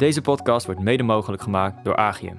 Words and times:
Deze 0.00 0.20
podcast 0.20 0.66
wordt 0.66 0.80
mede 0.80 1.02
mogelijk 1.02 1.42
gemaakt 1.42 1.84
door 1.84 1.96
Agium. 1.96 2.36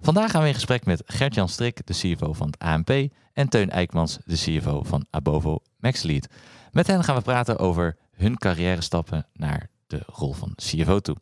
Vandaag 0.00 0.30
gaan 0.30 0.42
we 0.42 0.48
in 0.48 0.54
gesprek 0.54 0.84
met 0.84 1.02
Gert-Jan 1.06 1.48
Strik, 1.48 1.86
de 1.86 1.92
CFO 1.92 2.32
van 2.32 2.46
het 2.46 2.58
ANP, 2.58 2.90
en 3.32 3.48
Teun 3.48 3.70
Eikmans, 3.70 4.18
de 4.24 4.34
CFO 4.34 4.82
van 4.82 5.06
Abovo 5.10 5.58
MaxLead. 5.78 6.28
Met 6.72 6.86
hen 6.86 7.04
gaan 7.04 7.16
we 7.16 7.22
praten 7.22 7.58
over 7.58 7.96
hun 8.16 8.38
carrière 8.38 8.80
stappen 8.80 9.26
naar 9.32 9.68
de 9.86 10.02
rol 10.06 10.32
van 10.32 10.52
CFO 10.54 11.00
toe. 11.00 11.16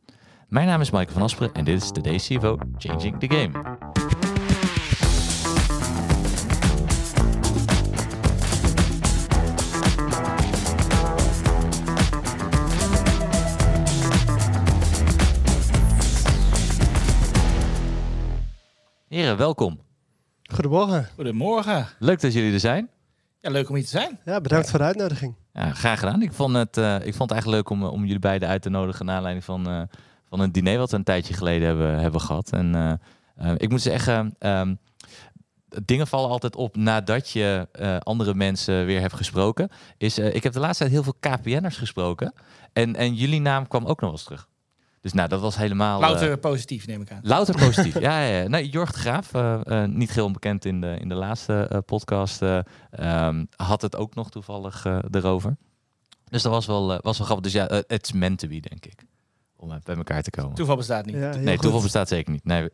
Mijn 0.48 0.66
naam 0.66 0.80
is 0.80 0.90
Michael 0.90 1.12
van 1.12 1.22
Asperen 1.22 1.54
en 1.54 1.64
dit 1.64 1.82
is 1.82 1.90
Today's 1.90 2.26
CFO 2.26 2.58
Changing 2.78 3.20
the 3.20 3.34
Game. 3.36 3.78
Welkom. 19.36 19.80
Goedemorgen. 20.42 21.08
Goedemorgen. 21.14 21.86
Leuk 21.98 22.20
dat 22.20 22.32
jullie 22.32 22.52
er 22.52 22.60
zijn. 22.60 22.88
Ja, 23.40 23.50
leuk 23.50 23.68
om 23.68 23.74
hier 23.74 23.84
te 23.84 23.90
zijn. 23.90 24.18
Ja, 24.24 24.40
bedankt 24.40 24.70
voor 24.70 24.78
de 24.78 24.84
uitnodiging. 24.84 25.34
Ja, 25.52 25.70
graag 25.72 25.98
gedaan. 25.98 26.22
Ik 26.22 26.32
vond 26.32 26.56
het, 26.56 26.76
eh, 26.76 26.94
ik 26.94 27.14
vond 27.14 27.30
het 27.30 27.30
eigenlijk 27.30 27.62
leuk 27.62 27.70
om, 27.70 27.84
om 27.84 28.04
jullie 28.04 28.18
beiden 28.18 28.48
uit 28.48 28.62
te 28.62 28.70
nodigen 28.70 29.06
naar 29.06 29.16
aanleiding 29.16 29.44
van, 29.44 29.68
eh, 29.68 29.82
van 30.28 30.40
een 30.40 30.52
diner 30.52 30.78
wat 30.78 30.90
we 30.90 30.96
een 30.96 31.04
tijdje 31.04 31.34
geleden 31.34 31.68
hebben, 31.68 31.98
hebben 31.98 32.20
gehad. 32.20 32.52
En 32.52 32.74
eh, 32.74 32.92
eh, 33.36 33.52
ik 33.56 33.70
moet 33.70 33.82
zeggen, 33.82 34.34
ehm, 34.38 34.74
dingen 35.84 36.06
vallen 36.06 36.30
altijd 36.30 36.56
op 36.56 36.76
nadat 36.76 37.30
je 37.30 37.68
eh, 37.72 37.96
andere 37.98 38.34
mensen 38.34 38.86
weer 38.86 39.00
hebt 39.00 39.14
gesproken. 39.14 39.68
Is, 39.98 40.18
eh, 40.18 40.34
ik 40.34 40.42
heb 40.42 40.52
de 40.52 40.60
laatste 40.60 40.78
tijd 40.78 40.94
heel 40.94 41.02
veel 41.02 41.16
KPN'ers 41.20 41.76
gesproken. 41.76 42.34
En, 42.72 42.96
en 42.96 43.14
jullie 43.14 43.40
naam 43.40 43.68
kwam 43.68 43.82
ook 43.82 44.00
nog 44.00 44.10
wel 44.10 44.10
eens 44.10 44.24
terug. 44.24 44.48
Dus 45.04 45.12
nou, 45.12 45.28
dat 45.28 45.40
was 45.40 45.56
helemaal... 45.56 46.02
eh, 46.02 46.08
Louter 46.08 46.38
positief, 46.38 46.86
neem 46.86 47.00
ik 47.00 47.10
aan. 47.12 47.18
Louter 47.22 47.54
positief. 47.54 47.98
ja, 48.08 48.20
ja, 48.24 48.40
ja. 48.40 48.48
Nee, 48.48 48.68
Jorg 48.68 48.92
de 48.92 48.98
Graaf, 48.98 49.34
eh, 49.34 49.60
eh, 49.82 49.88
niet 49.90 50.10
heel 50.12 50.24
onbekend 50.24 50.64
in 50.64 50.80
de, 50.80 50.96
in 51.00 51.08
de 51.08 51.14
laatste 51.14 51.66
eh, 51.70 51.78
podcast, 51.86 52.42
eh, 52.42 52.58
ehm, 52.90 53.44
had 53.56 53.82
het 53.82 53.96
ook 53.96 54.14
nog 54.14 54.30
toevallig 54.30 54.84
eh, 54.86 54.98
erover. 55.10 55.56
Dus 56.30 56.42
dat 56.42 56.52
was 56.52 56.66
wel, 56.66 56.92
eh, 56.92 56.98
was 57.00 57.18
wel 57.18 57.26
grappig. 57.26 57.52
Dus 57.52 57.60
ja, 57.62 57.66
het 57.86 58.02
is 58.04 58.12
meant 58.12 58.38
to 58.38 58.48
be, 58.48 58.60
denk 58.60 58.86
ik. 58.86 59.04
Om 59.64 59.80
bij 59.84 59.96
elkaar 59.96 60.22
te 60.22 60.30
komen. 60.30 60.54
Toeval 60.54 60.76
bestaat 60.76 61.06
niet. 61.06 61.14
Ja, 61.14 61.34
nee, 61.36 61.52
goed. 61.52 61.62
toeval 61.62 61.82
bestaat 61.82 62.08
zeker 62.08 62.32
niet. 62.32 62.44
Nee, 62.44 62.68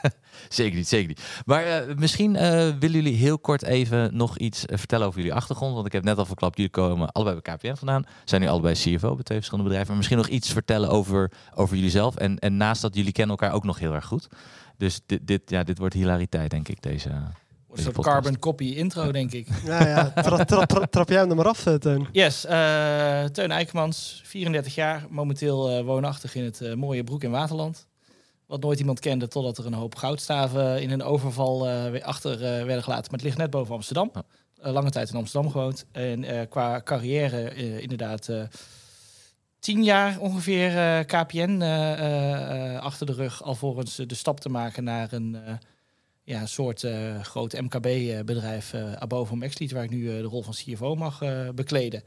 zeker 0.48 0.76
niet, 0.76 0.88
zeker 0.88 1.08
niet. 1.08 1.42
Maar 1.46 1.64
eh, 1.64 1.96
misschien 1.96 2.36
eh, 2.36 2.50
willen 2.50 2.90
jullie 2.90 3.16
heel 3.16 3.38
kort 3.38 3.62
even 3.62 4.16
nog 4.16 4.38
iets 4.38 4.66
eh, 4.66 4.78
vertellen 4.78 5.06
over 5.06 5.18
jullie 5.18 5.34
achtergrond. 5.34 5.74
Want 5.74 5.86
ik 5.86 5.92
heb 5.92 6.04
net 6.04 6.18
al 6.18 6.26
verklapt, 6.26 6.56
jullie 6.56 6.70
komen 6.70 7.12
allebei 7.12 7.40
bij 7.40 7.54
KPN 7.54 7.74
vandaan. 7.74 8.04
Zijn 8.24 8.40
nu 8.40 8.48
allebei 8.48 8.74
CFO 8.74 9.14
bij 9.14 9.24
twee 9.24 9.38
verschillende 9.38 9.68
bedrijven. 9.68 9.86
Maar 9.86 9.96
misschien 9.96 10.18
nog 10.18 10.28
iets 10.28 10.52
vertellen 10.52 10.88
over, 10.88 11.32
over 11.54 11.76
jullie 11.76 11.90
zelf. 11.90 12.16
En, 12.16 12.38
en 12.38 12.56
naast 12.56 12.82
dat, 12.82 12.94
jullie 12.94 13.12
kennen 13.12 13.36
elkaar 13.36 13.56
ook 13.56 13.64
nog 13.64 13.78
heel 13.78 13.94
erg 13.94 14.06
goed. 14.06 14.28
Dus 14.76 15.00
dit, 15.06 15.26
dit, 15.26 15.50
ja, 15.50 15.62
dit 15.62 15.78
wordt 15.78 15.94
hilariteit, 15.94 16.50
denk 16.50 16.68
ik, 16.68 16.82
deze... 16.82 17.10
Een 17.76 17.82
soort 17.82 17.94
podcast. 17.94 18.14
carbon 18.22 18.38
copy 18.38 18.64
intro, 18.64 19.12
denk 19.12 19.32
ik. 19.32 19.48
Ja, 19.64 19.86
ja. 19.86 20.10
Tra 20.22 20.44
tra 20.44 20.66
tra- 20.66 20.86
trap 20.86 21.08
jij 21.08 21.18
hem 21.18 21.30
er 21.30 21.36
maar 21.36 21.48
af, 21.48 21.66
eh, 21.66 21.74
Teun. 21.74 22.06
Yes, 22.12 22.44
eh, 22.44 23.24
Teun 23.24 23.50
Eikmans, 23.50 24.20
34 24.24 24.74
jaar, 24.74 25.06
momenteel 25.10 25.70
eh, 25.70 25.84
woonachtig 25.84 26.34
in 26.34 26.44
het 26.44 26.76
mooie 26.76 27.04
Broek 27.04 27.22
in 27.22 27.30
Waterland. 27.30 27.86
Wat 28.46 28.60
nooit 28.62 28.78
iemand 28.78 29.00
kende 29.00 29.28
totdat 29.28 29.58
er 29.58 29.66
een 29.66 29.72
hoop 29.72 29.94
goudstaven 29.94 30.82
in 30.82 30.90
een 30.90 31.02
overval 31.02 31.68
eh, 31.68 31.90
weer 31.90 32.02
achter 32.04 32.32
eh, 32.32 32.40
werden 32.64 32.82
gelaten. 32.82 33.04
Maar 33.10 33.20
het 33.20 33.22
ligt 33.22 33.36
net 33.38 33.50
boven 33.50 33.74
Amsterdam. 33.74 34.10
Eh, 34.62 34.72
lange 34.72 34.90
tijd 34.90 35.10
in 35.10 35.16
Amsterdam 35.16 35.50
gewoond. 35.50 35.84
En 35.92 36.24
eh, 36.24 36.40
qua 36.48 36.80
carrière 36.84 37.48
eh, 37.48 37.78
inderdaad 37.80 38.28
eh, 38.28 38.42
tien 39.58 39.84
jaar 39.84 40.18
ongeveer 40.18 40.76
eh, 40.78 40.98
KPN 41.06 41.60
eh, 41.60 41.92
eh, 41.92 42.74
eh, 42.74 42.80
achter 42.82 43.06
de 43.06 43.12
rug. 43.12 43.42
Alvorens 43.42 43.96
de 44.06 44.14
stap 44.14 44.40
te 44.40 44.48
maken 44.48 44.84
naar 44.84 45.12
een 45.12 45.36
ja, 46.26 46.46
soort 46.46 46.84
eh, 46.84 47.20
groot 47.22 47.52
MKB-bedrijf, 47.52 48.72
eh 48.72 48.92
Abovo 48.92 49.36
Maxlead, 49.36 49.70
waar 49.70 49.84
ik 49.84 49.90
nu 49.90 50.10
eh, 50.10 50.16
de 50.16 50.22
rol 50.22 50.42
van 50.42 50.52
CFO 50.52 50.94
mag 50.94 51.18
bekleden. 51.54 52.02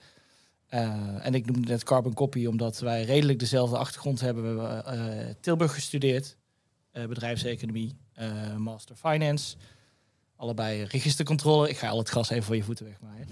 En 0.69 1.33
ik 1.33 1.45
noemde 1.45 1.67
net 1.67 1.83
Carbon 1.83 2.13
Copy, 2.13 2.45
omdat 2.45 2.79
wij 2.79 3.03
redelijk 3.03 3.39
dezelfde 3.39 3.77
achtergrond 3.77 4.21
hebben. 4.21 4.57
We 4.57 4.61
hebben 4.61 5.37
Tilburg 5.41 5.73
gestudeerd, 5.73 6.37
bedrijfseconomie, 6.91 7.95
Master 8.57 8.95
Finance. 8.95 9.55
Allebei 10.35 10.83
registercontrole. 10.83 11.69
Ik 11.69 11.77
ga 11.77 11.87
al 11.87 11.97
het 11.97 12.09
gas 12.09 12.29
even 12.29 12.43
voor 12.43 12.55
je 12.55 12.63
voeten 12.63 12.85
wegmaaien. 12.85 13.27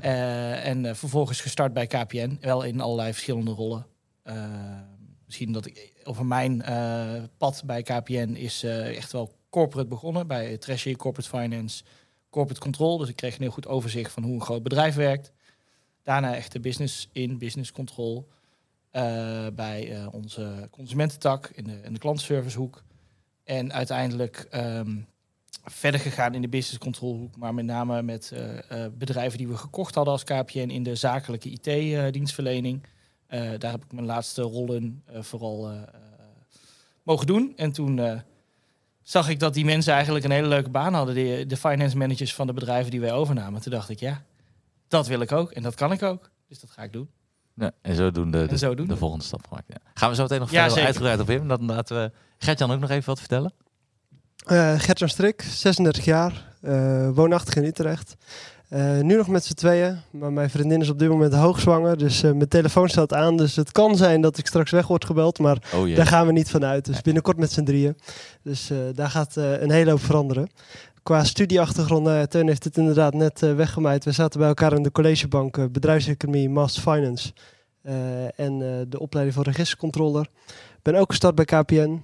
En 0.64 0.96
vervolgens 0.96 1.40
gestart 1.40 1.72
bij 1.72 1.86
KPN, 1.86 2.38
wel 2.40 2.62
in 2.62 2.80
allerlei 2.80 3.12
verschillende 3.12 3.50
rollen. 3.50 3.86
Misschien 5.24 5.52
dat 5.52 5.66
ik 5.66 5.92
over 6.04 6.26
mijn 6.26 6.64
pad 7.38 7.62
bij 7.64 7.82
KPN 7.82 8.34
is 8.34 8.62
echt 8.62 9.12
wel 9.12 9.32
corporate 9.56 9.88
begonnen. 9.88 10.26
Bij 10.26 10.58
Treasury, 10.58 10.96
Corporate 10.96 11.28
Finance, 11.28 11.84
Corporate 12.30 12.60
Control. 12.60 12.98
Dus 12.98 13.08
ik 13.08 13.16
kreeg 13.16 13.34
een 13.34 13.42
heel 13.42 13.50
goed 13.50 13.66
overzicht 13.66 14.12
van 14.12 14.22
hoe 14.22 14.34
een 14.34 14.42
groot 14.42 14.62
bedrijf 14.62 14.94
werkt. 14.94 15.32
Daarna 16.02 16.34
echt 16.34 16.52
de 16.52 16.60
business 16.60 17.08
in, 17.12 17.38
business 17.38 17.72
control. 17.72 18.28
eh, 18.90 19.46
bij 19.54 19.92
eh, 19.92 20.14
onze 20.14 20.68
consumententak 20.70 21.48
in 21.48 21.64
de, 21.64 21.80
in 21.82 21.94
de. 21.94 22.70
En 23.44 23.72
uiteindelijk 23.72 24.46
ehm, 24.50 25.00
verder 25.64 26.00
gegaan 26.00 26.34
in 26.34 26.42
de 26.42 26.48
business 26.48 26.78
control 26.78 27.16
hoek. 27.16 27.36
Maar 27.36 27.54
met 27.54 27.64
name 27.64 28.02
met 28.02 28.32
eh, 28.32 28.86
bedrijven 28.92 29.38
die 29.38 29.48
we 29.48 29.56
gekocht 29.56 29.94
hadden 29.94 30.12
als 30.12 30.24
KPN 30.24 30.58
in 30.58 30.82
de 30.82 30.94
zakelijke 30.94 31.50
IT-dienstverlening. 31.50 32.86
Daar 33.28 33.70
heb 33.70 33.84
ik 33.84 33.92
mijn 33.92 34.06
laatste 34.06 34.42
rollen 34.42 35.02
vooral 35.12 35.70
mogen 37.02 37.26
doen. 37.26 37.52
En 37.56 37.72
toen 37.72 38.22
zag 39.06 39.28
ik 39.28 39.40
dat 39.40 39.54
die 39.54 39.64
mensen 39.64 39.92
eigenlijk 39.92 40.24
een 40.24 40.30
hele 40.30 40.48
leuke 40.48 40.70
baan 40.70 40.94
hadden. 40.94 41.14
De, 41.14 41.44
de 41.46 41.56
finance 41.56 41.96
managers 41.96 42.34
van 42.34 42.46
de 42.46 42.52
bedrijven 42.52 42.90
die 42.90 43.00
wij 43.00 43.12
overnamen. 43.12 43.60
Toen 43.60 43.72
dacht 43.72 43.88
ik, 43.88 44.00
ja, 44.00 44.22
dat 44.88 45.06
wil 45.06 45.20
ik 45.20 45.32
ook. 45.32 45.50
En 45.50 45.62
dat 45.62 45.74
kan 45.74 45.92
ik 45.92 46.02
ook. 46.02 46.30
Dus 46.48 46.60
dat 46.60 46.70
ga 46.70 46.82
ik 46.82 46.92
doen. 46.92 47.10
Ja, 47.54 47.70
en 47.82 47.94
zo 47.94 48.10
doen 48.10 48.30
de, 48.30 48.46
de, 48.46 48.58
zo 48.58 48.74
doen 48.74 48.86
de 48.86 48.96
volgende 48.96 49.24
stap 49.24 49.46
gemaakt. 49.48 49.64
Ja. 49.68 49.76
Gaan 49.94 50.08
we 50.08 50.14
zo 50.14 50.22
meteen 50.22 50.40
nog 50.40 50.50
Ja, 50.50 50.66
verder 50.66 50.84
uitgebreid 50.84 51.20
op 51.20 51.30
in. 51.30 51.48
Dan 51.48 51.64
laten 51.64 51.96
we 51.96 52.12
Gert-Jan 52.38 52.70
ook 52.70 52.80
nog 52.80 52.90
even 52.90 53.06
wat 53.06 53.18
vertellen. 53.18 53.52
Eh 54.46 54.78
Gert-Jan 54.78 55.08
Strik, 55.08 55.42
36 55.42 56.04
jaar, 56.04 56.52
eh, 56.60 57.10
woonachtig 57.10 57.54
in 57.54 57.64
Utrecht. 57.64 58.16
Eh, 58.68 59.00
nu 59.00 59.16
nog 59.16 59.28
met 59.28 59.44
z'n 59.44 59.54
tweeën, 59.54 59.98
maar 60.10 60.32
mijn 60.32 60.50
vriendin 60.50 60.80
is 60.80 60.90
op 60.90 60.98
dit 60.98 61.08
moment 61.08 61.34
hoogzwanger. 61.34 61.98
Dus 61.98 62.22
eh, 62.22 62.32
mijn 62.32 62.48
telefoon 62.48 62.88
staat 62.88 63.12
aan, 63.12 63.36
dus 63.36 63.56
het 63.56 63.72
kan 63.72 63.96
zijn 63.96 64.20
dat 64.20 64.38
ik 64.38 64.46
straks 64.46 64.70
weg 64.70 64.86
word 64.86 65.04
gebeld. 65.04 65.38
Maar 65.38 65.58
Oh 65.74 65.96
daar 65.96 66.06
gaan 66.06 66.26
we 66.26 66.32
niet 66.32 66.50
van 66.50 66.64
uit. 66.64 66.84
Dus 66.84 67.00
binnenkort 67.00 67.36
met 67.36 67.52
z'n 67.52 67.64
drieën. 67.64 67.96
Dus 68.42 68.70
eh, 68.70 68.78
daar 68.94 69.10
gaat 69.10 69.36
een 69.36 69.70
hele 69.70 69.90
hoop 69.90 70.00
veranderen. 70.00 70.50
Qua 71.02 71.24
studieachtergrond, 71.24 72.04
nou 72.04 72.26
Teun 72.26 72.46
heeft 72.48 72.64
het 72.64 72.76
inderdaad 72.76 73.14
net 73.14 73.40
weggemaaid. 73.40 74.04
We 74.04 74.12
zaten 74.12 74.38
bij 74.38 74.48
elkaar 74.48 74.72
in 74.72 74.82
de 74.82 74.92
collegebank, 74.92 75.72
bedrijfseconomie, 75.72 76.48
Master 76.48 76.82
Finance. 76.82 77.32
en 78.36 78.58
de 78.88 78.98
opleiding 78.98 79.36
voor 79.36 79.44
registercontroller. 79.44 80.28
ben 80.82 80.94
ook 80.94 81.10
gestart 81.10 81.34
bij 81.34 81.44
KPN. 81.44 82.02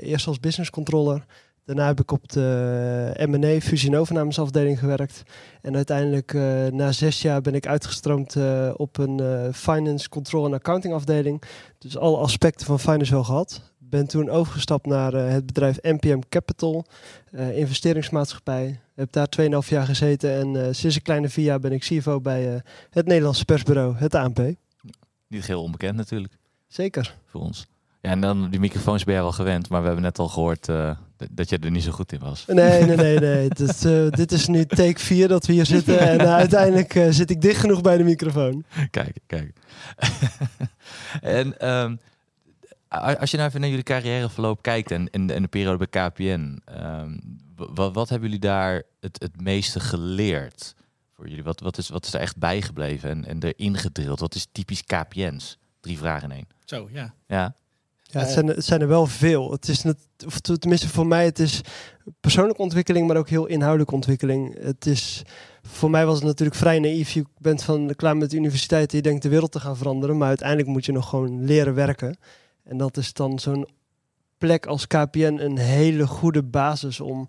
eerst 0.00 0.26
als 0.26 0.40
business 0.40 0.70
controller. 0.70 1.24
Daarna 1.64 1.86
heb 1.86 2.00
ik 2.00 2.10
op 2.12 2.28
de 2.28 3.26
M&A 3.28 3.60
fusie- 3.60 3.88
en 3.90 3.96
overnamesafdeling 3.98 4.78
gewerkt. 4.78 5.22
En 5.62 5.76
uiteindelijk 5.76 6.34
eh, 6.34 6.66
na 6.66 6.92
zes 6.92 7.22
jaar 7.22 7.40
ben 7.40 7.54
ik 7.54 7.66
uitgestroomd 7.66 8.36
eh, 8.36 8.70
op 8.76 8.98
een 8.98 9.20
eh, 9.20 9.52
finance, 9.52 10.08
control 10.08 10.46
en 10.46 10.52
accounting 10.54 10.94
afdeling. 10.94 11.42
Dus 11.78 11.96
alle 11.98 12.16
aspecten 12.16 12.66
van 12.66 12.78
finance 12.80 13.12
wel 13.12 13.24
gehad. 13.24 13.70
Ben 13.78 14.06
toen 14.06 14.30
overgestapt 14.30 14.86
naar 14.86 15.14
eh, 15.14 15.28
het 15.32 15.46
bedrijf 15.46 15.78
NPM 15.82 16.18
Capital, 16.28 16.84
eh, 17.30 17.58
investeringsmaatschappij. 17.58 18.80
Heb 18.94 19.12
daar 19.12 19.28
2,5 19.40 19.68
jaar 19.68 19.86
gezeten 19.86 20.32
en 20.32 20.66
eh, 20.66 20.72
sinds 20.72 20.96
een 20.96 21.02
kleine 21.02 21.28
vier 21.28 21.44
jaar 21.44 21.60
ben 21.60 21.72
ik 21.72 21.80
CFO 21.80 22.20
bij 22.20 22.54
eh, 22.54 22.60
het 22.90 23.06
Nederlandse 23.06 23.44
persbureau, 23.44 23.96
het 23.96 24.14
ANP. 24.14 24.38
Niet 25.28 25.46
heel 25.46 25.62
onbekend 25.62 25.96
natuurlijk 25.96 26.32
Zeker. 26.68 27.16
voor 27.26 27.40
ons. 27.40 27.66
Ja, 28.00 28.10
en 28.10 28.20
dan 28.20 28.50
die 28.50 28.60
microfoons 28.60 29.04
ben 29.04 29.14
je 29.14 29.20
wel 29.20 29.32
gewend, 29.32 29.68
maar 29.68 29.80
we 29.80 29.86
hebben 29.86 30.04
net 30.04 30.18
al 30.18 30.28
gehoord 30.28 30.68
eh, 30.68 30.96
dat 31.30 31.48
je 31.48 31.58
er 31.58 31.70
niet 31.70 31.82
zo 31.82 31.90
goed 31.90 32.12
in 32.12 32.18
was. 32.18 32.44
Nee, 32.46 32.84
nee, 32.84 32.96
nee, 32.96 33.18
nee. 33.18 33.48
Dit, 33.62 33.84
eh, 33.84 34.08
dit 34.08 34.32
is 34.32 34.46
nu 34.46 34.66
take 34.66 34.98
4 34.98 35.28
dat 35.28 35.46
we 35.46 35.52
hier 35.52 35.66
zitten. 35.66 35.98
En 35.98 36.20
eh, 36.20 36.34
uiteindelijk 36.34 36.94
eh, 36.94 37.06
zit 37.10 37.30
ik 37.30 37.40
dicht 37.40 37.60
genoeg 37.60 37.80
bij 37.80 37.96
de 37.96 38.04
microfoon. 38.04 38.64
kijk, 38.90 39.16
kijk. 39.26 39.52
en 41.20 41.58
ehm, 41.58 41.96
als 42.88 43.30
je 43.30 43.36
nou 43.36 43.48
even 43.48 43.60
naar 43.60 43.68
jullie 43.68 43.84
carrièreverloop 43.84 44.62
kijkt 44.62 44.90
en, 44.90 45.10
en, 45.10 45.30
en 45.30 45.42
de 45.42 45.48
periode 45.48 45.86
bij 45.88 46.08
KPN, 46.08 46.60
ehm, 46.64 47.18
wat, 47.56 47.94
wat 47.94 48.08
hebben 48.08 48.28
jullie 48.28 48.44
daar 48.44 48.82
het, 49.00 49.22
het 49.22 49.40
meeste 49.40 49.80
geleerd 49.80 50.74
voor 51.14 51.28
jullie? 51.28 51.44
Wat, 51.44 51.60
wat, 51.60 51.78
is, 51.78 51.88
wat 51.88 52.06
is 52.06 52.14
er 52.14 52.20
echt 52.20 52.36
bijgebleven 52.36 53.10
en, 53.10 53.24
en 53.24 53.42
erin 53.42 53.76
gedrild? 53.76 54.20
Wat 54.20 54.34
is 54.34 54.46
typisch 54.52 54.84
KPN's? 54.84 55.58
Drie 55.80 55.98
vragen 55.98 56.30
in 56.30 56.36
één. 56.36 56.46
Zo, 56.64 56.88
ja. 56.92 57.14
Ja, 57.26 57.54
Ja, 58.12 58.18
het 58.20 58.28
Eh, 58.28 58.34
zijn, 58.34 58.48
er- 58.48 58.54
het 58.56 58.64
zijn 58.64 58.80
er 58.80 58.88
wel 58.88 59.06
veel. 59.06 59.50
Het 59.50 59.68
is 59.68 59.82
net, 59.82 59.96
of 60.26 60.40
te- 60.40 60.58
tenminste 60.58 60.88
voor 60.88 61.06
mij, 61.06 61.24
het 61.24 61.38
is 61.38 61.60
persoonlijke 62.20 62.62
ontwikkeling, 62.62 63.06
maar 63.06 63.16
ook 63.16 63.28
heel 63.28 63.46
inhoudelijke 63.46 63.94
ontwikkeling. 63.94 64.56
Het 64.60 64.86
is, 64.86 65.22
voor 65.62 65.90
mij 65.90 66.06
was 66.06 66.14
het 66.14 66.24
natuurlijk 66.24 66.58
vrij 66.58 66.78
naïef. 66.78 67.10
Je 67.10 67.24
bent 67.38 67.62
van 67.62 67.92
klaar 67.96 68.16
met 68.16 68.30
de 68.30 68.36
universiteit 68.36 68.90
en 68.90 68.96
je 68.96 69.02
denkt 69.02 69.22
de 69.22 69.28
wereld 69.28 69.52
te 69.52 69.60
gaan 69.60 69.76
veranderen, 69.76 70.18
maar 70.18 70.28
uiteindelijk 70.28 70.68
moet 70.68 70.84
je 70.84 70.92
nog 70.92 71.08
gewoon 71.08 71.44
leren 71.44 71.74
werken. 71.74 72.16
En 72.64 72.76
dat 72.76 72.96
is 72.96 73.12
dan 73.12 73.38
zo'n 73.38 73.66
plek 74.38 74.66
als 74.66 74.86
KPN 74.86 75.36
een 75.40 75.58
hele 75.58 76.06
goede 76.06 76.42
basis 76.42 77.00
om, 77.00 77.26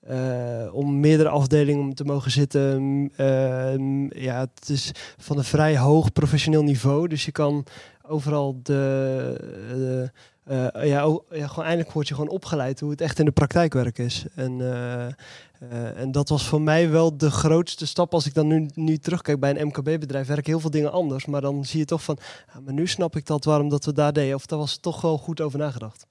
eh, 0.00 0.66
om 0.72 1.00
meerdere 1.00 1.28
afdelingen 1.28 1.82
om 1.82 1.94
te 1.94 2.04
mogen 2.04 2.30
zitten. 2.30 3.10
Eh, 3.16 3.74
ja, 4.22 4.40
het 4.56 4.68
is 4.68 4.90
van 5.16 5.38
een 5.38 5.44
vrij 5.44 5.78
hoog 5.78 6.12
professioneel 6.12 6.62
niveau, 6.62 7.08
dus 7.08 7.24
je 7.24 7.32
kan 7.32 7.64
overal 8.08 8.60
de, 8.62 10.10
eh, 10.44 10.66
eh, 10.66 10.88
ja, 10.88 11.00
gewoon 11.30 11.64
eindelijk 11.64 11.92
word 11.92 12.08
je 12.08 12.14
gewoon 12.14 12.28
opgeleid 12.30 12.80
hoe 12.80 12.90
het 12.90 13.00
echt 13.00 13.18
in 13.18 13.24
de 13.24 13.30
praktijkwerk 13.30 13.98
is. 13.98 14.24
En, 14.34 14.60
eh, 14.60 15.06
eh, 15.06 15.98
en 16.00 16.12
dat 16.12 16.28
was 16.28 16.46
voor 16.46 16.60
mij 16.60 16.90
wel 16.90 17.16
de 17.16 17.30
grootste 17.30 17.86
stap. 17.86 18.12
Als 18.14 18.26
ik 18.26 18.34
dan 18.34 18.46
nu, 18.46 18.70
nu 18.74 18.98
terugkijk 18.98 19.40
bij 19.40 19.60
een 19.60 19.66
MKB-bedrijf, 19.66 20.26
werken 20.26 20.50
heel 20.52 20.60
veel 20.60 20.70
dingen 20.70 20.92
anders. 20.92 21.26
Maar 21.26 21.40
dan 21.40 21.64
zie 21.64 21.78
je 21.78 21.84
toch 21.84 22.02
van, 22.02 22.18
ja, 22.54 22.60
maar 22.60 22.72
nu 22.74 22.86
snap 22.86 23.16
ik 23.16 23.26
dat 23.26 23.44
waarom 23.44 23.68
dat 23.68 23.84
we 23.84 23.92
daar 23.92 24.12
deden. 24.12 24.34
Of 24.34 24.46
daar 24.46 24.58
was 24.58 24.76
toch 24.76 25.00
wel 25.00 25.18
goed 25.18 25.40
over 25.40 25.58
nagedacht. 25.58 26.06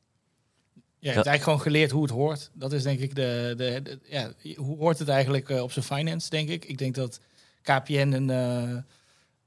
Ja, 1.00 1.12
je 1.12 1.18
hebt 1.18 1.28
eigenlijk 1.28 1.44
gewoon 1.44 1.62
geleerd 1.74 1.92
hoe 1.92 2.02
het 2.02 2.12
hoort. 2.12 2.52
Dat 2.54 2.74
is 2.74 2.84
denk 2.84 3.00
ik 3.00 3.16
de, 3.16 3.54
de, 3.58 3.80
de- 3.84 4.00
ja, 4.04 4.32
hoe 4.56 4.78
hoort 4.78 5.00
het 5.00 5.08
eigenlijk 5.10 5.50
op 5.50 5.72
zijn 5.72 5.86
finance, 5.86 6.30
denk 6.30 6.50
ik. 6.50 6.66
Ik 6.66 6.78
denk 6.78 6.96
dat 6.96 7.20
KPN 7.62 8.12
een, 8.12 8.30
eh, 8.30 8.78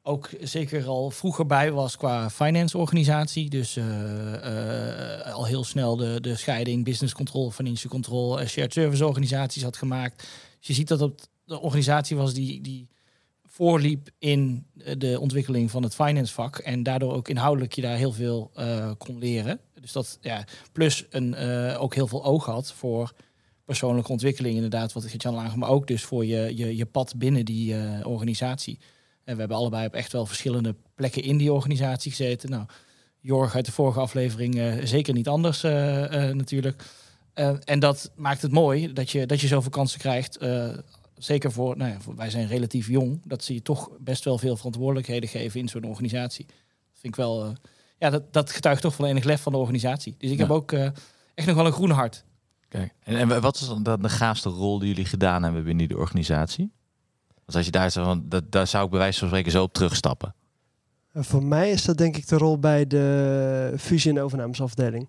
ook 0.08 0.28
zeker 0.40 0.86
al 0.86 1.10
vroeger 1.10 1.46
bij 1.46 1.72
was 1.72 1.96
qua 1.96 2.30
finance 2.30 2.78
organisatie. 2.78 3.50
Dus 3.50 3.76
eh, 3.76 5.24
eh, 5.24 5.34
al 5.34 5.46
heel 5.46 5.64
snel 5.64 5.96
de, 5.96 6.20
de 6.20 6.36
scheiding 6.36 6.84
business 6.84 7.14
control, 7.14 7.50
financial 7.50 7.90
control, 7.90 8.40
eh, 8.40 8.46
shared 8.46 8.72
service 8.72 9.06
organisaties 9.06 9.62
had 9.62 9.76
gemaakt. 9.76 10.16
Dus 10.58 10.66
je 10.66 10.72
ziet 10.72 10.88
dat 10.88 11.00
het 11.00 11.28
de 11.44 11.60
organisatie 11.60 12.16
was 12.16 12.34
die, 12.34 12.60
die 12.60 12.88
voorliep 13.44 14.08
in 14.18 14.66
de 14.98 15.20
ontwikkeling 15.20 15.70
van 15.70 15.82
het 15.82 15.94
finance 15.94 16.34
vak. 16.34 16.58
En 16.58 16.82
daardoor 16.82 17.12
ook 17.12 17.28
inhoudelijk 17.28 17.72
je 17.72 17.82
daar 17.82 17.96
heel 17.96 18.12
veel 18.12 18.50
kon 18.98 19.18
leren. 19.18 19.60
Dus 19.80 19.92
dat, 19.92 20.18
ja, 20.20 20.44
plus 20.72 21.04
een, 21.10 21.36
ook 21.76 21.94
heel 21.94 22.06
veel 22.06 22.24
oog 22.24 22.44
had 22.44 22.72
voor 22.72 23.12
persoonlijke 23.64 24.12
ontwikkeling, 24.12 24.54
inderdaad, 24.54 24.92
wat 24.92 25.04
Gert-Jan 25.04 25.38
aangaf, 25.38 25.56
maar 25.56 25.68
ook 25.68 25.86
dus 25.86 26.02
voor 26.02 26.24
je, 26.26 26.56
je, 26.56 26.76
je 26.76 26.86
pad 26.86 27.16
binnen 27.16 27.44
die 27.44 27.74
organisatie. 28.04 28.78
En 29.28 29.34
we 29.34 29.40
hebben 29.40 29.56
allebei 29.56 29.86
op 29.86 29.94
echt 29.94 30.12
wel 30.12 30.26
verschillende 30.26 30.74
plekken 30.94 31.22
in 31.22 31.36
die 31.36 31.52
organisatie 31.52 32.10
gezeten. 32.10 32.50
Nou, 32.50 32.64
Jorg 33.20 33.54
uit 33.54 33.64
de 33.64 33.72
vorige 33.72 34.00
aflevering 34.00 34.58
eh, 34.58 34.84
zeker 34.84 35.14
niet 35.14 35.28
anders 35.28 35.62
eh, 35.62 36.28
eh, 36.28 36.36
natuurlijk. 36.36 36.84
En 37.64 37.78
dat 37.78 38.10
maakt 38.16 38.42
het 38.42 38.52
mooi 38.52 38.92
dat 38.92 39.10
je, 39.10 39.26
dat 39.26 39.40
je 39.40 39.46
zoveel 39.46 39.70
kansen 39.70 39.98
krijgt. 39.98 40.38
zeker 41.16 41.52
voor, 41.52 41.76
nou 41.76 41.90
ja, 41.90 42.00
voor, 42.00 42.16
wij 42.16 42.30
zijn 42.30 42.46
relatief 42.46 42.88
jong, 42.88 43.20
dat 43.24 43.44
ze 43.44 43.54
je 43.54 43.62
toch 43.62 43.90
best 43.98 44.24
wel 44.24 44.38
veel 44.38 44.56
verantwoordelijkheden 44.56 45.28
geven 45.28 45.60
in 45.60 45.68
zo'n 45.68 45.84
organisatie. 45.84 46.46
Dat 46.46 47.00
vind 47.00 47.12
ik 47.12 47.16
wel, 47.16 47.52
ja, 47.98 48.10
dat, 48.10 48.32
dat 48.32 48.52
getuigt 48.52 48.82
toch 48.82 48.94
van 48.94 49.04
enig 49.04 49.24
lef 49.24 49.40
van 49.42 49.52
de 49.52 49.58
organisatie. 49.58 50.14
Dus 50.18 50.30
ik 50.30 50.36
Ja. 50.36 50.42
heb 50.42 50.52
ook 50.52 50.72
echt 51.34 51.46
nog 51.46 51.56
wel 51.56 51.66
een 51.66 51.72
groen 51.72 51.90
hart. 51.90 52.24
Kijk. 52.68 52.94
En, 53.02 53.16
en 53.16 53.40
wat 53.40 53.56
is 53.56 53.66
dan 53.66 53.82
de, 53.82 53.98
de 54.00 54.08
gaafste 54.08 54.48
rol 54.48 54.78
die 54.78 54.88
jullie 54.88 55.04
gedaan 55.04 55.42
hebben 55.42 55.64
binnen 55.64 55.88
die 55.88 55.98
organisatie? 55.98 56.72
Als 57.56 57.64
je 57.64 57.70
daar 57.70 57.90
zo 57.90 58.20
dat, 58.24 58.42
daar 58.50 58.66
zou 58.66 58.84
ik 58.84 58.90
bij 58.90 58.98
wijze 58.98 59.18
van 59.18 59.28
spreken 59.28 59.52
zo 59.52 59.62
op 59.62 59.72
terugstappen. 59.72 60.34
En 61.12 61.24
voor 61.24 61.44
mij 61.44 61.70
is 61.70 61.84
dat 61.84 61.96
denk 61.98 62.16
ik 62.16 62.28
de 62.28 62.36
rol 62.36 62.58
bij 62.58 62.86
de 62.86 63.74
fusie- 63.78 64.10
en 64.10 64.20
overnamesafdeling. 64.20 65.08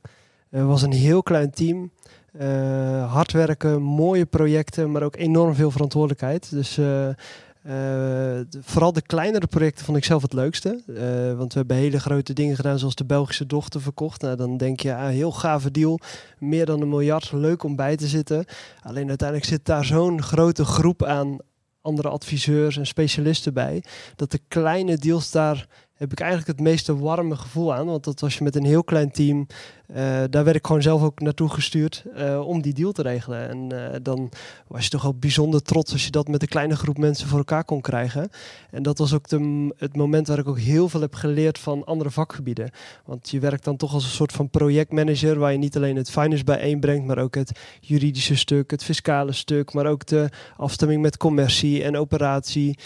Het 0.50 0.63
was 0.65 0.81
een 0.81 0.91
heel 0.91 1.24
klein 1.24 1.51
team. 1.51 1.91
eh, 2.38 3.12
hard 3.13 3.31
werken, 3.31 3.81
mooie 3.81 4.25
projecten, 4.25 4.91
maar 4.91 5.03
ook 5.03 5.15
enorm 5.15 5.56
veel 5.56 5.71
verantwoordelijkheid. 5.71 6.50
Dus 6.51 6.77
eh, 6.77 7.07
eh, 7.09 8.45
vooral 8.62 8.94
de 8.94 9.01
kleinere 9.01 9.47
projecten 9.47 9.86
vond 9.86 9.97
ik 9.97 10.03
zelf 10.03 10.21
het 10.21 10.33
leukste. 10.33 10.69
Eh, 10.88 11.38
want 11.38 11.53
we 11.53 11.59
hebben 11.59 11.77
hele 11.77 12.00
grote 12.00 12.33
dingen 12.33 12.56
gedaan, 12.56 12.80
zoals 12.80 12.95
de 12.95 13.06
Belgische 13.06 13.45
dochter 13.45 13.81
verkocht. 13.81 14.21
Nou, 14.21 14.36
dan 14.36 14.57
denk 14.57 14.80
je, 14.80 14.95
ah, 14.95 15.07
heel 15.07 15.31
gave 15.31 15.71
deal. 15.71 16.00
Meer 16.38 16.65
dan 16.65 16.81
een 16.81 16.89
miljard, 16.89 17.31
leuk 17.31 17.63
om 17.63 17.75
bij 17.75 17.95
te 17.95 18.07
zitten. 18.07 18.45
Alleen 18.81 19.07
uiteindelijk 19.07 19.50
zit 19.50 19.65
daar 19.65 19.86
zo'n 19.86 20.21
grote 20.21 20.65
groep 20.65 21.03
aan 21.03 21.38
andere 21.81 22.10
adviseurs 22.10 22.78
en 22.78 22.88
specialisten 22.88 23.54
bij. 23.54 23.84
Dat 24.16 24.31
de 24.31 24.40
kleine 24.48 24.98
deals 24.98 25.31
daar 25.31 25.68
heb 25.94 26.12
ik 26.12 26.20
eigenlijk 26.20 26.58
het 26.58 26.68
meeste 26.68 26.98
warme 26.98 27.36
gevoel 27.36 27.74
aan. 27.74 27.86
Want 27.86 28.04
dat 28.04 28.20
was 28.20 28.38
je 28.38 28.44
met 28.44 28.56
een 28.56 28.66
heel 28.66 28.84
klein 28.84 29.12
team. 29.12 29.48
Eh, 29.94 30.24
daar 30.30 30.44
werd 30.44 30.56
ik 30.56 30.65
gewoon 30.65 30.81
zelf 30.81 31.01
ook 31.01 31.19
naartoe 31.19 31.50
gestuurd 31.50 32.03
eh, 32.15 32.47
om 32.47 32.62
die 32.62 32.74
deal 32.74 32.91
te 32.91 33.01
regelen. 33.01 33.50
En 33.50 33.91
eh, 33.94 34.00
dan 34.01 34.30
was 34.68 34.83
je 34.83 34.89
toch 34.89 35.01
wel 35.01 35.13
bijzonder 35.13 35.62
trots 35.62 35.91
als 35.91 36.06
je 36.06 36.12
dat 36.12 36.27
met 36.27 36.41
een 36.41 36.47
kleine 36.47 36.75
groep 36.75 36.97
mensen 36.97 37.27
voor 37.27 37.38
elkaar 37.38 37.63
kon 37.63 37.81
krijgen. 37.81 38.30
En 38.71 38.83
dat 38.83 38.97
was 38.97 39.13
ook 39.13 39.27
de, 39.27 39.74
het 39.77 39.95
moment 39.95 40.27
waar 40.27 40.39
ik 40.39 40.47
ook 40.47 40.59
heel 40.59 40.89
veel 40.89 41.01
heb 41.01 41.15
geleerd 41.15 41.59
van 41.59 41.86
andere 41.86 42.12
vakgebieden. 42.12 42.71
Want 43.06 43.30
je 43.30 43.39
werkt 43.39 43.63
dan 43.63 43.77
toch 43.77 43.94
als 43.94 44.03
een 44.03 44.09
soort 44.09 44.31
van 44.31 44.50
projectmanager, 44.50 45.39
waar 45.39 45.51
je 45.51 45.57
niet 45.57 45.75
alleen 45.75 45.95
het 45.95 46.12
finance 46.12 46.44
bijeenbrengt, 46.44 47.07
maar 47.07 47.18
ook 47.18 47.36
het 47.36 47.59
juridische 47.80 48.36
stuk, 48.36 48.71
het 48.71 48.83
fiscale 48.83 49.31
stuk, 49.31 49.74
maar 49.74 49.86
ook 49.86 50.06
de 50.06 50.30
afstemming 50.57 51.01
met 51.01 51.18
commercie 51.18 51.83
en 51.83 51.97
operatie. 51.97 52.77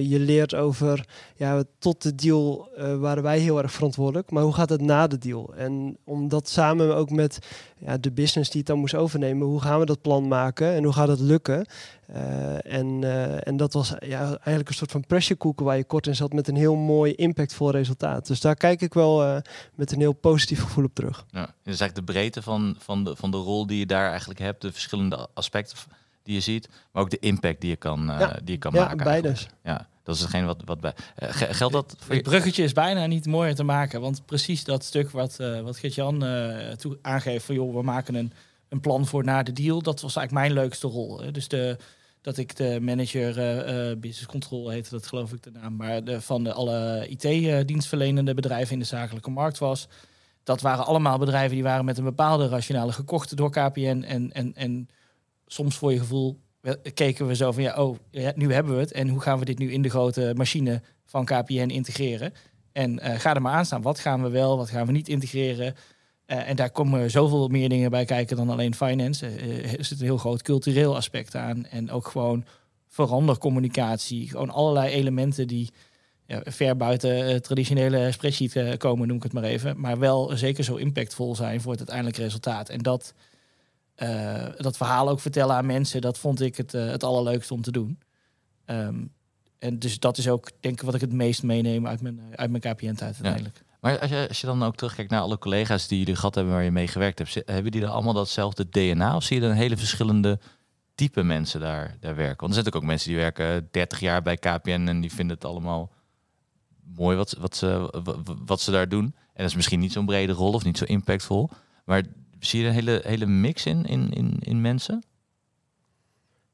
Je 0.00 0.18
leert 0.18 0.54
over, 0.54 1.08
ja, 1.36 1.62
tot 1.78 2.02
de 2.02 2.14
deal 2.14 2.68
waren 2.98 3.22
wij 3.22 3.38
heel 3.38 3.62
erg 3.62 3.72
verantwoordelijk, 3.72 4.30
maar 4.30 4.42
hoe 4.42 4.52
gaat 4.52 4.68
het 4.68 4.80
na 4.80 5.06
de 5.06 5.18
deal? 5.18 5.54
En 5.56 5.96
om 6.06 6.28
dat 6.28 6.48
samen 6.48 6.96
ook 6.96 7.10
met 7.10 7.38
ja, 7.78 7.96
de 7.98 8.12
business 8.12 8.50
die 8.50 8.58
het 8.58 8.68
dan 8.68 8.78
moest 8.78 8.94
overnemen, 8.94 9.46
hoe 9.46 9.60
gaan 9.60 9.78
we 9.78 9.86
dat 9.86 10.00
plan 10.00 10.28
maken 10.28 10.72
en 10.72 10.84
hoe 10.84 10.92
gaat 10.92 11.08
het 11.08 11.20
lukken? 11.20 11.66
Eh, 12.06 12.72
en, 12.72 13.04
eh, 13.04 13.46
en 13.46 13.56
dat 13.56 13.72
was 13.72 13.88
ja, 13.98 14.24
eigenlijk 14.24 14.68
een 14.68 14.74
soort 14.74 14.90
van 14.90 15.06
pressure 15.06 15.38
cooker 15.38 15.64
waar 15.64 15.76
je 15.76 15.84
kort 15.84 16.06
in 16.06 16.16
zat 16.16 16.32
met 16.32 16.48
een 16.48 16.56
heel 16.56 16.74
mooi 16.74 17.12
impactvol 17.12 17.70
resultaat. 17.70 18.26
Dus 18.26 18.40
daar 18.40 18.54
kijk 18.54 18.80
ik 18.80 18.94
wel 18.94 19.24
eh, 19.24 19.36
met 19.74 19.92
een 19.92 20.00
heel 20.00 20.12
positief 20.12 20.62
gevoel 20.62 20.84
op 20.84 20.94
terug. 20.94 21.24
Ja. 21.30 21.40
Dat 21.40 21.74
is 21.74 21.80
eigenlijk 21.80 22.06
de 22.06 22.12
breedte 22.12 22.42
van, 22.42 22.76
van, 22.78 23.04
de, 23.04 23.16
van 23.16 23.30
de 23.30 23.36
rol 23.36 23.66
die 23.66 23.78
je 23.78 23.86
daar 23.86 24.08
eigenlijk 24.10 24.40
hebt, 24.40 24.62
de 24.62 24.72
verschillende 24.72 25.28
aspecten 25.34 25.76
die 26.26 26.34
je 26.34 26.40
ziet, 26.40 26.68
maar 26.92 27.02
ook 27.02 27.10
de 27.10 27.18
impact 27.18 27.60
die 27.60 27.70
je 27.70 27.76
kan, 27.76 28.10
eh, 28.10 28.20
Ja. 28.20 28.38
die 28.44 28.54
je 28.54 28.58
kan 28.58 28.72
Ja, 28.74 28.80
maken. 28.84 29.04
beide. 29.04 29.34
Ja, 29.62 29.86
dat 30.02 30.14
is 30.14 30.20
hetgeen 30.20 30.46
wat, 30.46 30.62
wat 30.64 30.80
bij. 30.80 30.94
eh, 31.16 31.28
ge- 31.32 31.54
geldt 31.54 31.72
dat 31.74 31.94
voor 31.98 32.14
Het 32.14 32.24
je? 32.24 32.30
bruggetje 32.30 32.62
is 32.62 32.72
bijna 32.72 33.06
niet 33.06 33.26
mooier 33.26 33.54
te 33.54 33.62
maken. 33.64 34.00
Want 34.00 34.26
precies 34.26 34.64
dat 34.64 34.84
stuk 34.84 35.10
wat, 35.10 35.38
eh 35.40 35.60
wat 35.60 35.76
Gert-Jan 35.78 36.24
eh, 36.24 36.70
toe 36.70 36.98
aangeeft 37.02 37.44
van 37.44 37.54
joh, 37.54 37.74
we 37.74 37.82
maken 37.82 38.14
een, 38.14 38.32
een 38.68 38.80
plan 38.80 39.06
voor 39.06 39.24
na 39.24 39.42
de 39.42 39.52
deal. 39.52 39.82
Dat 39.82 40.00
was 40.00 40.16
eigenlijk 40.16 40.46
mijn 40.48 40.60
leukste 40.64 40.86
rol. 40.86 41.20
hè. 41.20 41.30
Dus 41.30 41.48
de, 41.48 41.76
dat 42.20 42.36
ik 42.36 42.56
de 42.56 42.78
manager 42.80 43.38
eh, 43.38 43.90
eh, 43.90 43.98
business 43.98 44.26
control 44.26 44.68
heette 44.68 44.90
dat 44.90 45.06
geloof 45.06 45.32
ik 45.32 45.42
de 45.42 45.50
naam. 45.50 45.76
Maar 45.76 46.04
de, 46.04 46.20
van 46.20 46.44
de, 46.44 46.52
alle 46.52 47.06
IT-dienstverlenende 47.08 48.34
bedrijven 48.34 48.72
in 48.72 48.78
de 48.78 48.84
zakelijke 48.84 49.30
markt 49.30 49.58
was. 49.58 49.88
Dat 50.44 50.60
waren 50.60 50.86
allemaal 50.86 51.18
bedrijven 51.18 51.54
die 51.54 51.62
waren 51.62 51.84
met 51.84 51.98
een 51.98 52.04
bepaalde 52.04 52.48
rationale 52.48 52.92
gekocht 52.92 53.36
door 53.36 53.50
KPN. 53.50 54.04
En, 54.06 54.32
en, 54.32 54.54
en 54.54 54.88
soms 55.46 55.76
voor 55.76 55.92
je 55.92 55.98
gevoel 55.98 56.38
keken 56.94 57.26
we 57.26 57.34
zo 57.34 57.52
van 57.52 57.62
ja, 57.62 57.82
oh, 57.82 57.96
nu 58.34 58.52
hebben 58.52 58.74
we 58.74 58.80
het. 58.80 58.92
En 58.92 59.08
hoe 59.08 59.20
gaan 59.20 59.38
we 59.38 59.44
dit 59.44 59.58
nu 59.58 59.72
in 59.72 59.82
de 59.82 59.88
grote 59.88 60.32
machine 60.36 60.82
van 61.04 61.24
KPN 61.24 61.52
integreren? 61.52 62.32
En 62.76 62.98
eh, 62.98 63.18
ga 63.18 63.34
er 63.34 63.42
maar 63.42 63.52
aan 63.52 63.64
staan. 63.64 63.82
Wat 63.82 63.98
gaan 63.98 64.22
we 64.22 64.28
wel, 64.28 64.56
wat 64.56 64.70
gaan 64.70 64.86
we 64.86 64.92
niet 64.92 65.08
integreren? 65.08 65.74
Eh, 66.26 66.48
en 66.48 66.56
daar 66.56 66.70
komen 66.70 67.10
zoveel 67.10 67.48
meer 67.48 67.68
dingen 67.68 67.90
bij 67.90 68.04
kijken 68.04 68.36
dan 68.36 68.50
alleen 68.50 68.74
finance. 68.74 69.26
Eh, 69.26 69.72
er 69.72 69.84
zit 69.84 70.00
een 70.00 70.04
heel 70.04 70.18
groot 70.18 70.42
cultureel 70.42 70.96
aspect 70.96 71.34
aan. 71.34 71.66
En 71.66 71.90
ook 71.90 72.08
gewoon 72.08 72.44
verandercommunicatie. 72.88 74.28
Gewoon 74.28 74.50
allerlei 74.50 74.92
elementen 74.92 75.46
die 75.46 75.70
ja, 76.26 76.40
ver 76.44 76.76
buiten 76.76 77.42
traditionele 77.42 78.12
spreadsheet 78.12 78.76
komen, 78.76 79.08
noem 79.08 79.16
ik 79.16 79.22
het 79.22 79.32
maar 79.32 79.42
even. 79.42 79.80
Maar 79.80 79.98
wel 79.98 80.36
zeker 80.36 80.64
zo 80.64 80.74
impactvol 80.74 81.34
zijn 81.34 81.60
voor 81.60 81.70
het 81.70 81.80
uiteindelijke 81.80 82.22
resultaat. 82.22 82.68
En 82.68 82.78
dat, 82.78 83.14
eh, 83.96 84.46
dat 84.56 84.76
verhaal 84.76 85.08
ook 85.08 85.20
vertellen 85.20 85.56
aan 85.56 85.66
mensen, 85.66 86.00
dat 86.00 86.18
vond 86.18 86.40
ik 86.40 86.56
het, 86.56 86.74
eh, 86.74 86.86
het 86.86 87.04
allerleukste 87.04 87.54
om 87.54 87.62
te 87.62 87.70
doen. 87.72 87.98
Ehm, 88.64 89.04
en 89.58 89.78
dus 89.78 89.98
dat 89.98 90.18
is 90.18 90.28
ook, 90.28 90.50
denk 90.60 90.74
ik, 90.80 90.82
wat 90.86 90.94
ik 90.94 91.00
het 91.00 91.12
meest 91.12 91.42
meeneem 91.42 91.86
uit 91.86 92.00
mijn, 92.00 92.20
uit 92.34 92.50
mijn 92.50 92.62
KPN-tijd 92.62 93.02
uiteindelijk. 93.02 93.64
Maar 93.80 93.98
als 93.98 94.10
je, 94.10 94.28
als 94.28 94.40
je 94.40 94.46
dan 94.46 94.62
ook 94.62 94.76
terugkijkt 94.76 95.10
naar 95.10 95.20
alle 95.20 95.38
collega's 95.38 95.88
die 95.88 95.98
jullie 95.98 96.14
gehad 96.16 96.34
hebben 96.34 96.52
waar 96.52 96.62
je 96.62 96.70
mee 96.70 96.88
gewerkt 96.88 97.18
hebt, 97.18 97.34
hebben 97.44 97.72
die 97.72 97.80
dan 97.80 97.90
allemaal 97.90 98.12
datzelfde 98.14 98.68
DNA? 98.68 99.16
Of 99.16 99.22
zie 99.24 99.40
je 99.40 99.46
dan 99.46 99.56
hele 99.56 99.76
verschillende 99.76 100.38
type 100.94 101.22
mensen 101.22 101.60
daar, 101.60 101.96
daar 102.00 102.14
werken? 102.16 102.40
Want 102.46 102.54
er 102.56 102.62
zijn 102.62 102.64
natuurlijk 102.64 102.76
ook 102.76 102.82
mensen 102.90 103.08
die 103.08 103.18
werken 103.18 103.68
30 103.70 104.00
jaar 104.00 104.22
bij 104.22 104.36
KPN 104.36 104.84
en 104.88 105.00
die 105.00 105.12
vinden 105.12 105.36
het 105.36 105.44
allemaal 105.44 105.92
mooi 106.94 107.16
wat, 107.16 107.36
wat, 107.38 107.56
ze, 107.56 107.88
wa- 108.02 108.22
wa- 108.22 108.34
wat 108.46 108.60
ze 108.60 108.70
daar 108.70 108.88
doen. 108.88 109.04
En 109.04 109.42
dat 109.42 109.46
is 109.46 109.54
misschien 109.54 109.80
niet 109.80 109.92
zo'n 109.92 110.06
brede 110.06 110.32
rol 110.32 110.52
of 110.52 110.64
niet 110.64 110.78
zo 110.78 110.84
impactvol. 110.84 111.50
Maar 111.84 112.02
zie 112.46 112.60
je 112.60 112.66
een 112.66 112.72
hele, 112.72 113.00
hele 113.04 113.26
mix 113.26 113.66
in, 113.66 113.84
in, 113.84 114.10
in, 114.10 114.36
in 114.40 114.60
mensen? 114.60 114.96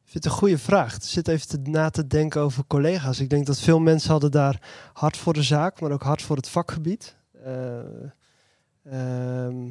Ik 0.04 0.10
vind 0.10 0.24
het 0.24 0.32
een 0.32 0.38
goede 0.38 0.58
vraag. 0.58 0.96
Zit 1.00 1.28
even 1.28 1.48
te, 1.48 1.58
na 1.70 1.90
te 1.90 2.06
denken 2.06 2.40
over 2.40 2.64
collega's. 2.66 3.20
Ik 3.20 3.30
denk 3.30 3.46
dat 3.46 3.60
veel 3.60 3.80
mensen 3.80 4.10
hadden 4.10 4.30
daar 4.30 4.90
hard 4.92 5.16
voor 5.16 5.32
de 5.32 5.42
zaak, 5.42 5.80
maar 5.80 5.90
ook 5.90 6.02
hard 6.02 6.22
voor 6.22 6.36
het 6.36 6.48
vakgebied. 6.48 7.16
Ehm, 8.84 9.70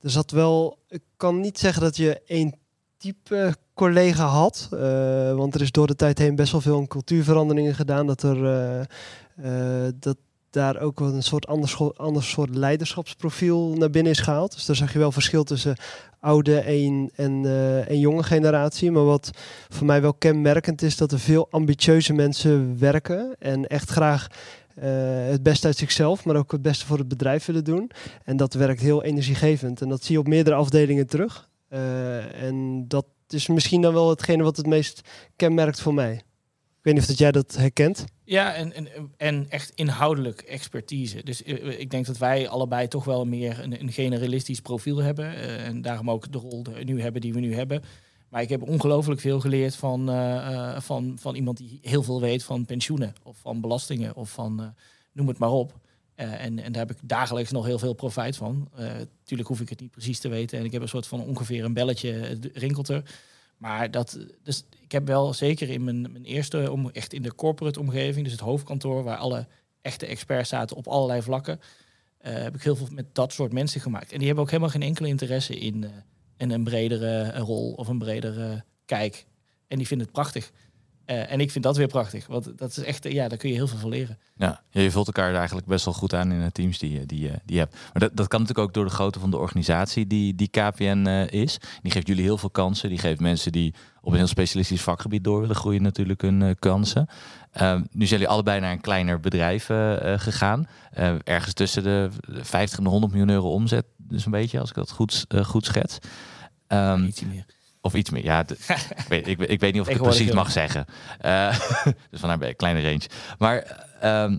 er 0.00 0.10
zat 0.10 0.30
wel, 0.30 0.78
ik 0.88 1.02
kan 1.16 1.40
niet 1.40 1.58
zeggen 1.58 1.82
dat 1.82 1.96
je 1.96 2.22
één 2.26 2.54
type 2.96 3.54
collega 3.74 4.26
had, 4.26 4.68
eh, 4.72 5.34
want 5.34 5.54
er 5.54 5.60
is 5.60 5.70
door 5.70 5.86
de 5.86 5.96
tijd 5.96 6.18
heen 6.18 6.34
best 6.34 6.52
wel 6.52 6.60
veel 6.60 6.86
cultuurveranderingen 6.86 7.74
gedaan, 7.74 8.06
dat 8.06 8.22
er 8.22 8.44
eh, 9.36 9.88
dat 9.94 10.16
daar 10.50 10.80
ook 10.80 10.98
wel 10.98 11.14
een 11.14 11.22
soort 11.22 11.46
ander, 11.46 12.22
soort 12.22 12.54
leiderschapsprofiel 12.54 13.74
naar 13.78 13.90
binnen 13.90 14.12
is 14.12 14.20
gehaald. 14.20 14.54
Dus 14.54 14.66
daar 14.66 14.76
zag 14.76 14.92
je 14.92 14.98
wel 14.98 15.12
verschil 15.12 15.44
tussen 15.44 15.76
oude 16.20 16.58
en, 16.58 17.10
en, 17.14 17.44
eh, 17.44 17.90
en 17.90 17.98
jonge 17.98 18.22
generatie. 18.22 18.90
Maar 18.90 19.04
wat 19.04 19.30
voor 19.68 19.86
mij 19.86 20.00
wel 20.00 20.14
kenmerkend 20.14 20.82
is, 20.82 20.96
dat 20.96 21.12
er 21.12 21.20
veel 21.20 21.46
ambitieuze 21.50 22.12
mensen 22.12 22.78
werken 22.78 23.36
en 23.38 23.66
echt 23.66 23.90
graag 23.90 24.26
eh, 24.74 24.90
het 25.28 25.42
beste 25.42 25.66
uit 25.66 25.76
zichzelf, 25.76 26.24
maar 26.24 26.36
ook 26.36 26.52
het 26.52 26.62
beste 26.62 26.86
voor 26.86 26.98
het 26.98 27.08
bedrijf 27.08 27.46
willen 27.46 27.64
doen. 27.64 27.90
En 28.24 28.36
dat 28.36 28.54
werkt 28.54 28.80
heel 28.80 29.02
energiegevend. 29.02 29.80
En 29.80 29.88
dat 29.88 30.04
zie 30.04 30.14
je 30.14 30.20
op 30.20 30.28
meerdere 30.28 30.56
afdelingen 30.56 31.06
terug. 31.06 31.48
Eh, 31.68 32.42
en 32.42 32.84
dat 32.88 33.06
is 33.28 33.46
misschien 33.46 33.80
dan 33.80 33.92
wel 33.92 34.08
hetgene 34.08 34.42
wat 34.42 34.56
het 34.56 34.66
meest 34.66 35.00
kenmerkt 35.36 35.80
voor 35.80 35.94
mij. 35.94 36.22
Weet 36.88 36.96
niet 36.96 37.06
of 37.06 37.12
dat 37.12 37.22
jij 37.22 37.32
dat 37.32 37.56
herkent. 37.56 38.04
Ja, 38.24 38.54
en, 38.54 38.72
en, 38.72 38.88
en 39.16 39.46
echt 39.48 39.72
inhoudelijk 39.74 40.40
expertise. 40.40 41.22
Dus 41.22 41.42
eh, 41.42 41.80
ik 41.80 41.90
denk 41.90 42.06
dat 42.06 42.18
wij 42.18 42.48
allebei 42.48 42.88
toch 42.88 43.04
wel 43.04 43.24
meer 43.24 43.60
een, 43.62 43.80
een 43.80 43.92
generalistisch 43.92 44.60
profiel 44.60 44.96
hebben. 44.96 45.34
eh, 45.34 45.66
en 45.66 45.82
daarom 45.82 46.10
ook 46.10 46.32
de 46.32 46.38
rol 46.38 46.64
nu 46.84 47.00
hebben 47.00 47.20
die 47.20 47.32
we 47.32 47.40
nu 47.40 47.54
hebben. 47.54 47.82
Maar 48.28 48.42
ik 48.42 48.48
heb 48.48 48.62
ongelooflijk 48.62 49.20
veel 49.20 49.40
geleerd 49.40 49.74
van, 49.76 50.10
eh, 50.10 50.74
eh, 50.74 50.80
van, 50.80 51.16
van 51.20 51.34
iemand 51.34 51.56
die 51.56 51.78
heel 51.82 52.02
veel 52.02 52.20
weet 52.20 52.44
van 52.44 52.64
pensioenen 52.64 53.14
of 53.22 53.36
van 53.38 53.60
belastingen 53.60 54.16
of 54.16 54.30
van 54.30 54.60
eh, 54.60 54.66
noem 55.12 55.28
het 55.28 55.38
maar 55.38 55.52
op. 55.52 55.78
Eh, 56.14 56.44
en, 56.44 56.58
en 56.58 56.72
daar 56.72 56.86
heb 56.86 56.96
ik 56.96 57.08
dagelijks 57.08 57.50
nog 57.50 57.66
heel 57.66 57.78
veel 57.78 57.94
profijt 57.94 58.36
van. 58.36 58.68
Eh 58.76 58.90
tuurlijk 59.24 59.48
hoef 59.48 59.60
ik 59.60 59.68
het 59.68 59.80
niet 59.80 59.90
precies 59.90 60.18
te 60.20 60.28
weten. 60.28 60.58
En 60.58 60.64
ik 60.64 60.72
heb 60.72 60.82
een 60.82 60.88
soort 60.88 61.06
van 61.06 61.20
ongeveer 61.20 61.64
een 61.64 61.72
belletje, 61.74 62.38
rinkelt 62.52 62.88
er. 62.88 63.02
Maar 63.56 63.90
dat, 63.90 64.18
dus 64.42 64.64
ik 64.88 64.94
heb 64.94 65.06
wel 65.06 65.34
zeker 65.34 65.70
in 65.70 65.84
mijn, 65.84 66.00
mijn 66.00 66.24
eerste, 66.24 66.72
om, 66.72 66.90
echt 66.90 67.12
in 67.12 67.22
de 67.22 67.34
corporate 67.34 67.80
omgeving, 67.80 68.24
dus 68.24 68.32
het 68.32 68.42
hoofdkantoor, 68.42 69.02
waar 69.02 69.16
alle 69.16 69.46
echte 69.82 70.06
experts 70.06 70.48
zaten 70.48 70.76
op 70.76 70.86
allerlei 70.86 71.22
vlakken, 71.22 71.60
eh, 72.18 72.32
heb 72.32 72.54
ik 72.54 72.62
heel 72.62 72.76
veel 72.76 72.88
met 72.90 73.14
dat 73.14 73.32
soort 73.32 73.52
mensen 73.52 73.80
gemaakt. 73.80 74.12
En 74.12 74.18
die 74.18 74.26
hebben 74.26 74.44
ook 74.44 74.50
helemaal 74.50 74.72
geen 74.72 74.82
enkele 74.82 75.08
interesse 75.08 75.58
in, 75.58 75.84
eh, 75.84 75.90
in 76.36 76.50
een 76.50 76.64
bredere 76.64 77.38
rol 77.38 77.72
of 77.72 77.88
een 77.88 77.98
bredere 77.98 78.64
kijk. 78.84 79.26
En 79.66 79.78
die 79.78 79.86
vinden 79.86 80.06
het 80.06 80.16
prachtig. 80.16 80.50
Eh, 81.08 81.32
en 81.32 81.40
ik 81.40 81.50
vind 81.50 81.64
dat 81.64 81.76
weer 81.76 81.86
prachtig, 81.86 82.26
want 82.26 82.58
dat 82.58 82.70
is 82.70 82.78
echt, 82.78 83.04
eh, 83.04 83.12
ja, 83.12 83.28
daar 83.28 83.38
kun 83.38 83.48
je 83.48 83.54
heel 83.54 83.66
veel 83.68 83.78
van 83.78 83.88
leren. 83.90 84.18
Ja, 84.36 84.60
je 84.70 84.90
vult 84.90 85.06
elkaar 85.06 85.34
eigenlijk 85.34 85.66
best 85.66 85.84
wel 85.84 85.94
goed 85.94 86.14
aan 86.14 86.32
in 86.32 86.40
de 86.40 86.52
teams 86.52 86.78
die, 86.78 86.90
je- 86.92 87.06
die, 87.06 87.30
die 87.44 87.54
je 87.54 87.58
hebt. 87.58 87.72
Maar 87.72 88.02
dat, 88.02 88.16
dat 88.16 88.28
kan 88.28 88.40
natuurlijk 88.40 88.68
ook 88.68 88.74
door 88.74 88.84
de 88.84 88.90
grootte 88.90 89.18
van 89.18 89.30
de 89.30 89.36
organisatie 89.36 90.06
die, 90.06 90.34
die 90.34 90.48
KPN 90.48 91.06
eh, 91.06 91.40
is. 91.42 91.58
Die 91.82 91.92
geeft 91.92 92.06
jullie 92.06 92.22
heel 92.22 92.38
veel 92.38 92.50
kansen. 92.50 92.88
Die 92.88 92.98
geeft 92.98 93.20
mensen 93.20 93.52
die 93.52 93.74
op 94.00 94.12
een 94.12 94.18
heel 94.18 94.26
specialistisch 94.26 94.80
vakgebied 94.82 95.24
door 95.24 95.40
willen 95.40 95.56
groeien 95.56 95.82
natuurlijk 95.82 96.20
hun 96.20 96.56
kansen. 96.58 97.06
Ehm, 97.52 97.76
nu 97.92 98.06
zijn 98.06 98.20
jullie 98.20 98.28
allebei 98.34 98.60
naar 98.60 98.72
een 98.72 98.80
kleiner 98.80 99.20
bedrijf 99.20 99.64
gegaan. 100.16 100.66
Ergens 101.24 101.54
tussen 101.54 101.82
de 101.82 102.08
50 102.28 102.78
en 102.78 102.84
de 102.84 102.90
100 102.90 103.12
miljoen 103.12 103.30
euro 103.30 103.50
omzet. 103.52 103.84
Dus 103.96 104.24
een 104.24 104.30
beetje, 104.30 104.60
als 104.60 104.68
ik 104.68 104.74
dat 104.74 104.90
goed, 104.90 105.26
goed 105.44 105.64
schets. 105.64 105.98
Ietsje 107.06 107.26
meer. 107.26 107.44
Of 107.88 107.94
iets 107.94 108.10
meer. 108.10 108.24
Ja, 108.24 108.40
ik, 108.48 109.04
weet, 109.08 109.26
ik, 109.26 109.38
weet- 109.38 109.50
ik 109.50 109.60
weet 109.60 109.72
niet 109.72 109.82
of 109.82 109.88
ik 109.88 109.94
het 109.94 110.02
precies 110.02 110.32
mag 110.32 110.50
zeggen. 110.50 110.84
Eh, 111.18 111.60
dus 112.10 112.20
vandaar 112.20 112.42
een 112.48 112.56
kleine 112.56 112.82
range. 112.82 113.08
Maar 113.38 113.86
ehm, 114.00 114.38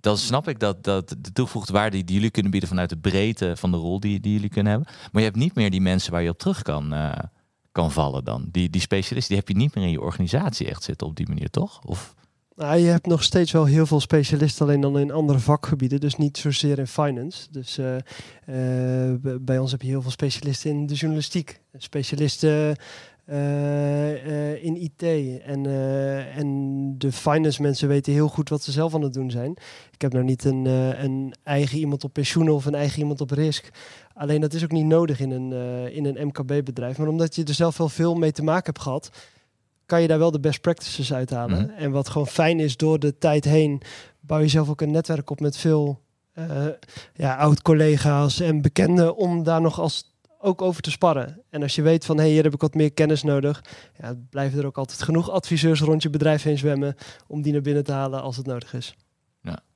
dan 0.00 0.18
snap 0.18 0.48
ik 0.48 0.58
dat, 0.58 0.84
dat 0.84 1.14
de 1.18 1.32
toegevoegde 1.32 1.72
waarde 1.72 2.04
die 2.04 2.14
jullie 2.14 2.30
kunnen 2.30 2.50
bieden 2.50 2.68
vanuit 2.68 2.88
de 2.88 2.96
breedte 2.98 3.56
van 3.56 3.70
de 3.70 3.76
rol 3.76 4.00
die, 4.00 4.20
die 4.20 4.32
jullie 4.32 4.48
kunnen 4.48 4.72
hebben. 4.72 4.90
Maar 5.12 5.22
je 5.22 5.28
hebt 5.28 5.40
niet 5.40 5.54
meer 5.54 5.70
die 5.70 5.80
mensen 5.80 6.12
waar 6.12 6.22
je 6.22 6.28
op 6.28 6.38
terug 6.38 6.62
kan, 6.62 6.92
eh, 6.92 7.12
kan 7.72 7.92
vallen 7.92 8.24
dan. 8.24 8.48
Die, 8.50 8.70
die 8.70 8.80
specialisten, 8.80 9.28
die 9.34 9.38
heb 9.46 9.48
je 9.48 9.62
niet 9.62 9.74
meer 9.74 9.84
in 9.84 9.90
je 9.90 10.00
organisatie 10.00 10.68
echt 10.68 10.82
zitten 10.82 11.06
op 11.06 11.16
die 11.16 11.28
manier, 11.28 11.50
toch? 11.50 11.80
Of, 11.84 12.14
Nou, 12.56 12.78
je 12.78 12.86
hebt 12.86 13.06
nog 13.06 13.22
steeds 13.22 13.52
wel 13.52 13.64
heel 13.64 13.86
veel 13.86 14.00
specialisten, 14.00 14.66
alleen 14.66 14.80
dan 14.80 14.98
in 14.98 15.10
andere 15.10 15.38
vakgebieden. 15.38 16.00
Dus 16.00 16.16
niet 16.16 16.38
zozeer 16.38 16.78
in 16.78 16.86
finance. 16.86 17.46
Dus 17.50 17.78
eh, 17.78 17.96
eh, 17.96 19.20
bij 19.40 19.58
ons 19.58 19.70
heb 19.70 19.82
je 19.82 19.88
heel 19.88 20.02
veel 20.02 20.10
specialisten 20.10 20.70
in 20.70 20.86
de 20.86 20.94
journalistiek. 20.94 21.60
Specialisten 21.76 22.76
eh, 23.24 24.64
in 24.64 24.76
IT. 24.76 25.02
En, 25.42 25.66
en 26.36 26.94
de 26.98 27.12
finance 27.12 27.62
mensen 27.62 27.88
weten 27.88 28.12
heel 28.12 28.28
goed 28.28 28.48
wat 28.48 28.62
ze 28.62 28.72
zelf 28.72 28.94
aan 28.94 29.02
het 29.02 29.12
doen 29.12 29.30
zijn. 29.30 29.56
Ik 29.92 30.00
heb 30.00 30.12
nou 30.12 30.24
niet 30.24 30.44
een, 30.44 30.64
een 31.04 31.34
eigen 31.42 31.78
iemand 31.78 32.04
op 32.04 32.12
pensioenen 32.12 32.54
of 32.54 32.64
een 32.64 32.74
eigen 32.74 32.98
iemand 32.98 33.20
op 33.20 33.30
risk. 33.30 33.70
Alleen 34.14 34.40
dat 34.40 34.54
is 34.54 34.64
ook 34.64 34.72
niet 34.72 34.86
nodig 34.86 35.20
in 35.20 35.30
een, 35.30 35.52
in 35.92 36.04
een 36.04 36.26
MKB-bedrijf. 36.26 36.98
Maar 36.98 37.08
omdat 37.08 37.34
je 37.34 37.44
er 37.44 37.54
zelf 37.54 37.76
wel 37.76 37.88
veel 37.88 38.14
mee 38.14 38.32
te 38.32 38.42
maken 38.42 38.64
hebt 38.64 38.80
gehad, 38.80 39.10
kan 39.86 40.02
je 40.02 40.08
daar 40.08 40.18
wel 40.18 40.30
de 40.30 40.40
best 40.40 40.60
practices 40.60 41.12
uithalen. 41.12 41.62
Mhm. 41.62 41.78
En 41.78 41.90
wat 41.90 42.08
gewoon 42.08 42.26
fijn 42.26 42.60
is, 42.60 42.76
door 42.76 42.98
de 42.98 43.18
tijd 43.18 43.44
heen 43.44 43.82
bouw 44.20 44.38
je 44.38 44.48
zelf 44.48 44.68
ook 44.68 44.80
een 44.80 44.90
netwerk 44.90 45.30
op 45.30 45.40
met 45.40 45.56
veel 45.56 46.00
eh, 46.32 46.66
ja, 47.14 47.36
oud-collega's 47.36 48.40
en 48.40 48.62
bekenden 48.62 49.16
om 49.16 49.42
daar 49.42 49.60
nog 49.60 49.80
als 49.80 50.12
ook 50.38 50.62
over 50.62 50.82
te 50.82 50.90
sparren. 50.90 51.42
En 51.50 51.62
als 51.62 51.74
je 51.74 51.82
weet 51.82 52.04
van, 52.04 52.16
hé, 52.16 52.22
hey, 52.22 52.32
hier 52.32 52.42
heb 52.42 52.54
ik 52.54 52.60
wat 52.60 52.74
meer 52.74 52.92
kennis 52.92 53.22
nodig, 53.22 53.64
ja, 54.00 54.14
blijven 54.30 54.58
er 54.58 54.66
ook 54.66 54.78
altijd 54.78 55.02
genoeg 55.02 55.30
adviseurs 55.30 55.80
rond 55.80 56.02
je 56.02 56.10
bedrijf 56.10 56.42
heen 56.42 56.58
zwemmen 56.58 56.96
om 57.26 57.42
die 57.42 57.52
naar 57.52 57.60
binnen 57.60 57.84
te 57.84 57.92
halen 57.92 58.22
als 58.22 58.36
het 58.36 58.46
nodig 58.46 58.74
is. 58.74 58.94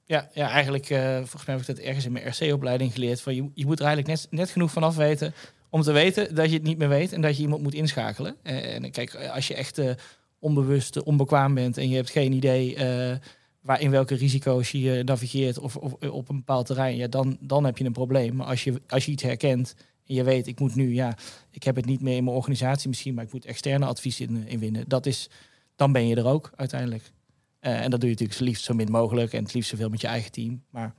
Ja, 0.08 0.28
ja 0.32 0.48
eigenlijk, 0.48 0.90
eh, 0.90 1.16
volgens 1.16 1.44
mij 1.44 1.54
heb 1.56 1.68
ik 1.68 1.76
dat 1.76 1.84
ergens 1.84 2.04
in 2.04 2.12
mijn 2.12 2.28
RC-opleiding 2.28 2.92
geleerd. 2.92 3.20
Van 3.20 3.34
je, 3.34 3.50
je 3.54 3.66
moet 3.66 3.80
er 3.80 3.86
eigenlijk 3.86 4.16
net, 4.20 4.26
net 4.30 4.50
genoeg 4.50 4.70
vanaf 4.70 4.96
weten 4.96 5.34
om 5.70 5.82
te 5.82 5.92
weten 5.92 6.34
dat 6.34 6.48
je 6.48 6.54
het 6.54 6.62
niet 6.62 6.78
meer 6.78 6.88
weet 6.88 7.12
en 7.12 7.20
dat 7.20 7.36
je 7.36 7.42
iemand 7.42 7.62
moet 7.62 7.74
inschakelen. 7.74 8.36
Eh, 8.42 8.74
en 8.74 8.90
kijk, 8.90 9.14
als 9.14 9.48
je 9.48 9.54
echt 9.54 9.78
eh, 9.78 9.90
onbewust, 10.38 10.96
eh, 10.96 11.06
onbekwaam 11.06 11.54
bent 11.54 11.76
en 11.76 11.88
je 11.88 11.96
hebt 11.96 12.10
geen 12.10 12.32
idee 12.32 12.74
eh, 12.74 13.16
waar 13.60 13.80
in 13.80 13.90
welke 13.90 14.14
risico's 14.14 14.70
je 14.70 15.02
navigeert 15.04 15.58
of, 15.58 15.76
of 15.76 15.94
eh, 16.00 16.14
op 16.14 16.28
een 16.28 16.36
bepaald 16.36 16.66
terrein, 16.66 16.96
ja, 16.96 17.06
dan, 17.06 17.36
dan 17.40 17.64
heb 17.64 17.78
je 17.78 17.84
een 17.84 17.92
probleem. 17.92 18.36
Maar 18.36 18.46
als 18.46 18.64
je, 18.64 18.82
als 18.88 19.04
je 19.04 19.10
iets 19.10 19.22
herkent 19.22 19.74
en 20.06 20.14
je 20.14 20.24
weet, 20.24 20.46
ik 20.46 20.60
moet 20.60 20.74
nu, 20.74 20.94
ja, 20.94 21.16
ik 21.50 21.62
heb 21.62 21.76
het 21.76 21.84
niet 21.84 22.00
meer 22.00 22.16
in 22.16 22.24
mijn 22.24 22.36
organisatie 22.36 22.88
misschien, 22.88 23.14
maar 23.14 23.24
ik 23.24 23.32
moet 23.32 23.44
externe 23.44 23.86
advies 23.86 24.20
in, 24.20 24.46
in 24.46 24.58
winnen. 24.58 24.84
Dat 24.88 25.06
is, 25.06 25.30
dan 25.76 25.92
ben 25.92 26.06
je 26.06 26.16
er 26.16 26.26
ook 26.26 26.50
uiteindelijk. 26.56 27.12
Eh, 27.60 27.80
en 27.80 27.90
dat 27.90 28.00
doe 28.00 28.08
je 28.08 28.14
natuurlijk 28.14 28.38
zo 28.38 28.44
liefst 28.44 28.64
zo 28.64 28.74
min 28.74 28.90
mogelijk 28.90 29.32
en 29.32 29.42
het 29.42 29.54
liefst 29.54 29.70
zoveel 29.70 29.88
met 29.88 30.00
je 30.00 30.06
eigen 30.06 30.32
team. 30.32 30.62
Maar 30.70 30.94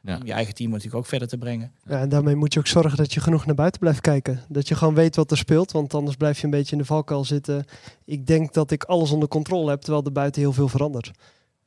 Ja. 0.00 0.16
om 0.16 0.26
je 0.26 0.32
eigen 0.32 0.54
team 0.54 0.70
natuurlijk 0.70 0.96
ook 0.96 1.06
verder 1.06 1.28
te 1.28 1.38
brengen. 1.38 1.72
Ja, 1.84 2.00
en 2.00 2.08
daarmee 2.08 2.34
moet 2.34 2.52
je 2.52 2.58
ook 2.58 2.66
zorgen 2.66 2.96
dat 2.96 3.12
je 3.12 3.20
genoeg 3.20 3.46
naar 3.46 3.54
buiten 3.54 3.80
blijft 3.80 4.00
kijken. 4.00 4.44
Dat 4.48 4.68
je 4.68 4.74
gewoon 4.74 4.94
weet 4.94 5.16
wat 5.16 5.30
er 5.30 5.36
speelt, 5.36 5.72
want 5.72 5.94
anders 5.94 6.16
blijf 6.16 6.38
je 6.38 6.44
een 6.44 6.50
beetje 6.50 6.72
in 6.72 6.78
de 6.78 6.84
valkuil 6.84 7.24
zitten. 7.24 7.64
Ik 8.04 8.26
denk 8.26 8.52
dat 8.52 8.70
ik 8.70 8.84
alles 8.84 9.10
onder 9.10 9.28
controle 9.28 9.70
heb, 9.70 9.80
terwijl 9.80 10.04
er 10.04 10.12
buiten 10.12 10.40
heel 10.40 10.52
veel 10.52 10.68
verandert. 10.68 11.10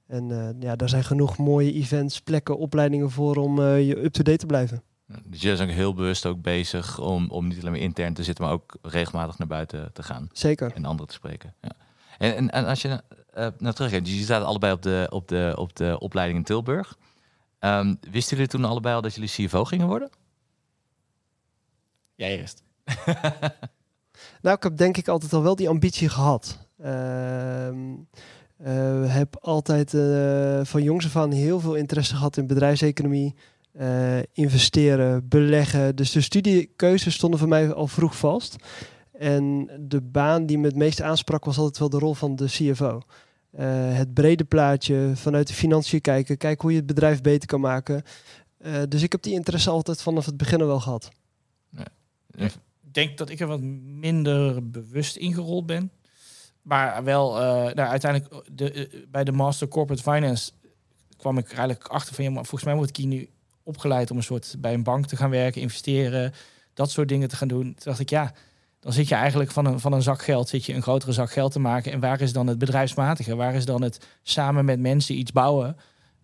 En 0.07 0.31
eh, 0.31 0.61
ja, 0.61 0.75
daar 0.75 0.89
zijn 0.89 1.03
genoeg 1.03 1.37
mooie 1.37 1.73
events, 1.73 2.19
plekken, 2.19 2.57
opleidingen 2.57 3.11
voor 3.11 3.35
om 3.35 3.59
eh, 3.61 3.87
je 3.87 4.03
up-to-date 4.03 4.37
te 4.37 4.45
blijven. 4.45 4.83
dus 5.25 5.41
jullie 5.41 5.57
zijn 5.57 5.69
ook 5.69 5.75
heel 5.75 5.93
bewust 5.93 6.25
ook 6.25 6.41
bezig 6.41 6.99
om, 6.99 7.29
om 7.29 7.47
niet 7.47 7.59
alleen 7.59 7.71
maar 7.71 7.81
intern 7.81 8.13
te 8.13 8.23
zitten, 8.23 8.43
maar 8.43 8.53
ook 8.53 8.77
regelmatig 8.81 9.37
naar 9.37 9.47
buiten 9.47 9.89
te 9.93 10.03
gaan. 10.03 10.29
Zeker. 10.31 10.71
en 10.73 10.85
anderen 10.85 11.07
te 11.07 11.13
spreken. 11.13 11.53
Ja. 11.61 11.71
En, 12.17 12.35
en, 12.35 12.49
en 12.49 12.65
als 12.65 12.81
je 12.81 12.87
uh, 12.87 13.47
naar 13.57 13.73
terug 13.73 13.91
gaat, 13.91 14.07
jullie 14.07 14.25
zaten 14.25 14.47
allebei 14.47 14.73
op 14.73 14.81
de, 14.81 15.07
op 15.09 15.27
de, 15.27 15.53
op 15.57 15.75
de 15.75 15.99
opleiding 15.99 16.39
in 16.39 16.45
Tilburg. 16.45 16.97
Um, 17.63 17.97
wisten 18.11 18.37
jullie 18.37 18.51
toen 18.51 18.65
allebei 18.65 18.95
al 18.95 19.01
dat 19.01 19.13
jullie 19.15 19.29
CFO 19.29 19.63
gingen 19.63 19.87
worden? 19.87 20.09
Jij 22.15 22.39
eerst. 22.39 22.63
nou, 24.41 24.55
ik 24.55 24.63
heb 24.63 24.77
denk 24.77 24.97
ik 24.97 25.07
altijd 25.07 25.33
al 25.33 25.43
wel 25.43 25.55
die 25.55 25.69
ambitie 25.69 26.09
gehad. 26.09 26.67
Uh, 26.79 27.67
uh, 27.67 29.13
heb 29.13 29.37
altijd 29.41 29.93
uh, 29.93 30.59
van 30.63 30.83
jongs 30.83 31.05
af 31.05 31.15
aan 31.15 31.31
heel 31.31 31.59
veel 31.59 31.75
interesse 31.75 32.15
gehad 32.15 32.37
in 32.37 32.47
bedrijfseconomie, 32.47 33.35
uh, 33.79 34.19
investeren, 34.33 35.27
beleggen. 35.27 35.95
Dus 35.95 36.11
de 36.11 36.21
studiekeuzes 36.21 37.13
stonden 37.13 37.39
voor 37.39 37.47
mij 37.47 37.73
al 37.73 37.87
vroeg 37.87 38.17
vast. 38.17 38.55
En 39.11 39.69
de 39.79 40.01
baan 40.01 40.45
die 40.45 40.57
me 40.57 40.67
het 40.67 40.75
meest 40.75 41.01
aansprak 41.01 41.45
was 41.45 41.57
altijd 41.57 41.77
wel 41.77 41.89
de 41.89 41.99
rol 41.99 42.13
van 42.13 42.35
de 42.35 42.45
CFO. 42.45 43.01
Uh, 43.59 43.97
het 43.97 44.13
brede 44.13 44.43
plaatje, 44.43 45.11
vanuit 45.15 45.47
de 45.47 45.53
financiën 45.53 46.01
kijken, 46.01 46.37
kijken 46.37 46.61
hoe 46.61 46.71
je 46.71 46.77
het 46.77 46.85
bedrijf 46.85 47.21
beter 47.21 47.47
kan 47.47 47.59
maken. 47.59 48.03
Uh, 48.65 48.81
dus 48.89 49.01
ik 49.01 49.11
heb 49.11 49.21
die 49.21 49.33
interesse 49.33 49.69
altijd 49.69 50.01
vanaf 50.01 50.25
het 50.25 50.37
begin 50.37 50.65
wel 50.65 50.79
gehad. 50.79 51.09
Ja. 51.69 51.85
Ik 52.35 52.53
denk 52.91 53.17
dat 53.17 53.29
ik 53.29 53.39
er 53.39 53.47
wat 53.47 53.61
minder 53.61 54.69
bewust 54.69 55.15
ingerold 55.15 55.65
ben. 55.65 55.91
Maar 56.61 57.03
wel, 57.03 57.35
uh, 57.35 57.43
nou, 57.73 57.89
uiteindelijk 57.89 58.43
de, 58.51 58.73
uh, 58.73 59.05
bij 59.07 59.23
de 59.23 59.31
Master 59.31 59.67
Corporate 59.67 60.03
Finance 60.03 60.51
kwam 61.17 61.37
ik 61.37 61.47
eigenlijk 61.47 61.87
achter 61.87 62.15
van, 62.15 62.23
ja, 62.23 62.29
maar 62.29 62.45
volgens 62.45 62.63
mij 62.63 62.75
word 62.75 62.89
ik 62.89 62.95
hier 62.95 63.07
nu 63.07 63.29
opgeleid 63.63 64.11
om 64.11 64.17
een 64.17 64.23
soort 64.23 64.55
bij 64.59 64.73
een 64.73 64.83
bank 64.83 65.05
te 65.05 65.15
gaan 65.15 65.29
werken, 65.29 65.61
investeren, 65.61 66.33
dat 66.73 66.91
soort 66.91 67.07
dingen 67.07 67.27
te 67.27 67.35
gaan 67.35 67.47
doen. 67.47 67.63
Toen 67.63 67.75
dacht 67.83 67.99
ik, 67.99 68.09
ja, 68.09 68.33
dan 68.81 68.93
zit 68.93 69.07
je 69.07 69.15
eigenlijk 69.15 69.51
van 69.51 69.65
een, 69.65 69.79
van 69.79 69.93
een 69.93 70.01
zak 70.01 70.21
geld, 70.21 70.49
zit 70.49 70.65
je 70.65 70.73
een 70.73 70.81
grotere 70.81 71.11
zak 71.11 71.31
geld 71.31 71.51
te 71.51 71.59
maken. 71.59 71.91
En 71.91 71.99
waar 71.99 72.21
is 72.21 72.33
dan 72.33 72.47
het 72.47 72.57
bedrijfsmatige? 72.57 73.35
Waar 73.35 73.53
is 73.55 73.65
dan 73.65 73.81
het 73.81 74.07
samen 74.23 74.65
met 74.65 74.79
mensen 74.79 75.17
iets 75.17 75.31
bouwen? 75.31 75.77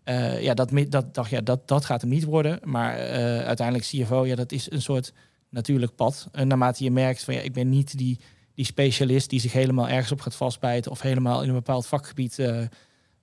Eh, 0.04 0.42
ja, 0.42 0.54
dat, 0.54 0.72
dat, 0.90 1.14
dacht, 1.14 1.30
ja 1.30 1.42
dat, 1.42 1.68
dat 1.68 1.86
gaat 1.86 2.02
hem 2.02 2.10
niet 2.10 2.24
worden. 2.24 2.60
Maar 2.64 2.98
eh, 2.98 3.46
uiteindelijk 3.46 3.88
CFO, 3.88 4.26
ja, 4.26 4.36
dat 4.36 4.52
is 4.52 4.72
een 4.72 4.82
soort 4.82 5.14
natuurlijk 5.50 5.96
pad. 5.96 6.28
En 6.32 6.48
naarmate 6.48 6.84
je 6.84 6.92
merkt 6.92 7.24
van 7.24 7.34
ja, 7.34 7.40
ik 7.40 7.54
ben 7.54 7.70
niet 7.70 7.98
die, 7.98 8.20
die 8.54 8.66
specialist 8.66 9.30
die 9.30 9.40
zich 9.40 9.54
helemaal 9.54 9.90
ergens 9.90 10.12
op 10.12 10.22
gaat 10.22 10.36
vastbijten 10.36 10.92
of 10.92 11.02
helemaal 11.02 11.42
in 11.42 11.48
een 11.48 11.56
bepaald 11.56 11.88
vakgebied 11.88 12.40
eh, 12.40 12.62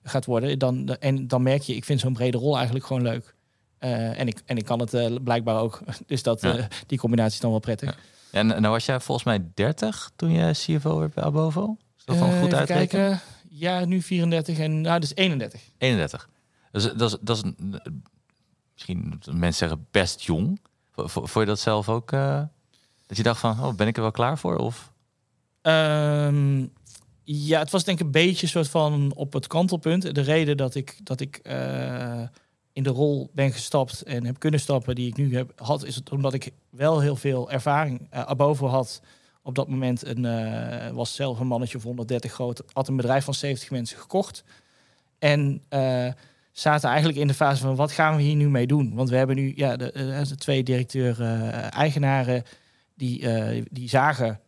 gaat 0.03 0.25
worden. 0.25 0.59
Dan, 0.59 0.87
en 0.99 1.27
dan 1.27 1.43
merk 1.43 1.61
je, 1.61 1.75
ik 1.75 1.85
vind 1.85 1.99
zo'n 1.99 2.13
brede 2.13 2.37
rol 2.37 2.55
eigenlijk 2.55 2.85
gewoon 2.85 3.03
leuk. 3.03 3.33
En, 3.79 4.27
ik, 4.27 4.41
en 4.45 4.57
ik 4.57 4.65
kan 4.65 4.79
het 4.79 5.23
blijkbaar 5.23 5.59
ook. 5.59 5.81
Dus 6.07 6.23
dat, 6.23 6.41
Ja. 6.41 6.67
die 6.87 6.97
combinatie 6.97 7.33
is 7.33 7.39
dan 7.39 7.51
wel 7.51 7.59
prettig. 7.59 7.89
Ja. 7.89 7.95
En 8.35 8.47
nou 8.47 8.67
was 8.67 8.85
jij 8.85 8.99
volgens 8.99 9.25
mij 9.27 9.47
30 9.53 10.11
toen 10.15 10.31
je 10.31 10.51
CFO 10.51 10.99
werd 10.99 11.13
bij 11.13 11.23
Abovo? 11.23 11.77
Is 11.97 12.05
dat 12.05 12.15
van 12.17 12.29
Eh, 12.29 12.39
goed 12.41 12.53
uitrekenen? 12.53 12.87
kijken. 13.09 13.21
Ja, 13.49 13.85
nu 13.85 14.01
34 14.01 14.57
en 14.59 14.81
nou, 14.81 14.99
dus 14.99 15.15
31. 15.15 15.61
31. 15.77 16.29
Dus, 16.71 16.83
dat 16.93 17.01
is, 17.11 17.17
dat 17.21 17.37
is 17.37 17.43
misschien 18.73 19.21
mensen 19.31 19.67
zeggen 19.67 19.87
best 19.91 20.21
jong. 20.21 20.59
Vo- 20.91 21.07
vo- 21.07 21.25
Vond 21.25 21.45
je 21.45 21.51
dat 21.51 21.59
zelf 21.59 21.89
ook? 21.89 22.11
eh, 22.11 22.41
dat 23.07 23.17
je 23.17 23.23
dacht 23.23 23.39
van, 23.39 23.63
oh, 23.63 23.73
ben 23.75 23.87
ik 23.87 23.95
er 23.95 24.01
wel 24.01 24.11
klaar 24.11 24.37
voor? 24.37 24.55
Of 24.57 24.93
Ehm, 25.61 26.65
ja, 27.23 27.59
het 27.59 27.69
was 27.71 27.83
denk 27.83 27.99
ik 27.99 28.05
een 28.05 28.11
beetje 28.11 28.47
soort 28.47 28.69
van 28.69 29.11
op 29.15 29.33
het 29.33 29.47
kantelpunt. 29.47 30.15
De 30.15 30.21
reden 30.21 30.57
dat 30.57 30.75
ik, 30.75 30.97
dat 31.03 31.19
ik 31.19 31.37
eh, 31.37 32.21
in 32.75 32.83
de 32.83 32.89
rol 32.89 33.29
ben 33.33 33.51
gestapt 33.51 34.01
en 34.01 34.25
heb 34.25 34.39
kunnen 34.39 34.59
stappen 34.59 34.95
die 34.95 35.07
ik 35.07 35.17
nu 35.17 35.35
heb 35.35 35.51
had, 35.55 35.85
is 35.85 35.95
het 35.95 36.11
omdat 36.11 36.33
ik 36.33 36.51
wel 36.69 36.99
heel 36.99 37.15
veel 37.15 37.51
ervaring 37.51 38.07
uh, 38.13 38.59
had. 38.71 39.01
Op 39.43 39.55
dat 39.55 39.67
moment 39.67 40.05
een, 40.05 40.25
eh, 40.25 40.91
was 40.91 41.15
zelf 41.15 41.39
een 41.39 41.47
mannetje 41.47 41.77
of 41.77 41.83
130 41.83 42.31
groot, 42.31 42.63
had 42.73 42.87
een 42.87 42.95
bedrijf 42.95 43.23
van 43.23 43.33
70 43.33 43.69
mensen 43.69 43.97
gekocht. 43.97 44.43
En 45.19 45.61
eh, 45.69 46.07
zaten 46.51 46.89
eigenlijk 46.89 47.19
in 47.19 47.27
de 47.27 47.33
fase 47.33 47.61
van 47.61 47.75
wat 47.75 47.91
gaan 47.91 48.15
we 48.15 48.21
hier 48.21 48.35
nu 48.35 48.49
mee 48.49 48.67
doen? 48.67 48.95
Want 48.95 49.09
we 49.09 49.15
hebben 49.15 49.35
nu 49.35 49.53
ja, 49.55 49.75
de, 49.77 50.35
twee 50.37 50.63
directeur-eigenaren 50.63 52.43
die, 52.95 53.27
die 53.71 53.89
zagen 53.89 54.39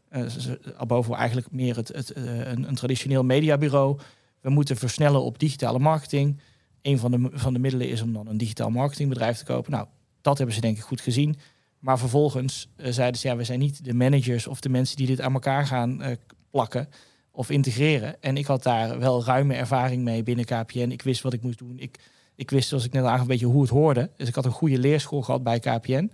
boven 0.87 1.15
eigenlijk 1.15 1.51
meer 1.51 1.75
het, 1.75 1.87
het, 1.87 2.15
een, 2.15 2.67
een, 2.67 2.75
traditioneel 2.75 3.23
mediabureau. 3.23 3.99
We 4.41 4.49
moeten 4.49 4.77
versnellen 4.77 5.21
op 5.21 5.39
digitale 5.39 5.79
marketing. 5.79 6.39
Een 6.81 6.97
van 6.97 7.11
de, 7.11 7.29
van 7.31 7.53
de 7.53 7.59
middelen 7.59 7.89
is 7.89 8.01
om 8.01 8.13
dan 8.13 8.27
een 8.27 8.37
digitaal 8.37 8.69
marketingbedrijf 8.69 9.37
te 9.37 9.45
kopen. 9.45 9.71
Nou, 9.71 9.87
dat 10.21 10.37
hebben 10.37 10.55
ze 10.55 10.61
denk 10.61 10.77
ik 10.77 10.83
goed 10.83 11.01
gezien. 11.01 11.35
Maar 11.79 11.99
vervolgens 11.99 12.67
uh, 12.77 12.91
zeiden 12.91 13.21
ze, 13.21 13.27
ja, 13.27 13.35
we 13.35 13.43
zijn 13.43 13.59
niet 13.59 13.83
de 13.83 13.93
managers 13.93 14.47
of 14.47 14.59
de 14.59 14.69
mensen 14.69 14.95
die 14.95 15.07
dit 15.07 15.21
aan 15.21 15.33
elkaar 15.33 15.65
gaan 15.65 16.01
uh, 16.01 16.07
plakken 16.49 16.89
of 17.31 17.49
integreren. 17.49 18.21
En 18.21 18.37
ik 18.37 18.45
had 18.45 18.63
daar 18.63 18.99
wel 18.99 19.23
ruime 19.23 19.53
ervaring 19.53 20.03
mee 20.03 20.23
binnen 20.23 20.45
KPN. 20.45 20.89
Ik 20.91 21.01
wist 21.01 21.21
wat 21.21 21.33
ik 21.33 21.41
moest 21.41 21.57
doen. 21.57 21.79
Ik, 21.79 21.99
ik 22.35 22.49
wist, 22.49 22.69
zoals 22.69 22.85
ik 22.85 22.91
net 22.91 23.03
aangaf, 23.03 23.21
een 23.21 23.27
beetje 23.27 23.45
hoe 23.45 23.61
het 23.61 23.69
hoorde. 23.69 24.09
Dus 24.15 24.27
ik 24.27 24.35
had 24.35 24.45
een 24.45 24.51
goede 24.51 24.77
leerschool 24.77 25.21
gehad 25.21 25.43
bij 25.43 25.59
KPN. 25.59 26.11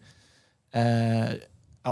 Uh, 0.72 1.30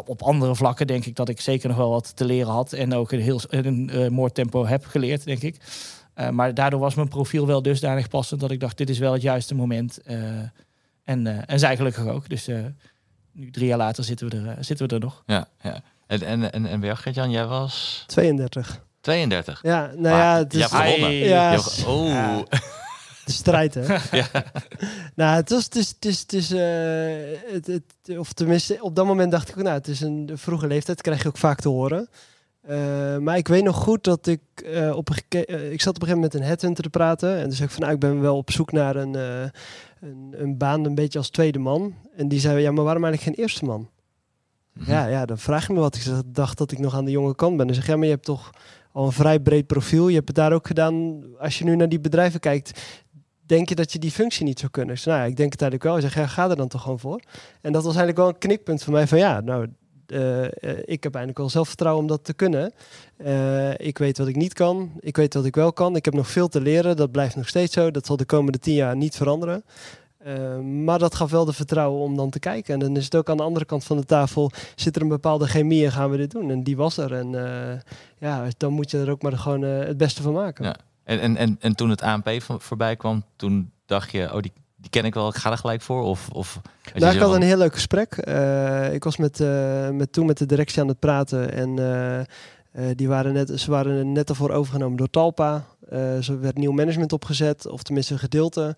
op 0.05 0.21
andere 0.21 0.55
vlakken 0.55 0.87
denk 0.87 1.05
ik 1.05 1.15
dat 1.15 1.29
ik 1.29 1.41
zeker 1.41 1.67
nog 1.67 1.77
wel 1.77 1.89
wat 1.89 2.15
te 2.15 2.25
leren 2.25 2.51
had. 2.51 2.73
En 2.73 2.93
ook 2.93 3.11
een 3.11 3.19
heel 3.19 3.39
een, 3.47 3.89
uh, 3.93 4.07
mooi 4.07 4.31
tempo 4.31 4.65
heb 4.65 4.85
geleerd, 4.85 5.23
denk 5.23 5.41
ik. 5.41 5.55
Uh, 6.15 6.29
maar 6.29 6.53
daardoor 6.53 6.79
was 6.79 6.95
mijn 6.95 7.07
profiel 7.07 7.47
wel 7.47 7.61
dusdanig 7.61 8.07
passend 8.07 8.39
dat 8.39 8.51
ik 8.51 8.59
dacht, 8.59 8.77
dit 8.77 8.89
is 8.89 8.99
wel 8.99 9.13
het 9.13 9.21
juiste 9.21 9.55
moment. 9.55 9.99
Uh, 10.05 10.17
en, 11.03 11.47
en 11.47 11.59
zij 11.59 11.75
gelukkig 11.75 12.07
ook. 12.07 12.29
Dus 12.29 12.49
nu 13.31 13.51
drie 13.51 13.67
jaar 13.67 13.77
later 13.77 14.03
zitten 14.03 14.29
we 14.29 14.37
er, 14.37 14.63
zitten 14.63 14.87
we 14.87 14.93
er 14.93 14.99
nog. 14.99 15.23
Ja, 15.25 15.47
ja. 15.61 15.81
En, 16.07 16.21
en, 16.21 16.51
en, 16.51 16.65
en 16.65 16.79
bij 16.79 16.89
jou, 16.89 17.01
Gert-Jan, 17.01 17.31
jij 17.31 17.45
was... 17.45 18.03
32. 18.07 18.83
32? 19.01 19.59
Ja, 19.61 19.85
nou 19.85 20.01
maar 20.01 20.11
ja... 20.11 20.37
Het 20.37 20.53
is, 20.53 20.69
je 20.69 20.75
hebt 20.75 20.91
gewonnen. 20.91 21.13
Ja, 21.13 21.51
je 21.51 21.87
oh. 21.87 22.07
Ja. 22.07 22.43
De 23.25 23.31
strijd, 23.31 23.73
hè? 23.73 23.81
ja. 24.17 24.27
Nou, 25.15 25.35
het 25.35 25.49
was, 25.49 25.63
het 25.63 25.75
is, 25.75 25.89
het 25.89 26.05
is, 26.05 26.19
het 26.19 26.33
is 26.33 26.51
uh, 26.51 26.59
het, 27.51 27.67
het, 27.67 28.17
of 28.17 28.33
tenminste, 28.33 28.77
op 28.81 28.95
dat 28.95 29.05
moment 29.05 29.31
dacht 29.31 29.49
ik, 29.49 29.55
nou, 29.55 29.67
het 29.69 29.87
is 29.87 30.01
een 30.01 30.29
vroege 30.33 30.67
leeftijd, 30.67 31.01
krijg 31.01 31.21
je 31.21 31.27
ook 31.27 31.37
vaak 31.37 31.59
te 31.59 31.69
horen. 31.69 32.09
Uh, 32.69 33.17
maar 33.17 33.37
ik 33.37 33.47
weet 33.47 33.63
nog 33.63 33.75
goed 33.75 34.03
dat 34.03 34.27
ik 34.27 34.41
uh, 34.65 34.95
op 34.95 35.09
een 35.09 35.45
uh, 35.49 35.71
ik 35.71 35.81
zat 35.81 35.95
op 35.95 36.01
een 36.01 36.07
gegeven 36.07 36.07
moment 36.07 36.33
met 36.33 36.33
een 36.33 36.47
headhunter 36.47 36.83
te 36.83 36.89
praten 36.89 37.35
en 37.37 37.43
toen 37.43 37.51
zei 37.51 37.67
ik 37.67 37.73
van, 37.73 37.81
nou, 37.81 37.93
ik 37.93 37.99
ben 37.99 38.21
wel 38.21 38.37
op 38.37 38.51
zoek 38.51 38.71
naar 38.71 38.95
een, 38.95 39.13
een, 39.13 40.33
een, 40.37 40.57
baan, 40.57 40.85
een 40.85 40.95
beetje 40.95 41.17
als 41.17 41.29
tweede 41.29 41.59
man. 41.59 41.93
En 42.15 42.27
die 42.27 42.39
zei, 42.39 42.61
ja, 42.61 42.71
maar 42.71 42.83
waarom 42.83 43.03
eigenlijk 43.03 43.35
geen 43.35 43.45
eerste 43.45 43.65
man? 43.65 43.79
Mhm. 43.79 43.89
Mm 44.73 44.85
-hmm. 44.85 44.93
Ja, 44.93 45.07
ja, 45.07 45.25
dan 45.25 45.37
vraag 45.37 45.67
je 45.67 45.73
me 45.73 45.79
wat. 45.79 45.95
Ik 45.95 46.03
dacht 46.25 46.57
dat 46.57 46.71
ik 46.71 46.79
nog 46.79 46.95
aan 46.95 47.05
de 47.05 47.11
jonge 47.11 47.35
kant 47.35 47.57
ben. 47.57 47.67
En 47.67 47.75
zeg, 47.75 47.87
ja, 47.87 47.95
maar 47.95 48.05
je 48.05 48.11
hebt 48.11 48.25
toch 48.25 48.51
al 48.91 49.05
een 49.05 49.11
vrij 49.11 49.39
breed 49.39 49.67
profiel. 49.67 50.07
Je 50.07 50.15
hebt 50.15 50.27
het 50.27 50.37
daar 50.37 50.53
ook 50.53 50.67
gedaan. 50.67 51.23
Als 51.39 51.57
je 51.57 51.63
nu 51.63 51.75
naar 51.75 51.89
die 51.89 51.99
bedrijven 51.99 52.39
kijkt, 52.39 52.81
denk 53.45 53.69
je 53.69 53.75
dat 53.75 53.91
je 53.91 53.99
die 53.99 54.11
functie 54.11 54.45
niet 54.45 54.59
zou 54.59 54.71
kunnen? 54.71 54.95
Dus, 54.95 55.03
nou 55.05 55.19
ja, 55.19 55.25
ik 55.25 55.35
denk 55.35 55.51
het 55.51 55.61
eigenlijk 55.61 55.91
wel. 55.91 55.99
Ik 55.99 56.11
zeg, 56.11 56.23
ja, 56.23 56.33
ga 56.33 56.49
er 56.49 56.55
dan 56.55 56.67
toch 56.67 56.81
gewoon 56.81 56.99
voor. 56.99 57.21
En 57.61 57.71
dat 57.71 57.83
was 57.83 57.95
eigenlijk 57.95 58.17
wel 58.17 58.27
een 58.27 58.37
knikpunt 58.37 58.83
voor 58.83 58.93
mij 58.93 59.07
van 59.07 59.17
ja, 59.17 59.39
nou, 59.39 59.67
uh, 60.11 60.41
uh, 60.41 60.49
ik 60.85 61.03
heb 61.03 61.15
eigenlijk 61.15 61.37
wel 61.37 61.49
zelfvertrouwen 61.49 62.01
om 62.01 62.07
dat 62.07 62.23
te 62.23 62.33
kunnen. 62.33 62.73
Uh, 63.25 63.79
ik 63.79 63.97
weet 63.97 64.17
wat 64.17 64.27
ik 64.27 64.35
niet 64.35 64.53
kan. 64.53 64.91
Ik 64.99 65.17
weet 65.17 65.33
wat 65.33 65.45
ik 65.45 65.55
wel 65.55 65.73
kan. 65.73 65.95
Ik 65.95 66.05
heb 66.05 66.13
nog 66.13 66.27
veel 66.27 66.47
te 66.47 66.61
leren. 66.61 66.95
Dat 66.95 67.11
blijft 67.11 67.35
nog 67.35 67.47
steeds 67.47 67.73
zo. 67.73 67.91
Dat 67.91 68.05
zal 68.05 68.17
de 68.17 68.25
komende 68.25 68.59
tien 68.59 68.73
jaar 68.73 68.95
niet 68.95 69.15
veranderen. 69.15 69.63
Maar 70.83 70.99
dat 70.99 71.15
gaf 71.15 71.31
wel 71.31 71.45
de 71.45 71.53
vertrouwen 71.53 72.01
om 72.01 72.15
dan 72.15 72.29
te 72.29 72.39
kijken. 72.39 72.73
En 72.73 72.79
dan 72.79 72.97
is 72.97 73.05
het 73.05 73.15
ook 73.15 73.29
aan 73.29 73.37
de 73.37 73.43
andere 73.43 73.65
kant 73.65 73.83
van 73.83 73.97
de 73.97 74.05
tafel... 74.05 74.51
zit 74.75 74.95
er 74.95 75.01
een 75.01 75.07
bepaalde 75.07 75.47
chemie 75.47 75.85
en 75.85 75.91
gaan 75.91 76.09
we 76.09 76.17
dit 76.17 76.31
doen. 76.31 76.51
En 76.51 76.63
die 76.63 76.77
was 76.77 76.97
er. 76.97 77.13
En 77.13 77.31
ja, 78.17 78.47
dan 78.57 78.73
moet 78.73 78.91
je 78.91 78.97
er 78.97 79.09
ook 79.09 79.21
maar 79.21 79.37
gewoon 79.37 79.61
het 79.61 79.97
beste 79.97 80.21
van 80.21 80.33
maken. 80.33 80.65
Ja. 80.65 80.75
En, 81.03 81.19
en, 81.19 81.37
en, 81.37 81.57
en 81.59 81.75
toen 81.75 81.89
het 81.89 82.01
ANP 82.01 82.29
voorbij 82.39 82.95
kwam, 82.95 83.23
toen 83.35 83.71
dacht 83.85 84.11
je... 84.11 84.33
oh, 84.33 84.41
die, 84.41 84.51
die 84.81 84.89
ken 84.89 85.05
ik 85.05 85.13
wel, 85.13 85.27
ik 85.27 85.35
ga 85.35 85.51
er 85.51 85.57
gelijk 85.57 85.81
voor? 85.81 86.03
Of, 86.03 86.29
of 86.29 86.61
nou, 86.93 87.13
ik 87.13 87.21
had 87.21 87.33
een 87.33 87.41
heel 87.41 87.57
leuk 87.57 87.73
gesprek. 87.73 88.27
Uh, 88.27 88.93
ik 88.93 89.03
was 89.03 89.17
met, 89.17 89.39
uh, 89.39 89.89
met, 89.89 90.11
toen 90.13 90.25
met 90.25 90.37
de 90.37 90.45
directie 90.45 90.81
aan 90.81 90.87
het 90.87 90.99
praten. 90.99 91.53
En 91.53 91.77
uh, 91.77 92.85
die 92.95 93.07
waren 93.07 93.33
net, 93.33 93.59
ze 93.59 93.71
waren 93.71 94.11
net 94.11 94.29
ervoor 94.29 94.49
overgenomen 94.49 94.97
door 94.97 95.09
Talpa. 95.09 95.65
er 95.89 96.39
werd 96.39 96.57
nieuw 96.57 96.71
management 96.71 97.13
opgezet, 97.13 97.67
of 97.67 97.83
tenminste 97.83 98.13
een 98.13 98.19
gedeelte. 98.19 98.75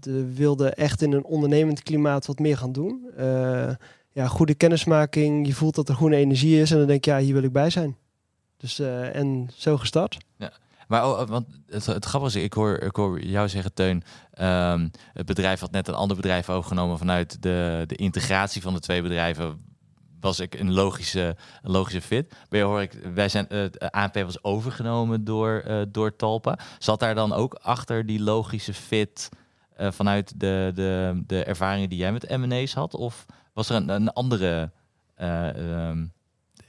de 0.00 0.32
wilde 0.34 0.70
echt 0.70 1.02
in 1.02 1.12
een 1.12 1.24
ondernemend 1.24 1.82
klimaat 1.82 2.26
wat 2.26 2.38
meer 2.38 2.56
gaan 2.56 2.72
doen. 2.72 3.10
ja, 4.12 4.26
goede 4.26 4.54
kennismaking, 4.54 5.46
je 5.46 5.54
voelt 5.54 5.74
dat 5.74 5.88
er 5.88 5.94
goede 5.94 6.16
energie 6.16 6.60
is. 6.60 6.70
En 6.70 6.78
dan 6.78 6.86
denk 6.86 7.04
je, 7.04 7.10
ja, 7.10 7.18
hier 7.18 7.34
wil 7.34 7.42
ik 7.42 7.52
bij 7.52 7.70
zijn. 7.70 7.96
Dus, 8.56 8.78
en 8.78 9.50
zo 9.54 9.76
gestart. 9.76 10.16
Ja. 10.36 10.52
Maar 10.88 11.06
oh, 11.06 11.28
want 11.28 11.46
het, 11.66 11.86
het 11.86 12.04
grappige 12.04 12.38
is, 12.38 12.44
ik 12.44 12.52
hoor, 12.52 12.78
ik 12.78 12.96
hoor 12.96 13.20
jou 13.20 13.48
zeggen, 13.48 13.74
Teun, 13.74 14.02
um, 14.40 14.90
het 15.12 15.26
bedrijf 15.26 15.60
had 15.60 15.70
net 15.70 15.88
een 15.88 15.94
ander 15.94 16.16
bedrijf 16.16 16.50
overgenomen 16.50 16.98
vanuit 16.98 17.42
de, 17.42 17.84
de 17.86 17.96
integratie 17.96 18.62
van 18.62 18.74
de 18.74 18.80
twee 18.80 19.02
bedrijven. 19.02 19.66
Was 20.20 20.40
ik 20.40 20.54
een 20.54 20.72
logische, 20.72 21.36
een 21.62 21.70
logische 21.70 22.00
fit. 22.00 22.34
Bij 22.48 22.62
hoor 22.62 22.82
ik, 22.82 22.92
wij 23.14 23.28
zijn, 23.28 23.46
uh, 23.50 23.64
ANP 23.90 24.14
was 24.14 24.44
overgenomen 24.44 25.24
door, 25.24 25.64
uh, 25.66 25.82
door 25.88 26.16
Talpa. 26.16 26.58
Zat 26.78 27.00
daar 27.00 27.14
dan 27.14 27.32
ook 27.32 27.54
achter 27.54 28.06
die 28.06 28.20
logische 28.20 28.74
fit 28.74 29.28
uh, 29.80 29.90
vanuit 29.90 30.40
de, 30.40 30.70
de, 30.74 31.22
de 31.26 31.44
ervaringen 31.44 31.88
die 31.88 31.98
jij 31.98 32.12
met 32.12 32.36
M&A's 32.36 32.74
had? 32.74 32.94
Of 32.94 33.26
was 33.52 33.68
er 33.68 33.76
een, 33.76 33.88
een 33.88 34.12
andere 34.12 34.70
um, 35.20 36.12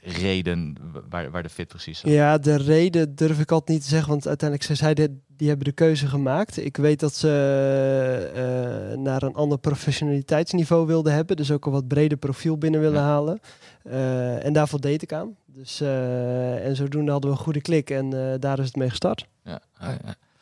reden 0.02 0.76
waar, 1.08 1.30
waar 1.30 1.42
de 1.42 1.48
fit 1.48 1.68
precies 1.68 1.98
zat? 1.98 2.10
Ja, 2.10 2.38
de 2.38 2.56
reden 2.56 3.14
durf 3.14 3.40
ik 3.40 3.50
altijd 3.50 3.68
niet 3.68 3.82
te 3.82 3.88
zeggen, 3.88 4.10
want 4.10 4.28
uiteindelijk 4.28 4.78
zij 4.78 4.94
de, 4.94 5.16
die 5.26 5.48
hebben 5.48 5.66
de 5.66 5.72
keuze 5.72 6.06
gemaakt. 6.06 6.64
Ik 6.64 6.76
weet 6.76 7.00
dat 7.00 7.14
ze 7.14 8.90
uh, 8.92 8.98
naar 8.98 9.22
een 9.22 9.34
ander 9.34 9.58
professionaliteitsniveau 9.58 10.86
wilden 10.86 11.12
hebben, 11.12 11.36
dus 11.36 11.50
ook 11.50 11.66
een 11.66 11.72
wat 11.72 11.88
breder 11.88 12.18
profiel 12.18 12.58
binnen 12.58 12.80
willen 12.80 13.00
ja. 13.00 13.06
halen. 13.06 13.40
Uh, 13.86 14.44
en 14.44 14.52
daarvoor 14.52 14.80
deed 14.80 15.02
ik 15.02 15.12
aan. 15.12 15.36
Dus, 15.46 15.80
uh, 15.80 16.66
en 16.66 16.76
zodoende 16.76 17.10
hadden 17.10 17.30
we 17.30 17.36
een 17.36 17.42
goede 17.42 17.60
klik 17.60 17.90
en 17.90 18.10
daar 18.40 18.58
is 18.58 18.66
het 18.66 18.76
mee 18.76 18.90
gestart. 18.90 19.26
Ja. 19.44 19.60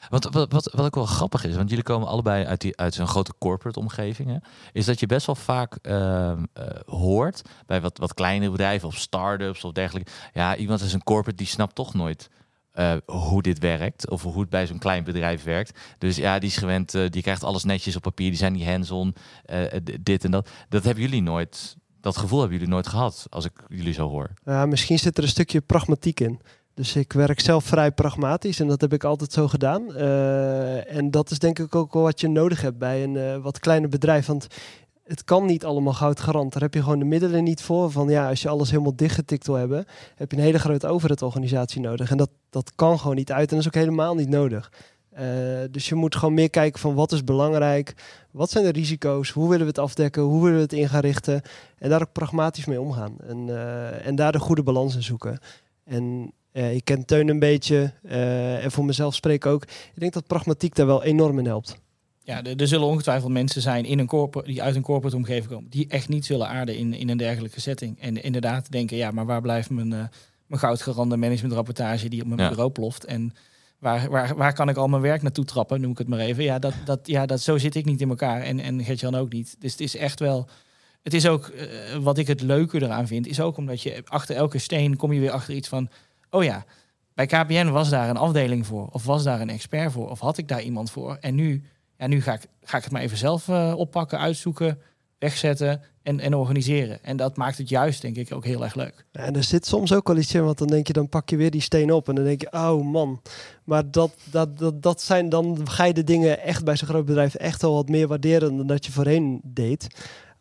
Wat, 0.09 0.25
wat, 0.25 0.53
wat, 0.53 0.71
wat 0.73 0.87
ook 0.87 0.95
wel 0.95 1.07
grappig 1.07 1.45
is, 1.45 1.57
want 1.57 1.69
jullie 1.69 1.85
komen 1.85 2.09
allebei 2.09 2.45
uit, 2.45 2.61
die, 2.61 2.77
uit 2.77 2.95
zo'n 2.95 3.07
grote 3.07 3.33
corporate 3.39 3.79
omgeving, 3.79 4.29
hè, 4.29 4.37
is 4.73 4.87
dat 4.87 5.01
je 5.01 5.07
best 5.07 5.27
wel 5.27 5.35
vaak 5.35 5.79
uh, 5.83 5.93
uh, 5.95 6.37
hoort 6.87 7.43
bij 7.67 7.81
wat, 7.81 7.99
wat 7.99 8.15
kleinere 8.15 8.51
bedrijven 8.51 8.89
of 8.89 8.97
start-ups 8.97 9.65
of 9.65 9.73
dergelijke. 9.73 10.11
Ja, 10.33 10.57
iemand 10.57 10.81
is 10.81 10.93
een 10.93 11.05
corporate 11.05 11.37
die 11.37 11.47
snapt 11.47 11.75
toch 11.75 11.95
nooit 11.95 12.29
uh, 12.75 12.93
hoe 13.07 13.43
dit 13.43 13.59
werkt 13.59 14.11
of 14.11 14.23
hoe 14.23 14.41
het 14.41 14.51
bij 14.51 14.67
zo'n 14.67 14.79
klein 14.79 15.05
bedrijf 15.05 15.45
werkt. 15.45 15.79
Dus 15.99 16.17
ja, 16.17 16.39
die 16.39 16.49
is 16.49 16.57
gewend, 16.57 16.91
die 16.91 17.23
krijgt 17.23 17.45
alles 17.45 17.65
netjes 17.65 17.97
op 17.97 18.03
papier, 18.03 18.29
die 18.29 18.39
zijn 18.39 18.53
niet 18.53 18.67
hands-on, 18.67 19.15
dit 20.01 20.25
en 20.25 20.31
dat. 20.31 20.51
Dat 20.69 20.85
hebben 20.85 21.03
jullie 21.03 21.23
nooit, 21.23 21.77
dat 22.01 22.17
gevoel 22.17 22.41
hebben 22.41 22.59
jullie 22.59 22.73
nooit 22.73 22.87
gehad, 22.87 23.27
als 23.31 23.45
ik 23.45 23.53
jullie 23.69 23.93
zo 23.93 24.09
hoor. 24.09 24.31
Ja, 24.45 24.67
misschien 24.67 24.99
zit 24.99 25.17
er 25.17 25.23
een 25.23 25.29
stukje 25.29 25.61
pragmatiek 25.61 26.21
in. 26.21 26.41
Dus 26.79 26.97
ik 26.97 27.13
werk 27.13 27.41
zelf 27.41 27.65
vrij 27.65 27.93
pragmatisch 27.93 28.61
en 28.61 28.67
dat 28.67 28.81
heb 28.81 28.93
ik 28.93 29.05
altijd 29.05 29.33
zo 29.33 29.49
gedaan. 29.49 29.83
Uh, 29.91 30.97
en 30.97 31.11
dat 31.11 31.31
is 31.31 31.39
denk 31.39 31.59
ik 31.59 31.75
ook 31.75 31.93
wel 31.93 32.03
wat 32.03 32.21
je 32.21 32.29
nodig 32.29 32.61
hebt 32.61 32.79
bij 32.79 33.03
een 33.03 33.15
uh, 33.15 33.37
wat 33.37 33.59
kleiner 33.59 33.89
bedrijf. 33.89 34.27
Want 34.27 34.47
het 35.05 35.25
kan 35.25 35.47
niet 35.47 35.65
allemaal 35.65 35.93
goud 35.93 36.21
garant. 36.21 36.53
Daar 36.53 36.63
heb 36.63 36.75
je 36.75 36.83
gewoon 36.83 36.99
de 36.99 37.05
middelen 37.05 37.45
niet 37.45 37.63
voor. 37.63 37.91
Van 37.91 38.09
ja, 38.09 38.29
als 38.29 38.43
je 38.43 38.49
alles 38.49 38.71
helemaal 38.71 38.97
dichtgetikt 38.97 39.47
wil 39.47 39.55
hebben, 39.55 39.87
heb 40.15 40.31
je 40.31 40.37
een 40.37 40.43
hele 40.43 40.59
grote 40.59 40.87
overheidsorganisatie 40.87 41.81
nodig. 41.81 42.11
En 42.11 42.17
dat, 42.17 42.31
dat 42.51 42.73
kan 42.75 42.99
gewoon 42.99 43.17
niet 43.17 43.33
uit 43.33 43.49
en 43.49 43.57
dat 43.57 43.61
is 43.61 43.67
ook 43.67 43.83
helemaal 43.83 44.15
niet 44.15 44.29
nodig. 44.29 44.73
Eh, 45.11 45.27
dus 45.71 45.89
je 45.89 45.95
moet 45.95 46.17
gewoon 46.17 46.35
meer 46.35 46.51
kijken 46.51 46.81
van 46.81 46.95
wat 46.95 47.13
is 47.13 47.25
belangrijk, 47.25 47.95
wat 48.31 48.51
zijn 48.51 48.65
de 48.65 48.71
risico's, 48.71 49.31
hoe 49.31 49.49
willen 49.49 49.65
we 49.65 49.71
het 49.71 49.79
afdekken, 49.79 50.23
hoe 50.23 50.43
willen 50.43 50.57
we 50.57 50.63
het 50.63 50.73
in 50.73 50.89
gaan 50.89 51.01
richten 51.01 51.43
en 51.79 51.91
daar 51.91 52.01
ook 52.01 52.13
pragmatisch 52.13 52.65
mee 52.65 52.81
omgaan 52.81 53.17
en, 53.27 53.49
eh, 53.49 54.07
en 54.07 54.15
daar 54.15 54.33
de 54.33 54.39
goede 54.39 54.63
balans 54.63 54.95
in 54.95 55.03
zoeken. 55.03 55.39
En 55.85 56.33
uh, 56.59 56.75
ik 56.75 56.85
ken 56.85 57.05
Teun 57.05 57.29
een 57.29 57.39
beetje 57.39 57.93
en 58.63 58.71
voor 58.71 58.85
mezelf 58.85 59.15
spreek 59.15 59.47
ook. 59.47 59.63
Ik 59.63 60.01
denk 60.01 60.13
dat 60.13 60.27
pragmatiek 60.27 60.75
daar 60.75 60.87
wel 60.87 61.03
enorm 61.03 61.39
in 61.39 61.47
helpt. 61.47 61.77
Ja, 62.23 62.45
er, 62.45 62.57
er 62.57 62.69
zullen 62.69 62.87
ongetwijfeld 62.87 63.33
mensen 63.33 63.63
zijn 63.63 63.85
in 63.85 63.99
een 63.99 64.07
corporate, 64.07 64.51
die 64.51 64.63
uit 64.63 64.75
een 64.75 64.83
corporate 64.83 65.17
omgeving 65.17 65.49
komen, 65.49 65.71
die 65.71 65.87
echt 65.89 66.09
niet 66.09 66.27
zullen 66.27 66.49
aarden 66.49 66.77
in, 66.77 66.95
in 66.95 67.09
een 67.09 67.17
dergelijke 67.17 67.61
setting. 67.61 68.01
En 68.01 68.23
inderdaad 68.23 68.71
denken, 68.71 68.97
ja, 68.97 69.11
maar 69.11 69.27
waar 69.27 69.41
blijft 69.41 69.71
mijn, 69.71 69.93
uh, 69.93 70.05
mijn 70.47 70.61
goudgerande 70.61 71.17
managementrapportage 71.17 72.09
die 72.09 72.23
op 72.23 72.27
mijn 72.27 72.49
bureau 72.49 72.71
ploft? 72.71 73.05
En 73.05 73.33
waar, 73.79 74.11
waar, 74.11 74.37
waar 74.37 74.53
kan 74.53 74.69
ik 74.69 74.77
al 74.77 74.89
mijn 74.89 75.03
werk 75.03 75.23
naartoe 75.23 75.45
trappen, 75.45 75.81
noem 75.81 75.91
ik 75.91 75.99
het 75.99 76.09
maar 76.09 76.19
even. 76.19 76.45
Ja, 76.45 76.59
dat, 76.59 76.75
dat, 76.85 77.01
ja 77.03 77.27
dat, 77.27 77.41
zo 77.41 77.59
zit 77.59 77.75
ik 77.75 77.85
niet 77.85 78.01
in 78.01 78.09
elkaar 78.09 78.41
en, 78.41 78.61
en 78.61 78.85
Gertjan 78.85 79.15
ook 79.15 79.33
niet. 79.33 79.57
Dus 79.59 79.73
het 79.73 79.81
is 79.81 79.97
echt 79.97 80.21
wel... 80.21 80.49
Het 81.03 81.15
is 81.15 81.27
ook, 81.27 81.53
uh, 81.55 81.97
wat 81.97 82.19
ik 82.19 82.27
het 82.27 82.41
leuke 82.41 82.83
eraan 82.83 83.07
vind, 83.07 83.27
is 83.27 83.41
ook 83.41 83.57
omdat 83.57 83.83
je 83.83 84.03
achter 84.05 84.37
elke 84.37 84.59
steen 84.59 84.97
kom 84.97 85.13
je 85.13 85.21
weer 85.21 85.31
achter 85.31 85.55
iets 85.55 85.69
van... 85.69 85.89
Oh 86.31 86.45
ja, 86.45 86.65
bij 87.15 87.27
KPN 87.27 87.69
was 87.69 87.89
daar 87.89 88.09
een 88.09 88.17
afdeling 88.17 88.67
voor, 88.67 88.89
of 88.93 89.05
was 89.05 89.25
daar 89.25 89.41
een 89.41 89.51
expert 89.51 89.93
voor, 89.93 90.11
of 90.11 90.21
had 90.21 90.39
ik 90.39 90.49
daar 90.49 90.63
iemand 90.63 90.91
voor. 90.91 91.17
En 91.21 91.35
nu 91.35 91.65
ja, 91.99 92.07
nu 92.07 92.23
ga 92.23 92.33
ik, 92.33 92.41
ga 92.63 92.77
ik 92.77 92.83
het 92.85 92.93
maar 92.93 93.03
even 93.03 93.17
zelf 93.17 93.49
uh, 93.49 93.75
oppakken, 93.77 94.19
uitzoeken, 94.19 94.79
wegzetten 95.19 95.83
en, 96.03 96.21
en 96.21 96.35
organiseren. 96.35 97.05
En 97.05 97.17
dat 97.17 97.37
maakt 97.37 97.59
het 97.59 97.69
juist, 97.69 98.03
denk 98.03 98.17
ik, 98.17 98.35
ook 98.35 98.45
heel 98.45 98.65
erg 98.65 98.75
leuk. 98.75 99.05
En 99.13 99.37
er 99.37 99.45
zit 99.45 99.67
soms 99.67 99.93
ook 99.93 100.07
wel 100.07 100.17
iets 100.17 100.35
in, 100.35 100.45
want 100.45 100.59
dan 100.59 100.67
denk 100.67 100.87
je, 100.87 100.93
dan 100.93 101.09
pak 101.09 101.31
je 101.31 101.37
weer 101.37 101.51
die 101.51 101.61
steen 101.61 101.93
op 101.93 102.09
en 102.09 102.15
dan 102.15 102.25
denk 102.25 102.41
je, 102.41 102.53
oh 102.53 102.85
man. 102.85 103.23
Maar 103.65 103.91
dat, 103.91 104.15
dat, 104.31 104.59
dat, 104.59 104.83
dat 104.83 105.03
zijn 105.03 105.29
dan, 105.29 105.69
ga 105.71 105.85
je 105.85 105.93
de 105.93 106.05
dingen 106.05 106.43
echt 106.43 106.65
bij 106.65 106.77
zo'n 106.77 106.89
groot 106.89 107.05
bedrijf 107.05 107.35
echt 107.35 107.63
wel 107.63 107.75
wat 107.75 107.89
meer 107.89 108.09
waarderen 108.09 108.57
dan 108.57 108.67
dat 108.67 108.87
je 108.87 108.93
voorheen 108.93 109.41
deed. 109.45 109.87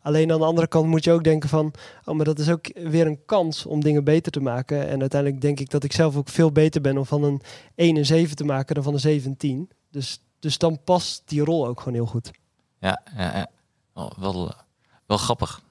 Alleen 0.08 0.32
aan 0.32 0.38
de 0.38 0.44
andere 0.44 0.68
kant 0.68 0.86
moet 0.86 1.04
je 1.04 1.12
ook 1.12 1.24
denken 1.24 1.48
van, 1.48 1.72
oh, 2.04 2.14
maar 2.14 2.24
dat 2.24 2.38
is 2.38 2.50
ook 2.50 2.78
weer 2.78 3.06
een 3.06 3.24
kans 3.26 3.66
om 3.66 3.80
dingen 3.80 4.04
beter 4.04 4.32
te 4.32 4.40
maken. 4.40 4.88
En 4.88 5.00
uiteindelijk 5.00 5.40
denk 5.40 5.60
ik 5.60 5.70
dat 5.70 5.84
ik 5.84 5.92
zelf 5.92 6.16
ook 6.16 6.28
veel 6.28 6.52
beter 6.52 6.80
ben 6.80 6.98
om 6.98 7.06
van 7.06 7.22
een 7.24 7.40
1 7.74 7.96
en 7.96 8.06
7 8.06 8.36
te 8.36 8.44
maken 8.44 8.74
dan 8.74 8.84
van 8.84 8.92
een 8.92 9.00
17. 9.00 9.70
Dus 9.90 10.20
dus 10.38 10.58
dan 10.58 10.82
past 10.84 11.22
die 11.24 11.44
rol 11.44 11.66
ook 11.66 11.78
gewoon 11.78 11.94
heel 11.94 12.06
goed. 12.06 12.30
Ja, 12.78 13.02
ja, 13.16 13.36
ja. 13.36 13.46
Oh, 13.92 14.10
wel, 14.16 14.54
wel 15.06 15.16
grappig. 15.16 15.62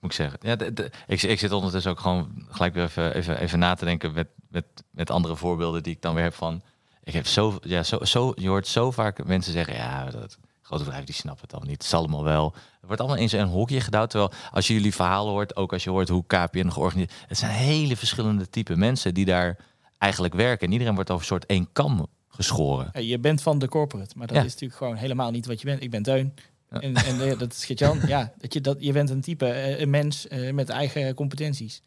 Moet 0.00 0.10
ik 0.10 0.16
zeggen. 0.16 0.38
Ja, 0.42 0.58
ik, 1.06 1.22
ik 1.22 1.38
zit 1.38 1.52
ondertussen 1.52 1.90
ook 1.90 2.00
gewoon 2.00 2.46
gelijk 2.48 2.74
weer 2.74 2.84
even, 2.84 3.14
even, 3.14 3.40
even 3.40 3.58
na 3.58 3.74
te 3.74 3.84
denken 3.84 4.12
met, 4.12 4.28
met, 4.48 4.64
met 4.90 5.10
andere 5.10 5.36
voorbeelden 5.36 5.82
die 5.82 5.94
ik 5.94 6.02
dan 6.02 6.14
weer 6.14 6.24
heb 6.24 6.34
van. 6.34 6.62
Ik 7.02 7.12
heb 7.12 7.26
zo, 7.26 7.58
ja, 7.62 7.82
zo, 7.82 8.04
zo, 8.04 8.32
je 8.34 8.48
hoort 8.48 8.66
zo 8.66 8.90
vaak 8.90 9.24
mensen 9.24 9.52
zeggen, 9.52 9.74
ja, 9.74 10.10
dat 10.10 10.38
grote 10.68 10.82
bedrijven 10.82 11.12
die 11.12 11.20
snappen 11.20 11.42
het 11.42 11.52
allemaal 11.52 11.70
niet. 11.70 11.82
Het 11.82 11.90
zal 11.90 12.00
allemaal 12.00 12.24
wel. 12.24 12.52
Het 12.54 12.86
wordt 12.86 13.00
allemaal 13.00 13.18
in 13.18 13.28
zo'n 13.28 13.46
hokje 13.46 13.80
gedouwd. 13.80 14.10
Terwijl 14.10 14.32
als 14.50 14.66
je 14.66 14.74
jullie 14.74 14.94
verhalen 14.94 15.32
hoort, 15.32 15.56
ook 15.56 15.72
als 15.72 15.84
je 15.84 15.90
hoort 15.90 16.08
hoe 16.08 16.26
KPN 16.26 16.68
georganiseerd 16.68 17.12
het 17.26 17.38
zijn 17.38 17.50
hele 17.50 17.96
verschillende 17.96 18.48
type 18.50 18.76
mensen 18.76 19.14
die 19.14 19.24
daar 19.24 19.58
eigenlijk 19.98 20.34
werken. 20.34 20.66
En 20.66 20.72
iedereen 20.72 20.94
wordt 20.94 21.10
over 21.10 21.22
een 21.22 21.28
soort 21.28 21.46
één 21.46 21.68
kam 21.72 22.06
geschoren. 22.28 23.06
je 23.06 23.18
bent 23.18 23.42
van 23.42 23.58
de 23.58 23.68
corporate, 23.68 24.14
maar 24.16 24.26
dat 24.26 24.36
is 24.36 24.52
natuurlijk 24.52 24.78
gewoon 24.78 24.96
helemaal 24.96 25.30
niet 25.30 25.46
wat 25.46 25.60
je 25.60 25.66
bent. 25.66 25.82
Ik 25.82 25.90
ben 25.90 26.02
Teun. 26.02 26.34
En, 26.68 26.94
en 26.94 27.20
uh, 27.20 27.38
dat 27.38 27.52
is 27.52 27.64
Geert-Jan. 27.64 28.00
ja, 28.06 28.32
dat 28.38 28.52
je, 28.52 28.60
dat, 28.60 28.76
je 28.80 28.92
bent 28.92 29.10
een 29.10 29.20
type, 29.20 29.46
uh, 29.46 29.80
een 29.80 29.90
mens 29.90 30.26
uh, 30.26 30.52
met 30.52 30.68
eigen 30.68 31.14
competenties. 31.14 31.82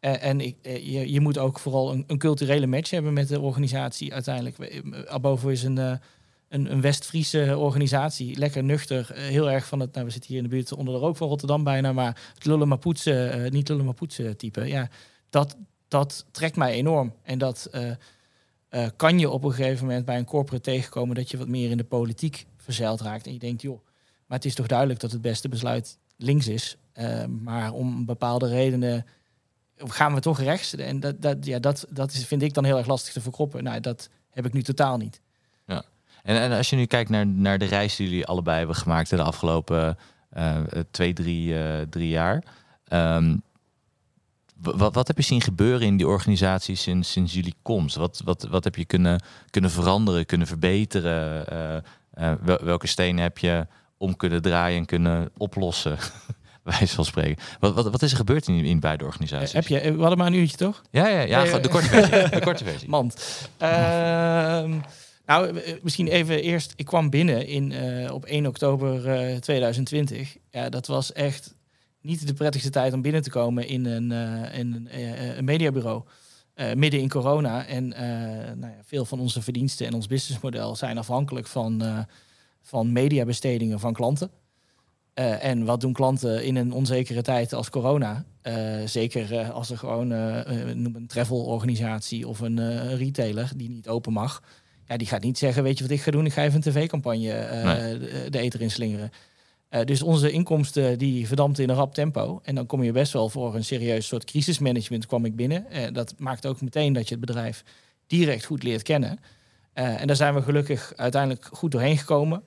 en 0.00 0.40
ik, 0.40 0.56
je, 0.62 1.12
je 1.12 1.20
moet 1.20 1.38
ook 1.38 1.58
vooral 1.58 1.92
een, 1.92 2.04
een, 2.06 2.18
culturele 2.18 2.66
match 2.66 2.90
hebben 2.90 3.12
met 3.12 3.28
de 3.28 3.40
organisatie 3.40 4.12
uiteindelijk. 4.12 4.82
Abovo 5.06 5.48
is 5.48 5.62
een, 5.62 6.00
een, 6.48 6.72
een 6.72 6.80
West-Friese 6.80 7.54
organisatie, 7.58 8.38
lekker 8.38 8.64
nuchter, 8.64 9.10
heel 9.14 9.50
erg 9.50 9.66
van 9.66 9.80
het, 9.80 9.92
nou 9.92 10.06
we 10.06 10.12
zitten 10.12 10.30
hier 10.30 10.42
in 10.42 10.48
de 10.48 10.54
buurt 10.54 10.72
onder 10.72 10.94
de 10.94 11.00
rook 11.00 11.16
van 11.16 11.28
Rotterdam 11.28 11.64
bijna, 11.64 11.92
maar 11.92 12.30
het 12.34 12.44
lullen 12.44 12.68
maar 12.68 12.78
poetsen, 12.78 13.52
niet 13.52 13.68
lullen 13.68 13.84
maar 13.84 13.94
poetsen 13.94 14.36
type. 14.36 14.64
Ja, 14.64 14.88
dat, 15.30 15.56
dat 15.88 16.24
trekt 16.30 16.56
mij 16.56 16.72
enorm. 16.72 17.12
En 17.22 17.38
dat 17.38 17.70
uh, 18.70 18.86
kan 18.96 19.18
je 19.18 19.30
op 19.30 19.44
een 19.44 19.52
gegeven 19.52 19.86
moment 19.86 20.04
bij 20.04 20.18
een 20.18 20.24
corporate 20.24 20.70
tegenkomen 20.70 21.14
dat 21.14 21.30
je 21.30 21.38
wat 21.38 21.48
meer 21.48 21.70
in 21.70 21.76
de 21.76 21.84
politiek 21.84 22.46
verzeild 22.56 23.00
raakt. 23.00 23.26
En 23.26 23.32
je 23.32 23.38
denkt, 23.38 23.62
joh, 23.62 23.80
maar 24.26 24.36
het 24.36 24.46
is 24.46 24.54
toch 24.54 24.66
duidelijk 24.66 25.00
dat 25.00 25.12
het 25.12 25.20
beste 25.20 25.48
besluit 25.48 25.98
links 26.16 26.48
is. 26.48 26.76
Uh, 26.94 27.24
maar 27.24 27.72
om 27.72 28.04
bepaalde 28.04 28.48
redenen 28.48 29.06
gaan 29.76 30.14
we 30.14 30.20
toch 30.20 30.40
rechts. 30.40 30.74
En 30.74 31.00
dat, 31.00 31.22
dat, 31.22 31.46
ja, 31.46 31.58
dat, 31.58 31.86
dat 31.90 32.12
is, 32.12 32.26
vind 32.26 32.42
ik 32.42 32.54
dan 32.54 32.64
heel 32.64 32.76
erg 32.78 32.86
lastig 32.86 33.12
te 33.12 33.20
verkroppen. 33.20 33.64
Nou, 33.64 33.80
dat 33.80 34.08
heb 34.30 34.46
ik 34.46 34.52
nu 34.52 34.62
totaal 34.62 34.96
niet. 34.96 35.20
En, 36.22 36.40
en 36.40 36.52
als 36.52 36.70
je 36.70 36.76
nu 36.76 36.86
kijkt 36.86 37.10
naar, 37.10 37.26
naar 37.26 37.58
de 37.58 37.64
reis 37.64 37.96
die 37.96 38.08
jullie 38.08 38.26
allebei 38.26 38.58
hebben 38.58 38.76
gemaakt 38.76 39.10
de 39.10 39.22
afgelopen 39.22 39.98
uh, 40.36 40.56
twee, 40.90 41.12
drie, 41.12 41.54
drie 41.88 42.08
jaar. 42.08 42.44
Um, 42.92 43.42
wat, 44.60 44.94
wat 44.94 45.06
heb 45.06 45.16
je 45.16 45.22
zien 45.22 45.40
gebeuren 45.40 45.86
in 45.86 45.96
die 45.96 46.06
organisatie 46.06 46.74
sinds, 46.74 47.12
sinds 47.12 47.32
jullie 47.32 47.54
komst? 47.62 47.96
Wat, 47.96 48.22
wat, 48.24 48.46
wat 48.50 48.64
heb 48.64 48.76
je 48.76 48.84
kunnen, 48.84 49.22
kunnen 49.50 49.70
veranderen, 49.70 50.26
kunnen 50.26 50.46
verbeteren? 50.46 51.44
Uh, 52.18 52.32
welke 52.60 52.86
stenen 52.86 53.22
heb 53.22 53.38
je 53.38 53.66
om 53.96 54.16
kunnen 54.16 54.42
draaien 54.42 54.78
en 54.78 54.86
kunnen 54.86 55.30
oplossen? 55.36 55.98
Wijs 56.62 56.92
van 56.92 57.04
spreken. 57.04 57.44
Wat, 57.60 57.74
wat, 57.74 57.90
wat 57.90 58.02
is 58.02 58.10
er 58.10 58.16
gebeurd 58.16 58.48
in, 58.48 58.64
in 58.64 58.80
beide 58.80 59.04
organisaties? 59.04 59.52
heb 59.52 59.66
je, 59.66 59.92
we 59.92 60.00
hadden 60.00 60.18
maar 60.18 60.26
een 60.26 60.34
uurtje, 60.34 60.56
toch? 60.56 60.82
Ja, 60.90 61.08
ja, 61.08 61.20
ja 61.20 61.58
de 61.58 61.68
korte 61.68 61.88
versie. 61.88 62.28
De 62.28 62.40
korte 62.40 62.64
versie. 62.70 62.88
Mand. 62.88 63.48
Ehm, 63.56 64.78
nou, 65.28 65.60
misschien 65.82 66.08
even 66.08 66.42
eerst. 66.42 66.72
Ik 66.76 66.84
kwam 66.84 67.10
binnen 67.10 67.46
in, 67.46 67.70
uh, 67.70 68.12
op 68.12 68.24
1 68.24 68.46
oktober 68.46 69.30
uh, 69.32 69.36
2020. 69.36 70.36
Ja, 70.50 70.68
dat 70.68 70.86
was 70.86 71.12
echt 71.12 71.54
niet 72.00 72.26
de 72.26 72.34
prettigste 72.34 72.70
tijd 72.70 72.92
om 72.92 73.02
binnen 73.02 73.22
te 73.22 73.30
komen 73.30 73.68
in 73.68 73.86
een, 73.86 74.10
uh, 74.10 74.58
in 74.58 74.88
een, 75.36 75.44
mediabureau. 75.44 76.02
Midden 76.74 77.00
in 77.00 77.08
corona. 77.08 77.66
En 77.66 77.88
nou 78.58 78.72
ja, 78.72 78.80
veel 78.84 79.04
van 79.04 79.20
onze 79.20 79.42
verdiensten 79.42 79.86
en 79.86 79.94
ons 79.94 80.06
businessmodel 80.06 80.76
zijn 80.76 80.98
afhankelijk 80.98 81.46
van, 81.46 82.06
van 82.62 82.92
mediabestedingen 82.92 83.80
van 83.80 83.92
klanten. 83.92 84.30
en 85.14 85.64
wat 85.64 85.80
doen 85.80 85.92
klanten 85.92 86.44
in 86.44 86.56
een 86.56 86.72
onzekere 86.72 87.22
tijd 87.22 87.52
als 87.52 87.70
corona? 87.70 88.24
zeker 88.84 89.50
als 89.50 89.70
er 89.70 89.78
gewoon 89.78 90.08
noem 90.82 90.96
een 90.96 91.06
travelorganisatie 91.06 92.28
of 92.28 92.40
een 92.40 92.96
retailer 92.96 93.50
die 93.56 93.70
niet 93.70 93.88
open 93.88 94.12
mag. 94.12 94.42
Ja, 94.88 94.96
die 94.96 95.06
gaat 95.06 95.22
niet 95.22 95.38
zeggen, 95.38 95.62
weet 95.62 95.78
je 95.78 95.84
wat 95.84 95.92
ik 95.92 96.00
ga 96.00 96.10
doen? 96.10 96.26
Ik 96.26 96.32
ga 96.32 96.42
even 96.42 96.54
een 96.54 96.72
tv-campagne 96.72 97.62
nee. 97.64 97.98
de, 97.98 98.26
de 98.30 98.38
eter 98.38 98.60
inslingeren. 98.60 99.10
Uh, 99.70 99.84
dus 99.84 100.02
onze 100.02 100.30
inkomsten 100.30 100.98
die 100.98 101.26
verdampten 101.26 101.62
in 101.62 101.70
een 101.70 101.76
rap 101.76 101.94
tempo. 101.94 102.40
En 102.44 102.54
dan 102.54 102.66
kom 102.66 102.82
je 102.82 102.92
best 102.92 103.12
wel 103.12 103.28
voor 103.28 103.54
een 103.54 103.64
serieus 103.64 104.06
soort 104.06 104.24
crisismanagement 104.24 105.06
kwam 105.06 105.24
ik 105.24 105.36
binnen. 105.36 105.66
Uh, 105.72 105.86
dat 105.92 106.14
maakt 106.18 106.46
ook 106.46 106.60
meteen 106.60 106.92
dat 106.92 107.08
je 107.08 107.14
het 107.14 107.24
bedrijf 107.24 107.64
direct 108.06 108.44
goed 108.44 108.62
leert 108.62 108.82
kennen. 108.82 109.18
Uh, 109.74 110.00
en 110.00 110.06
daar 110.06 110.16
zijn 110.16 110.34
we 110.34 110.42
gelukkig 110.42 110.92
uiteindelijk 110.96 111.48
goed 111.52 111.70
doorheen 111.70 111.98
gekomen 111.98 112.42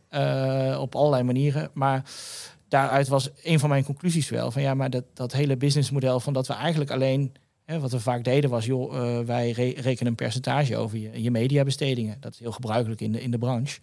op 0.79 0.95
allerlei 0.95 1.23
manieren. 1.23 1.69
Maar 1.73 2.03
daaruit 2.67 3.07
was 3.07 3.29
een 3.43 3.59
van 3.59 3.69
mijn 3.69 3.83
conclusies 3.83 4.29
wel 4.29 4.51
van 4.51 4.61
ja, 4.61 4.73
maar 4.73 4.89
dat, 4.89 5.03
dat 5.13 5.31
hele 5.31 5.57
businessmodel 5.57 6.19
van 6.19 6.33
dat 6.33 6.47
we 6.47 6.53
eigenlijk 6.53 6.91
alleen, 6.91 7.33
wat 7.79 7.91
we 7.91 7.99
vaak 7.99 8.23
deden 8.23 8.49
was, 8.49 8.65
joh, 8.65 9.19
wij 9.25 9.51
re 9.51 9.73
rekenen 9.77 10.07
een 10.07 10.15
percentage 10.15 10.77
over 10.77 10.97
je, 10.97 11.21
je 11.21 11.31
mediabestedingen. 11.31 12.17
Dat 12.19 12.33
is 12.33 12.39
heel 12.39 12.51
gebruikelijk 12.51 13.01
in 13.01 13.11
de, 13.11 13.21
in 13.21 13.31
de 13.31 13.37
branche. 13.37 13.79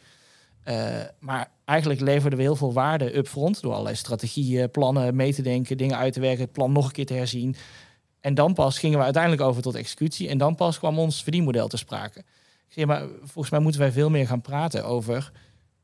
Uh, 0.69 1.01
maar 1.19 1.51
eigenlijk 1.65 2.01
leverden 2.01 2.39
we 2.39 2.45
heel 2.45 2.57
veel 2.57 2.73
waarde 2.73 3.17
upfront 3.17 3.61
door 3.61 3.73
allerlei 3.73 3.97
strategieën, 3.97 4.71
plannen 4.71 5.17
mee 5.17 5.35
te 5.35 5.43
denken, 5.43 5.77
dingen 5.77 5.97
uit 5.97 6.13
te 6.13 6.21
werken, 6.21 6.41
het 6.41 6.53
plan 6.53 6.73
nog 6.73 6.87
een 6.87 6.93
keer 6.93 7.07
te 7.07 7.15
herzien. 7.15 7.57
En 8.21 8.35
dan 8.35 8.55
pas 8.55 8.79
gingen 8.79 8.99
we 8.99 9.05
uiteindelijk 9.05 9.43
over 9.43 9.63
tot 9.63 9.75
executie 9.75 10.29
en 10.29 10.39
dan 10.39 10.55
pas 10.55 10.79
kwam 10.79 10.99
ons 10.99 11.23
verdienmodel 11.23 11.69
te 11.69 11.77
sprake. 11.77 12.19
Ik 12.19 12.75
zeg, 12.75 12.87
maar 12.87 13.07
volgens 13.21 13.51
mij 13.51 13.61
moeten 13.61 13.81
wij 13.81 13.93
veel 13.93 14.11
meer 14.11 14.27
gaan 14.27 14.41
praten 14.41 14.85
over. 14.85 15.33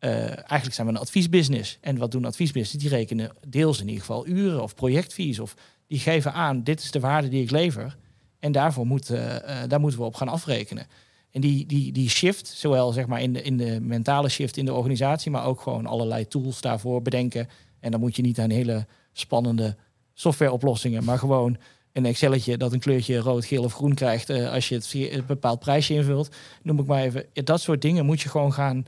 Uh, 0.00 0.10
eigenlijk 0.26 0.72
zijn 0.72 0.86
we 0.86 0.92
een 0.92 0.98
adviesbusiness. 0.98 1.78
En 1.80 1.98
wat 1.98 2.10
doen 2.10 2.24
adviesbusiness? 2.24 2.82
Die 2.82 2.96
rekenen 2.96 3.32
deels 3.48 3.80
in 3.80 3.86
ieder 3.86 4.00
geval 4.00 4.26
uren 4.26 4.62
of 4.62 4.74
projectfees. 4.74 5.38
Of 5.38 5.54
die 5.94 6.02
geven 6.02 6.32
aan, 6.32 6.62
dit 6.62 6.80
is 6.80 6.90
de 6.90 7.00
waarde 7.00 7.28
die 7.28 7.42
ik 7.42 7.50
lever. 7.50 7.96
En 8.38 8.52
daarvoor 8.52 8.86
moet, 8.86 9.10
uh, 9.10 9.36
daar 9.68 9.80
moeten 9.80 9.98
we 9.98 10.04
op 10.04 10.14
gaan 10.14 10.28
afrekenen. 10.28 10.86
En 11.30 11.40
die, 11.40 11.66
die, 11.66 11.92
die 11.92 12.08
shift, 12.08 12.46
zowel 12.46 12.92
zeg 12.92 13.06
maar 13.06 13.20
in, 13.20 13.32
de, 13.32 13.42
in 13.42 13.56
de 13.56 13.80
mentale 13.80 14.28
shift 14.28 14.56
in 14.56 14.64
de 14.64 14.72
organisatie, 14.72 15.30
maar 15.30 15.44
ook 15.44 15.60
gewoon 15.60 15.86
allerlei 15.86 16.28
tools 16.28 16.60
daarvoor 16.60 17.02
bedenken. 17.02 17.48
En 17.80 17.90
dan 17.90 18.00
moet 18.00 18.16
je 18.16 18.22
niet 18.22 18.38
aan 18.38 18.50
hele 18.50 18.86
spannende 19.12 19.76
softwareoplossingen, 20.14 21.04
maar 21.04 21.18
gewoon 21.18 21.56
een 21.92 22.06
Excelletje 22.06 22.56
dat 22.56 22.72
een 22.72 22.80
kleurtje 22.80 23.18
rood, 23.18 23.44
geel 23.44 23.64
of 23.64 23.74
groen 23.74 23.94
krijgt 23.94 24.30
uh, 24.30 24.52
als 24.52 24.68
je 24.68 24.74
het 24.74 24.94
een 24.94 25.26
bepaald 25.26 25.58
prijsje 25.58 25.94
invult. 25.94 26.28
Noem 26.62 26.78
ik 26.78 26.86
maar 26.86 27.02
even. 27.02 27.26
Dat 27.32 27.60
soort 27.60 27.82
dingen 27.82 28.06
moet 28.06 28.20
je 28.20 28.28
gewoon 28.28 28.52
gaan, 28.52 28.86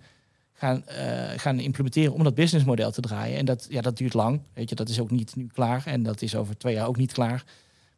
gaan, 0.57 0.85
uh, 0.89 1.31
gaan 1.37 1.59
implementeren 1.59 2.13
om 2.13 2.25
dat 2.25 2.35
businessmodel 2.35 2.91
te 2.91 3.01
draaien. 3.01 3.39
En 3.39 3.45
dat, 3.45 3.67
ja, 3.69 3.81
dat 3.81 3.97
duurt 3.97 4.15
lang. 4.15 4.41
Weet 4.53 4.69
je, 4.69 4.75
dat 4.75 4.89
is 4.89 5.01
ook 5.01 5.11
niet 5.11 5.37
nu 5.37 5.49
klaar. 5.53 5.83
En 5.87 6.03
dat 6.03 6.23
is 6.23 6.35
over 6.35 6.59
twee 6.59 6.75
jaar 6.75 6.87
ook 6.87 6.97
niet 6.97 7.13
klaar. 7.13 7.45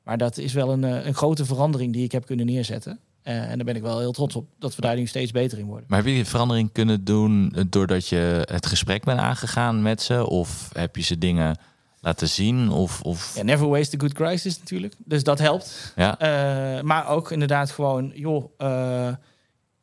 Maar 0.03 0.19
dat 0.19 0.39
is 0.39 0.53
wel 0.53 0.73
een, 0.73 0.85
eh, 0.85 1.07
een 1.07 1.15
grote 1.15 1.45
verandering 1.45 1.93
die 1.93 2.05
ik 2.05 2.13
heb 2.13 2.27
kunnen 2.27 2.47
neerzetten. 2.47 2.99
en 3.23 3.57
daar 3.57 3.65
ben 3.65 3.77
ik 3.77 3.83
wel 3.83 3.99
heel 3.99 4.13
trots 4.13 4.37
op 4.37 4.49
dat 4.59 4.75
we 4.75 4.81
daar 4.81 4.97
nu 4.97 5.07
steeds 5.07 5.31
beter 5.31 5.59
in 5.59 5.67
worden. 5.67 5.85
Maar 5.89 5.99
heb 5.99 6.07
je 6.07 6.15
die 6.15 6.25
verandering 6.25 6.73
kunnen 6.73 7.05
doen 7.05 7.55
doordat 7.71 8.09
je 8.09 8.43
het 8.45 8.67
gesprek 8.67 9.05
bent 9.05 9.21
aangegaan 9.21 9.83
met 9.83 10.03
ze? 10.03 10.27
Of 10.27 10.71
heb 10.73 10.97
je 10.97 11.03
ze 11.03 11.19
dingen 11.19 11.59
laten 12.01 12.29
zien? 12.29 12.71
Of, 12.71 13.01
of... 13.03 13.35
Ja, 13.35 13.43
never 13.43 13.69
waste 13.69 13.97
a 13.97 14.01
good 14.01 14.13
crisis 14.13 14.59
natuurlijk. 14.59 14.95
Dus 15.05 15.23
dat 15.23 15.39
helpt. 15.39 15.93
Ja. 15.97 16.17
Maar 16.83 17.09
ook 17.09 17.31
inderdaad 17.31 17.71
gewoon, 17.71 18.13
joh, 18.15 18.51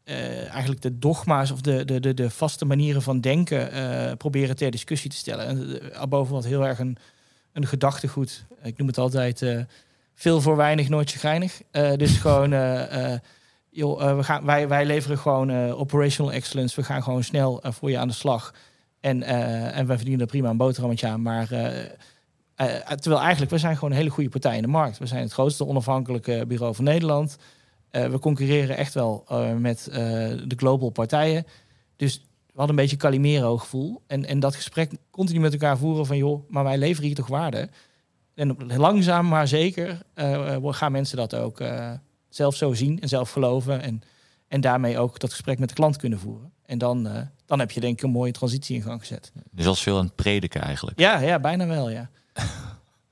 uh, 0.06 0.16
uh, 0.16 0.50
eigenlijk 0.50 0.82
de 0.82 1.00
dogma's 1.00 1.52
of 1.52 1.62
de, 1.62 1.86
de, 1.86 2.00
de, 2.00 2.14
de 2.14 2.30
vaste 2.30 2.66
manieren 2.66 3.02
van 3.02 3.22
denken 3.22 3.70
proberen 4.18 4.56
ter 4.56 4.72
discussie 4.72 5.10
te 5.10 5.16
stellen. 5.16 5.46
En 5.94 6.10
boven 6.10 6.34
wat 6.34 6.46
heel 6.46 6.66
erg 6.66 6.80
een, 6.80 6.98
een 7.54 7.68
gedachtegoed. 7.68 8.46
Ik 8.64 8.78
noem 8.78 8.88
het 8.88 8.98
altijd 8.98 9.66
veel 10.14 10.42
voor 10.42 10.56
weinig, 10.56 10.90
nooit 10.90 11.12
geinig. 11.12 11.62
dus 11.72 12.18
gewoon, 12.26 12.50
joh, 13.70 14.16
we 14.18 14.24
gaan, 14.24 14.46
wij, 14.46 14.68
wij 14.68 14.86
leveren 14.86 15.18
gewoon 15.18 15.72
operational 15.72 16.32
excellence. 16.32 16.76
We 16.76 16.84
gaan 16.84 17.04
gewoon 17.04 17.24
snel 17.24 17.64
voor 17.64 17.90
je 17.90 17.98
aan 17.98 18.08
de 18.08 18.14
slag. 18.14 18.54
En, 19.00 19.24
en 19.74 19.88
wij 19.88 19.96
verdienen 19.96 20.22
er 20.22 20.32
prima 20.32 20.50
een 20.50 20.58
boterhammetje 20.58 21.08
aan. 21.08 21.22
Maar 21.22 21.48
terwijl 22.96 23.22
eigenlijk, 23.22 23.52
we 23.52 23.58
zijn 23.58 23.76
gewoon 23.76 23.92
een 23.92 23.98
hele 23.98 24.10
goede 24.10 24.30
partij 24.30 24.56
in 24.56 24.62
de 24.62 24.68
markt. 24.68 24.98
We 24.98 25.06
zijn 25.06 25.24
het 25.24 25.34
grootste 25.34 25.66
onafhankelijke 25.66 26.46
bureau 26.48 26.76
van 26.76 26.84
Nederland. 26.84 27.38
We 27.96 28.20
concurreren 28.20 28.78
echt 28.78 28.94
wel 28.94 29.26
met 29.58 29.88
de 29.92 30.54
global 30.56 30.90
partijen. 30.90 31.46
Dus 31.96 32.18
we 32.46 32.62
hadden 32.62 32.70
een 32.70 32.82
beetje 32.82 32.98
Calimero 32.98 33.58
gevoel. 33.58 34.02
En, 34.08 34.26
en 34.26 34.40
dat 34.40 34.56
gesprek 34.56 34.92
continu 35.12 35.40
met 35.40 35.54
elkaar 35.54 35.78
voeren 35.78 36.06
van... 36.06 36.18
joh, 36.18 36.50
maar 36.50 36.64
wij 36.64 36.78
leveren 36.78 37.06
hier 37.06 37.16
toch 37.16 37.28
waarde? 37.28 37.70
En 38.34 38.58
langzaam 38.78 39.28
maar 39.28 39.48
zeker 39.48 40.02
gaan 40.62 40.92
mensen 40.92 41.18
dat 41.18 41.36
ook 41.36 41.62
zelf 42.30 42.56
zo 42.56 42.74
zien 42.74 43.02
en 43.02 43.08
zelf 43.08 43.32
geloven. 43.32 43.82
En, 43.82 44.02
en 44.48 44.62
daarmee 44.62 45.00
ook 45.00 45.20
dat 45.20 45.32
gesprek 45.32 45.60
met 45.60 45.70
de 45.70 45.76
klant 45.76 45.98
kunnen 45.98 46.20
voeren. 46.20 46.52
En 46.66 46.78
dan, 46.78 47.08
uh, 47.08 47.22
dan 47.46 47.60
heb 47.60 47.72
je 47.72 47.80
denk 47.80 47.98
ik 47.98 48.04
een 48.04 48.10
mooie 48.10 48.32
transitie 48.32 48.76
in 48.76 48.82
gang 48.82 49.00
gezet. 49.00 49.32
Dus 49.52 49.66
als 49.66 49.84
veel 49.84 49.98
aan 49.98 50.06
het 50.06 50.16
prediken 50.16 50.62
eigenlijk. 50.62 51.00
Ja, 51.00 51.20
ja 51.20 51.40
bijna 51.40 51.68
wel, 51.68 51.90
ja. 51.90 52.10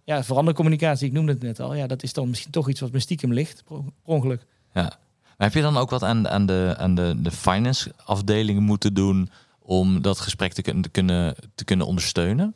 ja, 0.03 0.23
verandercommunicatie, 0.23 1.07
ik 1.07 1.13
noemde 1.13 1.31
het 1.31 1.41
net 1.41 1.59
al. 1.59 1.75
Ja, 1.75 1.87
dat 1.87 2.03
is 2.03 2.13
dan 2.13 2.29
misschien 2.29 2.51
toch 2.51 2.69
iets 2.69 2.79
wat 2.79 2.91
me 2.91 2.99
stiekem 2.99 3.33
ligt, 3.33 3.63
per 3.63 3.79
ongeluk. 4.03 4.45
Ja. 4.73 4.99
Maar 5.37 5.47
heb 5.47 5.53
je 5.53 5.61
dan 5.61 5.77
ook 5.77 5.89
wat 5.89 6.03
aan, 6.03 6.27
aan, 6.27 6.45
de, 6.45 6.75
aan 6.77 6.95
de, 6.95 7.15
de 7.17 7.31
finance 7.31 7.91
afdelingen 8.05 8.63
moeten 8.63 8.93
doen 8.93 9.29
om 9.59 10.01
dat 10.01 10.19
gesprek 10.19 10.53
te 10.53 10.61
kunnen, 10.61 10.81
te 10.81 10.89
kunnen, 10.89 11.35
te 11.55 11.63
kunnen 11.63 11.87
ondersteunen? 11.87 12.53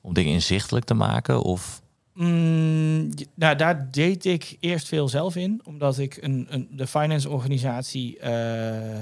Om 0.00 0.14
dingen 0.14 0.32
inzichtelijk 0.32 0.84
te 0.84 0.94
maken? 0.94 1.42
Of... 1.42 1.82
Mm, 2.14 3.10
nou, 3.34 3.56
daar 3.56 3.90
deed 3.90 4.24
ik 4.24 4.56
eerst 4.60 4.88
veel 4.88 5.08
zelf 5.08 5.36
in, 5.36 5.60
omdat 5.64 5.98
ik 5.98 6.18
een, 6.20 6.46
een 6.48 6.68
de 6.70 6.86
finance 6.86 7.28
organisatie 7.28 8.18
uh, 8.24 8.98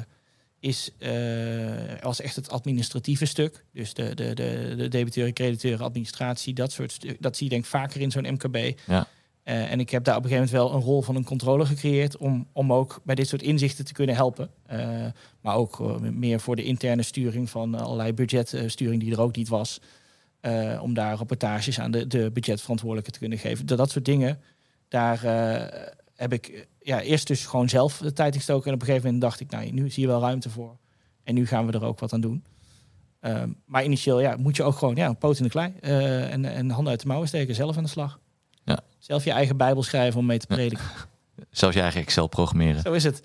is 0.61 0.91
uh, 0.99 2.01
als 2.01 2.21
echt 2.21 2.37
het 2.37 2.51
administratieve 2.51 3.25
stuk. 3.25 3.65
Dus 3.73 3.95
de, 3.95 4.15
de, 4.15 4.35
de, 4.35 4.75
de 4.77 4.89
debiteuren, 4.89 5.33
crediteuren, 5.33 5.85
administratie, 5.85 6.55
dat 6.55 6.73
soort 6.73 7.21
dat 7.21 7.37
zie 7.37 7.45
je 7.45 7.53
denk 7.53 7.65
ik 7.65 7.71
vaker 7.71 8.01
in 8.01 8.11
zo'n 8.11 8.33
MKB. 8.33 8.79
Ja. 8.87 9.07
Uh, 9.53 9.71
en 9.71 9.81
ik 9.81 9.91
heb 9.91 10.05
daar 10.05 10.17
op 10.17 10.25
een 10.25 10.31
gegeven 10.31 10.53
moment 10.53 10.71
wel 10.71 10.81
een 10.81 10.87
rol 10.87 11.03
van 11.03 11.17
een 11.17 11.25
controller 11.25 11.67
gecreëerd 11.67 12.17
om, 12.17 12.47
om 12.53 12.73
ook 12.73 13.01
bij 13.05 13.15
dit 13.15 13.29
soort 13.29 13.43
inzichten 13.43 13.85
te 13.85 13.93
kunnen 13.93 14.15
helpen. 14.15 14.51
Uh, 14.73 15.07
maar 15.41 15.55
ook 15.55 16.01
meer 16.01 16.41
voor 16.41 16.57
de 16.57 16.65
interne 16.65 17.03
sturing 17.03 17.51
van 17.51 17.75
allerlei 17.75 18.13
budgetsturing 18.13 19.03
die 19.03 19.13
er 19.13 19.21
ook 19.21 19.37
niet 19.37 19.49
was. 19.49 19.81
Om 20.81 20.95
daar 20.95 21.17
rapportages 21.17 21.81
aan 21.81 21.91
de, 21.91 22.07
de 22.07 22.31
budgetverantwoordelijke 22.33 23.11
te 23.11 23.19
kunnen 23.19 23.39
geven. 23.39 23.67
Dat, 23.67 23.91
soort 23.91 24.05
dingen, 24.05 24.41
daar 24.89 25.21
heb 26.15 26.33
ik 26.33 26.67
ja, 26.81 27.01
eerst 27.01 27.27
dus 27.27 27.47
gewoon 27.47 27.69
zelf 27.69 27.99
de 27.99 28.13
tijd 28.13 28.37
gestoken. 28.37 28.67
En 28.67 28.75
op 28.75 28.81
een 28.81 28.87
gegeven 28.87 29.07
moment 29.07 29.23
dacht 29.23 29.41
ik, 29.41 29.51
nou, 29.51 29.71
nu 29.71 29.91
zie 29.91 30.03
je 30.03 30.09
wel 30.09 30.21
ruimte 30.21 30.51
voor. 30.51 30.77
En 31.25 31.35
nu 31.35 31.47
gaan 31.47 31.67
we 31.67 31.73
er 31.73 31.85
ook 31.85 32.01
wat 32.01 32.13
aan 32.13 32.21
doen. 32.21 32.45
Uh, 33.21 33.43
maar 33.67 33.85
initieel 33.85 34.21
ja, 34.21 34.37
moet 34.37 34.57
je 34.57 34.63
ook 34.63 34.77
gewoon 34.77 34.95
ja, 34.95 35.13
poot 35.13 35.39
in 35.39 35.45
de 35.45 35.51
klei 35.51 35.73
en, 35.81 36.45
en 36.45 36.71
handen 36.71 36.91
uit 36.91 37.01
de 37.01 37.07
mouwen 37.07 37.29
steken, 37.29 37.55
zelf 37.55 37.77
aan 37.77 37.83
de 37.83 37.89
slag. 37.89 38.21
Ja. 38.65 38.81
Zelf 38.99 39.25
je 39.25 39.31
eigen 39.31 39.57
Bijbel 39.57 39.83
schrijven 39.83 40.21
om 40.21 40.27
mee 40.27 40.39
te 40.39 40.47
prediken. 40.47 40.85
Ja. 40.97 41.45
Zelfs 41.51 41.75
je 41.75 41.83
eigen 41.83 42.01
Excel 42.01 42.27
programmeren. 42.27 42.81
Zo 42.81 42.93
is 42.93 43.05
het. 43.05 43.23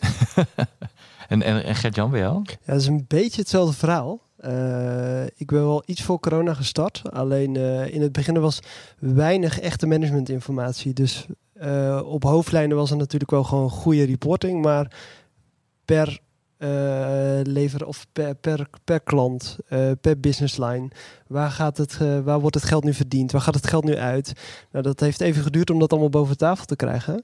en 1.27 1.41
en, 1.41 1.63
en 1.63 1.75
Gert-Jan, 1.75 2.11
bij 2.11 2.19
jou? 2.19 2.41
Ja, 2.45 2.55
dat 2.65 2.81
is 2.81 2.87
een 2.87 3.05
beetje 3.07 3.41
hetzelfde 3.41 3.75
verhaal. 3.75 4.25
Uh, 4.45 5.23
ik 5.23 5.47
ben 5.47 5.63
wel 5.63 5.83
iets 5.85 6.01
voor 6.03 6.19
corona 6.19 6.53
gestart. 6.53 7.01
Alleen 7.11 7.55
uh, 7.55 7.93
in 7.93 8.01
het 8.01 8.11
begin 8.11 8.39
was 8.39 8.59
weinig 8.99 9.59
echte 9.59 9.87
managementinformatie. 9.87 10.93
Dus 10.93 11.25
uh, 11.61 12.01
op 12.05 12.23
hoofdlijnen 12.23 12.77
was 12.77 12.91
er 12.91 12.97
natuurlijk 12.97 13.31
wel 13.31 13.43
gewoon 13.43 13.69
goede 13.69 14.03
reporting. 14.03 14.61
Maar 14.61 14.91
per 15.85 16.19
lever 17.43 17.85
of 17.85 18.05
per, 18.13 18.35
per, 18.35 18.67
per 18.83 18.99
klant, 19.01 19.57
per 20.01 20.19
business 20.19 20.57
line. 20.57 20.87
Waar, 21.27 21.51
gaat 21.51 21.77
het, 21.77 21.97
waar 22.23 22.39
wordt 22.39 22.55
het 22.55 22.65
geld 22.65 22.83
nu 22.83 22.93
verdiend? 22.93 23.31
Waar 23.31 23.41
gaat 23.41 23.55
het 23.55 23.67
geld 23.67 23.83
nu 23.83 23.97
uit? 23.97 24.33
Nou, 24.71 24.83
dat 24.83 24.99
heeft 24.99 25.21
even 25.21 25.43
geduurd 25.43 25.69
om 25.69 25.79
dat 25.79 25.91
allemaal 25.91 26.09
boven 26.09 26.37
tafel 26.37 26.65
te 26.65 26.75
krijgen. 26.75 27.23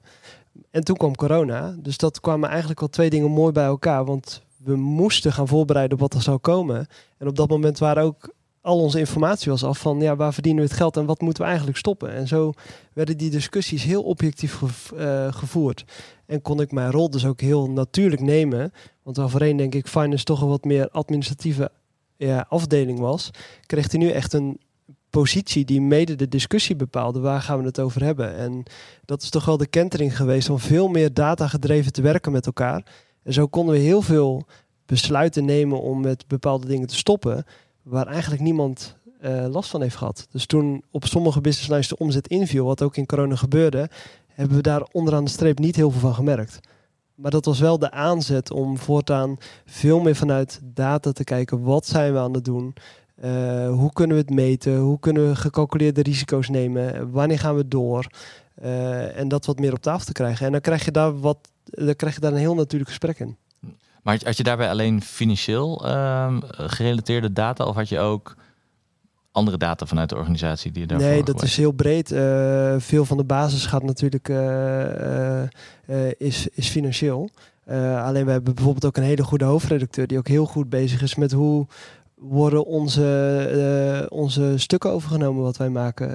En 0.72 0.84
toen 0.84 0.98
kwam 0.98 1.16
corona. 1.16 1.76
Dus 1.80 1.98
dat 1.98 2.20
kwamen 2.20 2.50
eigenlijk 2.50 2.82
al 2.82 2.88
twee 2.90 3.10
dingen 3.10 3.32
mooi 3.32 3.52
bij 3.52 3.66
elkaar. 3.66 4.06
Want 4.06 4.42
we 4.58 4.76
moesten 4.76 5.34
gaan 5.34 5.48
voorbereiden 5.48 5.94
op 5.94 6.00
wat 6.00 6.14
er 6.14 6.22
zou 6.22 6.38
komen. 6.38 6.88
En 7.18 7.28
op 7.28 7.36
dat 7.36 7.50
moment 7.50 7.80
waren 7.80 8.04
ook 8.04 8.34
al 8.64 8.80
onze 8.80 9.00
informatie 9.00 9.52
was 9.52 9.64
af 9.64 9.80
van 9.80 10.00
ja, 10.00 10.16
waar 10.16 10.34
verdienen 10.34 10.64
we 10.64 10.70
het 10.70 10.78
geld 10.78 10.98
en 10.98 11.06
wat 11.06 11.22
moeten 11.22 11.42
we 11.42 11.48
eigenlijk 11.48 11.78
stoppen. 11.78 12.14
En 12.14 12.28
zo 12.28 12.54
werden 12.94 13.18
die 13.18 13.30
discussies 13.30 13.84
heel 13.84 14.04
objectief 14.04 14.62
uh, 14.94 15.34
gevoerd. 15.34 15.84
En 16.26 16.42
kon 16.42 16.62
ik 16.62 16.72
mijn 16.72 16.92
rol 16.92 17.10
dus 17.10 17.26
ook 17.26 17.42
heel 17.42 17.70
natuurlijk 17.70 18.22
nemen. 18.22 18.72
Want 19.02 19.20
overheen 19.20 19.58
denk 19.58 19.76
ik 19.76 19.88
finance 19.88 20.24
toch 20.24 20.42
een 20.42 20.48
wat 20.48 20.64
meer 20.64 20.90
administratieve 20.90 21.72
ja, 22.18 22.46
afdeling 22.50 23.00
was. 23.00 23.30
Kreeg 23.66 23.92
hij 23.92 24.00
nu 24.00 24.10
echt 24.10 24.34
een 24.34 24.60
positie 25.10 25.66
die 25.66 25.82
mede 25.82 26.16
de 26.16 26.28
discussie 26.28 26.76
bepaalde. 26.76 27.20
Waar 27.20 27.42
gaan 27.42 27.60
we 27.60 27.66
het 27.66 27.80
over 27.80 28.04
hebben? 28.04 28.36
En 28.36 28.64
dat 29.06 29.22
is 29.22 29.30
toch 29.30 29.46
wel 29.46 29.58
de 29.58 29.68
kentering 29.68 30.18
geweest 30.18 30.50
om 30.50 30.60
veel 30.60 30.88
meer 30.88 31.14
data 31.14 31.48
gedreven 31.48 31.94
te 31.94 32.02
werken 32.02 32.32
met 32.32 32.46
elkaar. 32.46 32.86
En 33.24 33.34
zo 33.34 33.48
konden 33.48 33.76
we 33.76 33.82
heel 33.82 34.02
veel 34.02 34.46
besluiten 34.86 35.46
nemen 35.46 35.82
om 35.82 36.02
met 36.02 36.28
bepaalde 36.28 36.68
dingen 36.68 36.88
te 36.88 36.96
stoppen, 36.96 37.46
waar 37.84 38.08
eigenlijk 38.08 38.42
niemand 38.42 38.98
uh, 39.22 39.46
last 39.48 39.70
van 39.70 39.82
heeft 39.82 39.96
gehad. 39.96 40.28
Dus 40.32 40.46
toen 40.46 40.84
op 40.92 41.06
sommige 41.06 41.42
business 41.42 41.70
lines 41.70 41.88
de 41.88 41.98
omzet 41.98 42.28
inviel, 42.28 42.66
wat 42.66 42.82
ook 42.82 42.98
in 42.98 43.06
corona 43.06 43.36
gebeurde, 43.36 43.90
hebben 44.28 44.56
we 44.58 44.64
daar 44.64 44.88
onderaan 44.92 45.24
de 45.24 45.30
streep 45.30 45.60
niet 45.60 45.76
heel 45.76 45.92
veel 45.92 46.00
van 46.00 46.14
gemerkt. 46.14 46.60
Maar 47.16 47.32
dat 47.32 47.46
was 47.46 47.60
wel 47.60 47.80
de 47.80 47.92
aanzet 47.92 48.52
om 48.52 48.78
voortaan 48.78 49.38
veel 49.66 50.00
meer 50.00 50.16
vanuit 50.16 50.60
data 50.64 51.12
te 51.12 51.24
kijken. 51.24 51.62
Wat 51.62 51.86
zijn 51.86 52.14
we 52.14 52.20
aan 52.20 52.34
het 52.34 52.46
doen? 52.46 52.74
Uh, 53.24 53.70
hoe 53.70 53.94
kunnen 53.94 54.16
we 54.16 54.22
het 54.22 54.34
meten? 54.34 54.78
Hoe 54.78 55.00
kunnen 55.00 55.30
we 55.30 55.36
gecalculeerde 55.36 56.02
risico's 56.02 56.50
nemen? 56.50 57.12
Wanneer 57.12 57.40
gaan 57.40 57.56
we 57.56 57.68
door? 57.68 58.08
Uh, 58.64 59.18
en 59.18 59.28
dat 59.28 59.46
wat 59.46 59.60
meer 59.60 59.74
op 59.74 59.82
tafel 59.82 60.06
te 60.06 60.12
krijgen. 60.12 60.46
En 60.46 60.52
dan 60.52 60.62
krijg 60.62 60.86
je 60.86 60.92
daar 60.92 61.20
wat 61.20 61.38
dan 61.64 61.96
krijg 61.96 62.16
je 62.16 62.22
daar 62.22 62.32
een 62.32 62.38
heel 62.38 62.56
natuurlijk 62.56 62.90
gesprek 62.90 63.20
in. 63.20 63.38
Maar 64.04 64.20
had 64.24 64.38
je 64.38 64.44
daarbij 64.44 64.70
alleen 64.70 65.02
financieel 65.02 65.86
uh, 65.86 66.38
gerelateerde 66.58 67.34
data 67.34 67.66
of 67.66 67.76
had 67.76 67.90
je 67.90 68.00
ook 68.00 68.36
andere 69.32 69.58
data 69.58 69.86
vanuit 69.86 70.10
de 70.10 70.16
organisatie 70.16 70.72
die 70.72 70.82
je 70.82 70.88
daarvoor 70.88 71.10
Nee, 71.10 71.24
dat 71.24 71.44
is 71.44 71.58
heel 71.58 71.72
breed. 71.72 72.12
Uh, 72.12 72.76
veel 72.78 73.06
van 73.06 73.18
de 73.18 73.24
basis 73.24 73.66
gaat 73.66 73.84
natuurlijk 73.84 74.30
uh, 74.30 75.44
is, 76.18 76.48
is 76.48 76.68
financieel. 76.70 77.30
alleen 77.98 78.26
we 78.26 78.32
hebben 78.32 78.54
bijvoorbeeld 78.54 78.86
ook 78.86 78.98
een 78.98 79.04
hele 79.04 79.24
goede 79.24 79.46
hoofdredacteur 79.46 80.08
die 80.08 80.18
ook 80.18 80.28
heel 80.28 80.46
goed 80.46 80.70
bezig 80.70 81.02
is 81.02 81.16
met 81.16 81.32
hoe 81.32 81.68
worden 82.16 82.66
onze, 82.66 84.02
uh, 84.10 84.18
onze 84.18 84.54
stukken 84.58 84.92
overgenomen 84.92 85.44
wat 85.44 85.58
wij 85.58 85.70
maken. 85.70 86.10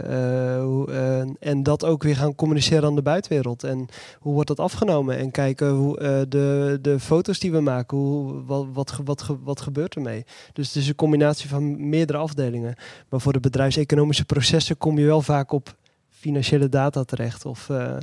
Hoe, 0.63 0.91
uh, 0.91 1.21
en 1.41 1.63
dat 1.63 1.85
ook 1.85 2.03
weer 2.03 2.17
gaan 2.17 2.35
communiceren 2.35 2.85
aan 2.85 2.95
de 2.95 3.03
buitenwereld. 3.03 3.65
En 3.65 3.87
hoe 4.19 4.33
wordt 4.33 4.49
dat 4.49 4.61
afgenomen? 4.61 5.19
En 5.19 5.31
kijken 5.31 5.71
hoe 5.71 6.27
de, 6.29 6.79
de 6.83 7.01
foto's 7.01 7.39
die 7.39 7.53
we 7.53 7.61
maken, 7.61 7.99
hoe, 7.99 8.45
wat, 8.45 8.67
wat, 8.73 9.01
wat, 9.05 9.27
wat 9.45 9.61
gebeurt 9.61 9.95
ermee? 9.95 10.25
Dus 10.53 10.67
het 10.67 10.77
is 10.77 10.89
een 10.89 10.95
combinatie 10.95 11.49
van 11.49 11.89
meerdere 11.89 12.19
afdelingen. 12.19 12.75
Maar 13.09 13.21
voor 13.21 13.33
de 13.33 13.41
bedrijfseconomische 13.41 14.25
processen 14.25 14.77
kom 14.77 14.99
je 14.99 15.07
wel 15.07 15.23
vaak 15.23 15.53
op 15.53 15.77
financiële 16.19 16.69
data 16.69 17.05
terecht? 17.05 17.45
Of 17.45 17.69
uh, 17.69 17.97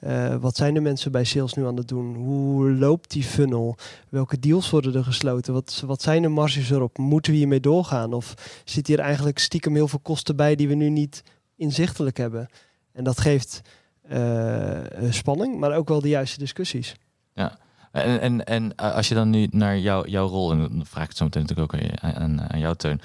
uh, 0.00 0.34
wat 0.36 0.56
zijn 0.56 0.74
de 0.74 0.80
mensen 0.80 1.12
bij 1.12 1.24
sales 1.24 1.54
nu 1.54 1.66
aan 1.66 1.76
het 1.76 1.88
doen? 1.88 2.14
Hoe 2.14 2.72
loopt 2.72 3.10
die 3.10 3.22
funnel? 3.22 3.76
Welke 4.08 4.38
deals 4.38 4.70
worden 4.70 4.94
er 4.94 5.04
gesloten? 5.04 5.52
Wat, 5.52 5.82
wat 5.86 6.02
zijn 6.02 6.22
de 6.22 6.28
marges 6.28 6.70
erop? 6.70 6.98
Moeten 6.98 7.32
we 7.32 7.38
hiermee 7.38 7.60
doorgaan? 7.60 8.12
Of 8.12 8.34
zit 8.64 8.86
hier 8.86 8.98
eigenlijk 8.98 9.38
stiekem 9.38 9.74
heel 9.74 9.88
veel 9.88 9.98
kosten 9.98 10.36
bij 10.36 10.54
die 10.54 10.68
we 10.68 10.74
nu 10.74 10.88
niet 10.88 11.22
inzichtelijk 11.56 12.16
hebben? 12.16 12.48
En 12.92 13.04
dat 13.04 13.20
geeft 13.20 13.60
uh, 14.12 14.78
spanning, 15.10 15.58
maar 15.58 15.76
ook 15.76 15.88
wel 15.88 16.00
de 16.00 16.08
juiste 16.08 16.38
discussies. 16.38 16.94
Ja. 17.34 17.58
En, 17.92 18.20
en, 18.20 18.44
en 18.44 18.76
als 18.76 19.08
je 19.08 19.14
dan 19.14 19.30
nu 19.30 19.48
naar 19.50 19.78
jou, 19.78 20.08
jouw 20.08 20.26
rol, 20.26 20.50
en 20.52 20.58
dan 20.58 20.86
vraag 20.86 21.02
ik 21.02 21.08
het 21.08 21.18
zo 21.18 21.24
meteen 21.24 21.42
natuurlijk 21.42 21.74
ook 21.74 21.80
aan, 22.00 22.40
aan, 22.40 22.64
aan 22.64 22.76
Teun, 22.76 23.00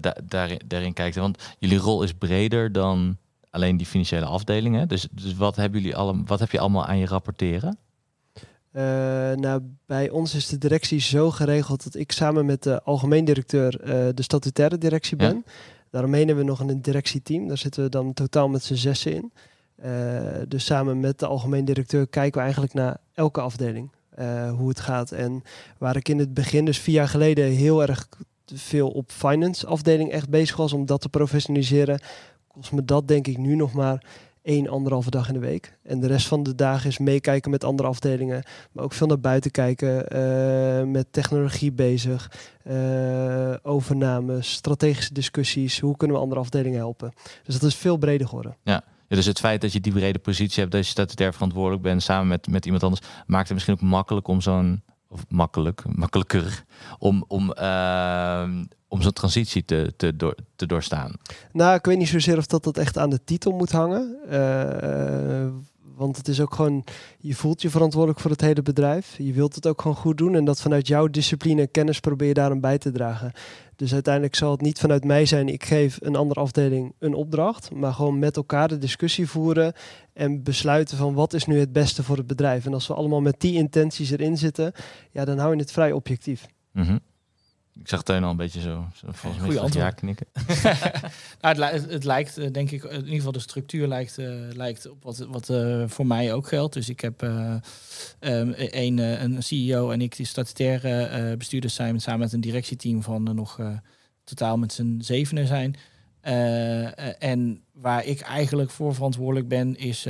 da, 0.00 0.48
daarin 0.66 0.92
kijkt. 0.92 1.16
Want 1.16 1.54
jullie 1.58 1.78
rol 1.78 2.02
is 2.02 2.12
breder 2.12 2.72
dan 2.72 3.16
alleen 3.50 3.76
die 3.76 3.86
financiële 3.86 4.24
afdelingen. 4.24 4.88
Dus, 4.88 5.08
dus 5.10 5.34
wat, 5.34 5.56
hebben 5.56 5.80
jullie 5.80 5.96
allemaal, 5.96 6.24
wat 6.26 6.40
heb 6.40 6.50
je 6.50 6.60
allemaal 6.60 6.86
aan 6.86 6.98
je 6.98 7.06
rapporteren? 7.06 7.78
Uh, 8.72 8.82
nou, 9.32 9.62
bij 9.86 10.10
ons 10.10 10.34
is 10.34 10.46
de 10.46 10.58
directie 10.58 11.00
zo 11.00 11.30
geregeld 11.30 11.84
dat 11.84 11.94
ik 11.94 12.12
samen 12.12 12.46
met 12.46 12.62
de 12.62 12.82
algemeen 12.82 13.24
directeur 13.24 13.80
uh, 13.80 14.08
de 14.14 14.22
statutaire 14.22 14.78
directie 14.78 15.16
ben. 15.16 15.34
Ja. 15.34 15.52
Daaromheen 15.90 16.26
hebben 16.26 16.44
we 16.44 16.50
nog 16.50 16.60
een 16.60 16.82
directieteam. 16.82 17.48
Daar 17.48 17.58
zitten 17.58 17.82
we 17.82 17.88
dan 17.88 18.12
totaal 18.12 18.48
met 18.48 18.62
z'n 18.62 18.74
zessen 18.74 19.14
in. 19.14 19.32
Uh, 19.84 19.90
dus 20.48 20.64
samen 20.64 21.00
met 21.00 21.18
de 21.18 21.26
algemeen 21.26 21.64
directeur 21.64 22.06
kijken 22.06 22.34
we 22.34 22.40
eigenlijk 22.40 22.74
naar 22.74 22.96
elke 23.14 23.40
afdeling. 23.40 23.90
hoe 24.56 24.68
het 24.68 24.80
gaat. 24.80 25.12
En 25.12 25.42
waar 25.78 25.96
ik 25.96 26.08
in 26.08 26.18
het 26.18 26.34
begin, 26.34 26.64
dus 26.64 26.78
vier 26.78 26.94
jaar 26.94 27.08
geleden, 27.08 27.44
heel 27.44 27.82
erg 27.82 28.08
veel 28.54 28.88
op 28.88 29.10
finance 29.10 29.66
afdeling 29.66 30.10
echt 30.10 30.28
bezig 30.28 30.56
was 30.56 30.72
om 30.72 30.86
dat 30.86 31.00
te 31.00 31.08
professionaliseren, 31.08 32.00
kost 32.52 32.72
me 32.72 32.84
dat 32.84 33.08
denk 33.08 33.26
ik 33.26 33.38
nu 33.38 33.54
nog 33.54 33.72
maar 33.72 34.04
één, 34.42 34.68
anderhalve 34.68 35.10
dag 35.10 35.28
in 35.28 35.34
de 35.34 35.40
week. 35.40 35.78
En 35.82 36.00
de 36.00 36.06
rest 36.06 36.26
van 36.26 36.42
de 36.42 36.54
dagen 36.54 36.88
is 36.88 36.98
meekijken 36.98 37.50
met 37.50 37.64
andere 37.64 37.88
afdelingen. 37.88 38.42
Maar 38.72 38.84
ook 38.84 38.92
veel 38.92 39.06
naar 39.06 39.20
buiten 39.20 39.50
kijken, 39.50 40.16
uh, 40.16 40.92
met 40.92 41.06
technologie 41.10 41.72
bezig, 41.72 42.32
uh, 42.66 43.54
overnames, 43.62 44.52
strategische 44.52 45.14
discussies. 45.14 45.80
Hoe 45.80 45.96
kunnen 45.96 46.16
we 46.16 46.22
andere 46.22 46.40
afdelingen 46.40 46.78
helpen? 46.78 47.12
Dus 47.44 47.58
dat 47.58 47.70
is 47.70 47.76
veel 47.76 47.96
breder 47.96 48.26
geworden. 48.26 48.56
Ja. 48.62 48.82
Ja, 49.08 49.16
dus 49.16 49.26
het 49.26 49.38
feit 49.38 49.60
dat 49.60 49.72
je 49.72 49.80
die 49.80 49.92
brede 49.92 50.18
positie 50.18 50.60
hebt, 50.60 50.72
dat 50.72 50.84
je 50.84 50.90
statutair 50.90 51.32
verantwoordelijk 51.32 51.82
bent 51.82 52.02
samen 52.02 52.28
met, 52.28 52.48
met 52.48 52.64
iemand 52.64 52.82
anders, 52.82 53.06
maakt 53.26 53.44
het 53.44 53.52
misschien 53.52 53.74
ook 53.74 53.80
makkelijk 53.80 54.28
om 54.28 54.40
zo'n 54.40 54.82
of 55.10 55.24
makkelijk, 55.28 55.82
makkelijker, 55.96 56.64
om, 56.98 57.24
om, 57.28 57.54
uh, 57.58 58.48
om 58.88 59.02
zo'n 59.02 59.12
transitie 59.12 59.64
te, 59.64 59.92
te, 59.96 60.16
door, 60.16 60.34
te 60.56 60.66
doorstaan? 60.66 61.12
Nou, 61.52 61.74
ik 61.74 61.84
weet 61.84 61.98
niet 61.98 62.08
zozeer 62.08 62.36
of 62.36 62.46
dat, 62.46 62.64
dat 62.64 62.76
echt 62.76 62.98
aan 62.98 63.10
de 63.10 63.24
titel 63.24 63.52
moet 63.52 63.72
hangen. 63.72 64.16
Uh, 64.30 65.46
want 66.00 66.16
het 66.16 66.28
is 66.28 66.40
ook 66.40 66.54
gewoon, 66.54 66.84
je 67.18 67.34
voelt 67.34 67.62
je 67.62 67.70
verantwoordelijk 67.70 68.20
voor 68.20 68.30
het 68.30 68.40
hele 68.40 68.62
bedrijf. 68.62 69.14
Je 69.18 69.32
wilt 69.32 69.54
het 69.54 69.66
ook 69.66 69.80
gewoon 69.80 69.96
goed 69.96 70.18
doen. 70.18 70.34
En 70.34 70.44
dat 70.44 70.60
vanuit 70.60 70.86
jouw 70.86 71.06
discipline 71.06 71.60
en 71.60 71.70
kennis 71.70 72.00
probeer 72.00 72.28
je 72.28 72.34
daarom 72.34 72.60
bij 72.60 72.78
te 72.78 72.90
dragen. 72.90 73.32
Dus 73.76 73.92
uiteindelijk 73.92 74.34
zal 74.34 74.50
het 74.50 74.60
niet 74.60 74.78
vanuit 74.78 75.04
mij 75.04 75.26
zijn, 75.26 75.48
ik 75.48 75.64
geef 75.64 75.98
een 76.00 76.16
andere 76.16 76.40
afdeling 76.40 76.94
een 76.98 77.14
opdracht. 77.14 77.70
Maar 77.70 77.92
gewoon 77.92 78.18
met 78.18 78.36
elkaar 78.36 78.68
de 78.68 78.78
discussie 78.78 79.28
voeren. 79.28 79.72
En 80.12 80.42
besluiten 80.42 80.96
van 80.96 81.14
wat 81.14 81.32
is 81.32 81.46
nu 81.46 81.58
het 81.58 81.72
beste 81.72 82.02
voor 82.02 82.16
het 82.16 82.26
bedrijf. 82.26 82.66
En 82.66 82.74
als 82.74 82.86
we 82.86 82.94
allemaal 82.94 83.20
met 83.20 83.40
die 83.40 83.54
intenties 83.54 84.10
erin 84.10 84.38
zitten, 84.38 84.72
ja, 85.10 85.24
dan 85.24 85.38
hou 85.38 85.52
je 85.54 85.60
het 85.60 85.72
vrij 85.72 85.92
objectief. 85.92 86.46
Mm. 86.72 87.00
Ik 87.78 87.88
zag 87.88 88.02
Teun 88.02 88.24
al 88.24 88.30
een 88.30 88.36
beetje 88.36 88.60
zo, 88.60 88.86
volgens 88.92 89.42
mij 89.42 89.58
antwoord. 89.58 89.74
ja 89.74 89.90
knikken. 89.90 90.26
nou, 91.40 91.62
het, 91.62 91.90
het, 91.90 92.04
lijkt, 92.04 92.38
eh, 92.38 92.50
denk 92.52 92.70
ik, 92.70 92.84
in 92.84 92.96
ieder 92.96 93.14
geval 93.14 93.32
de 93.32 93.38
structuur 93.38 93.86
lijkt, 93.86 94.18
uh, 94.18 94.34
lijkt 94.52 94.90
op 94.90 95.02
wat, 95.02 95.18
wat 95.18 95.48
uh, 95.48 95.84
voor 95.86 96.06
mij 96.06 96.34
ook 96.34 96.48
geldt. 96.48 96.74
Dus 96.74 96.88
ik 96.88 97.00
heb 97.00 97.22
uh, 97.22 97.54
um, 98.20 98.54
een, 98.56 98.98
een 98.98 99.42
CEO 99.42 99.90
en 99.90 100.00
ik 100.00 100.16
die 100.16 100.26
statutaire 100.26 101.36
bestuurders 101.36 101.74
zijn 101.74 102.00
samen 102.00 102.20
met 102.20 102.32
een 102.32 102.40
directieteam 102.40 103.02
van 103.02 103.22
nog 103.22 103.58
totaal 104.24 104.58
met 104.58 104.72
z'n 104.72 104.96
zevenen 105.00 105.46
zijn. 105.46 105.76
en 107.18 107.62
waar 107.72 108.04
ik 108.04 108.20
eigenlijk 108.20 108.70
voor 108.70 108.94
verantwoordelijk 108.94 109.48
ben, 109.48 109.76
is 109.76 110.06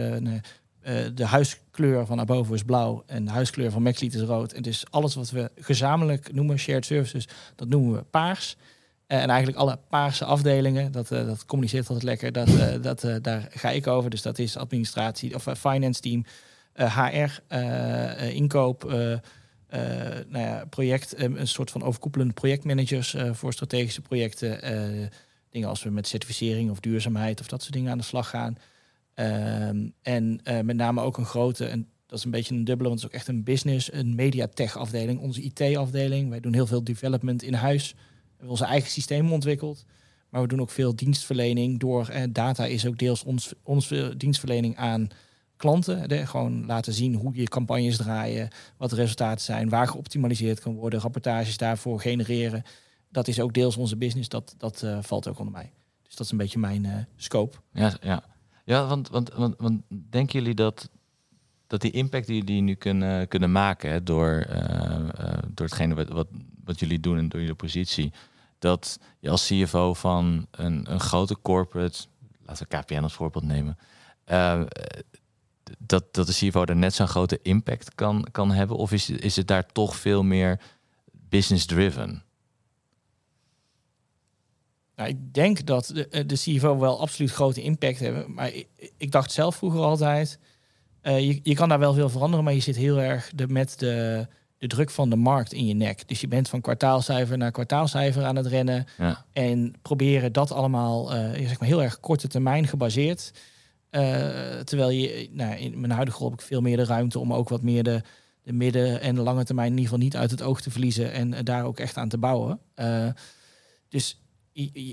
uh, 0.82 1.04
de 1.14 1.24
huiskleur 1.24 2.06
van 2.06 2.20
Abovo 2.20 2.54
is 2.54 2.62
blauw 2.62 3.02
en 3.06 3.24
de 3.24 3.30
huiskleur 3.30 3.70
van 3.70 3.82
Maxlead 3.82 4.14
is 4.14 4.20
rood. 4.20 4.52
En 4.52 4.62
dus 4.62 4.84
alles 4.90 5.14
wat 5.14 5.30
we 5.30 5.50
gezamenlijk 5.56 6.32
noemen 6.32 6.58
shared 6.58 6.86
services, 6.86 7.28
dat 7.56 7.68
noemen 7.68 7.94
we 7.94 8.02
paars. 8.02 8.56
Uh, 9.06 9.22
en 9.22 9.28
eigenlijk 9.28 9.58
alle 9.58 9.78
paarse 9.88 10.24
afdelingen, 10.24 10.92
dat, 10.92 11.10
uh, 11.10 11.26
dat 11.26 11.44
communiceert 11.44 11.88
altijd 11.88 12.04
lekker, 12.04 12.32
dat, 12.32 12.48
dat, 13.00 13.24
daar 13.24 13.48
ga 13.50 13.70
ik 13.70 13.86
over. 13.86 14.10
Dus 14.10 14.22
dat 14.22 14.38
is 14.38 14.56
administratie 14.56 15.34
of 15.34 15.46
finance 15.58 16.00
team, 16.00 16.24
HR, 16.74 17.54
inkoop, 18.24 18.82
nou 20.28 20.44
ja, 20.44 20.64
project, 20.70 21.14
een 21.16 21.48
soort 21.48 21.70
van 21.70 21.82
overkoepelende 21.82 22.32
projectmanagers 22.34 23.16
voor 23.32 23.52
strategische 23.52 24.00
projecten. 24.00 24.60
dingen 25.50 25.68
als 25.68 25.82
we 25.82 25.90
met 25.90 26.06
certificering 26.06 26.70
of 26.70 26.80
duurzaamheid 26.80 27.40
of 27.40 27.48
dat 27.48 27.62
soort 27.62 27.74
dingen 27.74 27.90
aan 27.90 27.98
de 27.98 28.04
slag 28.04 28.28
gaan. 28.28 28.56
Ehm, 29.20 29.88
en 30.02 30.40
uh, 30.44 30.60
met 30.60 30.76
name 30.76 31.00
ook 31.00 31.18
een 31.18 31.24
grote, 31.24 31.66
en 31.66 31.88
dat 32.06 32.18
is 32.18 32.24
een 32.24 32.30
beetje 32.30 32.54
een 32.54 32.64
dubbele, 32.64 32.88
want 32.88 33.00
het 33.00 33.10
is 33.10 33.16
ook 33.16 33.20
echt 33.20 33.36
een 33.36 33.44
business, 33.44 33.92
een 33.92 34.14
mediatech 34.14 34.76
afdeling, 34.76 35.20
onze 35.20 35.42
IT-afdeling. 35.42 36.28
Wij 36.28 36.40
doen 36.40 36.54
heel 36.54 36.66
veel 36.66 36.84
development 36.84 37.42
in 37.42 37.54
huis. 37.54 37.92
We 37.92 37.98
hebben 38.30 38.50
onze 38.50 38.64
eigen 38.64 38.90
systemen 38.90 39.32
ontwikkeld. 39.32 39.84
Maar 40.28 40.42
we 40.42 40.48
doen 40.48 40.60
ook 40.60 40.70
veel 40.70 40.96
dienstverlening 40.96 41.78
door. 41.78 42.08
Eh, 42.08 42.22
data 42.30 42.66
is 42.66 42.86
ook 42.86 42.98
deels 42.98 43.24
ons, 43.24 43.52
onze 43.62 44.14
dienstverlening 44.16 44.76
aan 44.76 45.08
klanten. 45.56 46.08
De, 46.08 46.26
gewoon 46.26 46.66
laten 46.66 46.92
zien 46.92 47.14
hoe 47.14 47.34
je 47.34 47.44
campagnes 47.44 47.96
draaien, 47.96 48.48
wat 48.76 48.90
de 48.90 48.96
resultaten 48.96 49.44
zijn, 49.44 49.68
waar 49.68 49.88
geoptimaliseerd 49.88 50.60
kan 50.60 50.74
worden, 50.74 51.00
rapportages 51.00 51.56
daarvoor 51.56 52.00
genereren. 52.00 52.62
Dat 53.08 53.28
is 53.28 53.40
ook 53.40 53.52
deels 53.52 53.76
onze 53.76 53.96
business. 53.96 54.28
Dat, 54.28 54.54
dat 54.58 54.82
uh, 54.82 54.98
valt 55.02 55.28
ook 55.28 55.38
onder 55.38 55.54
mij. 55.54 55.72
Dus 56.02 56.16
dat 56.16 56.26
is 56.26 56.32
een 56.32 56.38
beetje 56.38 56.58
mijn 56.58 57.08
scope. 57.16 57.56
Ja, 57.72 57.96
ja. 58.00 58.30
Ja, 58.70 58.86
want, 58.86 59.08
want, 59.08 59.32
want, 59.32 59.54
want 59.58 59.82
denken 59.88 60.38
jullie 60.38 60.54
dat, 60.54 60.90
dat 61.66 61.80
die 61.80 61.90
impact 61.90 62.26
die 62.26 62.44
jullie 62.44 62.62
nu 62.62 62.74
kunnen, 62.74 63.28
kunnen 63.28 63.52
maken 63.52 64.04
door, 64.04 64.46
uh, 64.50 64.56
uh, 65.20 65.38
door 65.54 65.66
hetgene 65.66 65.94
wat, 65.94 66.28
wat, 66.64 66.80
jullie 66.80 67.00
doen 67.00 67.18
en 67.18 67.28
door 67.28 67.40
jullie 67.40 67.54
positie, 67.54 68.12
dat 68.58 69.00
je 69.18 69.30
als 69.30 69.46
CFO 69.46 69.94
van 69.94 70.46
een, 70.50 70.92
een 70.92 71.00
grote 71.00 71.40
corporate, 71.42 71.98
laten 72.46 72.66
we 72.68 72.76
KPN 72.76 73.02
als 73.02 73.12
voorbeeld 73.12 73.44
nemen, 73.44 73.78
uh, 74.26 74.62
dat, 75.78 76.14
dat 76.14 76.26
de 76.26 76.32
CFO 76.32 76.64
er 76.64 76.76
net 76.76 76.94
zo'n 76.94 77.08
grote 77.08 77.38
impact 77.42 77.94
kan, 77.94 78.26
kan 78.30 78.50
hebben? 78.50 78.76
Of 78.76 78.92
is, 78.92 79.10
is 79.10 79.36
het 79.36 79.46
daar 79.46 79.66
toch 79.66 79.96
veel 79.96 80.22
meer 80.22 80.60
business-driven? 81.10 82.22
Nou, 85.00 85.12
ik 85.12 85.34
denk 85.34 85.66
dat 85.66 85.90
de, 85.94 86.08
eh, 86.08 86.26
de 86.26 86.34
CFO 86.34 86.78
wel 86.78 87.00
absoluut 87.00 87.30
grote 87.30 87.62
impact 87.62 87.98
hebben. 87.98 88.34
Maar 88.34 88.52
ik, 88.54 88.68
ik 88.96 89.10
dacht 89.10 89.32
zelf 89.32 89.56
vroeger 89.56 89.80
altijd, 89.80 90.38
uh, 91.02 91.20
je, 91.20 91.40
je 91.42 91.54
kan 91.54 91.68
daar 91.68 91.78
wel 91.78 91.94
veel 91.94 92.08
veranderen, 92.08 92.44
maar 92.44 92.54
je 92.54 92.60
zit 92.60 92.76
heel 92.76 93.00
erg 93.00 93.30
de, 93.34 93.48
met 93.48 93.78
de, 93.78 94.26
de 94.58 94.66
druk 94.66 94.90
van 94.90 95.10
de 95.10 95.16
markt 95.16 95.52
in 95.52 95.66
je 95.66 95.74
nek. 95.74 96.08
Dus 96.08 96.20
je 96.20 96.28
bent 96.28 96.48
van 96.48 96.60
kwartaalcijfer 96.60 97.38
naar 97.38 97.50
kwartaalcijfer 97.50 98.24
aan 98.24 98.36
het 98.36 98.46
rennen. 98.46 98.86
Ja. 98.98 99.24
En 99.32 99.74
proberen 99.82 100.32
dat 100.32 100.52
allemaal 100.52 101.14
uh, 101.14 101.30
zeg 101.32 101.60
maar 101.60 101.68
heel 101.68 101.82
erg 101.82 102.00
korte 102.00 102.28
termijn 102.28 102.66
gebaseerd. 102.66 103.32
terwijl 104.64 104.90
je, 104.90 105.28
nou, 105.32 105.56
in 105.56 105.80
mijn 105.80 105.92
huidige 105.92 106.18
rol 106.18 106.30
heb 106.30 106.40
ik 106.40 106.46
veel 106.46 106.60
meer 106.60 106.76
de 106.76 106.84
ruimte 106.84 107.18
om 107.18 107.32
ook 107.32 107.48
wat 107.48 107.62
meer 107.62 107.82
de, 107.82 108.02
de 108.42 108.52
midden- 108.52 109.00
en 109.00 109.14
de 109.14 109.20
lange 109.20 109.44
termijn 109.44 109.70
in 109.70 109.78
ieder 109.78 109.90
geval 109.90 110.04
niet 110.04 110.16
uit 110.16 110.30
het 110.30 110.42
oog 110.42 110.60
te 110.60 110.70
verliezen 110.70 111.12
en 111.12 111.44
daar 111.44 111.64
ook 111.64 111.78
echt 111.78 111.96
aan 111.96 112.08
te 112.08 112.18
bouwen. 112.18 112.60
dus 113.88 114.18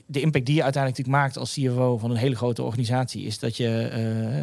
de 0.08 0.21
impact 0.21 0.45
die 0.45 0.56
je 0.56 0.63
uiteindelijk 0.63 1.08
maakt 1.08 1.38
als 1.38 1.53
CFO 1.53 1.97
van 1.97 2.12
een 2.12 2.17
hele 2.17 2.36
grote 2.36 2.63
organisatie, 2.63 3.25
is 3.25 3.39
dat 3.39 3.58
je, 3.58 3.89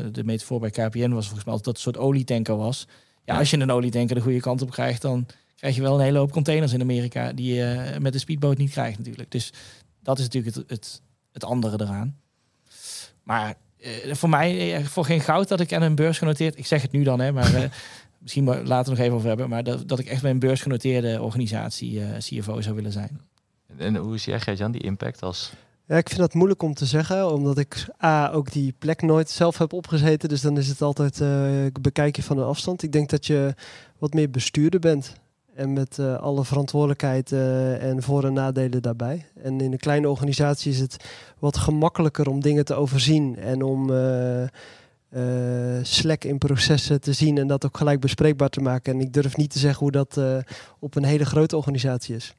uh, 0.04 0.12
de 0.12 0.24
metafoor 0.24 0.60
bij 0.60 0.70
KPN 0.70 1.10
was 1.10 1.24
volgens 1.26 1.44
mij 1.44 1.54
dat 1.54 1.64
het 1.64 1.76
een 1.76 1.82
soort 1.82 1.98
olietanker 1.98 2.56
was. 2.56 2.86
Ja, 3.24 3.38
als 3.38 3.50
je 3.50 3.58
een 3.58 3.70
olietanker 3.70 4.14
de 4.14 4.20
goede 4.20 4.40
kant 4.40 4.62
op 4.62 4.70
krijgt, 4.70 5.02
dan 5.02 5.26
krijg 5.56 5.74
je 5.74 5.82
wel 5.82 5.94
een 5.94 6.04
hele 6.04 6.18
hoop 6.18 6.32
containers 6.32 6.72
in 6.72 6.80
Amerika 6.80 7.32
die 7.32 7.54
je 7.54 7.96
met 8.00 8.12
de 8.12 8.18
speedboot 8.18 8.58
niet 8.58 8.70
krijgt 8.70 8.98
natuurlijk. 8.98 9.30
Dus 9.30 9.52
dat 10.02 10.18
is 10.18 10.24
natuurlijk 10.24 10.56
het, 10.56 10.64
het, 10.68 11.02
het 11.32 11.44
andere 11.44 11.80
eraan. 11.80 12.16
Maar 13.22 13.54
uh, 13.78 14.14
voor 14.14 14.28
mij, 14.28 14.78
uh, 14.80 14.86
voor 14.86 15.04
geen 15.04 15.20
goud 15.20 15.48
dat 15.48 15.60
ik 15.60 15.72
aan 15.72 15.82
een 15.82 15.94
beurs 15.94 16.18
genoteerd, 16.18 16.58
ik 16.58 16.66
zeg 16.66 16.82
het 16.82 16.92
nu 16.92 17.02
dan, 17.02 17.20
hè, 17.20 17.32
maar 17.32 17.70
misschien 18.18 18.66
later 18.66 18.92
nog 18.92 19.02
even 19.02 19.14
over 19.14 19.28
hebben, 19.28 19.48
maar 19.48 19.64
dat, 19.64 19.88
dat 19.88 19.98
ik 19.98 20.06
echt 20.06 20.22
bij 20.22 20.30
een 20.30 20.38
beursgenoteerde 20.38 21.22
organisatie 21.22 22.02
CFO 22.18 22.60
zou 22.60 22.74
willen 22.74 22.92
zijn. 22.92 23.20
En 23.76 23.96
hoe 23.96 24.18
zie 24.18 24.38
jij, 24.44 24.54
Jan 24.54 24.72
die 24.72 24.82
impact 24.82 25.22
als... 25.22 25.52
Ja, 25.86 25.96
ik 25.96 26.08
vind 26.08 26.20
dat 26.20 26.34
moeilijk 26.34 26.62
om 26.62 26.74
te 26.74 26.86
zeggen, 26.86 27.32
omdat 27.32 27.58
ik 27.58 27.86
A, 28.04 28.30
ook 28.30 28.52
die 28.52 28.74
plek 28.78 29.02
nooit 29.02 29.30
zelf 29.30 29.58
heb 29.58 29.72
opgezeten. 29.72 30.28
Dus 30.28 30.40
dan 30.40 30.58
is 30.58 30.68
het 30.68 30.82
altijd 30.82 31.20
uh, 31.20 31.66
bekijken 31.80 32.22
van 32.22 32.38
een 32.38 32.44
afstand. 32.44 32.82
Ik 32.82 32.92
denk 32.92 33.10
dat 33.10 33.26
je 33.26 33.54
wat 33.98 34.14
meer 34.14 34.30
bestuurder 34.30 34.80
bent. 34.80 35.12
En 35.54 35.72
met 35.72 35.98
uh, 35.98 36.16
alle 36.16 36.44
verantwoordelijkheid 36.44 37.30
uh, 37.30 37.82
en 37.82 38.02
voor- 38.02 38.24
en 38.24 38.32
nadelen 38.32 38.82
daarbij. 38.82 39.26
En 39.42 39.60
in 39.60 39.72
een 39.72 39.78
kleine 39.78 40.08
organisatie 40.08 40.72
is 40.72 40.80
het 40.80 40.96
wat 41.38 41.56
gemakkelijker 41.56 42.28
om 42.28 42.40
dingen 42.40 42.64
te 42.64 42.74
overzien. 42.74 43.36
En 43.36 43.62
om 43.62 43.92
slek 45.82 46.24
in 46.24 46.38
processen 46.38 47.00
te 47.00 47.12
zien 47.12 47.38
en 47.38 47.46
dat 47.46 47.66
ook 47.66 47.76
gelijk 47.76 48.00
bespreekbaar 48.00 48.48
te 48.48 48.60
maken. 48.60 48.92
En 48.92 49.00
ik 49.00 49.12
durf 49.12 49.36
niet 49.36 49.50
te 49.50 49.58
zeggen 49.58 49.80
hoe 49.80 49.90
dat 49.90 50.20
op 50.78 50.94
een 50.94 51.04
hele 51.04 51.24
grote 51.24 51.56
organisatie 51.56 52.14
is. 52.14 52.34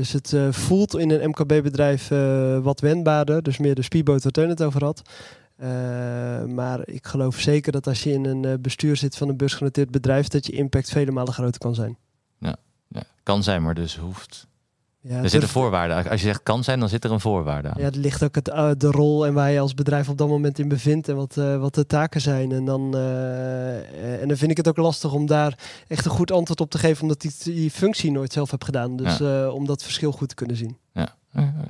Dus 0.00 0.12
het 0.12 0.32
uh, 0.32 0.52
voelt 0.52 0.96
in 0.96 1.10
een 1.10 1.28
MKB-bedrijf 1.28 2.10
uh, 2.10 2.58
wat 2.58 2.80
wendbaarder. 2.80 3.42
Dus 3.42 3.58
meer 3.58 3.74
de 3.74 3.82
speedboot 3.82 4.22
waar 4.22 4.48
het 4.48 4.62
over 4.62 4.84
had. 4.84 5.02
Uh, 5.62 5.68
maar 6.44 6.80
ik 6.88 7.06
geloof 7.06 7.38
zeker 7.40 7.72
dat 7.72 7.86
als 7.86 8.02
je 8.02 8.12
in 8.12 8.24
een 8.24 8.60
bestuur 8.60 8.96
zit 8.96 9.16
van 9.16 9.28
een 9.28 9.36
beursgenoteerd 9.36 9.90
bedrijf, 9.90 10.28
dat 10.28 10.46
je 10.46 10.52
impact 10.52 10.90
vele 10.90 11.10
malen 11.10 11.32
groter 11.32 11.60
kan 11.60 11.74
zijn. 11.74 11.96
Ja, 12.38 12.56
ja, 12.88 13.02
kan 13.22 13.42
zijn, 13.42 13.62
maar 13.62 13.74
dus 13.74 13.96
hoeft 13.96 14.46
Ja, 15.02 15.08
er 15.10 15.14
het 15.14 15.22
zitten 15.22 15.40
durf- 15.40 15.52
voorwaarden. 15.52 15.96
Als 16.10 16.20
je 16.20 16.26
zegt 16.26 16.42
kan 16.42 16.64
zijn, 16.64 16.80
dan 16.80 16.88
zit 16.88 17.04
er 17.04 17.12
een 17.12 17.20
voorwaarde 17.20 17.68
aan. 17.68 17.74
Ja, 17.78 17.84
het 17.84 17.96
ligt 17.96 18.22
ook 18.22 18.34
het, 18.34 18.48
eh, 18.48 18.70
de 18.76 18.90
rol 18.90 19.26
en 19.26 19.34
waar 19.34 19.50
je 19.50 19.60
als 19.60 19.74
bedrijf 19.74 20.08
op 20.08 20.18
dat 20.18 20.28
moment 20.28 20.58
in 20.58 20.68
bevindt 20.68 21.08
en 21.08 21.16
wat, 21.16 21.36
eh, 21.36 21.56
wat 21.60 21.74
de 21.74 21.86
taken 21.86 22.20
zijn. 22.20 22.52
En 22.52 22.64
dan, 22.64 22.94
eh, 22.94 24.22
en 24.22 24.28
dan 24.28 24.36
vind 24.36 24.50
ik 24.50 24.56
het 24.56 24.68
ook 24.68 24.76
lastig 24.76 25.12
om 25.12 25.26
daar 25.26 25.58
echt 25.88 26.04
een 26.04 26.10
goed 26.10 26.30
antwoord 26.32 26.60
op 26.60 26.70
te 26.70 26.78
geven, 26.78 27.02
omdat 27.02 27.24
ik 27.24 27.42
die, 27.42 27.70
functie 27.70 28.10
nooit 28.10 28.32
zelf 28.32 28.50
heb 28.50 28.64
gedaan. 28.64 28.96
Dus 28.96 29.20
om 29.50 29.66
dat 29.66 29.82
verschil 29.82 30.12
goed 30.12 30.28
te 30.28 30.34
kunnen 30.34 30.56
zien. 30.56 30.76
Ja, 30.92 31.16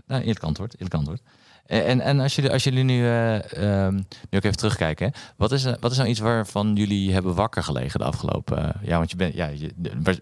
nou, 0.07 0.23
eerlijk 0.23 0.43
antwoord. 0.45 0.73
Eerlijk 0.75 0.95
antwoord. 0.95 1.23
En, 1.71 1.85
en, 1.85 2.01
en 2.01 2.21
als, 2.21 2.35
jullie, 2.35 2.51
als 2.51 2.65
jullie 2.65 2.85
nu, 2.85 3.05
eh, 3.05 3.85
ehm, 3.87 3.95
nu 3.95 4.37
ook 4.39 4.43
even 4.45 4.57
terugkijken, 4.57 5.13
wat, 5.37 5.53
is, 5.53 5.65
eh, 5.65 5.75
wat 5.81 5.91
is 5.91 5.97
nou 5.97 6.09
iets 6.09 6.19
waarvan 6.21 6.75
jullie 6.75 7.13
hebben 7.13 7.35
wakker 7.35 7.63
gelegen 7.63 7.99
de 8.01 8.05
afgelopen... 8.07 8.75
eh, 8.75 8.83
ja, 8.89 8.97
want 8.97 9.11
je 9.11 9.17
bent 9.17 9.35
ja, 9.35 9.47
je, 9.47 9.73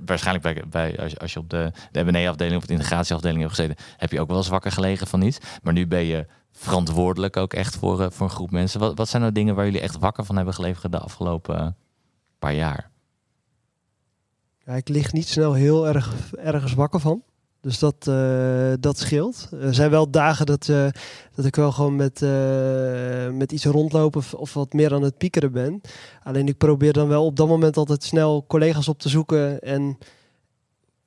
waarschijnlijk 0.05 0.45
bij, 0.45 0.65
bij, 0.71 1.11
als, 1.21 1.33
je- 1.33 1.39
op 1.39 1.51
de, 1.51 1.73
de 1.93 2.05
M&A-afdeling 2.05 2.57
of 2.57 2.67
de 2.67 2.73
integratieafdeling 2.73 3.41
hebt 3.41 3.55
gezeten, 3.55 3.77
heb 3.97 4.13
je 4.13 4.21
ook 4.21 4.29
wel 4.29 4.37
eens 4.37 4.49
wakker 4.49 4.73
gelegen 4.73 5.07
van 5.07 5.23
iets. 5.23 5.39
Maar 5.63 5.73
nu 5.73 5.87
ben 5.87 6.05
je 6.05 6.27
verantwoordelijk 6.53 7.37
ook 7.37 7.53
echt 7.53 7.77
voor, 7.77 8.01
eh, 8.03 8.07
voor 8.11 8.27
een 8.27 8.33
groep 8.33 8.51
mensen. 8.51 8.81
Wat, 8.81 8.97
wat 8.99 9.09
zijn 9.09 9.23
nou 9.23 9.35
dingen 9.35 9.55
waar 9.55 9.65
jullie 9.65 9.81
echt 9.81 9.99
wakker 9.99 10.25
van 10.25 10.37
hebben 10.37 10.55
gelegen 10.55 10.91
de 10.91 10.99
afgelopen 10.99 11.59
eh, 11.59 11.67
paar 12.39 12.55
jaar? 12.55 12.91
Ja, 14.65 14.73
ik 14.75 14.89
lig 14.89 15.13
niet 15.13 15.29
snel 15.29 15.53
heel 15.53 15.87
erg 15.89 16.33
ergens 16.37 16.75
wakker 16.75 17.01
van. 17.01 17.23
Dus 17.61 17.79
dat, 17.79 18.07
eh, 18.07 18.73
dat 18.81 18.99
scheelt. 18.99 19.49
Er 19.61 19.75
zijn 19.75 19.91
wel 19.91 20.11
dagen 20.11 20.47
dat, 20.47 20.69
eh, 20.69 20.87
dat 21.35 21.45
ik 21.45 21.57
wel 21.57 21.73
gewoon 21.73 21.97
met, 21.97 22.23
eh, 22.23 23.31
met 23.31 23.53
iets 23.53 23.65
rondlopen 23.65 24.21
of, 24.21 24.35
of 24.35 24.55
wat 24.55 24.73
meer 24.73 24.95
aan 24.95 25.03
het 25.03 25.17
piekeren 25.17 25.53
ben. 25.53 25.81
Alleen 26.23 26.49
ik 26.49 26.57
probeer 26.57 26.93
dan 26.93 27.09
wel 27.09 27.25
op 27.25 27.37
dat 27.37 27.49
moment 27.49 27.77
altijd 27.77 28.05
snel 28.05 28.45
collega's 28.47 28.89
op 28.89 28.99
te 28.99 29.09
zoeken 29.09 29.61
en 29.61 29.99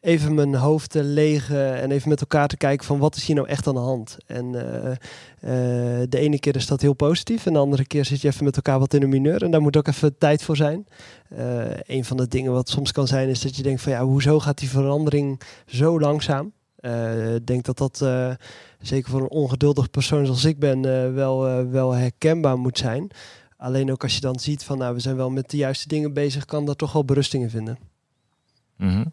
even 0.02 0.34
mijn 0.34 0.56
hoofd 0.56 0.90
te 0.90 1.04
legen 1.04 1.82
en 1.82 1.92
even 1.92 2.10
met 2.10 2.22
elkaar 2.22 2.48
te 2.48 2.58
kijken 2.58 2.86
van 2.86 3.00
wat 3.00 3.16
is 3.16 3.26
hier 3.26 3.36
nou 3.36 3.48
echt 3.48 3.68
aan 3.68 3.74
de 3.74 3.80
hand. 3.80 4.18
En 4.26 4.56
eh, 4.56 4.92
eh, 4.92 6.10
de 6.10 6.18
ene 6.18 6.40
keer 6.40 6.56
is 6.56 6.68
dat 6.68 6.82
heel 6.82 6.94
positief 6.94 7.46
en 7.46 7.54
de 7.54 7.60
andere 7.60 7.86
keer 7.86 8.06
zit 8.06 8.22
je 8.22 8.28
even 8.28 8.44
met 8.44 8.56
elkaar 8.56 8.80
wat 8.80 8.94
in 8.94 9.02
een 9.02 9.10
mineur 9.10 9.44
en 9.44 9.52
daar 9.52 9.62
moet 9.62 9.78
ook 9.78 9.88
even 9.88 10.18
tijd 10.18 10.44
voor 10.44 10.56
zijn. 10.56 10.88
Eh, 11.30 11.80
een 11.86 12.06
van 12.06 12.18
de 12.18 12.28
dingen 12.28 12.52
wat 12.52 12.70
soms 12.70 12.92
kan 12.92 13.08
zijn 13.08 13.30
is 13.30 13.42
dat 13.42 13.56
je 13.56 13.64
denkt 13.64 13.82
van 13.82 13.92
ja, 13.92 14.04
hoezo 14.04 14.40
gaat 14.40 14.58
die 14.58 14.70
verandering 14.70 15.42
zo 15.66 16.00
langzaam? 16.00 16.54
Ik 17.36 17.46
denk 17.48 17.64
dat 17.64 17.78
dat 17.78 17.98
zeker 18.80 19.10
voor 19.12 19.22
een 19.22 19.30
ongeduldig 19.30 19.90
persoon 19.90 20.26
zoals 20.26 20.46
ik 20.46 20.60
ben 20.60 20.82
wel, 21.14 21.68
wel 21.70 21.92
herkenbaar 21.92 22.58
moet 22.58 22.78
zijn. 22.78 23.12
Alleen 23.58 23.92
ook 23.92 24.04
als 24.04 24.16
je 24.16 24.22
dan 24.22 24.40
ziet 24.40 24.64
van 24.64 24.78
nou, 24.78 24.94
we 24.94 25.00
zijn 25.00 25.16
wel 25.16 25.30
met 25.30 25.50
de 25.50 25.58
juiste 25.58 25.88
dingen 25.88 26.14
bezig, 26.14 26.46
kan 26.46 26.66
daar 26.66 26.76
toch 26.76 26.94
wel 26.94 27.06
berusting 27.06 27.44
in 27.44 27.50
vinden. 27.50 27.80
Mhm. 28.76 29.04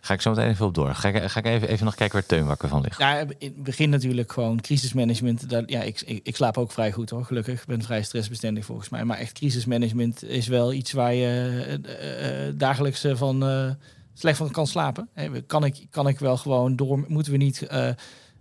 Ga 0.00 0.14
ik 0.14 0.20
zo 0.20 0.30
meteen 0.30 0.48
even 0.48 0.66
op 0.66 0.74
door. 0.74 0.94
Ga 0.94 1.08
ik, 1.08 1.30
ga 1.30 1.40
ik 1.40 1.46
even, 1.46 1.68
even 1.68 1.84
nog 1.84 1.94
kijken 1.94 2.18
waar 2.18 2.26
Teun 2.26 2.46
wakker 2.46 2.68
van 2.68 2.80
ligt. 2.80 2.98
Ja, 2.98 3.18
in 3.18 3.28
het 3.38 3.62
begin 3.62 3.90
natuurlijk 3.90 4.32
gewoon 4.32 4.60
crisismanagement. 4.60 5.44
Ja, 5.66 5.82
ik, 5.82 6.00
ik, 6.22 6.36
slaap 6.36 6.58
ook 6.58 6.72
vrij 6.72 6.92
goed 6.92 7.10
hoor, 7.10 7.24
gelukkig. 7.24 7.60
Ik 7.60 7.66
ben 7.66 7.82
vrij 7.82 8.02
stressbestendig 8.02 8.64
volgens 8.64 8.88
mij. 8.88 9.04
Maar 9.04 9.18
echt 9.18 9.32
crisismanagement 9.32 10.24
is 10.24 10.46
wel 10.46 10.72
iets 10.72 10.92
waar 10.92 11.14
je 11.14 11.62
eh, 11.84 12.48
eh, 12.48 12.54
dagelijks 12.56 13.04
eh, 13.04 13.16
van 13.16 13.42
eh, 13.42 13.70
slecht 14.14 14.36
van 14.36 14.50
kan 14.50 14.66
slapen. 14.66 15.08
Kan, 15.46 15.64
ik, 15.64 15.86
kan 15.90 16.08
ik 16.08 16.18
wel 16.18 16.36
gewoon 16.36 16.76
door... 16.76 17.04
Moeten 17.08 17.32
we 17.32 17.38
niet 17.38 17.66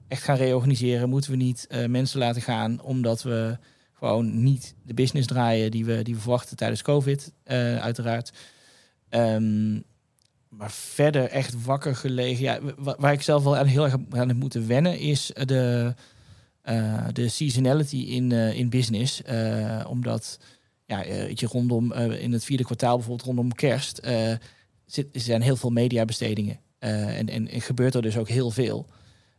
echt 0.08 0.24
gaan 0.24 0.38
reorganiseren? 0.38 1.10
Moeten 1.10 1.32
we 1.32 1.38
niet 1.38 1.68
mensen 1.88 2.20
laten 2.20 2.41
gaan 2.41 2.82
omdat 2.82 3.24
we 3.24 3.58
gewoon 3.93 4.43
niet 4.43 4.76
de 4.84 4.93
business 4.93 5.28
draaien 5.28 5.72
die 5.72 5.86
we, 5.86 6.01
die 6.03 6.18
verwachten 6.18 6.58
tijdens 6.58 6.82
COVID, 6.82 7.32
uiteraard. 7.80 8.32
Ehm, 9.10 9.80
maar 10.50 10.72
verder 10.72 11.24
echt 11.30 11.64
wakker 11.64 11.95
gelegen. 11.95 12.43
Ja, 12.43 12.60
wa- 12.78 12.95
waar 13.00 13.14
ik 13.14 13.22
zelf 13.22 13.43
wel 13.43 13.58
aan 13.58 13.66
heel 13.66 13.84
erg 13.84 13.95
aan 14.10 14.28
heb 14.28 14.38
moeten 14.38 14.68
wennen 14.68 15.00
is 15.00 15.32
de, 15.45 15.93
eh, 16.62 17.08
de 17.14 17.28
seasonality 17.30 17.98
in, 17.98 18.32
eh, 18.32 18.54
in 18.54 18.70
business. 18.70 19.22
Eh, 19.22 19.86
omdat 19.89 20.39
ja, 20.86 21.04
je, 21.04 21.48
rondom 21.48 21.93
in 21.93 22.32
het 22.34 22.43
vierde 22.43 22.64
kwartaal, 22.64 22.95
bijvoorbeeld 22.95 23.28
rondom 23.28 23.54
kerst, 23.54 24.08
zit, 24.86 25.08
zijn 25.12 25.41
heel 25.41 25.56
veel 25.56 25.70
mediabestedingen. 25.70 26.60
En, 26.80 27.30
en, 27.30 27.48
en 27.50 27.62
gebeurt 27.62 27.95
er 27.95 28.02
dus 28.02 28.18
ook 28.18 28.28
heel 28.30 28.52
veel. 28.52 28.86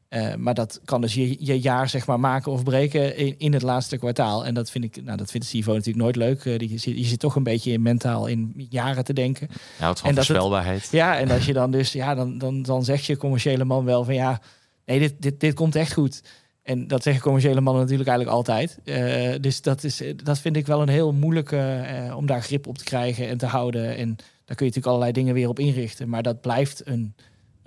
Eh, 0.09 0.34
maar 0.34 0.54
dat 0.54 0.80
kan 0.84 1.00
dus 1.00 1.14
je, 1.14 1.36
je 1.38 1.61
jaar 1.61 1.88
zeg 1.88 2.06
maar 2.06 2.20
maken 2.20 2.52
of 2.52 2.62
breken 2.62 3.16
in, 3.16 3.34
in 3.38 3.52
het 3.52 3.62
laatste 3.62 3.96
kwartaal. 3.96 4.46
En 4.46 4.54
dat 4.54 4.70
vind 4.70 4.84
ik, 4.84 5.02
nou, 5.04 5.16
dat 5.16 5.30
vindt 5.30 5.46
CFO 5.46 5.72
natuurlijk 5.72 6.04
nooit 6.04 6.16
leuk. 6.16 6.44
Eh, 6.44 6.59
die, 6.59 6.78
zit- 6.78 6.96
je 6.98 7.04
zit 7.04 7.18
toch 7.18 7.36
een 7.36 7.42
beetje 7.42 7.72
in 7.72 7.82
mentaal 7.82 8.26
in 8.26 8.66
jaren 8.70 9.04
te 9.04 9.12
denken. 9.12 9.48
Je 9.50 9.82
houdt 9.82 9.98
van 10.00 10.09
En 10.09 10.14
dat 10.14 10.24
het- 10.26 10.32
voorspelbaarheid. 10.36 10.88
Ja, 10.90 11.18
en 11.18 11.30
als 11.30 11.46
je 11.46 11.52
dan 11.52 11.70
dus, 11.70 11.92
ja, 11.92 12.14
dan, 12.14 12.38
dan, 12.38 12.62
dan 12.62 12.84
zegt 12.84 13.04
je 13.04 13.16
commerciële 13.16 13.64
man 13.64 13.84
wel 13.84 14.04
van 14.04 14.14
ja, 14.14 14.40
nee, 14.84 14.98
dit, 14.98 15.14
dit, 15.18 15.40
dit 15.40 15.54
komt 15.54 15.74
echt 15.76 15.92
goed. 15.92 16.22
En 16.62 16.86
dat 16.86 17.02
zeggen 17.02 17.22
commerciële 17.22 17.61
mannen 17.61 17.82
natuurlijk 17.82 18.09
eigenlijk 18.09 18.36
altijd. 18.38 18.78
Eh, 18.84 19.34
dus 19.40 19.62
dat, 19.62 19.84
is, 19.84 20.02
dat 20.24 20.38
vind 20.38 20.56
ik 20.56 20.66
wel 20.66 20.82
een 20.82 20.88
heel 20.88 21.12
moeilijke 21.12 21.84
om 22.16 22.26
daar 22.26 22.42
grip 22.42 22.66
op 22.66 22.78
te 22.78 22.84
krijgen 22.84 23.28
en 23.28 23.38
te 23.38 23.46
houden. 23.46 23.96
En 23.96 24.16
daar 24.16 24.56
kun 24.56 24.66
je 24.66 24.72
natuurlijk 24.72 24.86
allerlei 24.86 25.12
dingen 25.12 25.34
weer 25.34 25.48
op 25.48 25.59
inrichten. 25.59 26.09
Maar 26.09 26.22
dat 26.22 26.40
blijft 26.40 26.82
een, 26.84 27.14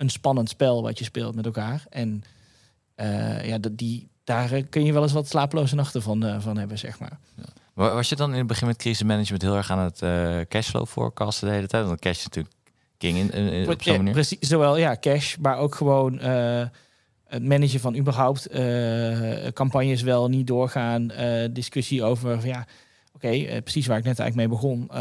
een 0.02 0.08
spannend 0.10 0.48
spel 0.48 0.82
wat 0.82 0.98
je 0.98 1.04
speelt 1.04 1.34
met 1.34 1.44
elkaar. 1.46 1.84
En 1.90 2.22
eh, 2.94 3.46
ja, 3.46 3.58
dat, 3.58 3.78
die, 3.78 4.08
daar 4.24 4.52
eh, 4.52 4.62
kun 4.70 4.84
je 4.84 4.92
wel 4.92 5.02
eens 5.02 5.12
wat 5.12 5.28
slapeloze 5.28 5.74
nachten 5.74 6.02
van, 6.02 6.24
eh, 6.24 6.40
van 6.40 6.56
hebben, 6.58 6.78
zeg 6.78 6.98
maar. 6.98 7.18
Wa- 7.74 7.94
Was 7.94 8.08
je 8.08 8.16
dan 8.16 8.30
in 8.32 8.38
het 8.38 8.46
begin 8.46 8.66
met 8.66 8.76
crisismanagement 8.76 9.42
heel 9.42 9.56
erg 9.56 9.70
aan 9.70 9.78
het 9.78 10.02
eh, 10.02 10.40
cashflow 10.48 10.86
forecasten 10.86 11.48
de 11.48 11.54
hele 11.54 11.66
tijd? 11.66 11.86
Want 11.86 12.00
cash 12.00 12.16
is 12.18 12.24
natuurlijk 12.24 12.54
king 12.98 13.18
in, 13.18 13.30
in- 13.30 13.52
in- 13.52 13.68
op 13.70 13.82
zo'n 13.82 13.92
Ja, 13.92 13.98
manier. 13.98 14.12
Precies, 14.14 14.38
zowel 14.40 14.76
ja, 14.76 14.96
cash, 15.00 15.36
maar 15.36 15.56
ook 15.58 15.74
gewoon 15.74 16.18
het 17.26 17.42
managen 17.44 17.80
van 17.80 17.96
überhaupt 17.96 18.48
campagnes 19.52 20.02
wel 20.02 20.28
niet 20.28 20.46
doorgaan. 20.46 21.10
discussie 21.52 22.02
over 22.04 22.46
ja, 22.46 22.66
oké, 23.22 23.28
eh, 23.34 23.62
precies 23.62 23.86
waar 23.86 23.98
ik 23.98 24.04
net 24.04 24.18
eigenlijk 24.18 24.48
mee 24.48 24.58
begon. 24.58 24.80
Eh, 24.90 24.96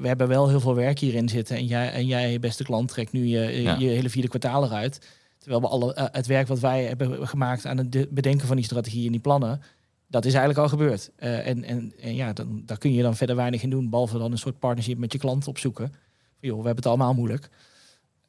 we 0.00 0.06
hebben 0.08 0.28
wel 0.28 0.48
heel 0.48 0.60
veel 0.60 0.74
werk 0.74 0.98
hierin 0.98 1.28
zitten 1.28 1.56
en 1.56 1.66
jij, 1.66 1.92
en 1.92 2.06
jij 2.06 2.38
beste 2.40 2.64
klant, 2.64 2.88
trekt 2.88 3.12
nu 3.12 3.24
je, 3.26 3.62
Ja. 3.62 3.76
je 3.78 3.88
hele 3.88 4.10
vierde 4.10 4.28
kwartaal 4.28 4.64
eruit. 4.64 4.98
Terwijl 5.38 5.60
we 5.60 5.68
alle, 5.68 5.94
eh, 5.94 6.04
het 6.12 6.26
werk 6.26 6.46
wat 6.48 6.58
wij 6.60 6.84
hebben 6.84 7.28
gemaakt 7.28 7.66
aan 7.66 7.78
het 7.78 7.92
de- 7.92 8.08
bedenken 8.10 8.46
van 8.46 8.56
die 8.56 8.64
strategie 8.64 9.06
en 9.06 9.12
die 9.12 9.20
plannen, 9.20 9.60
dat 10.08 10.24
is 10.24 10.34
eigenlijk 10.34 10.62
al 10.62 10.68
gebeurd. 10.78 11.10
En, 11.16 11.64
en, 11.64 11.92
en 12.00 12.14
ja, 12.14 12.32
dan, 12.32 12.62
daar 12.64 12.78
kun 12.78 12.92
je 12.94 13.02
dan 13.02 13.16
verder 13.16 13.36
weinig 13.36 13.62
in 13.62 13.70
doen, 13.70 13.90
behalve 13.90 14.18
dan 14.18 14.32
een 14.32 14.38
soort 14.38 14.58
partnership 14.58 14.98
met 14.98 15.12
je 15.12 15.18
klant 15.18 15.48
opzoeken. 15.48 15.88
Van, 15.88 16.48
joh, 16.48 16.50
we 16.50 16.56
hebben 16.66 16.76
het 16.76 16.86
allemaal 16.86 17.14
moeilijk. 17.14 17.48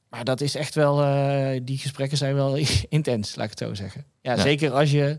Maar 0.10 0.24
dat 0.24 0.42
is 0.42 0.56
echt 0.56 0.76
wel, 0.76 0.96
die 1.64 1.78
gesprekken 1.78 2.18
zijn 2.18 2.36
wel 2.36 2.58
intens, 2.90 3.36
laat 3.36 3.46
ik 3.46 3.60
het 3.60 3.60
zo 3.68 3.74
zeggen. 3.74 4.06
Ja, 4.22 4.34
Ja. 4.36 4.42
zeker 4.42 4.72
als 4.72 4.92
je 4.92 5.18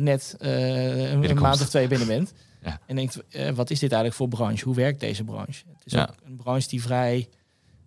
net 0.00 0.34
een, 0.38 1.38
maand 1.38 1.60
of 1.60 1.68
twee 1.68 1.88
binnen 1.88 2.06
bent. 2.08 2.32
Ja. 2.62 2.80
En 2.86 2.96
denkt, 2.96 3.22
eh, 3.28 3.50
wat 3.50 3.70
is 3.70 3.78
dit 3.78 3.92
eigenlijk 3.92 4.14
voor 4.14 4.28
branche? 4.28 4.64
Hoe 4.64 4.74
werkt 4.74 5.00
deze 5.00 5.24
branche? 5.24 5.62
Het 5.76 5.86
is 5.86 5.92
Ja. 5.92 6.02
ook 6.02 6.26
een 6.26 6.36
branche 6.36 6.68
die 6.68 6.82
vrij, 6.82 7.28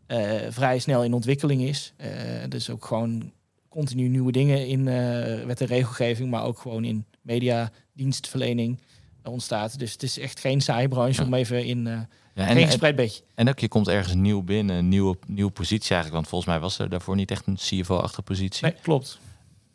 eh, 0.05 0.35
vrij 0.49 0.79
snel 0.79 1.03
in 1.03 1.13
ontwikkeling 1.13 1.61
is. 1.61 1.93
Eh, 1.97 2.09
dus 2.49 2.69
ook 2.69 2.85
gewoon 2.85 3.31
continu 3.69 4.07
nieuwe 4.07 4.31
dingen 4.31 4.67
in 4.67 4.83
wet 5.45 5.61
en 5.61 5.67
regelgeving, 5.67 6.29
maar 6.29 6.43
ook 6.43 6.59
gewoon 6.59 6.83
in 6.83 7.05
mediadienstverlening 7.21 8.79
ontstaat. 9.23 9.79
Dus 9.79 9.91
het 9.91 10.03
is 10.03 10.19
echt 10.19 10.39
geen 10.39 10.61
saaie 10.61 10.87
branche 10.87 11.21
Ja. 11.21 11.27
om 11.27 11.33
even 11.33 11.65
in 11.65 11.87
eh 11.87 11.99
Ja, 12.35 12.47
en, 12.47 12.65
gespreid 12.65 12.95
beetje. 12.95 13.23
en 13.35 13.49
ook 13.49 13.59
je 13.59 13.67
komt 13.67 13.87
ergens 13.87 14.15
nieuw 14.15 14.41
binnen, 14.41 14.75
een 14.75 14.87
nieuwe, 14.89 15.17
nieuwe 15.27 15.51
positie 15.51 15.93
eigenlijk. 15.95 16.13
Want 16.13 16.27
volgens 16.27 16.51
mij 16.51 16.59
was 16.59 16.79
er 16.79 16.89
daarvoor 16.89 17.15
niet 17.15 17.31
echt 17.31 17.47
een 17.47 17.55
CFO-achtige 17.55 18.21
positie. 18.21 18.63
Nee, 18.65 18.75
klopt. 18.81 19.19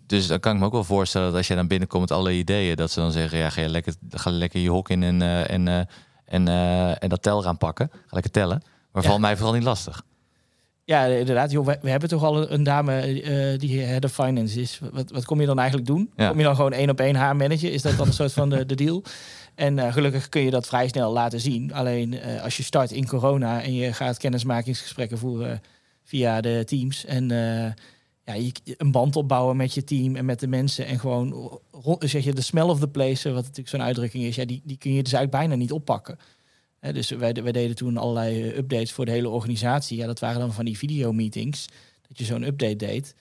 Dus 0.06 0.26
dan 0.26 0.40
kan 0.40 0.52
ik 0.54 0.58
me 0.58 0.64
ook 0.64 0.72
wel 0.72 0.84
voorstellen 0.84 1.26
dat 1.26 1.36
als 1.36 1.46
je 1.48 1.54
dan 1.54 1.66
binnenkomt 1.66 2.00
met 2.08 2.18
alle 2.18 2.32
ideeën, 2.32 2.76
dat 2.76 2.90
ze 2.90 3.00
dan 3.00 3.12
zeggen, 3.12 3.38
ja, 3.38 3.50
ga 3.50 3.60
je 3.60 3.68
lekker, 3.68 3.94
ga 4.10 4.30
lekker 4.30 4.60
je 4.60 4.68
hok 4.68 4.88
in 4.88 5.02
en, 5.02 5.22
eh, 5.22 5.50
en, 5.50 5.68
eh, 5.68 5.78
en, 6.24 6.48
eh, 6.48 7.02
en 7.02 7.08
dat 7.08 7.22
tel 7.22 7.42
gaan 7.42 7.58
pakken. 7.58 7.88
Ga 7.92 8.00
lekker 8.10 8.30
tellen. 8.30 8.62
Maar 8.92 9.02
Ja. 9.02 9.08
valt 9.08 9.20
mij 9.20 9.36
vooral 9.36 9.54
niet 9.54 9.62
lastig. 9.62 10.02
Ja, 10.84 11.04
inderdaad. 11.04 11.50
Joh, 11.50 11.66
we, 11.66 11.78
we 11.82 11.90
hebben 11.90 12.08
toch 12.08 12.22
al 12.22 12.36
een, 12.42 12.52
een 12.54 12.62
dame 12.62 13.00
die 13.58 13.80
head 13.80 14.04
of 14.04 14.12
finance 14.12 14.60
is. 14.60 14.80
Wat, 14.92 15.10
wat 15.10 15.24
kom 15.24 15.40
je 15.40 15.46
dan 15.46 15.58
eigenlijk 15.58 15.88
doen? 15.88 16.10
Ja. 16.16 16.28
Kom 16.28 16.38
je 16.38 16.44
dan 16.44 16.54
gewoon 16.56 16.72
één 16.72 16.90
op 16.90 17.00
één 17.00 17.14
haar 17.14 17.36
managen? 17.36 17.72
Is 17.72 17.82
dat 17.82 17.96
dan 17.96 18.06
een 18.06 18.12
soort 18.12 18.32
van 18.32 18.48
de, 18.48 18.66
de 18.66 18.74
deal? 18.74 19.02
En 19.54 19.92
gelukkig 19.92 20.28
kun 20.28 20.42
je 20.42 20.50
dat 20.50 20.66
vrij 20.66 20.88
snel 20.88 21.12
laten 21.12 21.40
zien. 21.40 21.72
Alleen 21.72 22.20
als 22.42 22.56
je 22.56 22.62
start 22.62 22.90
in 22.90 23.06
corona 23.06 23.62
en 23.62 23.74
je 23.74 23.92
gaat 23.92 24.18
kennismakingsgesprekken 24.18 25.18
voeren 25.18 25.60
via 26.04 26.40
de 26.40 26.62
teams 26.64 27.04
en 27.04 27.28
ja, 28.26 28.34
je, 28.34 28.52
een 28.76 28.90
band 28.90 29.16
opbouwen 29.16 29.56
met 29.56 29.74
je 29.74 29.84
team 29.84 30.16
en 30.16 30.24
met 30.24 30.40
de 30.40 30.46
mensen 30.46 30.86
en 30.86 30.98
gewoon 30.98 31.58
ro- 31.70 31.96
zeg 32.00 32.24
je 32.24 32.32
de 32.34 32.40
smell 32.40 32.62
of 32.64 32.78
the 32.80 32.88
place, 32.88 33.28
wat 33.32 33.42
natuurlijk 33.42 33.68
zo'n 33.68 33.82
uitdrukking 33.82 34.24
is, 34.24 34.36
ja, 34.36 34.44
die, 34.44 34.60
die 34.64 34.76
kun 34.76 34.92
je 34.94 35.02
dus 35.02 35.12
eigenlijk 35.12 35.44
bijna 35.46 35.62
niet 35.62 35.72
oppakken. 35.72 36.18
Hè, 36.80 36.92
dus 36.92 37.10
wij, 37.10 37.32
wij 37.32 37.52
deden 37.52 37.76
toen 37.76 37.96
allerlei 37.96 38.42
eh, 38.50 38.56
updates 38.56 38.92
voor 38.92 39.04
de 39.04 39.10
hele 39.10 39.28
organisatie. 39.28 39.96
Ja, 39.96 40.06
dat 40.06 40.18
waren 40.20 40.40
dan 40.40 40.52
van 40.52 40.64
die 40.64 40.78
videomeetings. 40.78 41.66
Dat 42.08 42.18
je 42.18 42.24
zo'n 42.24 42.42
update 42.42 42.76
deed. 42.76 43.14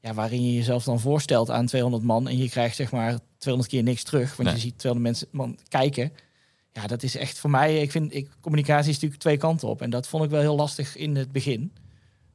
Ja, 0.00 0.14
waarin 0.14 0.46
je 0.46 0.54
jezelf 0.54 0.84
dan 0.84 1.00
voorstelt 1.00 1.50
aan 1.50 1.66
200 1.66 2.02
man. 2.02 2.28
En 2.28 2.36
je 2.36 2.48
krijgt 2.48 2.76
zeg 2.76 2.92
maar 2.92 3.18
200 3.38 3.72
keer 3.74 3.82
niks 3.82 4.02
terug. 4.02 4.36
Want 4.36 4.48
Nee. 4.48 4.54
je 4.58 4.62
ziet 4.64 4.78
200 4.78 5.16
mensen 5.16 5.28
man 5.38 5.58
kijken. 5.68 6.12
Ja, 6.72 6.86
dat 6.86 7.02
is 7.02 7.16
echt 7.16 7.38
voor 7.38 7.50
mij. 7.50 7.80
Ik 7.80 7.90
vind 7.90 8.14
ik, 8.14 8.28
communicatie 8.40 8.88
is 8.88 8.94
natuurlijk 8.94 9.20
twee 9.22 9.36
kanten 9.36 9.68
op. 9.68 9.82
En 9.82 9.90
dat 9.90 10.08
vond 10.08 10.24
ik 10.24 10.30
wel 10.30 10.40
heel 10.40 10.56
lastig 10.56 10.96
in 10.96 11.16
het 11.16 11.32
begin. 11.32 11.72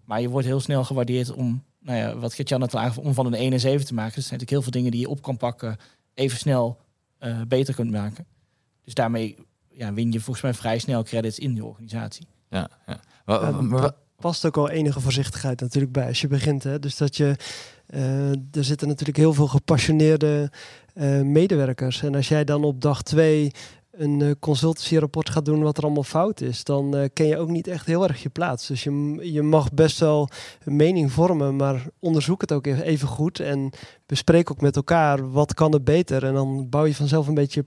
Maar 0.05 0.22
je 0.22 0.30
wordt 0.30 0.47
heel 0.47 0.59
snel 0.59 0.84
gewaardeerd 0.84 1.32
om 1.32 1.63
nou 1.80 1.97
ja, 1.97 2.17
wat 2.17 2.34
Gert-Jan 2.34 2.59
net 2.59 2.73
al 2.73 2.80
aangaf, 2.80 2.97
om 2.97 3.13
van 3.13 3.25
een 3.25 3.34
1 3.34 3.53
en 3.53 3.59
7 3.59 3.86
te 3.86 3.93
maken. 3.93 4.15
Er 4.15 4.21
zijn 4.21 4.39
natuurlijk 4.39 4.49
heel 4.49 4.61
veel 4.61 4.71
dingen 4.71 4.91
die 4.91 4.99
je 4.99 5.09
op 5.09 5.21
kan 5.21 5.38
pakken, 5.38 5.77
even 6.13 6.38
snel 6.38 6.77
eh, 7.17 7.41
beter 7.47 7.73
kunt 7.73 7.91
maken. 7.91 8.25
Dus 8.84 8.93
daarmee 8.93 9.38
ja, 9.69 9.93
win 9.93 10.11
je 10.11 10.19
volgens 10.19 10.43
mij 10.43 10.53
vrij 10.53 10.80
snel 10.80 11.03
credits 11.03 11.39
in 11.39 11.53
die 11.53 11.65
organisatie. 11.65 12.27
Ja, 12.49 12.69
ja. 12.88 12.99
Maar, 13.25 13.63
maar- 13.63 13.91
past 14.19 14.45
ook 14.45 14.55
wel 14.55 14.69
enige 14.69 14.99
voorzichtigheid 14.99 15.61
natuurlijk 15.61 15.93
bij 15.93 16.07
als 16.07 16.21
je 16.21 16.27
begint. 16.27 16.63
Hè? 16.63 16.80
Dus 16.80 16.97
dat 16.97 17.17
je, 17.17 17.36
eh, 17.86 18.30
er 18.30 18.63
zitten 18.63 18.88
natuurlijk 18.88 19.17
heel 19.17 19.34
veel 19.34 19.47
gepassioneerde 19.47 20.51
eh, 20.93 21.21
medewerkers. 21.21 22.01
En 22.01 22.15
als 22.15 22.27
jij 22.27 22.43
dan 22.43 22.63
op 22.63 22.82
dag 22.82 23.01
twee 23.01 23.51
een 24.00 24.22
eh, 24.22 24.32
consultancy-rapport 24.39 25.30
gaat 25.30 25.45
doen 25.45 25.62
wat 25.62 25.78
er 25.78 25.84
allemaal 25.84 26.04
fout 26.04 26.41
is, 26.41 26.64
dan 26.64 26.95
eh, 26.95 27.10
ken 27.14 27.26
je 27.26 27.38
ook 27.38 27.50
niet 27.50 27.68
echt 27.68 27.86
heel 27.86 28.08
erg 28.08 28.24
je 28.24 28.30
plaats. 28.30 28.68
Dus 28.68 28.84
je, 28.84 29.20
je 29.22 29.41
mag 29.41 29.74
best 29.74 30.00
wel 30.00 30.30
een 30.64 30.76
mening 30.76 31.12
vormen, 31.12 31.56
maar 31.56 31.88
onderzoek 32.00 32.41
het 32.41 32.54
ook 32.54 32.66
e- 32.66 32.82
even 32.82 33.08
goed 33.08 33.39
en 33.39 33.72
bespreek 34.06 34.52
ook 34.52 34.62
met 34.62 34.76
elkaar 34.76 35.32
wat 35.32 35.54
kan 35.54 35.74
er 35.74 35.84
beter. 35.84 36.26
En 36.26 36.34
dan 36.34 36.70
bouw 36.70 36.86
je 36.86 36.95
vanzelf 36.95 37.28
een 37.28 37.34
beetje 37.34 37.66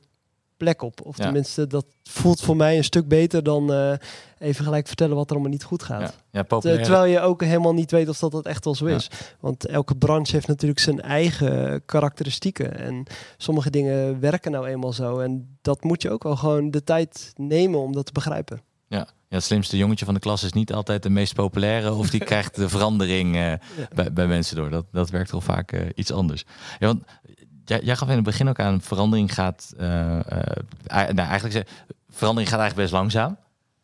plek 0.62 0.82
op. 0.82 1.00
Of 1.04 1.16
Ja. 1.16 1.24
tenminste, 1.24 1.66
dat 1.66 1.84
voelt 2.02 2.40
voor 2.40 2.56
mij 2.56 2.76
een 2.76 2.84
stuk 2.84 3.08
beter 3.08 3.42
dan 3.42 3.72
eh, 3.72 3.92
even 4.38 4.64
gelijk 4.64 4.86
vertellen 4.86 5.16
wat 5.16 5.26
er 5.26 5.32
allemaal 5.32 5.52
niet 5.52 5.64
goed 5.64 5.82
gaat. 5.82 6.16
ja, 6.30 6.42
Terwijl 6.42 7.04
je 7.04 7.20
ook 7.20 7.42
helemaal 7.42 7.74
niet 7.74 7.90
weet 7.90 8.08
of 8.08 8.18
dat, 8.18 8.30
dat 8.32 8.46
echt 8.46 8.64
wel 8.64 8.74
zo 8.74 8.84
is. 8.84 9.10
Want 9.40 9.66
elke 9.66 9.94
branche 9.94 10.32
heeft 10.32 10.46
natuurlijk 10.46 10.80
zijn 10.80 11.00
eigen 11.00 11.82
karakteristieken. 11.86 12.78
En 12.78 13.04
sommige 13.36 13.70
dingen 13.70 14.20
werken 14.20 14.50
nou 14.50 14.66
eenmaal 14.66 14.92
zo. 14.92 15.18
En 15.18 15.56
dat 15.62 15.84
moet 15.84 16.02
je 16.02 16.10
ook 16.10 16.22
wel 16.22 16.36
gewoon 16.36 16.70
de 16.70 16.84
tijd 16.84 17.32
nemen 17.36 17.80
om 17.80 17.92
dat 17.92 18.06
te 18.06 18.12
begrijpen. 18.12 18.60
Ja. 18.88 18.98
ja, 18.98 19.06
het 19.28 19.44
slimste 19.44 19.76
jongetje 19.76 20.04
van 20.04 20.14
de 20.14 20.20
klas 20.20 20.42
is 20.42 20.52
niet 20.52 20.72
altijd 20.72 21.02
de 21.02 21.10
meest 21.10 21.34
populaire. 21.34 21.92
Of 21.92 22.10
die 22.10 22.24
krijgt 22.30 22.54
de 22.54 22.68
verandering 22.68 23.36
eh, 23.36 23.52
bij, 23.94 24.12
bij 24.12 24.26
mensen 24.26 24.56
door. 24.56 24.70
Dat, 24.70 24.84
dat 24.92 25.10
werkt 25.10 25.30
wel 25.30 25.40
vaak 25.40 25.72
eh, 25.72 25.80
iets 25.94 26.12
anders. 26.12 26.44
Ja, 26.78 26.86
want 26.86 27.02
jij, 27.64 27.96
gaf 27.96 28.08
in 28.08 28.14
het 28.14 28.24
begin 28.24 28.48
ook 28.48 28.60
aan, 28.60 28.80
verandering 28.80 29.34
gaat... 29.34 29.72
ei- 29.76 31.12
nou, 31.12 31.28
eigenlijk 31.28 31.68
verandering 32.10 32.50
gaat 32.50 32.60
eigenlijk 32.60 32.74
best 32.76 32.92
langzaam. 32.92 33.36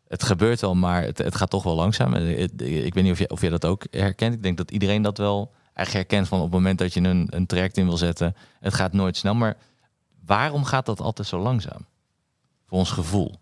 Het 0.09 0.23
gebeurt 0.23 0.61
wel, 0.61 0.75
maar 0.75 1.03
het, 1.03 1.19
het 1.19 1.35
gaat 1.35 1.51
toch 1.51 1.63
wel 1.63 1.75
langzaam. 1.75 2.15
Eh, 2.15 2.43
Ik 2.85 2.95
weet 2.95 3.03
niet 3.03 3.13
of 3.13 3.19
jij, 3.19 3.29
of 3.29 3.41
jij 3.41 3.51
dat 3.51 3.65
ook 3.65 3.87
herkent. 3.91 4.35
Ik 4.35 4.43
denk 4.43 4.57
dat 4.57 4.71
iedereen 4.71 5.03
dat 5.03 5.19
wel 5.19 5.53
eigenlijk 5.75 6.09
herkent 6.09 6.29
van 6.29 6.39
op 6.39 6.45
het 6.45 6.55
moment 6.55 6.79
dat 6.79 6.95
je 6.95 7.01
een, 7.01 7.27
een 7.31 7.47
traject 7.47 7.77
in 7.77 7.87
wil 7.87 7.97
zetten. 7.97 8.35
Het 8.61 8.75
gaat 8.75 8.93
nooit 8.93 9.17
snel, 9.17 9.35
maar 9.35 9.57
waarom 10.27 10.65
gaat 10.65 10.87
dat 10.87 11.01
altijd 11.01 11.29
zo 11.29 11.39
langzaam? 11.39 11.87
Voor 12.67 12.79
ons 12.79 12.91
gevoel. 12.91 13.35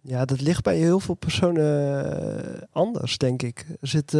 Ja, 0.00 0.24
dat 0.24 0.40
ligt 0.40 0.62
bij 0.62 0.76
heel 0.76 1.00
veel 1.00 1.14
personen 1.14 2.68
anders, 2.72 3.18
denk 3.18 3.42
ik. 3.42 3.66
Er 3.80 3.88
zit... 3.88 4.12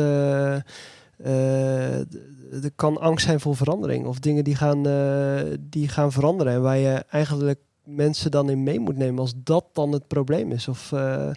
er 2.50 2.70
kan 2.74 3.00
angst 3.00 3.26
zijn 3.26 3.40
voor 3.40 3.56
verandering. 3.56 4.06
Of 4.06 4.18
dingen 4.18 4.44
die 4.44 4.54
gaan, 4.54 4.86
eh, 4.86 5.56
die 5.60 5.88
gaan 5.88 6.12
veranderen. 6.12 6.52
En 6.52 6.62
waar 6.62 6.78
je 6.78 7.04
eigenlijk 7.10 7.60
mensen 7.84 8.30
dan 8.30 8.50
in 8.50 8.62
mee 8.62 8.80
moet 8.80 8.96
nemen 8.96 9.20
als 9.20 9.32
dat 9.36 9.64
dan 9.72 9.92
het 9.92 10.06
probleem 10.06 10.52
is. 10.52 10.68
Of, 10.68 10.92
eh, 10.92 11.30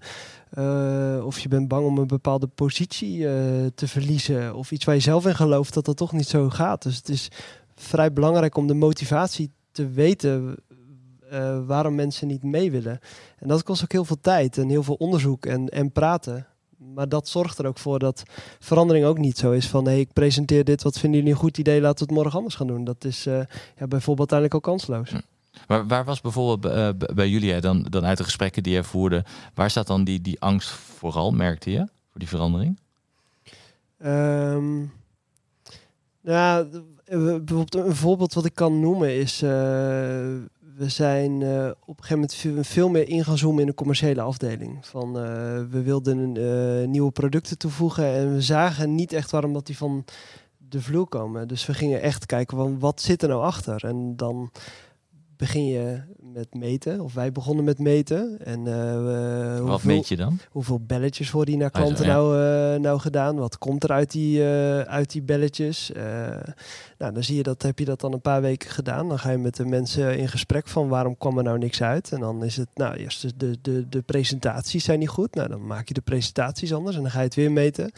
eh, 0.50 1.26
of 1.26 1.40
je 1.40 1.48
bent 1.48 1.68
bang 1.68 1.86
om 1.86 1.98
een 1.98 2.08
bepaalde 2.08 2.48
positie 2.48 3.28
eh, 3.28 3.34
te 3.76 3.88
verliezen. 3.88 4.56
Of 4.56 4.72
iets 4.72 4.86
waar 4.86 4.96
je 4.96 5.02
zelf 5.02 5.26
in 5.26 5.36
gelooft 5.36 5.74
dat 5.74 5.86
dat 5.86 5.98
toch 5.98 6.12
niet 6.12 6.28
zo 6.28 6.50
gaat. 6.50 6.84
Dus 6.84 6.96
het 6.96 7.10
is 7.10 7.28
vrij 7.76 8.14
belangrijk 8.14 8.58
om 8.58 8.68
de 8.68 8.74
motivatie 8.74 9.52
te 9.72 9.90
weten 9.90 10.56
eh, 11.34 11.60
waarom 11.66 11.96
mensen 11.96 12.28
niet 12.28 12.44
mee 12.44 12.72
willen. 12.72 13.00
En 13.40 13.48
dat 13.48 13.64
kost 13.64 13.84
ook 13.84 13.92
heel 13.92 14.06
veel 14.06 14.20
tijd 14.22 14.58
en 14.58 14.70
heel 14.70 14.84
veel 14.84 14.96
onderzoek 14.96 15.46
en, 15.46 15.70
en 15.70 15.92
praten. 15.92 16.48
Maar 16.94 17.10
dat 17.10 17.28
zorgt 17.28 17.58
er 17.58 17.66
ook 17.68 17.78
voor 17.78 18.00
dat 18.00 18.24
verandering 18.60 19.06
ook 19.06 19.18
niet 19.18 19.38
zo 19.38 19.52
is 19.52 19.68
van... 19.68 19.86
hey, 19.86 20.00
ik 20.00 20.14
presenteer 20.14 20.64
dit, 20.64 20.84
wat 20.84 21.00
vinden 21.00 21.20
jullie 21.20 21.34
een 21.34 21.40
goed 21.40 21.58
idee, 21.58 21.82
laten 21.82 21.98
we 22.08 22.14
het 22.14 22.22
morgen 22.22 22.38
anders 22.38 22.56
gaan 22.56 22.68
doen. 22.68 22.84
Dat 22.84 23.06
is 23.06 23.26
eh, 23.26 23.40
ja, 23.78 23.88
bijvoorbeeld 23.88 24.32
uiteindelijk 24.32 24.54
ook 24.56 24.64
kansloos. 24.64 25.10
Hm. 25.10 25.20
Maar 25.68 25.88
waar 25.88 26.04
was 26.06 26.22
bijvoorbeeld 26.22 26.74
eh, 26.74 26.90
b- 26.90 27.16
bij 27.16 27.30
jullie, 27.30 27.52
hè, 27.52 27.62
dan, 27.62 27.84
dan 27.90 28.06
uit 28.06 28.18
de 28.18 28.24
gesprekken 28.24 28.64
die 28.64 28.74
je 28.74 28.84
voerde, 28.84 29.26
waar 29.54 29.70
staat 29.70 29.88
dan 29.88 30.04
die, 30.04 30.22
die 30.22 30.42
angst 30.42 30.70
vooral, 30.70 31.32
merkte 31.32 31.72
je, 31.72 31.78
voor 31.78 32.20
die 32.20 32.28
verandering? 32.28 32.80
Nou, 36.22 36.68
eh, 37.06 37.18
bijvoorbeeld 37.18 37.76
een 37.76 37.96
voorbeeld 37.96 38.34
wat 38.34 38.46
ik 38.46 38.56
kan 38.56 38.80
noemen 38.80 39.16
is... 39.16 39.42
eh, 39.42 39.52
we 40.76 40.90
zijn 40.90 41.42
eh, 41.42 41.72
op 41.86 41.98
een 41.98 42.04
gegeven 42.04 42.46
moment 42.46 42.68
veel, 42.68 42.90
meer 42.90 43.08
in 43.08 43.24
in 43.60 43.66
de 43.66 43.74
commerciële 43.74 44.22
afdeling. 44.22 44.86
Van, 44.86 45.18
eh, 45.20 45.24
we 45.70 45.82
wilden 45.84 46.38
eh, 46.38 46.88
nieuwe 46.88 47.12
producten 47.12 47.58
toevoegen 47.58 48.06
en 48.06 48.34
we 48.34 48.42
zagen 48.42 48.96
niet 48.96 49.14
echt 49.14 49.32
waarom 49.32 49.54
dat 49.54 49.66
die 49.66 49.78
van 49.78 50.06
de 50.58 50.82
vloer 50.82 51.08
komen. 51.08 51.48
Dus 51.48 51.66
we 51.66 51.74
gingen 51.74 52.02
echt 52.02 52.26
kijken 52.26 52.58
van 52.58 52.80
wat 52.80 53.02
zit 53.02 53.22
er 53.22 53.30
nou 53.30 53.42
achter. 53.42 53.86
En 53.86 54.16
dan 54.16 54.52
begin 55.38 55.66
je 55.66 56.02
met 56.34 56.54
meten, 56.54 57.00
of 57.02 57.14
wij 57.14 57.32
begonnen 57.32 57.66
met 57.66 57.80
meten. 57.80 58.38
En, 58.44 58.68
eh, 58.68 59.60
Wat 59.60 59.70
hoeveel- 59.70 59.92
meet 59.92 60.08
je 60.08 60.16
dan? 60.16 60.40
Hoeveel 60.52 60.80
belletjes 60.80 61.32
worden 61.32 61.54
hier 61.54 61.62
naar 61.64 61.72
Ah, 61.72 61.82
klanten 61.82 62.06
ja. 62.06 62.14
nou, 62.14 62.38
eh, 62.74 62.80
nou 62.82 63.00
gedaan? 63.00 63.36
Wat 63.36 63.58
komt 63.58 63.84
er 63.84 63.92
uit 63.92 64.12
die, 64.12 64.44
eh, 64.44 64.80
uit 64.80 65.12
die 65.12 65.22
belletjes? 65.22 65.92
Nou, 66.98 67.14
dan 67.14 67.24
zie 67.24 67.36
je 67.36 67.44
dat, 67.44 67.62
heb 67.62 67.80
je 67.80 67.86
dat 67.86 68.00
dan 68.00 68.14
een 68.14 68.22
paar 68.22 68.42
weken 68.42 68.70
gedaan. 68.70 69.08
Dan 69.10 69.20
ga 69.20 69.32
je 69.32 69.38
met 69.38 69.56
de 69.56 69.66
mensen 69.66 70.18
in 70.18 70.28
gesprek 70.28 70.68
van 70.68 70.88
waarom 70.88 71.18
kwam 71.18 71.38
er 71.38 71.44
nou 71.44 71.58
niks 71.58 71.82
uit? 71.82 72.12
En 72.12 72.20
dan 72.20 72.44
is 72.44 72.58
het, 72.58 72.68
nou, 72.74 72.96
eerst 72.96 73.22
de, 73.22 73.34
de, 73.38 73.58
de, 73.62 73.90
de 73.90 74.02
presentaties 74.02 74.84
zijn 74.84 75.00
niet 75.00 75.10
goed. 75.10 75.36
Nou, 75.36 75.50
dan 75.50 75.66
maak 75.66 75.88
je 75.88 75.94
de 75.94 76.02
presentaties 76.02 76.74
anders 76.74 76.96
en 76.96 77.02
dan 77.02 77.12
ga 77.12 77.20
je 77.20 77.26
het 77.26 77.36
weer 77.36 77.52
meten. 77.52 77.92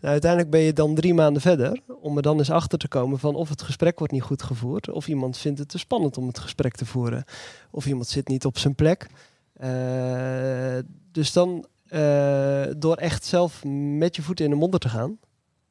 Nou, 0.00 0.12
uiteindelijk 0.12 0.50
ben 0.50 0.60
je 0.60 0.72
dan 0.72 0.94
drie 0.94 1.14
maanden 1.14 1.42
verder 1.42 1.80
om 2.00 2.16
er 2.16 2.22
dan 2.22 2.38
eens 2.38 2.50
achter 2.50 2.78
te 2.78 2.88
komen 2.88 3.18
van 3.18 3.34
of 3.34 3.48
het 3.48 3.62
gesprek 3.62 3.98
wordt 3.98 4.12
niet 4.12 4.22
goed 4.22 4.42
gevoerd. 4.42 4.90
Of 4.90 5.08
iemand 5.08 5.38
vindt 5.38 5.58
het 5.58 5.68
te 5.68 5.78
spannend 5.78 6.18
om 6.18 6.26
het 6.26 6.38
gesprek 6.38 6.76
te 6.76 6.86
voeren. 6.86 7.24
Of 7.70 7.86
iemand 7.86 8.06
zit 8.06 8.28
niet 8.28 8.44
op 8.44 8.58
zijn 8.58 8.74
plek. 8.74 9.06
Eh, 9.52 10.78
dus 11.12 11.32
dan, 11.32 11.66
eh, 11.88 12.64
door 12.76 12.96
echt 12.96 13.24
zelf 13.24 13.64
met 13.98 14.16
je 14.16 14.22
voeten 14.22 14.44
in 14.44 14.50
de 14.50 14.56
modder 14.56 14.80
te 14.80 14.88
gaan, 14.88 15.18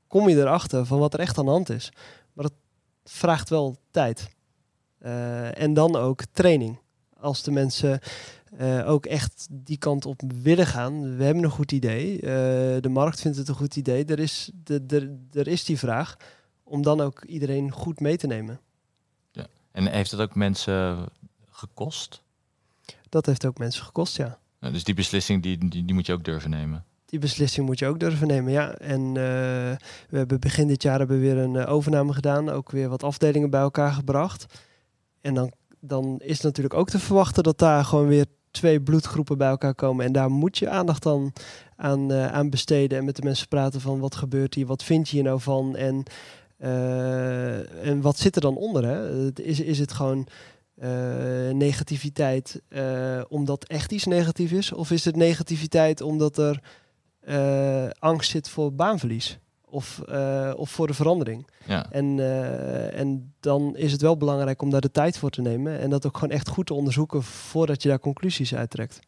kom 0.08 0.30
je 0.30 0.36
erachter 0.36 0.86
van 0.86 1.00
wat 1.00 1.14
er 1.14 1.20
echt 1.20 1.38
aan 1.38 1.46
de 1.46 1.52
hand 1.52 1.70
is. 1.70 1.92
Maar 2.34 2.46
dat 2.46 2.54
vraagt 3.04 3.50
wel 3.50 3.76
tijd. 3.92 4.30
Eh, 4.98 5.62
en 5.62 5.74
dan 5.74 5.96
ook 5.96 6.22
training. 6.32 6.80
Als 7.20 7.44
de 7.44 7.52
mensen 7.52 8.00
eh, 8.58 8.90
ook 8.90 9.06
echt 9.06 9.48
die 9.52 9.78
kant 9.78 10.06
op 10.06 10.22
willen 10.42 10.68
gaan. 10.68 11.18
We 11.18 11.24
hebben 11.24 11.44
een 11.44 11.50
goed 11.50 11.72
idee. 11.72 12.16
eh, 12.16 12.82
de 12.82 12.90
markt 12.90 13.22
vindt 13.22 13.38
het 13.38 13.48
een 13.48 13.56
goed 13.56 13.76
idee. 13.76 14.06
Er 14.06 14.20
is, 14.20 14.52
de, 14.64 14.84
er, 14.88 15.40
er 15.40 15.48
is 15.48 15.64
die 15.64 15.78
vraag 15.78 16.18
om 16.64 16.82
dan 16.82 17.02
ook 17.02 17.24
iedereen 17.24 17.72
goed 17.72 18.00
mee 18.00 18.18
te 18.18 18.28
nemen. 18.28 18.60
En 19.78 19.92
heeft 19.92 20.12
het 20.12 20.20
ook 20.20 20.36
mensen 20.36 21.06
gekost? 21.50 22.24
Dat 23.10 23.26
heeft 23.26 23.46
ook 23.46 23.58
mensen 23.58 23.84
gekost, 23.84 24.18
ja. 24.18 24.40
Nou, 24.60 24.74
dus 24.74 24.84
die 24.84 24.94
beslissing 24.94 25.44
die, 25.44 25.58
die, 25.58 25.86
die 25.86 25.94
moet 25.94 26.06
je 26.06 26.14
ook 26.14 26.24
durven 26.24 26.50
nemen. 26.50 26.86
Die 27.06 27.20
beslissing 27.20 27.66
moet 27.66 27.80
je 27.80 27.88
ook 27.88 28.00
durven 28.00 28.28
nemen, 28.28 28.52
ja. 28.52 28.74
En 28.74 29.08
eh, 29.08 29.14
we 30.10 30.18
hebben 30.18 30.40
begin 30.40 30.68
dit 30.68 30.82
jaar 30.82 30.98
hebben 31.00 31.20
we 31.20 31.26
weer 31.26 31.38
een 31.38 31.66
overname 31.66 32.14
gedaan. 32.14 32.50
Ook 32.50 32.72
weer 32.72 32.90
wat 32.90 33.04
afdelingen 33.04 33.50
bij 33.50 33.62
elkaar 33.62 33.92
gebracht. 33.92 34.46
En 35.22 35.34
dan, 35.34 35.52
dan 35.80 36.20
is 36.20 36.42
natuurlijk 36.42 36.76
ook 36.76 36.90
te 36.90 37.00
verwachten 37.00 37.44
dat 37.44 37.58
daar 37.58 37.86
gewoon 37.86 38.08
weer 38.08 38.26
twee 38.58 38.82
bloedgroepen 38.82 39.38
bij 39.38 39.48
elkaar 39.48 39.76
komen. 39.76 40.06
En 40.06 40.12
daar 40.12 40.30
moet 40.30 40.58
je 40.58 40.70
aandacht 40.70 41.04
dan 41.04 41.34
aan, 41.76 42.12
eh, 42.12 42.28
aan 42.28 42.50
besteden. 42.50 42.98
En 42.98 43.06
met 43.06 43.16
de 43.16 43.22
mensen 43.22 43.48
praten 43.48 43.82
van 43.82 44.00
wat 44.00 44.16
gebeurt 44.16 44.54
hier, 44.54 44.66
wat 44.66 44.84
vind 44.84 45.10
je 45.10 45.16
hier 45.16 45.26
nou 45.26 45.42
van? 45.42 45.76
En, 45.76 46.04
eh, 46.58 47.88
en 47.88 48.02
wat 48.02 48.18
zit 48.18 48.36
er 48.36 48.42
dan 48.42 48.56
onder? 48.56 48.86
Hè? 48.86 49.32
Is, 49.42 49.60
is 49.60 49.80
het 49.80 49.92
gewoon 49.92 50.28
eh, 50.76 51.50
negativiteit 51.52 52.62
omdat 53.30 53.64
echt 53.64 53.92
iets 53.92 54.06
negatief 54.06 54.52
is? 54.52 54.72
Of 54.74 54.92
is 54.92 55.06
het 55.06 55.16
negativiteit 55.16 56.02
omdat 56.02 56.38
er 56.38 56.62
angst 58.00 58.30
zit 58.32 58.50
voor 58.50 58.74
baanverlies? 58.74 59.40
Of, 59.78 60.00
eh, 60.08 60.54
of 60.56 60.70
voor 60.70 60.88
de 60.88 60.94
verandering. 60.94 61.48
Ja. 61.66 61.92
En, 61.92 62.20
eh, 62.20 63.00
en 63.00 63.34
dan 63.40 63.76
is 63.76 63.92
het 63.92 64.02
wel 64.02 64.18
belangrijk 64.18 64.62
om 64.62 64.70
daar 64.70 64.82
de 64.82 64.92
tijd 64.92 65.18
voor 65.18 65.30
te 65.30 65.42
nemen. 65.42 65.80
En 65.80 65.90
dat 65.90 66.06
ook 66.06 66.18
gewoon 66.18 66.36
echt 66.36 66.48
goed 66.48 66.66
te 66.66 66.74
onderzoeken 66.74 67.24
voordat 67.24 67.82
je 67.84 67.90
daar 67.90 68.00
conclusies 68.00 68.56
uittrekt. 68.56 69.00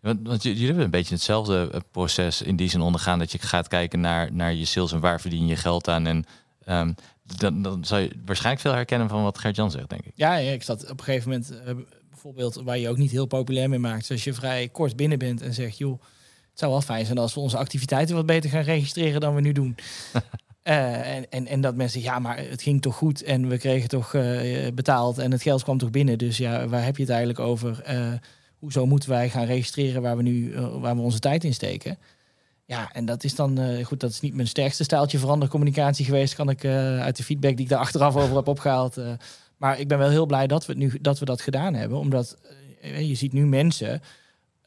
Want, 0.00 0.26
want 0.26 0.42
j- 0.42 0.48
jullie 0.48 0.66
hebben 0.66 0.84
een 0.84 0.90
beetje 0.90 1.14
hetzelfde 1.14 1.68
eh, 1.72 1.80
proces 1.90 2.42
in 2.42 2.56
die 2.56 2.68
zin 2.68 2.80
ondergaan 2.80 3.18
dat 3.18 3.32
je 3.32 3.38
gaat 3.38 3.68
kijken 3.68 4.00
naar, 4.00 4.32
naar 4.32 4.54
je 4.54 4.64
sales 4.64 4.92
en 4.92 5.00
waar 5.00 5.20
verdien 5.20 5.46
je 5.46 5.56
geld 5.56 5.88
aan. 5.88 6.06
En 6.06 6.24
ehm, 6.64 6.92
dan, 7.22 7.62
dan 7.62 7.84
zal 7.84 7.98
je 7.98 8.10
waarschijnlijk 8.24 8.62
veel 8.64 8.74
herkennen 8.74 9.08
van 9.08 9.22
wat 9.22 9.38
Gert-Jan 9.38 9.70
zegt, 9.70 9.88
denk 9.90 10.04
ik. 10.04 10.12
Ja, 10.14 10.36
ja, 10.36 10.50
ik 10.52 10.62
zat 10.62 10.90
op 10.90 10.98
een 10.98 11.04
gegeven 11.04 11.28
moment, 11.30 11.52
bijvoorbeeld 12.10 12.54
waar 12.54 12.78
je 12.78 12.88
ook 12.88 12.96
niet 12.96 13.10
heel 13.10 13.26
populair 13.26 13.68
mee 13.68 13.78
maakt. 13.78 14.00
Dus 14.00 14.10
als 14.10 14.24
je 14.24 14.32
vrij 14.34 14.68
kort 14.68 14.96
binnen 14.96 15.18
bent 15.18 15.42
en 15.42 15.54
zegt, 15.54 15.78
joh, 15.78 16.00
zou 16.60 16.72
wel 16.72 16.80
fijn 16.80 17.06
zijn 17.06 17.18
als 17.18 17.34
we 17.34 17.40
onze 17.40 17.56
activiteiten 17.56 18.14
wat 18.14 18.26
beter 18.26 18.50
gaan 18.50 18.62
registreren 18.62 19.20
dan 19.20 19.34
we 19.34 19.40
nu 19.40 19.52
doen. 19.52 19.76
Eh, 20.62 21.16
en, 21.16 21.30
en, 21.30 21.46
en 21.46 21.60
dat 21.60 21.74
mensen 21.74 22.00
ja, 22.00 22.18
maar 22.18 22.38
het 22.38 22.62
ging 22.62 22.82
toch 22.82 22.94
goed 22.94 23.22
en 23.22 23.48
we 23.48 23.58
kregen 23.58 23.88
toch 23.88 24.14
eh, 24.14 24.72
betaald 24.74 25.18
en 25.18 25.32
het 25.32 25.42
geld 25.42 25.62
kwam 25.62 25.78
toch 25.78 25.90
binnen. 25.90 26.18
Dus 26.18 26.36
ja, 26.36 26.68
waar 26.68 26.84
heb 26.84 26.96
je 26.96 27.02
het 27.02 27.10
eigenlijk 27.10 27.40
over? 27.40 27.82
Eh, 27.82 28.12
hoezo 28.58 28.86
moeten 28.86 29.08
wij 29.08 29.30
gaan 29.30 29.44
registreren 29.44 30.02
waar 30.02 30.16
we 30.16 30.22
nu 30.22 30.54
waar 30.60 30.96
we 30.96 31.02
onze 31.02 31.18
tijd 31.18 31.44
in 31.44 31.54
steken? 31.54 31.98
Ja, 32.66 32.92
en 32.92 33.04
dat 33.04 33.24
is 33.24 33.34
dan, 33.34 33.84
goed, 33.84 34.00
dat 34.00 34.10
is 34.10 34.20
niet 34.20 34.34
mijn 34.34 34.48
sterkste 34.48 34.84
stijltje 34.84 35.18
verandercommunicatie 35.18 36.04
geweest, 36.04 36.34
kan 36.34 36.50
ik 36.50 36.64
uit 36.64 37.16
de 37.16 37.24
feedback 37.24 37.56
die 37.56 37.64
ik 37.64 37.70
daar 37.70 37.78
achteraf 37.78 38.16
over 38.16 38.36
heb 38.36 38.48
opgehaald. 38.48 38.96
eh. 38.96 39.12
maar 39.56 39.78
ik 39.80 39.88
ben 39.88 39.98
wel 39.98 40.10
heel 40.10 40.26
blij 40.26 40.46
dat 40.46 40.66
we, 40.66 40.72
het 40.72 40.82
nu, 40.82 40.98
dat 41.00 41.18
we 41.18 41.24
dat 41.24 41.40
gedaan 41.40 41.74
hebben, 41.74 41.98
omdat 41.98 42.36
je 42.82 43.14
ziet 43.14 43.32
nu 43.32 43.46
mensen 43.46 44.02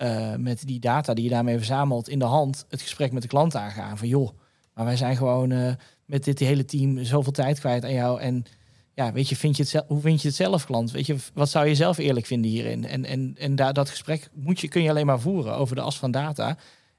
eh, 0.04 0.36
met 0.36 0.68
die 0.68 0.80
data 0.80 1.14
die 1.14 1.24
je 1.24 1.30
daarmee 1.30 1.58
verzamelt 1.58 2.10
in 2.10 2.20
de 2.20 2.26
hand 2.26 2.66
het 2.70 2.82
gesprek 2.82 3.12
met 3.12 3.22
de 3.22 3.28
klant 3.28 3.56
aangaan. 3.56 3.98
Van 3.98 4.08
joh, 4.08 4.30
maar 4.74 4.86
wij 4.86 4.98
zijn 4.98 5.18
gewoon 5.18 5.52
eh, 5.52 5.74
met 6.06 6.24
dit 6.24 6.40
hele 6.40 6.66
team 6.66 7.04
zoveel 7.04 7.32
tijd 7.32 7.60
kwijt 7.60 7.84
aan 7.84 7.94
jou. 7.94 8.20
En 8.20 8.46
ja, 8.94 9.12
weet 9.12 9.30
je, 9.30 9.36
vind 9.36 9.56
je 9.56 9.62
het 9.62 9.72
zelf, 9.72 9.88
hoe 9.88 10.02
vind 10.02 10.22
je 10.22 10.28
het 10.28 10.38
zelf, 10.38 10.66
klant? 10.66 10.92
Weet 10.92 11.06
je, 11.06 11.16
wat 11.34 11.50
zou 11.50 11.68
je 11.68 11.76
zelf 11.76 11.98
eerlijk 11.98 12.26
vinden 12.26 12.52
hierin? 12.52 12.86
En, 12.86 13.06
en, 13.06 13.36
en 13.38 13.56
dat 13.56 13.90
gesprek 13.90 14.30
moet 14.34 14.60
je, 14.60 14.68
kun 14.68 14.82
je 14.82 14.90
alleen 14.90 15.06
maar 15.06 15.20
voeren 15.20 15.56
over 15.56 15.76
de 15.76 15.82
as 15.82 15.98
van 15.98 16.12
data. 16.12 16.58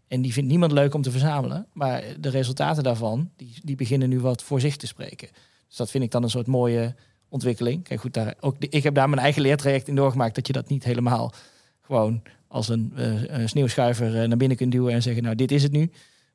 En 0.09 0.23
die 0.23 0.33
vindt 0.33 0.51
niemand 0.51 0.73
leuk 0.73 0.95
om 0.95 1.03
te 1.03 1.11
verzamelen. 1.11 1.67
Maar 1.73 2.03
de 2.21 2.29
resultaten 2.29 2.83
daarvan, 2.83 3.31
die, 3.37 3.61
die 3.63 3.77
beginnen 3.77 4.09
nu 4.09 4.21
wat 4.21 4.43
voor 4.43 4.61
zich 4.61 4.77
te 4.77 4.87
spreken. 4.87 5.29
Dus 5.69 5.77
dat 5.77 5.91
vind 5.91 6.05
ik 6.05 6.11
dan 6.11 6.23
een 6.23 6.31
soort 6.31 6.47
mooie 6.47 6.95
ontwikkeling. 7.29 7.83
Kijk, 7.85 8.01
goed, 8.01 8.15
daar, 8.15 8.35
ook, 8.41 8.57
ik 8.59 8.83
heb 8.83 8.95
daar 8.95 9.09
mijn 9.09 9.23
eigen 9.23 9.43
leertraject 9.43 9.89
in 9.89 9.95
doorgemaakt. 9.95 10.35
Dat 10.35 10.47
je 10.47 10.53
dat 10.53 10.69
niet 10.69 10.85
helemaal 10.85 11.33
gewoon 11.81 12.23
als 12.55 12.69
een, 12.69 12.93
eh, 12.97 13.47
sneeuwschuiver 13.47 14.21
eh, 14.21 14.29
naar 14.29 14.37
binnen 14.37 14.57
kunt 14.57 14.73
duwen 14.73 14.93
en 14.93 15.03
zeggen, 15.03 15.23
nou, 15.23 15.35
dit 15.35 15.51
is 15.51 15.63
het 15.63 15.73
nu. 15.73 15.91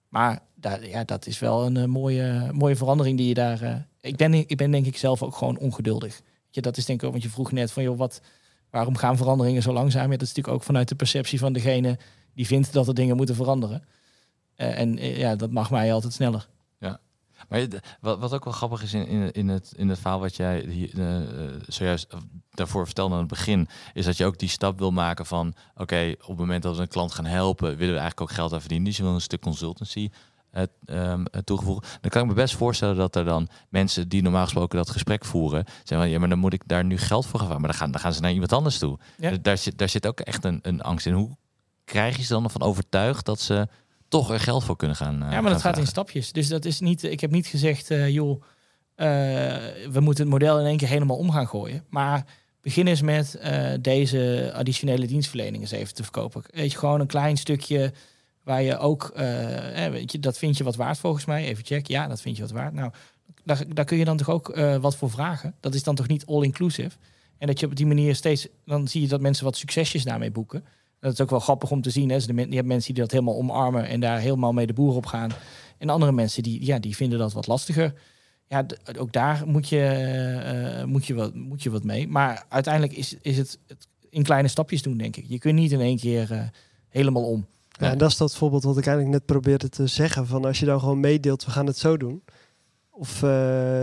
Maar 0.09 0.39
daar, 0.55 0.87
ja, 0.87 1.03
dat 1.03 1.27
is 1.27 1.39
wel 1.39 1.65
een 1.65 1.77
eh, 1.77 1.85
mooie, 1.85 2.49
mooie 2.53 2.75
verandering 2.75 3.17
die 3.17 3.27
je 3.27 3.33
daar... 3.33 3.87
ik, 4.01 4.15
ben, 4.15 4.33
ik 4.33 4.57
ben 4.57 4.71
denk 4.71 4.85
ik 4.85 4.97
zelf 4.97 5.23
ook 5.23 5.35
gewoon 5.35 5.57
ongeduldig. 5.57 6.21
Je, 6.49 6.61
dat 6.61 6.77
is 6.77 6.85
denk 6.85 6.99
ik 6.99 7.05
ook, 7.05 7.11
want 7.11 7.23
je 7.23 7.29
vroeg 7.29 7.51
net 7.51 7.71
van, 7.71 7.83
joh, 7.83 7.97
wat, 7.97 8.21
waarom 8.69 8.95
gaan 8.95 9.17
veranderingen 9.17 9.61
zo 9.61 9.73
langzaam? 9.73 10.09
Dat 10.09 10.21
is 10.21 10.27
natuurlijk 10.27 10.55
ook 10.55 10.63
vanuit 10.63 10.87
de 10.87 10.95
perceptie 10.95 11.39
van 11.39 11.53
degene 11.53 11.97
die 12.33 12.47
vindt 12.47 12.73
dat 12.73 12.87
er 12.87 12.93
dingen 12.93 13.15
moeten 13.15 13.35
veranderen. 13.35 13.83
En 14.55 14.97
ja, 14.97 15.35
dat 15.35 15.51
mag 15.51 15.71
mij 15.71 15.93
altijd 15.93 16.13
sneller. 16.13 16.47
Maar 17.49 17.67
wat, 18.01 18.19
wat 18.19 18.33
ook 18.33 18.43
wel 18.43 18.53
grappig 18.53 18.83
is 18.83 18.93
in, 18.93 19.07
in, 19.07 19.31
in, 19.31 19.47
het, 19.47 19.73
in 19.75 19.89
het 19.89 19.99
verhaal 19.99 20.19
wat 20.19 20.35
jij 20.35 20.65
hier, 20.67 20.99
eh, 20.99 21.21
eh, 21.21 21.61
zojuist 21.67 22.07
daarvoor 22.51 22.85
vertelde 22.85 23.13
aan 23.13 23.19
het 23.19 23.29
begin, 23.29 23.67
is 23.93 24.05
dat 24.05 24.17
je 24.17 24.25
ook 24.25 24.37
die 24.37 24.49
stap 24.49 24.79
wil 24.79 24.91
maken 24.91 25.25
van, 25.25 25.53
oké, 25.75 26.15
op 26.21 26.27
het 26.27 26.37
moment 26.37 26.63
dat 26.63 26.75
we 26.75 26.81
een 26.81 26.87
klant 26.87 27.13
gaan 27.13 27.25
helpen, 27.25 27.67
willen 27.67 27.93
we 27.93 27.99
eigenlijk 27.99 28.21
ook 28.21 28.31
geld 28.31 28.53
aan 28.53 28.59
verdienen. 28.59 28.87
Dus 28.87 28.97
je 28.97 29.03
wil 29.03 29.13
een 29.13 29.21
stuk 29.21 29.41
consultancy 29.41 30.09
eh, 30.51 30.63
ehm, 30.85 31.25
eh, 31.25 31.41
toegevoegd. 31.41 31.97
Dan 32.01 32.09
kan 32.09 32.21
ik 32.21 32.27
me 32.27 32.33
best 32.33 32.55
voorstellen 32.55 32.95
dat 32.95 33.15
er 33.15 33.25
dan 33.25 33.47
mensen 33.69 34.09
die 34.09 34.21
normaal 34.21 34.43
gesproken 34.43 34.77
dat 34.77 34.89
gesprek 34.89 35.25
voeren, 35.25 35.63
zeggen 35.65 35.97
van, 35.97 36.09
ja, 36.09 36.19
maar 36.19 36.29
dan 36.29 36.39
moet 36.39 36.53
ik 36.53 36.61
daar 36.65 36.85
nu 36.85 36.97
geld 36.97 37.25
voor 37.25 37.39
gaan. 37.39 37.47
Maar 37.47 37.59
dan 37.59 37.73
gaan, 37.73 37.91
dan 37.91 38.01
gaan 38.01 38.13
ze 38.13 38.21
naar 38.21 38.31
iemand 38.31 38.53
anders 38.53 38.77
toe. 38.77 38.99
Ja. 39.17 39.37
Daar, 39.41 39.57
zit, 39.57 39.77
daar 39.77 39.89
zit 39.89 40.07
ook 40.07 40.19
echt 40.19 40.43
een, 40.43 40.59
een 40.61 40.81
angst 40.81 41.05
in. 41.05 41.13
Hoe 41.13 41.37
krijg 41.85 42.17
je 42.17 42.23
ze 42.23 42.33
dan 42.33 42.43
ervan 42.43 42.61
overtuigd 42.61 43.25
dat 43.25 43.39
ze 43.39 43.67
toch 44.09 44.31
er 44.31 44.39
geld 44.39 44.63
voor 44.63 44.75
kunnen 44.75 44.97
gaan 44.97 45.13
eh, 45.13 45.19
Ja, 45.19 45.25
maar 45.27 45.41
gaan 45.41 45.51
dat 45.51 45.61
gaat 45.61 45.77
in 45.77 45.87
stapjes. 45.87 46.31
Dus 46.31 46.47
dat 46.47 46.65
is 46.65 46.79
niet. 46.79 47.03
Ik 47.03 47.19
heb 47.19 47.31
niet 47.31 47.47
gezegd, 47.47 47.91
eh, 47.91 48.09
joh, 48.09 48.41
eh, 48.95 49.07
we 49.91 49.99
moeten 49.99 50.23
het 50.23 50.33
model 50.33 50.59
in 50.59 50.65
één 50.65 50.77
keer 50.77 50.87
helemaal 50.87 51.17
om 51.17 51.31
gaan 51.31 51.47
gooien. 51.47 51.83
Maar 51.89 52.25
begin 52.61 52.87
eens 52.87 53.01
met 53.01 53.39
deze 53.81 54.51
additionele 54.55 55.07
dienstverlening 55.07 55.61
eens 55.61 55.71
even 55.71 55.93
te 55.93 56.03
verkopen. 56.03 56.43
Weet 56.51 56.71
je, 56.71 56.77
gewoon 56.77 56.99
een 56.99 57.07
klein 57.07 57.37
stukje 57.37 57.93
waar 58.43 58.61
je 58.61 58.77
ook, 58.77 59.11
eh, 59.15 59.87
weet 59.87 60.11
je, 60.11 60.19
dat 60.19 60.37
vind 60.37 60.57
je 60.57 60.63
wat 60.63 60.75
waard 60.75 60.97
volgens 60.97 61.25
mij. 61.25 61.45
Even 61.45 61.65
check. 61.65 61.87
Ja, 61.87 62.07
dat 62.07 62.21
vind 62.21 62.35
je 62.35 62.41
wat 62.41 62.51
waard. 62.51 62.73
Nou, 62.73 62.91
daar, 63.43 63.63
daar 63.73 63.85
kun 63.85 63.97
je 63.97 64.05
dan 64.05 64.17
toch 64.17 64.29
ook 64.29 64.55
wat 64.81 64.95
voor 64.95 65.09
vragen. 65.09 65.55
Dat 65.59 65.73
is 65.73 65.83
dan 65.83 65.95
toch 65.95 66.07
niet 66.07 66.25
all-inclusive. 66.25 66.97
En 67.37 67.47
dat 67.47 67.59
je 67.59 67.65
op 67.65 67.75
die 67.75 67.85
manier 67.85 68.15
steeds, 68.15 68.47
dan 68.65 68.87
zie 68.87 69.01
je 69.01 69.07
dat 69.07 69.21
mensen 69.21 69.45
wat 69.45 69.57
succesjes 69.57 70.03
daarmee 70.03 70.31
boeken. 70.31 70.65
Dat 70.99 71.13
is 71.13 71.21
ook 71.21 71.29
wel 71.29 71.39
grappig 71.39 71.71
om 71.71 71.81
te 71.81 71.89
zien. 71.89 72.09
Hè. 72.09 72.15
Dus 72.15 72.25
de 72.25 72.33
je 72.49 72.55
hebt 72.55 72.67
mensen 72.67 72.93
die 72.93 73.03
dat 73.03 73.11
helemaal 73.11 73.35
omarmen 73.35 73.87
en 73.87 73.99
daar 73.99 74.19
helemaal 74.19 74.53
mee 74.53 74.67
de 74.67 74.73
boer 74.73 74.95
op 74.95 75.05
gaan. 75.05 75.31
En 75.77 75.89
andere 75.89 76.11
mensen 76.11 76.43
die, 76.43 76.65
ja, 76.65 76.79
die 76.79 76.95
vinden 76.95 77.19
dat 77.19 77.33
wat 77.33 77.47
lastiger. 77.47 77.93
Ja, 78.47 78.65
ook 78.97 79.11
daar 79.11 79.43
moet 79.45 79.69
je, 79.69 79.81
eh, 79.81 80.83
moet, 80.83 81.05
je 81.05 81.13
wat, 81.13 81.35
moet 81.35 81.63
je 81.63 81.69
wat 81.69 81.83
mee. 81.83 82.07
Maar 82.07 82.45
uiteindelijk 82.49 82.93
is, 82.93 83.15
is 83.21 83.37
het, 83.37 83.59
het 83.67 83.87
in 84.09 84.23
kleine 84.23 84.47
stapjes 84.47 84.81
doen, 84.81 84.97
denk 84.97 85.15
ik. 85.17 85.25
Je 85.27 85.39
kunt 85.39 85.55
niet 85.55 85.71
in 85.71 85.81
één 85.81 85.97
keer 85.97 86.31
eh, 86.31 86.41
helemaal 86.89 87.25
om. 87.25 87.47
Ja, 87.69 87.91
en 87.91 87.97
dat 87.97 88.09
is 88.09 88.17
dat 88.17 88.35
voorbeeld 88.35 88.63
wat 88.63 88.77
ik 88.77 88.85
eigenlijk 88.85 89.17
net 89.17 89.25
probeerde 89.25 89.69
te 89.69 89.87
zeggen. 89.87 90.27
Van 90.27 90.45
als 90.45 90.59
je 90.59 90.65
dan 90.65 90.79
gewoon 90.79 90.99
meedeelt, 90.99 91.45
we 91.45 91.51
gaan 91.51 91.65
het 91.65 91.77
zo 91.77 91.97
doen. 91.97 92.23
Of 92.89 93.23
eh, 93.23 93.29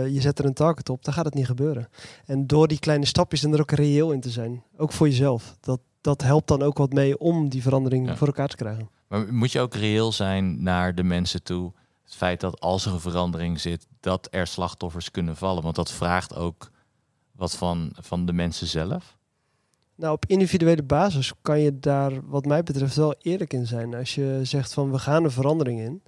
je 0.07 0.21
zet 0.21 0.39
er 0.39 0.45
een 0.45 0.53
target 0.53 0.89
op, 0.89 1.03
dan 1.03 1.13
gaat 1.13 1.25
het 1.25 1.33
niet 1.33 1.45
gebeuren. 1.45 1.87
En 2.25 2.47
door 2.47 2.67
die 2.67 2.79
kleine 2.79 3.05
stapjes 3.05 3.43
en 3.43 3.53
er 3.53 3.59
ook 3.59 3.71
reëel 3.71 4.11
in 4.11 4.21
te 4.21 4.29
zijn. 4.29 4.63
Ook 4.77 4.91
voor 4.91 5.07
jezelf. 5.07 5.57
Dat, 5.59 5.79
dat 6.07 6.21
helpt 6.21 6.47
dan 6.47 6.61
ook 6.61 6.77
wat 6.77 6.93
mee 6.93 7.17
om 7.17 7.49
die 7.49 7.61
verandering 7.61 8.07
Ja. 8.07 8.15
voor 8.15 8.27
elkaar 8.27 8.47
te 8.47 8.55
krijgen. 8.55 8.89
Maar 9.07 9.33
moet 9.33 9.51
je 9.51 9.59
ook 9.59 9.73
reëel 9.73 10.11
zijn 10.11 10.63
naar 10.63 10.95
de 10.95 11.03
mensen 11.03 11.43
toe? 11.43 11.71
Het 12.03 12.15
feit 12.15 12.39
dat 12.39 12.59
als 12.59 12.85
er 12.85 12.93
een 12.93 12.99
verandering 12.99 13.59
zit, 13.59 13.87
dat 13.99 14.27
er 14.31 14.47
slachtoffers 14.47 15.11
kunnen 15.11 15.35
vallen. 15.35 15.63
Want 15.63 15.75
dat 15.75 15.91
vraagt 15.91 16.35
ook 16.35 16.71
wat 17.31 17.55
van, 17.55 17.91
van 17.99 18.25
de 18.25 18.33
mensen 18.33 18.67
zelf. 18.67 19.17
Nou, 19.95 20.13
op 20.13 20.25
individuele 20.25 20.83
basis 20.83 21.33
kan 21.41 21.59
je 21.59 21.79
daar 21.79 22.11
wat 22.27 22.45
mij 22.45 22.63
betreft 22.63 22.95
wel 22.95 23.15
eerlijk 23.21 23.53
in 23.53 23.67
zijn. 23.67 23.95
Als 23.95 24.15
je 24.15 24.39
zegt 24.43 24.73
van 24.73 24.91
we 24.91 24.99
gaan 24.99 25.23
een 25.23 25.31
verandering 25.31 25.79
in. 25.79 26.01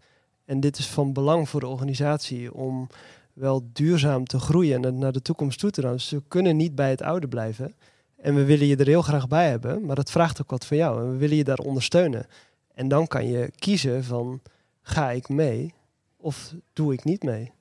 En 0.46 0.60
dit 0.60 0.78
is 0.78 0.88
van 0.88 1.14
belang 1.14 1.50
voor 1.50 1.60
de 1.60 1.68
organisatie 1.68 2.54
om 2.54 2.88
wel 3.34 3.70
duurzaam 3.74 4.26
te 4.26 4.40
groeien 4.40 4.86
en 4.86 4.98
naar 4.98 5.12
de 5.12 5.22
toekomst 5.22 5.60
toe 5.60 5.70
te 5.72 5.82
gaan. 5.82 5.92
Dus 5.94 6.10
we 6.10 6.24
kunnen 6.28 6.58
niet 6.58 6.76
bij 6.76 6.90
het 6.90 7.02
oude 7.02 7.28
blijven. 7.28 7.74
En 8.22 8.36
we 8.36 8.46
willen 8.46 8.68
je 8.68 8.76
er 8.76 8.88
heel 8.88 9.02
graag 9.02 9.28
bij 9.28 9.50
hebben, 9.50 9.86
maar 9.86 9.96
dat 9.96 10.12
vraagt 10.12 10.42
ook 10.42 10.50
wat 10.50 10.66
van 10.66 10.78
jou. 10.78 11.02
En 11.02 11.12
we 11.12 11.18
willen 11.18 11.38
je 11.38 11.44
daar 11.44 11.58
ondersteunen. 11.58 12.26
En 12.74 12.88
dan 12.88 13.08
kan 13.08 13.28
je 13.28 13.52
kiezen 13.56 14.04
van 14.04 14.42
ga 14.82 15.12
ik 15.12 15.30
mee 15.30 15.74
of 16.18 16.54
doe 16.74 16.94
ik 16.94 17.04
niet 17.04 17.24
mee. 17.24 17.52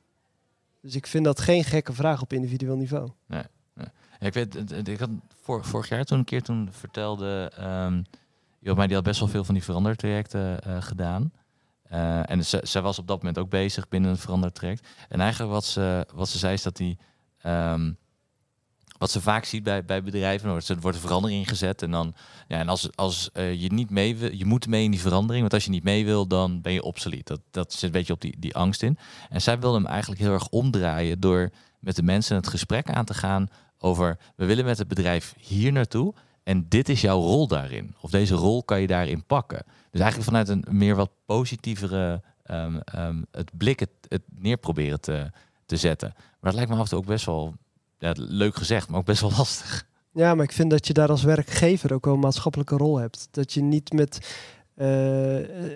Dus 0.82 0.94
ik 0.94 1.06
vind 1.06 1.24
dat 1.24 1.40
geen 1.40 1.64
gekke 1.64 1.92
vraag 1.92 2.22
op 2.22 2.32
individueel 2.32 2.76
niveau. 2.76 3.10
Ja, 3.28 3.46
ik 4.20 4.32
weet, 4.34 4.54
het- 4.54 4.70
het- 4.70 4.88
ik 4.88 4.98
had 4.98 5.10
vor- 5.42 5.64
vorig 5.64 5.88
jaar 5.88 6.04
toen 6.04 6.18
een 6.18 6.24
keer 6.24 6.42
toen 6.42 6.68
vertelde, 6.72 7.52
maar 8.74 8.86
die 8.86 8.96
had 8.96 9.04
best 9.04 9.20
wel 9.20 9.28
veel 9.28 9.44
van 9.44 9.54
die 9.54 9.62
verandertrajecten 9.64 10.60
eh, 10.62 10.82
gedaan. 10.82 11.32
Eh, 11.82 12.30
en 12.30 12.44
ze, 12.44 12.80
was 12.80 12.98
op 12.98 13.06
dat 13.06 13.16
moment 13.18 13.38
ook 13.38 13.50
bezig 13.50 13.88
binnen 13.88 14.10
een 14.10 14.16
verandertraject. 14.16 14.86
En 15.08 15.20
eigenlijk 15.20 15.52
wat 15.52 15.64
ze, 15.64 16.06
wat 16.14 16.28
ze 16.28 16.38
zei 16.38 16.52
is 16.52 16.62
dat 16.62 16.76
die, 16.76 16.98
ehm, 17.38 17.92
wat 18.98 19.10
ze 19.10 19.20
vaak 19.20 19.44
ziet 19.44 19.62
bij, 19.62 19.84
bij 19.84 20.02
bedrijven, 20.02 20.50
wordt, 20.50 20.68
er 20.68 20.80
wordt 20.80 20.96
een 20.96 21.02
verandering 21.02 21.48
gezet 21.48 21.82
en 21.82 21.90
dan, 21.90 22.14
ja, 22.48 22.58
en 22.58 22.68
als, 22.68 22.88
als 22.96 23.30
eh, 23.32 23.62
je 23.62 23.72
niet 23.72 23.90
mee 23.90 24.16
wil, 24.16 24.32
je 24.32 24.44
moet 24.44 24.66
mee 24.66 24.84
in 24.84 24.90
die 24.90 25.00
verandering, 25.00 25.40
want 25.40 25.54
als 25.54 25.64
je 25.64 25.70
niet 25.70 25.84
mee 25.84 26.04
wil, 26.04 26.26
dan 26.26 26.60
ben 26.60 26.72
je 26.72 26.82
obsolet. 26.82 27.26
Dat, 27.26 27.40
dat 27.50 27.72
zit 27.72 27.82
een 27.82 27.90
beetje 27.90 28.12
op 28.12 28.20
die, 28.20 28.36
die 28.38 28.54
angst 28.54 28.82
in. 28.82 28.98
En 29.28 29.42
zij 29.42 29.58
wilde 29.58 29.76
hem 29.76 29.86
eigenlijk 29.86 30.20
heel 30.20 30.32
erg 30.32 30.48
omdraaien 30.48 31.20
door 31.20 31.50
met 31.78 31.96
de 31.96 32.02
mensen 32.02 32.36
het 32.36 32.48
gesprek 32.48 32.90
aan 32.90 33.04
te 33.04 33.14
gaan 33.14 33.48
over 33.78 34.18
we 34.36 34.44
willen 34.44 34.64
met 34.64 34.78
het 34.78 34.88
bedrijf 34.88 35.34
hier 35.38 35.72
naartoe 35.72 36.14
en 36.42 36.66
dit 36.68 36.88
is 36.88 37.00
jouw 37.00 37.20
rol 37.20 37.46
daarin. 37.46 37.94
Of 38.00 38.10
deze 38.10 38.34
rol 38.34 38.62
kan 38.62 38.80
je 38.80 38.86
daarin 38.86 39.24
pakken. 39.24 39.64
Dus 39.90 40.00
eigenlijk 40.00 40.30
vanuit 40.30 40.48
een 40.48 40.64
meer 40.70 40.94
wat 40.94 41.10
positievere 41.26 42.22
ehm, 42.42 42.78
ehm, 42.84 43.22
het 43.30 43.50
blik 43.56 43.80
het, 43.80 43.90
het 44.08 44.22
neer 44.34 44.56
proberen 44.56 45.00
te, 45.00 45.30
te 45.66 45.76
zetten. 45.76 46.12
Maar 46.14 46.36
dat 46.40 46.54
lijkt 46.54 46.70
me 46.70 46.76
af 46.76 46.82
en 46.82 46.88
toe 46.88 46.98
ook 46.98 47.06
best 47.06 47.26
wel 47.26 47.54
ja, 47.98 48.12
leuk 48.16 48.54
gezegd, 48.56 48.88
maar 48.88 48.98
ook 48.98 49.06
best 49.06 49.20
wel 49.20 49.32
lastig. 49.36 49.86
Ja, 50.12 50.34
maar 50.34 50.44
ik 50.44 50.52
vind 50.52 50.70
dat 50.70 50.86
je 50.86 50.92
daar 50.92 51.08
als 51.08 51.22
werkgever 51.22 51.92
ook 51.92 52.04
wel 52.04 52.14
een 52.14 52.20
maatschappelijke 52.20 52.76
rol 52.76 52.98
hebt. 52.98 53.28
Dat 53.30 53.52
je 53.52 53.62
niet 53.62 53.92
met. 53.92 54.18
eh, 54.74 54.86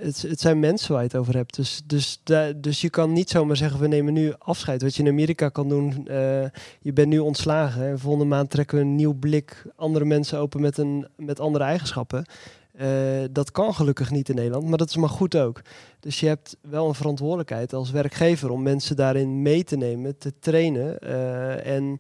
het, 0.01 0.23
het 0.23 0.41
zijn 0.41 0.61
mensen 0.61 0.93
waar 0.93 1.03
je 1.03 1.09
het 1.09 1.17
over 1.17 1.35
hebt. 1.37 1.57
Dus, 1.57 1.83
dus, 1.87 2.23
dus 2.57 2.81
je 2.81 2.91
kan 2.91 3.13
niet 3.13 3.31
zomaar 3.31 3.57
zeggen: 3.57 3.81
we 3.81 3.89
nemen 3.89 4.13
nu 4.13 4.33
afscheid. 4.39 4.83
Wat 4.83 4.95
je 4.95 5.03
in 5.03 5.09
Amerika 5.09 5.49
kan 5.49 5.69
doen, 5.69 6.07
eh, 6.09 6.45
je 6.81 6.93
bent 6.93 7.09
nu 7.09 7.19
ontslagen. 7.19 7.87
En 7.89 7.99
volgende 7.99 8.27
maand 8.27 8.51
trekken 8.51 8.77
we 8.79 8.85
een 8.85 8.95
nieuw 8.97 9.15
blik 9.15 9.67
andere 9.77 10.05
mensen 10.05 10.39
open 10.39 10.61
met, 10.61 10.79
een, 10.79 11.07
met 11.17 11.41
andere 11.41 11.65
eigenschappen. 11.65 12.25
Eh, 12.73 12.89
dat 13.31 13.51
kan 13.51 13.75
gelukkig 13.75 14.11
niet 14.11 14.29
in 14.29 14.35
Nederland, 14.35 14.69
maar 14.69 14.79
dat 14.79 14.89
is 14.89 14.97
maar 14.97 15.09
goed 15.09 15.37
ook. 15.37 15.61
Dus 16.01 16.21
je 16.21 16.27
hebt 16.27 16.57
wel 16.61 16.89
een 16.89 16.95
verantwoordelijkheid 16.95 17.73
als 17.73 17.91
werkgever 17.91 18.51
om 18.51 18.63
mensen 18.63 18.97
daarin 18.97 19.43
mee 19.43 19.65
te 19.65 19.77
nemen, 19.77 20.19
te 20.19 20.39
trainen 20.39 20.99
eh, 20.99 21.77
en 21.77 21.99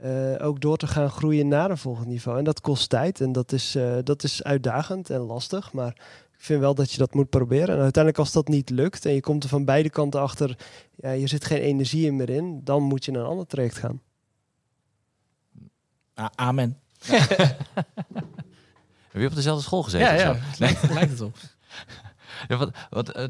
eh, 0.00 0.46
ook 0.46 0.60
door 0.60 0.76
te 0.76 0.86
gaan 0.86 1.10
groeien 1.10 1.48
naar 1.48 1.70
een 1.70 1.78
volgend 1.78 2.06
niveau. 2.06 2.38
En 2.38 2.44
dat 2.44 2.60
kost 2.60 2.88
tijd 2.88 3.20
en 3.20 3.32
dat 3.32 3.52
is, 3.52 3.74
eh, 3.74 3.96
dat 4.04 4.22
is 4.22 4.42
uitdagend 4.42 5.10
en 5.10 5.20
lastig, 5.20 5.72
maar 5.72 5.92
ik 6.32 6.44
vind 6.44 6.60
wel 6.60 6.74
dat 6.74 6.92
je 6.92 6.98
dat 6.98 7.14
moet 7.14 7.30
proberen. 7.30 7.74
En 7.74 7.82
uiteindelijk 7.82 8.18
als 8.18 8.32
dat 8.32 8.48
niet 8.48 8.70
lukt 8.70 9.04
en 9.04 9.14
je 9.14 9.20
komt 9.20 9.42
er 9.42 9.48
van 9.48 9.64
beide 9.64 9.90
kanten 9.90 10.20
achter, 10.20 10.58
ja, 10.94 11.10
je 11.10 11.26
zit 11.26 11.44
geen 11.44 11.60
energie 11.60 12.12
meer 12.12 12.30
in, 12.30 12.60
dan 12.64 12.82
moet 12.82 13.04
je 13.04 13.10
naar 13.10 13.22
een 13.22 13.28
ander 13.28 13.46
traject 13.46 13.76
gaan. 13.76 14.00
Ah, 16.14 16.26
amen. 16.34 16.78
Heb 19.16 19.24
je 19.24 19.30
op 19.30 19.36
dezelfde 19.36 19.64
school 19.64 19.82
gezeten? 19.82 20.14
Ja, 20.14 20.20
ja. 20.22 20.36
lijkt, 20.58 20.80
het 20.80 20.92
lijkt 20.92 21.10
het 21.10 21.20
op. 21.20 21.36
Ja, 22.48 22.56
wat, 22.56 22.70
wat, 22.90 23.08
eh, 23.10 23.24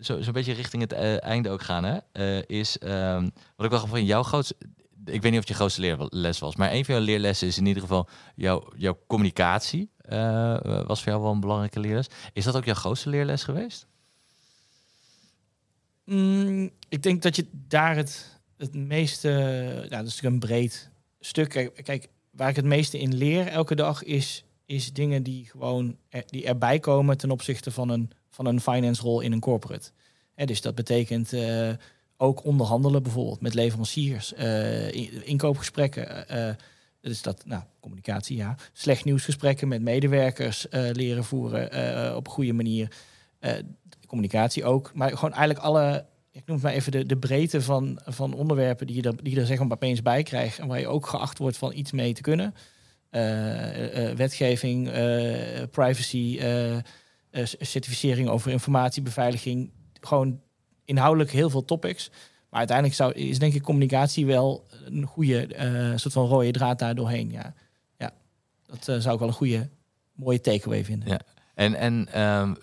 zo, 0.00 0.20
zo'n 0.20 0.32
beetje 0.32 0.52
richting 0.52 0.82
het 0.82 0.92
eh, 0.92 1.22
einde 1.22 1.50
ook 1.50 1.62
gaan, 1.62 1.84
hè, 1.84 1.98
eh, 2.12 2.42
is 2.46 2.78
ehm, 2.78 3.28
wat 3.56 3.66
ik 3.66 3.70
wel 3.70 3.86
van 3.86 4.04
jouw 4.04 4.22
grootste, 4.22 4.56
ik 5.04 5.22
weet 5.22 5.22
niet 5.22 5.32
of 5.32 5.38
het 5.38 5.48
je 5.48 5.54
grootste 5.54 5.80
leerles 5.80 6.38
was, 6.38 6.56
maar 6.56 6.72
een 6.72 6.84
van 6.84 6.94
jouw 6.94 7.04
leerlessen 7.04 7.46
is 7.46 7.58
in 7.58 7.66
ieder 7.66 7.82
geval 7.82 8.08
jouw, 8.34 8.72
jouw 8.76 8.98
communicatie 9.06 9.90
was 10.86 11.02
voor 11.02 11.12
jou 11.12 11.22
wel 11.22 11.32
een 11.32 11.40
belangrijke 11.40 11.80
leerles. 11.80 12.06
Is 12.32 12.44
dat 12.44 12.56
ook 12.56 12.64
jouw 12.64 12.74
grootste 12.74 13.08
leerles 13.08 13.44
geweest? 13.44 13.86
Mm, 16.04 16.70
ik 16.88 17.02
denk 17.02 17.22
dat 17.22 17.36
je 17.36 17.46
daar 17.52 17.96
het, 17.96 18.40
het 18.56 18.74
meeste... 18.74 19.28
Nou, 19.30 19.88
dat 19.88 20.06
is 20.06 20.20
natuurlijk 20.20 20.24
een 20.24 20.38
breed 20.38 20.90
stuk. 21.20 21.48
Kijk, 21.48 21.80
kijk, 21.84 22.08
waar 22.30 22.48
ik 22.48 22.56
het 22.56 22.64
meeste 22.64 22.98
in 22.98 23.14
leer 23.14 23.46
elke 23.46 23.74
dag 23.74 24.02
is, 24.02 24.44
is 24.68 24.92
dingen 24.92 25.22
die 25.22 25.44
gewoon 25.44 25.96
die 26.26 26.46
erbij 26.46 26.78
komen 26.78 27.18
ten 27.18 27.30
opzichte 27.30 27.70
van 27.70 27.88
een, 27.88 28.10
van 28.30 28.46
een 28.46 28.60
finance 28.60 29.02
rol 29.02 29.20
in 29.20 29.32
een 29.32 29.40
corporate. 29.40 29.90
Dus 30.34 30.60
dat 30.60 30.74
betekent 30.74 31.32
eh, 31.32 31.70
ook 32.16 32.44
onderhandelen 32.44 33.02
bijvoorbeeld 33.02 33.40
met 33.40 33.54
leveranciers, 33.54 34.34
eh, 34.34 34.92
in- 34.92 35.26
inkoopgesprekken. 35.26 36.28
eh, 36.28 36.54
dus 37.00 37.22
dat, 37.22 37.44
nou, 37.46 37.62
communicatie, 37.80 38.36
ja. 38.36 38.56
Slecht 38.72 39.04
nieuwsgesprekken 39.04 39.68
met 39.68 39.82
medewerkers 39.82 40.66
leren 40.70 41.24
voeren 41.24 42.16
op 42.16 42.26
een 42.26 42.32
goede 42.32 42.52
manier. 42.52 42.88
Communicatie 44.06 44.64
ook. 44.64 44.90
Maar 44.94 45.08
gewoon 45.08 45.32
eigenlijk 45.32 45.64
alle, 45.64 46.04
ik 46.30 46.42
noem 46.46 46.56
het 46.56 46.64
maar 46.64 46.74
even 46.74 46.92
de, 46.92 47.06
de 47.06 47.16
breedte 47.16 47.62
van, 47.62 48.00
van 48.04 48.32
onderwerpen 48.34 48.86
die 48.86 48.96
je 48.96 49.02
er, 49.02 49.22
die 49.22 49.34
je 49.34 49.40
er 49.40 49.46
zeg 49.46 49.58
maar 49.58 49.70
opeens 49.72 50.02
bij 50.02 50.22
krijgt. 50.22 50.58
En 50.58 50.66
waar 50.66 50.80
je 50.80 50.88
ook 50.88 51.06
geacht 51.06 51.38
wordt 51.38 51.56
van 51.56 51.72
iets 51.74 51.92
mee 51.92 52.12
te 52.12 52.20
kunnen. 52.20 52.54
Eh, 53.10 54.10
eh, 54.10 54.16
wetgeving, 54.16 54.88
eh, 54.88 55.62
privacy, 55.70 56.36
eh, 56.40 56.76
eh, 56.76 56.82
certificering 57.60 58.28
over 58.28 58.50
informatiebeveiliging. 58.50 59.70
Gewoon 60.00 60.40
inhoudelijk 60.84 61.30
heel 61.30 61.50
veel 61.50 61.64
topics. 61.64 62.10
Maar 62.50 62.58
uiteindelijk 62.58 62.96
zou, 62.96 63.12
is 63.12 63.38
denk 63.38 63.54
ik 63.54 63.62
communicatie 63.62 64.26
wel 64.26 64.66
een 64.84 65.06
goede 65.06 65.48
soort 65.96 66.14
van 66.14 66.26
rode 66.26 66.50
draad 66.50 66.78
daar 66.78 66.94
doorheen. 66.94 67.30
Ja, 67.30 67.54
ja. 67.96 68.12
dat 68.66 68.84
zou 68.84 69.12
ik 69.12 69.18
wel 69.18 69.28
een 69.28 69.34
goede, 69.34 69.68
mooie 70.12 70.40
takeaway 70.40 70.84
vinden. 70.84 71.08
Ja. 71.08 71.20
En, 71.54 71.74
en 71.74 72.08
ehm, 72.12 72.54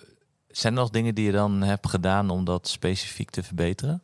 zijn 0.48 0.74
er 0.74 0.80
nog 0.80 0.89
dingen 0.89 1.16
die 1.16 1.26
je 1.26 1.32
dan 1.32 1.62
hebt 1.62 1.89
gedaan 1.89 2.30
om 2.30 2.43
dat 2.43 2.68
specifiek 2.68 3.30
te 3.30 3.43
verbeteren? 3.43 4.02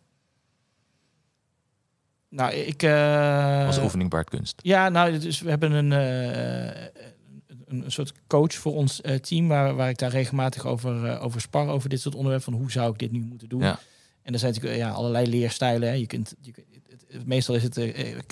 Nou, 2.31 2.53
ik... 2.53 2.83
eh, 2.83 3.65
Als 3.65 3.79
oefening 3.79 4.09
baardkunst. 4.09 4.59
Ja, 4.63 4.89
nou, 4.89 5.17
dus 5.17 5.41
we 5.41 5.49
hebben 5.49 5.71
een, 5.71 5.91
eh, 5.91 6.65
een, 7.67 7.83
een 7.85 7.91
soort 7.91 8.11
coach 8.27 8.53
voor 8.53 8.73
ons 8.75 9.01
eh, 9.01 9.15
team, 9.15 9.47
waar, 9.47 9.75
waar 9.75 9.89
ik 9.89 9.97
daar 9.97 10.09
regelmatig 10.11 10.65
over, 10.65 11.19
over 11.19 11.41
spar, 11.41 11.67
over 11.67 11.89
dit 11.89 12.01
soort 12.01 12.15
onderwerpen, 12.15 12.51
van 12.51 12.61
hoe 12.61 12.71
zou 12.71 12.91
ik 12.93 12.99
dit 12.99 13.11
nu 13.11 13.19
moeten 13.19 13.49
doen. 13.49 13.61
Ja. 13.61 13.79
En 14.23 14.33
er 14.33 14.39
zijn 14.39 14.53
natuurlijk 14.53 14.81
ja, 14.81 14.89
allerlei 14.89 15.27
leerstijlen. 15.29 15.87
Hè. 15.89 15.93
Je 15.95 16.07
kunt, 16.07 16.35
je, 16.41 16.51
het- 16.89 17.25
meestal 17.27 17.55
is 17.55 17.63
het, 17.63 17.79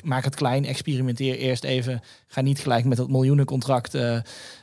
maak 0.03 0.23
het 0.23 0.35
klein, 0.35 0.65
experimenteer 0.65 1.35
eerst 1.37 1.63
even. 1.63 2.01
Ga 2.27 2.41
niet 2.41 2.59
gelijk 2.59 2.85
met 2.85 2.97
dat 2.97 3.09
miljoenencontract 3.09 3.97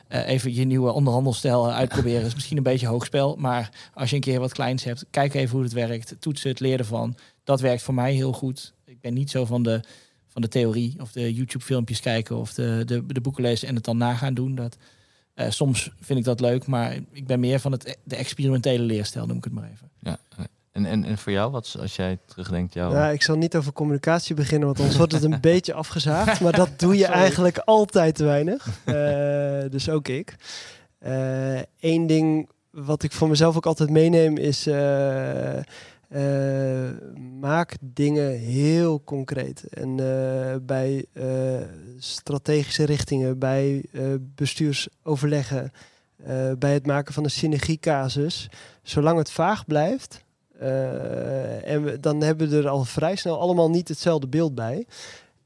even 0.09 0.53
je 0.53 0.63
nieuwe 0.65 0.91
onderhandelstijl 0.91 1.71
uitproberen. 1.71 2.25
is 2.25 2.33
misschien 2.33 2.57
een 2.57 2.63
beetje 2.63 2.87
hoog 2.87 3.05
spel, 3.05 3.35
maar 3.35 3.69
als 3.93 4.09
je 4.09 4.15
een 4.15 4.21
keer 4.21 4.39
wat 4.39 4.51
kleins 4.53 4.83
hebt, 4.83 5.05
kijk 5.09 5.33
even 5.33 5.53
hoe 5.55 5.63
het 5.63 5.73
werkt, 5.73 6.15
toets 6.19 6.43
het, 6.43 6.59
leer 6.59 6.79
ervan. 6.79 7.15
Dat 7.43 7.61
werkt 7.61 7.81
voor 7.81 7.93
mij 7.93 8.13
heel 8.13 8.33
goed. 8.33 8.73
Ik 8.97 9.03
ben 9.03 9.13
niet 9.13 9.29
zo 9.29 9.45
van 9.45 9.63
de, 9.63 9.81
van 10.27 10.41
de 10.41 10.47
theorie 10.47 10.95
of 10.99 11.11
de 11.11 11.33
YouTube-filmpjes 11.33 11.99
kijken 11.99 12.37
of 12.37 12.53
de, 12.53 12.81
de, 12.85 13.05
de 13.05 13.21
boeken 13.21 13.43
lezen 13.43 13.67
en 13.67 13.75
het 13.75 13.83
dan 13.83 13.97
nagaan 13.97 14.33
doen. 14.33 14.55
Dat, 14.55 14.77
eh, 15.33 15.49
soms 15.49 15.91
vind 15.99 16.19
ik 16.19 16.25
dat 16.25 16.39
leuk, 16.39 16.67
maar 16.67 16.97
ik 17.11 17.27
ben 17.27 17.39
meer 17.39 17.59
van 17.59 17.71
het, 17.71 17.97
de 18.03 18.15
experimentele 18.15 18.83
leerstijl, 18.83 19.25
noem 19.25 19.37
ik 19.37 19.43
het 19.43 19.53
maar 19.53 19.69
even. 19.71 19.89
Ja. 19.99 20.19
En, 20.71 20.85
en, 20.85 21.03
en 21.03 21.17
voor 21.17 21.31
jou, 21.31 21.51
wat, 21.51 21.75
als 21.79 21.95
jij 21.95 22.17
terugdenkt, 22.25 22.73
jou... 22.73 22.93
Ja, 22.93 23.09
ik 23.09 23.21
zal 23.21 23.35
niet 23.35 23.55
over 23.55 23.73
communicatie 23.73 24.35
beginnen, 24.35 24.65
want 24.67 24.79
anders 24.79 24.97
wordt 24.97 25.13
het 25.13 25.23
een 25.23 25.41
beetje 25.51 25.73
afgezaagd. 25.73 26.41
Maar 26.41 26.55
dat 26.55 26.79
doe 26.79 26.97
je 26.97 27.03
Sorry. 27.03 27.19
eigenlijk 27.19 27.57
altijd 27.57 28.15
te 28.15 28.23
weinig. 28.23 28.67
Eh, 28.85 29.71
dus 29.71 29.89
ook 29.89 30.07
ik. 30.07 30.35
Eén 31.79 32.07
ding 32.07 32.49
wat 32.71 33.03
ik 33.03 33.11
voor 33.11 33.29
mezelf 33.29 33.55
ook 33.55 33.65
altijd 33.65 33.89
meeneem 33.89 34.37
is... 34.37 34.67
eh, 36.07 36.89
maak 37.39 37.75
dingen 37.81 38.31
heel 38.31 39.03
concreet. 39.03 39.63
En 39.63 39.89
eh, 39.89 40.55
bij 40.61 41.05
eh, 41.13 41.25
strategische 41.97 42.83
richtingen, 42.83 43.39
bij 43.39 43.85
bestuursoverleggen, 44.19 45.71
bij 46.59 46.73
het 46.73 46.85
maken 46.85 47.13
van 47.13 47.23
een 47.23 47.29
synergiecasus, 47.29 48.49
zolang 48.83 49.17
het 49.17 49.31
vaag 49.31 49.65
blijft, 49.65 50.25
en 50.59 51.83
we, 51.83 51.97
dan 51.99 52.21
hebben 52.21 52.49
we 52.49 52.57
er 52.57 52.67
al 52.67 52.83
vrij 52.83 53.15
snel 53.15 53.39
allemaal 53.39 53.69
niet 53.69 53.87
hetzelfde 53.87 54.27
beeld 54.27 54.55
bij. 54.55 54.85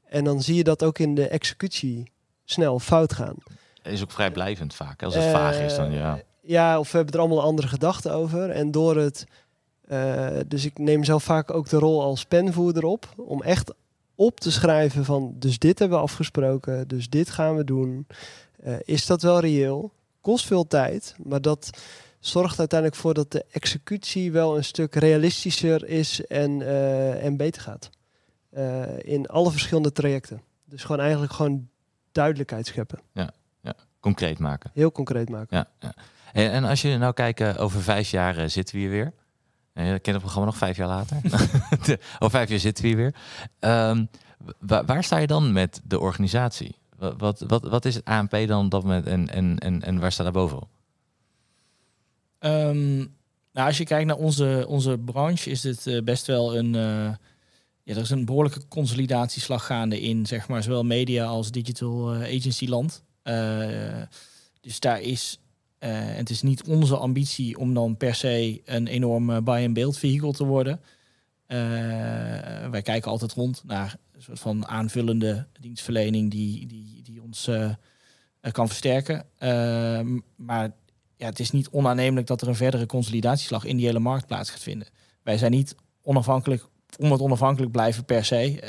En 0.08 0.24
dan 0.24 0.42
zie 0.42 0.54
je 0.54 0.64
dat 0.64 0.82
ook 0.82 0.98
in 0.98 1.14
de 1.14 1.28
executie 1.28 2.12
snel 2.44 2.78
fout 2.78 3.12
gaan. 3.12 3.36
is 3.82 4.02
ook 4.02 4.10
vrijblijvend 4.10 4.74
vaak. 4.74 5.00
hè? 5.00 5.06
Als 5.06 5.14
het 5.14 5.24
vaag 5.24 5.60
is, 5.60 5.74
dan 5.74 5.92
ja. 5.92 6.22
Ja, 6.44 6.78
of 6.78 6.90
we 6.90 6.96
hebben 6.96 7.14
er 7.14 7.20
allemaal 7.20 7.42
andere 7.42 7.68
gedachten 7.68 8.12
over. 8.12 8.50
En 8.50 8.70
door 8.70 8.96
het... 8.96 9.24
eh, 9.92 10.40
dus 10.46 10.64
ik 10.64 10.78
neem 10.78 11.04
zelf 11.04 11.24
vaak 11.24 11.50
ook 11.50 11.68
de 11.68 11.76
rol 11.76 12.02
als 12.02 12.24
penvoerder 12.24 12.84
op. 12.84 13.14
Om 13.16 13.42
echt 13.42 13.74
op 14.14 14.40
te 14.40 14.52
schrijven 14.52 15.04
van... 15.04 15.34
Dus 15.36 15.58
dit 15.58 15.78
hebben 15.78 15.98
we 15.98 16.04
afgesproken. 16.04 16.88
Dus 16.88 17.08
dit 17.08 17.30
gaan 17.30 17.56
we 17.56 17.64
doen. 17.64 18.06
Eh, 18.62 18.74
is 18.84 19.06
dat 19.06 19.22
wel 19.22 19.40
reëel? 19.40 19.92
Kost 20.20 20.46
veel 20.46 20.66
tijd. 20.66 21.14
Maar 21.24 21.40
dat 21.40 21.70
zorgt 22.20 22.58
uiteindelijk 22.58 23.00
voor 23.00 23.14
dat 23.14 23.30
de 23.30 23.44
executie 23.50 24.32
wel 24.32 24.56
een 24.56 24.64
stuk 24.64 24.94
realistischer 24.94 25.88
is 25.88 26.26
en, 26.26 26.62
eh, 26.62 27.24
en 27.24 27.36
beter 27.36 27.62
gaat. 27.62 27.90
In 28.98 29.26
alle 29.26 29.50
verschillende 29.50 29.92
trajecten. 29.92 30.42
Dus 30.64 30.82
gewoon 30.82 31.00
eigenlijk 31.00 31.32
gewoon 31.32 31.68
duidelijkheid 32.12 32.66
scheppen. 32.66 32.98
Concreet 34.00 34.38
maken. 34.38 34.70
Heel 34.74 34.92
concreet 34.92 35.28
maken. 35.28 35.56
Ja, 35.56 35.66
ja. 35.78 35.94
En, 36.32 36.64
als 36.64 36.82
je 36.82 36.96
nou 36.96 37.12
kijkt, 37.12 37.58
over 37.58 37.82
vijf 37.82 38.10
jaar 38.10 38.50
zitten 38.50 38.74
we 38.74 38.80
hier 38.80 38.90
weer. 38.90 39.12
En 39.72 39.84
je 39.84 39.90
kent 39.90 40.06
het 40.06 40.18
programma 40.18 40.46
nog 40.46 40.56
vijf 40.56 40.76
jaar 40.76 40.88
later. 40.88 41.16
over 42.18 42.30
vijf 42.30 42.48
jaar 42.48 42.58
zitten 42.58 42.84
we 42.84 42.88
hier 42.90 42.98
weer. 42.98 43.14
Ehm, 43.58 44.04
wa- 44.58 44.84
waar 44.84 45.04
sta 45.04 45.16
je 45.16 45.26
dan 45.26 45.52
met 45.52 45.80
de 45.84 46.00
organisatie? 46.00 46.76
Wat, 47.18 47.40
wat, 47.46 47.62
wat, 47.62 47.84
is 47.84 47.94
het 47.94 48.04
ANP 48.04 48.30
dan 48.46 48.64
op 48.64 48.70
dat 48.70 48.82
moment 48.82 49.06
en, 49.06 49.28
en, 49.28 49.58
en, 49.58 49.82
en 49.82 49.98
waar 50.00 50.12
staat 50.12 50.24
daar 50.24 50.34
boven? 50.34 50.68
Ehm, 52.38 52.96
nou, 53.52 53.66
als 53.66 53.78
je 53.78 53.84
kijkt 53.84 54.06
naar 54.06 54.16
onze, 54.16 54.64
onze 54.68 54.98
branche, 54.98 55.50
is 55.50 55.60
dit 55.60 55.86
eh, 55.86 56.02
best 56.02 56.26
wel 56.26 56.56
een. 56.56 56.74
eh, 56.74 57.14
ja, 57.84 57.94
er 57.94 58.00
is 58.00 58.10
een 58.10 58.24
behoorlijke 58.24 58.68
consolidatieslag 58.68 59.66
gaande 59.66 60.00
in, 60.00 60.26
zeg 60.26 60.48
maar, 60.48 60.62
zowel 60.62 60.84
media 60.84 61.24
als 61.24 61.50
digital 61.50 62.14
eh, 62.14 62.36
agency 62.36 62.66
land. 62.68 63.02
Dus 64.60 64.80
daar 64.80 65.00
is. 65.00 65.38
Eh, 65.82 65.90
het 65.94 66.30
is 66.30 66.42
niet 66.42 66.62
onze 66.62 66.96
ambitie 66.96 67.58
om 67.58 67.74
dan 67.74 67.96
per 67.96 68.14
se 68.14 68.62
een 68.64 68.86
enorm 68.86 69.30
eh, 69.30 69.42
buy-and-build 69.42 69.98
vehicle 69.98 70.32
te 70.32 70.44
worden. 70.44 70.80
Eh, 71.46 71.58
wij 72.70 72.82
kijken 72.82 73.10
altijd 73.10 73.32
rond 73.32 73.62
naar 73.64 73.96
een 74.12 74.22
soort 74.22 74.40
van 74.40 74.66
aanvullende 74.66 75.46
dienstverlening 75.60 76.30
die, 76.30 76.66
die, 76.66 77.02
die 77.02 77.22
ons 77.22 77.50
kan 78.52 78.68
versterken. 78.68 79.24
Ehm, 79.38 80.18
maar 80.36 80.72
ja, 81.16 81.26
het 81.26 81.40
is 81.40 81.50
niet 81.50 81.68
onaannemelijk 81.68 82.26
dat 82.26 82.42
er 82.42 82.48
een 82.48 82.54
verdere 82.54 82.86
consolidatieslag 82.86 83.64
in 83.64 83.76
die 83.76 83.86
hele 83.86 83.98
markt 83.98 84.26
plaats 84.26 84.50
gaat 84.50 84.62
vinden. 84.62 84.88
Wij 85.22 85.38
zijn 85.38 85.50
niet 85.50 85.74
onafhankelijk 86.02 86.66
om 86.98 87.12
het 87.12 87.20
onafhankelijk 87.20 87.72
blijven 87.72 88.04
per 88.04 88.24
se. 88.24 88.60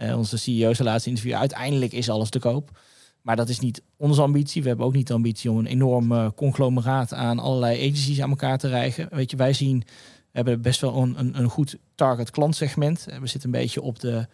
Eh, 0.00 0.18
onze 0.18 0.38
CEO 0.38 0.74
zijn 0.74 0.88
laatste 0.88 1.08
interview. 1.08 1.34
Uiteindelijk 1.34 1.92
is 1.92 2.10
alles 2.10 2.30
te 2.30 2.38
koop. 2.38 2.78
Maar 3.22 3.36
dat 3.36 3.48
is 3.48 3.58
niet 3.60 3.82
onze 3.96 4.22
ambitie. 4.22 4.62
We 4.62 4.68
hebben 4.68 4.86
ook 4.86 4.94
niet 4.94 5.06
de 5.06 5.14
ambitie 5.14 5.50
om 5.50 5.58
een 5.58 5.66
enorm 5.66 6.12
eh, 6.12 6.28
conglomeraat 6.36 7.12
aan 7.14 7.38
allerlei 7.38 7.78
agencies 7.80 8.20
aan 8.20 8.30
elkaar 8.30 8.58
te 8.58 8.68
rijgen. 8.68 9.08
Weet 9.10 9.30
je, 9.30 9.36
wij 9.36 9.52
zien, 9.52 9.78
we 9.78 9.86
hebben 10.32 10.62
best 10.62 10.80
wel 10.80 10.96
een, 10.96 11.38
een, 11.38 11.48
goed 11.48 11.76
target 11.94 12.30
klantsegment. 12.30 13.06
Eh, 13.06 13.18
We 13.18 13.26
zitten 13.26 13.54
een 13.54 13.60
beetje 13.60 13.82
op 13.82 14.00
de 14.00 14.26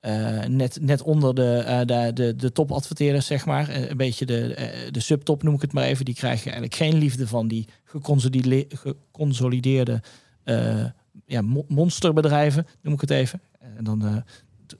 eh, 0.00 0.44
net, 0.44 0.78
net 0.80 1.02
onder 1.02 1.34
de, 1.34 1.56
eh, 1.58 1.78
de, 1.84 2.10
de, 2.14 2.36
de 2.36 2.52
topadverteerders, 2.52 3.26
zeg 3.26 3.46
maar. 3.46 3.68
Een 3.90 3.96
beetje 3.96 4.26
de, 4.26 4.88
de 4.90 5.00
subtop 5.00 5.42
noem 5.42 5.54
ik 5.54 5.60
het 5.60 5.72
maar 5.72 5.84
even. 5.84 6.04
Die 6.04 6.14
krijgen 6.14 6.44
eigenlijk 6.44 6.74
geen 6.74 6.94
liefde 6.94 7.26
van 7.26 7.48
die 7.48 7.68
geconsolide- 7.84 8.66
geconsolideerde 8.68 10.02
eh, 10.44 10.84
ja, 11.26 11.42
mo- 11.42 11.64
monsterbedrijven, 11.68 12.66
noem 12.82 12.94
ik 12.94 13.00
het 13.00 13.10
even. 13.10 13.40
En 13.76 13.84
dan 13.84 14.24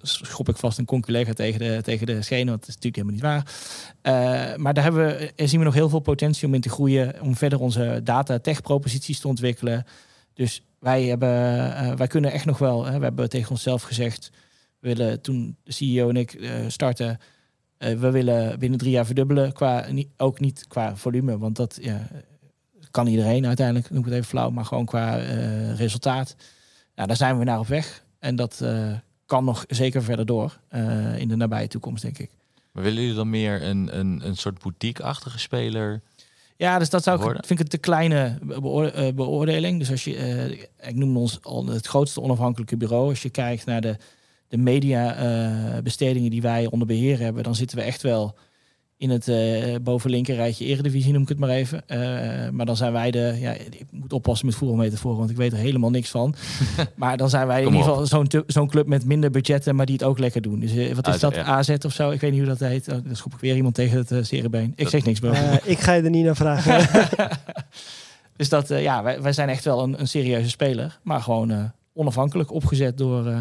schop 0.03 0.49
ik 0.49 0.57
vast 0.57 0.79
een 0.79 0.85
conculega 0.85 1.33
tegen 1.33 1.59
de, 1.59 1.79
tegen 1.83 2.07
de 2.07 2.23
schenen, 2.23 2.47
want 2.47 2.61
dat 2.61 2.69
is 2.69 2.75
natuurlijk 2.75 2.97
helemaal 2.97 3.15
niet 3.15 3.23
waar. 3.23 3.55
Eh, 4.03 4.57
maar 4.57 4.75
daar 4.75 4.85
hebben 4.85 5.07
we, 5.07 5.33
eh, 5.37 5.49
zien 5.49 5.59
we 5.59 5.65
nog 5.65 5.75
heel 5.75 5.89
veel 5.89 6.01
potentie 6.01 6.47
om 6.47 6.55
in 6.55 6.61
te 6.61 6.69
groeien, 6.69 7.21
om 7.21 7.37
verder 7.37 7.61
onze 7.61 8.01
data-tech-proposities 8.05 9.21
te 9.21 9.29
ontwikkelen. 9.29 9.85
Dus 10.35 10.63
wij, 10.79 11.05
hebben, 11.05 11.77
eh, 11.77 11.93
wij 11.93 12.07
kunnen 12.07 12.33
echt 12.33 12.45
nog 12.45 12.59
wel, 12.59 12.85
hè, 12.85 12.99
we 12.99 13.05
hebben 13.05 13.29
tegen 13.29 13.51
onszelf 13.51 13.83
gezegd, 13.83 14.31
we 14.79 14.89
willen 14.89 15.21
toen 15.21 15.57
de 15.63 15.73
CEO 15.73 16.09
en 16.09 16.17
ik 16.17 16.51
starten, 16.69 17.21
we 17.79 18.11
willen 18.11 18.59
binnen 18.59 18.79
drie 18.79 18.91
jaar 18.91 19.07
verdubbelen, 19.07 19.53
qua, 19.53 19.87
ook 20.17 20.41
niet 20.41 20.65
qua 20.69 20.97
volume, 20.97 21.39
want 21.39 21.57
dat 21.57 21.79
ja, 21.81 22.09
kan 22.91 23.07
iedereen 23.07 23.47
uiteindelijk, 23.47 23.91
noem 23.91 23.99
ik 23.99 24.05
het 24.05 24.15
even 24.15 24.27
flauw, 24.27 24.51
maar 24.51 24.65
gewoon 24.65 24.85
qua 24.85 25.15
resultaat. 25.75 26.37
Nou, 26.95 27.09
daar 27.09 27.17
zijn 27.17 27.39
we 27.39 27.45
naar 27.45 27.59
op 27.59 27.67
weg 27.67 28.05
en 28.19 28.37
dat 28.37 28.65
kan 29.27 29.45
nog 29.45 29.65
zeker 29.69 30.03
verder 30.03 30.27
door 30.27 30.59
eh, 30.69 31.19
in 31.19 31.29
de 31.29 31.37
nabije 31.37 31.69
toekomst, 31.69 32.03
denk 32.03 32.19
ik. 32.19 32.31
Maar 32.73 32.83
willen 32.83 33.01
jullie 33.01 33.17
dan 33.17 33.31
meer 33.31 33.63
een, 33.63 33.99
een, 33.99 34.21
een 34.25 34.37
soort 34.37 34.63
boutique-achtige 34.63 35.39
speler 35.39 36.01
Ja, 36.57 36.79
dus 36.79 36.91
dat 36.91 37.03
zou 37.03 37.19
ik, 37.19 37.25
vind 37.25 37.51
ik 37.51 37.59
een 37.59 37.69
te 37.69 37.79
kleine 37.79 38.39
eh, 38.51 39.13
beoordeling. 39.15 39.79
Dus 39.79 39.91
als 39.91 40.05
je, 40.05 40.17
eh, 40.17 40.51
ik 40.89 40.95
noem 40.95 41.17
ons 41.17 41.39
al 41.43 41.67
het 41.67 41.87
grootste 41.87 42.21
onafhankelijke 42.21 42.77
bureau. 42.77 43.09
Als 43.09 43.23
je 43.23 43.31
kijkt 43.31 43.67
naar 43.67 43.81
de, 43.81 43.97
de 44.49 44.57
mediabestedingen 44.57 46.31
die 46.31 46.43
wij 46.43 46.67
onder 46.67 46.87
beheer 46.87 47.19
hebben, 47.19 47.43
dan 47.43 47.55
zitten 47.55 47.77
we 47.77 47.83
echt 47.83 48.03
wel 48.03 48.35
in 48.99 49.11
het 49.11 49.29
eh 49.29 49.75
boven 49.83 50.11
linker 50.11 50.35
rijtje 50.35 50.65
eredivisie, 50.65 51.13
noem 51.13 51.23
ik 51.23 51.29
het 51.29 51.39
maar 51.39 51.49
even. 51.49 51.89
Eh, 51.89 52.49
maar 52.51 52.67
dan 52.67 52.77
zijn 52.77 52.93
wij 52.93 53.11
de, 53.11 53.37
ja, 53.41 53.53
ik 53.53 53.85
moet 53.91 54.13
oppassen 54.13 54.47
met 54.47 54.55
voetbalmetaforen, 54.55 55.19
want 55.19 55.31
ik 55.31 55.37
weet 55.37 55.53
er 55.53 55.59
helemaal 55.59 55.91
niks 55.91 56.11
van. 56.11 56.35
maar 56.97 57.17
dan 57.17 57.31
zijn 57.31 57.47
wij 57.47 57.61
in 57.63 57.67
ieder 57.67 57.83
geval 57.83 58.07
zo'n 58.07 58.29
zo'n 58.47 58.69
club 58.69 58.87
met 58.87 59.05
minder 59.05 59.31
budgetten, 59.31 59.77
maar 59.77 59.87
die 59.87 59.95
het 59.95 60.05
ook 60.05 60.19
lekker 60.19 60.43
doen. 60.43 60.61
Dus 60.61 60.75
eh, 60.77 60.95
wat 60.95 61.07
is 61.07 61.15
AZ, 61.15 61.21
dat? 61.21 61.35
ja. 61.35 61.43
AZ 61.45 61.71
of 61.85 61.93
zo? 61.93 62.11
Ik 62.11 62.21
weet 62.21 62.31
niet 62.31 62.41
hoe 62.41 62.49
dat 62.57 62.69
heet. 62.69 62.89
Oh, 62.89 62.99
dan 63.05 63.17
schop 63.17 63.33
ik 63.35 63.41
weer 63.41 63.57
iemand 63.57 63.75
tegen 63.75 63.99
het 63.99 64.11
uh, 64.11 64.23
serenbeen. 64.23 64.73
Ik 64.77 64.83
Dat- 64.83 64.91
zeg 64.91 65.05
niks 65.05 65.21
meer. 65.21 65.33
Eh, 65.33 65.55
ik 65.73 65.79
ga 65.79 65.93
je 65.93 66.03
er 66.03 66.11
niet 66.11 66.25
naar 66.25 66.37
vragen. 66.37 66.89
dus 68.37 68.49
dat, 68.49 68.71
eh, 68.71 68.83
ja, 68.83 69.03
wij, 69.03 69.23
wij 69.23 69.33
zijn 69.33 69.49
echt 69.49 69.65
wel 69.65 69.83
een, 69.83 70.01
een 70.01 70.09
serieuze 70.09 70.49
speler. 70.51 70.99
Maar 71.03 71.21
gewoon 71.21 71.51
eh, 71.51 71.65
onafhankelijk 71.93 72.53
opgezet 72.53 72.99
door 72.99 73.27
eh, 73.27 73.39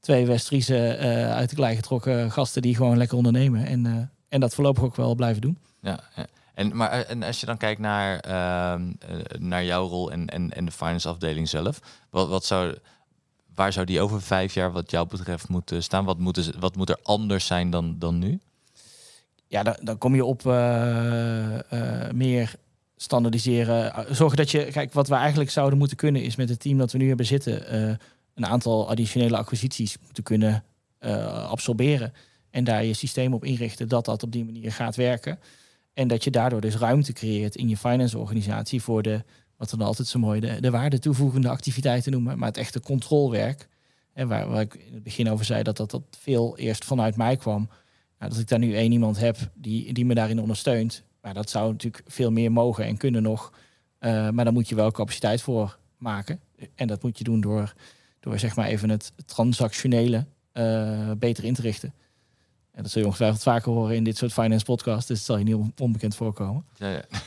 twee 0.00 0.26
West-Friese 0.26 0.76
eh, 0.88 1.32
uit 1.34 1.50
de 1.50 1.56
klei 1.56 1.76
getrokken 1.76 2.30
gasten 2.30 2.62
die 2.62 2.76
gewoon 2.76 2.96
lekker 2.96 3.16
ondernemen. 3.16 3.66
En, 3.66 3.86
eh, 3.86 3.92
en 4.28 4.40
dat 4.40 4.54
voorlopig 4.54 4.82
ook 4.82 4.96
wel 4.96 5.14
blijven 5.14 5.40
doen. 5.42 5.58
Ja, 5.80 6.00
ja. 6.16 6.26
En, 6.54 6.76
maar 6.76 6.90
eh, 6.90 7.10
en 7.10 7.22
als 7.22 7.40
je 7.40 7.46
dan 7.46 7.56
kijkt 7.56 7.80
naar, 7.80 8.18
ehm, 8.20 8.92
eh, 8.98 9.38
naar 9.38 9.64
jouw 9.64 9.86
rol 9.86 10.12
en, 10.12 10.26
en, 10.26 10.52
en 10.52 10.64
de 10.64 10.70
finance 10.70 11.08
afdeling 11.08 11.48
zelf, 11.48 11.80
wat, 12.10 12.28
wat 12.28 12.44
zou, 12.44 12.76
waar 13.54 13.72
zou 13.72 13.86
die 13.86 14.00
over 14.00 14.22
vijf 14.22 14.54
jaar 14.54 14.72
wat 14.72 14.90
jou 14.90 15.08
betreft 15.08 15.48
moeten 15.48 15.82
staan? 15.82 16.04
Wat, 16.04 16.18
moeten, 16.18 16.42
ze- 16.42 16.54
wat 16.58 16.76
moet 16.76 16.88
er 16.88 16.98
anders 17.02 17.46
zijn 17.46 17.70
dan, 17.70 17.96
dan 17.98 18.18
nu? 18.18 18.40
Ja, 19.46 19.62
dan, 19.62 19.76
dan 19.82 19.98
kom 19.98 20.14
je 20.14 20.24
op 20.24 20.46
eh, 20.46 22.10
meer 22.12 22.54
standaardiseren. 22.96 24.06
Zorgen 24.14 24.36
dat 24.36 24.50
je, 24.50 24.64
kijk, 24.64 24.92
wat 24.92 25.08
we 25.08 25.14
eigenlijk 25.14 25.50
zouden 25.50 25.78
moeten 25.78 25.96
kunnen 25.96 26.22
is 26.22 26.36
met 26.36 26.48
het 26.48 26.60
team 26.60 26.78
dat 26.78 26.92
we 26.92 26.98
nu 26.98 27.08
hebben 27.08 27.26
zitten, 27.26 27.74
een 28.34 28.46
aantal 28.46 28.88
additionele 28.90 29.36
acquisities 29.36 29.96
moeten 30.04 30.22
kunnen 30.22 30.64
absorberen. 31.48 32.12
En 32.56 32.64
daar 32.64 32.84
je 32.84 32.94
systeem 32.94 33.34
op 33.34 33.44
inrichten 33.44 33.88
dat 33.88 34.04
dat 34.04 34.22
op 34.22 34.32
die 34.32 34.44
manier 34.44 34.72
gaat 34.72 34.96
werken. 34.96 35.38
En 35.92 36.08
dat 36.08 36.24
je 36.24 36.30
daardoor 36.30 36.60
dus 36.60 36.76
ruimte 36.76 37.12
creëert 37.12 37.56
in 37.56 37.68
je 37.68 37.76
finance 37.76 38.18
organisatie 38.18 38.82
voor 38.82 39.02
de, 39.02 39.24
wat 39.56 39.70
dan 39.70 39.80
altijd 39.80 40.08
zo 40.08 40.18
mooi 40.18 40.40
de, 40.40 40.60
de 40.60 40.70
waarde 40.70 40.98
toevoegende 40.98 41.48
activiteiten 41.48 42.12
noemen, 42.12 42.38
maar 42.38 42.48
het 42.48 42.56
echte 42.56 42.80
controlewerk. 42.80 43.68
En 44.12 44.28
waar, 44.28 44.48
waar 44.48 44.60
ik 44.60 44.74
in 44.74 44.94
het 44.94 45.02
begin 45.02 45.30
over 45.30 45.44
zei 45.44 45.62
dat 45.62 45.76
dat, 45.76 45.90
dat 45.90 46.02
veel 46.18 46.58
eerst 46.58 46.84
vanuit 46.84 47.16
mij 47.16 47.36
kwam. 47.36 47.68
Nou, 48.18 48.30
dat 48.30 48.40
ik 48.40 48.48
daar 48.48 48.58
nu 48.58 48.74
één 48.74 48.92
iemand 48.92 49.18
heb 49.18 49.36
die, 49.54 49.92
die 49.92 50.04
me 50.04 50.14
daarin 50.14 50.40
ondersteunt. 50.40 51.02
Maar 51.20 51.34
dat 51.34 51.50
zou 51.50 51.72
natuurlijk 51.72 52.02
veel 52.06 52.30
meer 52.30 52.52
mogen 52.52 52.84
en 52.84 52.96
kunnen 52.96 53.22
nog. 53.22 53.52
Eh, 53.98 54.30
maar 54.30 54.44
daar 54.44 54.52
moet 54.52 54.68
je 54.68 54.74
wel 54.74 54.90
capaciteit 54.90 55.42
voor 55.42 55.78
maken. 55.96 56.40
En 56.74 56.86
dat 56.86 57.02
moet 57.02 57.18
je 57.18 57.24
doen 57.24 57.40
door, 57.40 57.74
door 58.20 58.38
zeg 58.38 58.56
maar 58.56 58.66
even 58.66 58.88
het 58.88 59.12
transactionele 59.26 60.26
eh, 60.52 61.10
beter 61.18 61.44
in 61.44 61.54
te 61.54 61.62
richten. 61.62 61.92
En 62.76 62.82
dat 62.82 62.90
zul 62.90 63.00
je 63.00 63.06
ongetwijfeld 63.06 63.42
vaker 63.42 63.72
horen 63.72 63.96
in 63.96 64.04
dit 64.04 64.16
soort 64.16 64.32
finance 64.32 64.64
podcasts. 64.64 65.06
Dus 65.06 65.16
het 65.16 65.26
zal 65.26 65.38
je 65.38 65.44
niet 65.44 65.54
on- 65.54 65.72
onbekend 65.78 66.16
voorkomen. 66.16 66.64
Ja, 66.76 66.88
ja. 66.90 67.02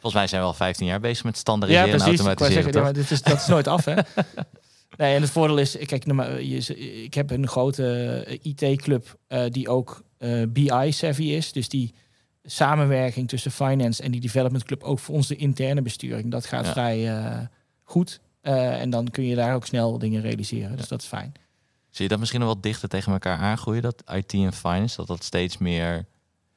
Volgens 0.00 0.14
mij 0.14 0.26
zijn 0.26 0.40
we 0.40 0.46
al 0.46 0.54
15 0.54 0.86
jaar 0.86 1.00
bezig 1.00 1.24
met 1.24 1.36
standaardiseren 1.36 1.88
en 1.90 1.94
Ik 1.94 2.00
wou 2.04 2.16
automatiseren. 2.16 2.62
zeggen, 2.62 2.80
ja, 2.80 2.84
maar 2.84 2.92
dit 3.02 3.10
is, 3.10 3.22
dat 3.22 3.40
is 3.40 3.46
nooit 3.46 3.66
af, 3.68 3.84
hè? 3.84 3.94
Nee, 4.96 5.14
en 5.14 5.20
het 5.22 5.30
voordeel 5.30 5.58
is, 5.58 5.76
kijk, 5.86 6.06
nou, 6.06 6.32
ik 7.04 7.14
heb 7.14 7.30
een 7.30 7.46
grote 7.48 8.38
IT-club 8.42 9.16
eh, 9.26 9.42
die 9.48 9.68
ook 9.68 10.02
eh, 10.18 10.42
BI-savvy 10.48 11.22
is. 11.24 11.52
Dus 11.52 11.68
die 11.68 11.94
samenwerking 12.42 13.28
tussen 13.28 13.50
finance 13.50 14.02
en 14.02 14.10
die 14.10 14.20
development 14.20 14.64
club, 14.64 14.82
ook 14.82 14.98
voor 14.98 15.14
ons 15.14 15.26
de 15.26 15.36
interne 15.36 15.82
besturing, 15.82 16.30
dat 16.30 16.46
gaat 16.46 16.64
Ja. 16.66 16.72
vrij 16.72 17.08
eh, 17.16 17.38
goed. 17.82 18.20
Eh, 18.40 18.80
en 18.80 18.90
dan 18.90 19.10
kun 19.10 19.24
je 19.24 19.34
daar 19.34 19.54
ook 19.54 19.66
snel 19.66 19.98
dingen 19.98 20.20
realiseren. 20.22 20.76
Dus 20.76 20.88
dat 20.88 21.00
is 21.02 21.06
fijn. 21.08 21.32
Zie 21.94 22.04
je 22.04 22.08
dat 22.08 22.18
misschien 22.18 22.40
nog 22.40 22.48
wel 22.48 22.60
dichter 22.60 22.88
tegen 22.88 23.12
elkaar 23.12 23.38
aangroeien, 23.38 23.82
dat 23.82 24.02
IT 24.12 24.32
en 24.32 24.52
finance, 24.52 24.96
dat 24.96 25.06
dat 25.06 25.24
steeds 25.24 25.58
meer... 25.58 26.06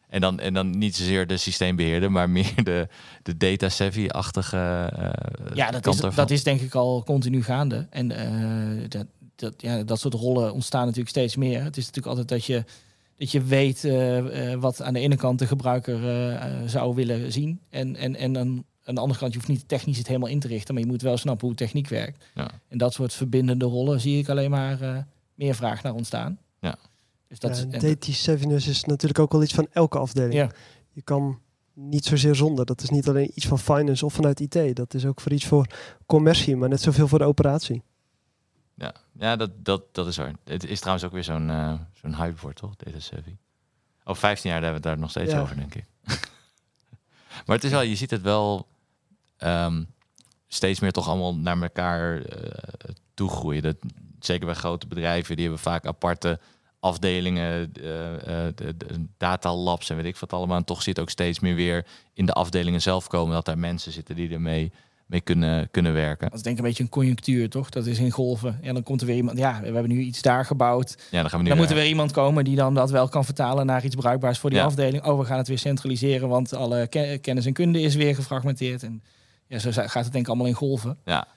En 0.08 0.22
dan, 0.22 0.40
en 0.40 0.54
dan 0.54 0.78
niet 0.78 0.96
zozeer 0.96 1.28
de 1.28 1.38
systeembeheerder, 1.38 2.12
maar 2.12 2.30
meer 2.30 2.64
de, 2.64 2.88
de 3.24 3.38
data 3.38 3.70
savvy-achtige 3.70 4.92
eh, 4.96 5.56
Ja, 5.56 5.72
dat 5.72 5.88
is, 5.88 5.96
ervan. 5.96 6.16
dat 6.16 6.30
is 6.30 6.44
denk 6.44 6.62
ik 6.62 6.76
al 6.76 7.04
continu 7.04 7.44
gaande. 7.44 7.88
En 7.90 8.12
eh, 8.12 8.90
dat, 8.90 9.06
dat, 9.36 9.54
ja, 9.58 9.84
dat 9.84 10.00
soort 10.00 10.14
rollen 10.14 10.54
ontstaan 10.54 10.82
natuurlijk 10.82 11.10
steeds 11.10 11.36
meer. 11.36 11.64
Het 11.64 11.78
is 11.78 11.86
natuurlijk 11.86 12.18
altijd 12.18 12.28
dat 12.28 12.46
je, 12.46 12.64
dat 13.18 13.32
je 13.32 13.42
weet 13.42 13.84
eh, 13.84 14.54
wat 14.54 14.82
aan 14.82 14.94
de 14.94 15.00
ene 15.00 15.16
kant 15.16 15.40
de 15.40 15.48
gebruiker 15.48 16.00
zou 16.70 16.96
willen 16.96 17.32
zien. 17.32 17.60
En, 17.70 17.96
en, 17.96 18.16
en 18.16 18.34
dan 18.34 18.64
aan 18.84 18.96
de 18.96 19.02
andere 19.02 19.20
kant, 19.20 19.34
je 19.34 19.38
hoeft 19.38 19.52
niet 19.52 19.68
technisch 19.68 19.98
het 19.98 20.08
helemaal 20.08 20.30
in 20.30 20.40
te 20.40 20.48
richten, 20.48 20.74
maar 20.74 20.84
je 20.84 20.90
moet 20.90 21.02
wel 21.02 21.18
snappen 21.18 21.48
hoe 21.48 21.56
techniek 21.56 21.88
werkt. 21.88 22.26
Ja. 22.36 22.52
En 22.68 22.78
dat 22.78 22.94
soort 22.94 23.14
verbindende 23.14 23.66
rollen 23.66 24.00
zie 24.00 24.20
ik 24.20 24.30
alleen 24.30 24.50
maar 24.52 25.06
meer 25.38 25.56
vraag 25.56 25.84
naar 25.84 25.94
ontstaan. 25.94 26.40
Ja. 26.60 26.76
Dus 27.28 27.40
dat 27.40 27.58
Ja, 27.58 27.66
is, 27.66 27.74
en- 27.74 27.80
data 27.90 28.12
savviness 28.12 28.68
is 28.68 28.84
natuurlijk 28.84 29.20
ook 29.20 29.32
wel 29.32 29.44
iets 29.44 29.54
van 29.54 29.68
elke 29.72 29.98
afdeling. 29.98 30.34
ja. 30.34 30.52
Je 30.92 31.02
kan 31.02 31.40
niet 31.74 32.06
zozeer 32.06 32.36
zonder. 32.36 32.66
Dat 32.66 32.82
is 32.82 32.90
niet 32.90 33.08
alleen 33.08 33.32
iets 33.34 33.48
van 33.48 33.60
finance 33.60 34.06
of 34.06 34.14
vanuit 34.14 34.40
IT. 34.40 34.76
Dat 34.76 34.94
is 34.94 35.06
ook 35.06 35.22
voor 35.22 35.32
iets 35.32 35.46
voor 35.46 35.68
commercie, 36.06 36.56
maar 36.56 36.70
net 36.70 36.82
zoveel 36.82 37.08
voor 37.08 37.20
de 37.20 37.26
operatie. 37.26 37.84
Ja, 38.74 38.94
ja 39.12 39.36
dat, 39.36 39.52
dat, 39.66 39.84
dat 39.94 40.08
is 40.08 40.18
waar. 40.18 40.34
Het 40.44 40.64
is 40.66 40.80
trouwens 40.80 41.06
ook 41.06 41.12
weer 41.14 41.24
zo'n 41.24 41.50
eh 41.50 41.74
zo'n 41.94 42.16
hypewoord, 42.16 42.56
toch? 42.56 42.76
Data 42.76 43.00
savvy. 43.00 43.36
Over 44.04 44.22
15 44.22 44.52
jaar 44.52 44.62
hebben 44.64 44.82
we 44.82 44.88
het 44.88 44.96
daar 44.96 45.04
nog 45.04 45.10
steeds 45.10 45.32
Ja. 45.32 45.42
over, 45.42 45.56
denk 45.56 45.76
ik. 45.76 45.86
maar 47.46 47.56
het 47.56 47.64
is 47.64 47.72
wel, 47.72 47.82
je 47.82 47.96
ziet 47.96 48.12
het 48.12 48.22
wel 48.22 48.68
ehm, 49.38 49.84
steeds 50.48 50.80
meer 50.80 50.92
toch 50.92 51.08
allemaal 51.08 51.36
naar 51.36 51.62
elkaar 51.62 52.22
eh 52.22 52.90
toe 53.14 53.30
groeien. 53.30 53.62
Dat, 53.62 53.76
zeker 54.28 54.46
bij 54.46 54.56
grote 54.56 54.88
bedrijven, 54.88 55.36
die 55.36 55.46
hebben 55.46 55.64
vaak 55.64 55.86
aparte 55.86 56.40
afdelingen, 56.80 57.72
eh, 57.82 58.14
eh, 58.48 58.54
de 58.56 58.76
data 59.18 59.56
labs 59.56 59.90
en 59.90 59.96
weet 59.96 60.06
ik 60.06 60.18
wat 60.18 60.34
allemaal. 60.34 60.58
En 60.58 60.64
toch 60.64 60.82
zit 60.84 61.00
ook 61.00 61.10
steeds 61.10 61.40
meer 61.40 61.56
weer 61.56 61.86
in 62.14 62.26
de 62.26 62.34
afdelingen 62.34 62.82
zelf 62.82 63.08
komen 63.08 63.34
dat 63.34 63.46
daar 63.46 63.58
mensen 63.58 63.92
zitten 63.92 64.16
die 64.16 64.30
ermee 64.34 64.72
mee 65.06 65.22
kunnen, 65.22 65.72
kunnen 65.72 65.94
werken. 65.94 66.28
Dat 66.30 66.38
is 66.38 66.44
denk 66.44 66.58
ik 66.58 66.62
een 66.62 66.68
beetje 66.68 66.84
een 66.84 66.90
conjunctuur, 66.90 67.50
toch? 67.50 67.70
Dat 67.70 67.86
is 67.86 68.00
in 68.00 68.12
golven. 68.12 68.60
En 68.62 68.74
dan 68.74 68.84
komt 68.84 69.02
er 69.02 69.08
weer 69.08 69.16
iemand, 69.16 69.38
ja, 69.38 69.60
we 69.60 69.66
hebben 69.66 69.88
nu 69.90 70.00
iets 70.00 70.22
daar 70.22 70.46
gebouwd. 70.46 70.96
Ja, 71.12 71.22
dan 71.22 71.30
gaan 71.30 71.38
we 71.40 71.44
nu 71.44 71.50
Dan 71.50 71.58
moet 71.58 71.68
er 71.68 71.74
weer- 71.74 71.82
weer 71.84 71.92
iemand 71.92 72.12
komen 72.12 72.44
die 72.44 72.56
dan 72.56 72.74
dat 72.74 72.92
wel 72.92 73.08
kan 73.08 73.26
vertalen 73.26 73.66
naar 73.66 73.84
iets 73.86 73.96
bruikbaars 73.96 74.40
voor 74.40 74.50
die 74.50 74.60
Ja. 74.60 74.66
afdeling. 74.66 75.04
Oh, 75.06 75.20
we 75.20 75.26
gaan 75.26 75.38
het 75.38 75.48
weer 75.48 75.58
centraliseren, 75.60 76.30
want 76.30 76.54
alle 76.54 76.88
ke- 76.88 77.18
kennis 77.22 77.46
en 77.46 77.54
kunde 77.54 77.82
is 77.82 77.96
weer 77.96 78.16
gefragmenteerd. 78.16 78.84
En 78.84 79.04
ja, 79.48 79.60
zo 79.60 79.72
gaat 79.74 80.04
het 80.04 80.12
denk 80.12 80.24
ik 80.24 80.28
allemaal 80.28 80.48
in 80.48 80.54
golven. 80.54 80.98
Ja. 81.06 81.28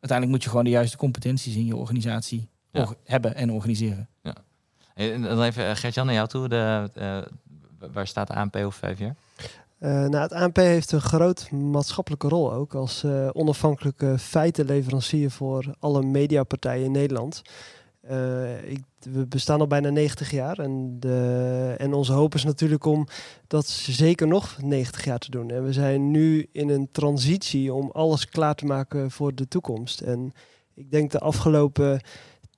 Uiteindelijk 0.00 0.30
moet 0.30 0.42
je 0.42 0.48
gewoon 0.48 0.64
de 0.64 0.70
juiste 0.70 0.96
competenties 0.96 1.56
in 1.56 1.66
je 1.66 1.76
organisatie 1.76 2.48
Ja. 2.70 2.80
orga- 2.80 2.94
hebben 3.04 3.34
en 3.34 3.50
organiseren. 3.52 4.08
En 4.94 5.22
dan 5.22 5.42
even, 5.42 5.66
eh, 5.68 5.76
Gert-Jan, 5.76 6.06
naar 6.06 6.14
jou 6.14 6.28
toe. 6.28 6.48
De, 6.48 6.90
eh, 6.94 7.18
waar 7.92 8.06
staat 8.06 8.26
de 8.26 8.34
ANP 8.34 8.56
over 8.56 8.78
vijf 8.78 8.98
jaar? 8.98 9.16
Eh, 9.78 9.90
nou, 9.90 10.16
het 10.16 10.32
ANP 10.32 10.56
heeft 10.56 10.92
een 10.92 11.00
groot 11.00 11.50
maatschappelijke 11.50 12.28
rol 12.28 12.52
ook 12.52 12.74
als 12.74 13.04
eh, 13.04 13.28
onafhankelijke 13.32 14.18
feitenleverancier 14.18 15.30
voor 15.30 15.74
alle 15.78 16.02
mediapartijen 16.02 16.84
in 16.84 16.90
Nederland. 16.92 17.42
Eh, 18.08 18.76
we 19.10 19.26
bestaan 19.28 19.60
al 19.60 19.66
bijna 19.66 19.88
90 19.88 20.30
jaar 20.30 20.58
en, 20.58 20.96
de, 21.00 21.74
en 21.78 21.92
onze 21.92 22.12
hoop 22.12 22.34
is 22.34 22.44
natuurlijk 22.44 22.84
om 22.84 23.06
dat 23.46 23.66
zeker 23.66 24.26
nog 24.26 24.56
90 24.62 25.04
jaar 25.04 25.18
te 25.18 25.30
doen. 25.30 25.50
En 25.50 25.64
we 25.64 25.72
zijn 25.72 26.10
nu 26.10 26.48
in 26.52 26.68
een 26.68 26.88
transitie 26.92 27.72
om 27.72 27.90
alles 27.92 28.28
klaar 28.28 28.54
te 28.54 28.64
maken 28.64 29.10
voor 29.10 29.34
de 29.34 29.48
toekomst. 29.48 30.00
En 30.00 30.32
ik 30.74 30.90
denk 30.90 31.10
de 31.10 31.20
afgelopen 31.20 32.00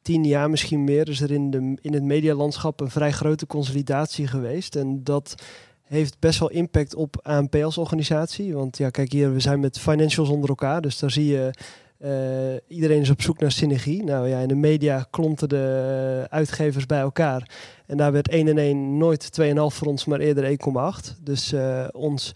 tien 0.02 0.24
jaar 0.24 0.50
misschien 0.50 0.84
meer 0.84 1.08
is 1.08 1.20
er 1.20 1.30
in, 1.30 1.50
de, 1.50 1.76
in 1.80 1.92
het 1.92 2.02
medialandschap 2.02 2.80
een 2.80 2.90
vrij 2.90 3.12
grote 3.12 3.46
consolidatie 3.46 4.26
geweest. 4.26 4.76
En 4.76 5.04
dat 5.04 5.34
heeft 5.82 6.18
best 6.18 6.38
wel 6.38 6.50
impact 6.50 6.94
op 6.94 7.20
ANP 7.22 7.54
als 7.54 7.78
organisatie. 7.78 8.54
Want 8.54 8.78
ja, 8.78 8.90
kijk 8.90 9.12
hier, 9.12 9.32
we 9.32 9.40
zijn 9.40 9.60
met 9.60 9.78
financials 9.78 10.28
onder 10.28 10.48
elkaar. 10.48 10.80
Dus 10.80 10.98
daar 10.98 11.10
zie 11.10 11.26
je, 11.26 11.50
eh, 11.98 12.56
iedereen 12.66 13.00
is 13.00 13.10
op 13.10 13.22
zoek 13.22 13.38
naar 13.38 13.52
synergie. 13.52 14.04
Nou 14.04 14.28
ja, 14.28 14.38
in 14.38 14.48
de 14.48 14.54
media 14.54 15.06
klonten 15.10 15.48
de 15.48 16.24
eh, 16.28 16.36
uitgevers 16.36 16.86
bij 16.86 17.00
elkaar. 17.00 17.50
En 17.86 17.96
daar 17.96 18.12
werd 18.12 18.28
1 18.28 18.48
en 18.48 18.58
1 18.58 18.96
nooit 18.96 19.40
2,5 19.40 19.46
voor 19.54 19.86
ons, 19.86 20.04
maar 20.04 20.20
eerder 20.20 20.44
1,8. 20.44 21.22
Dus 21.22 21.52
eh, 21.52 21.88
ons, 21.92 22.32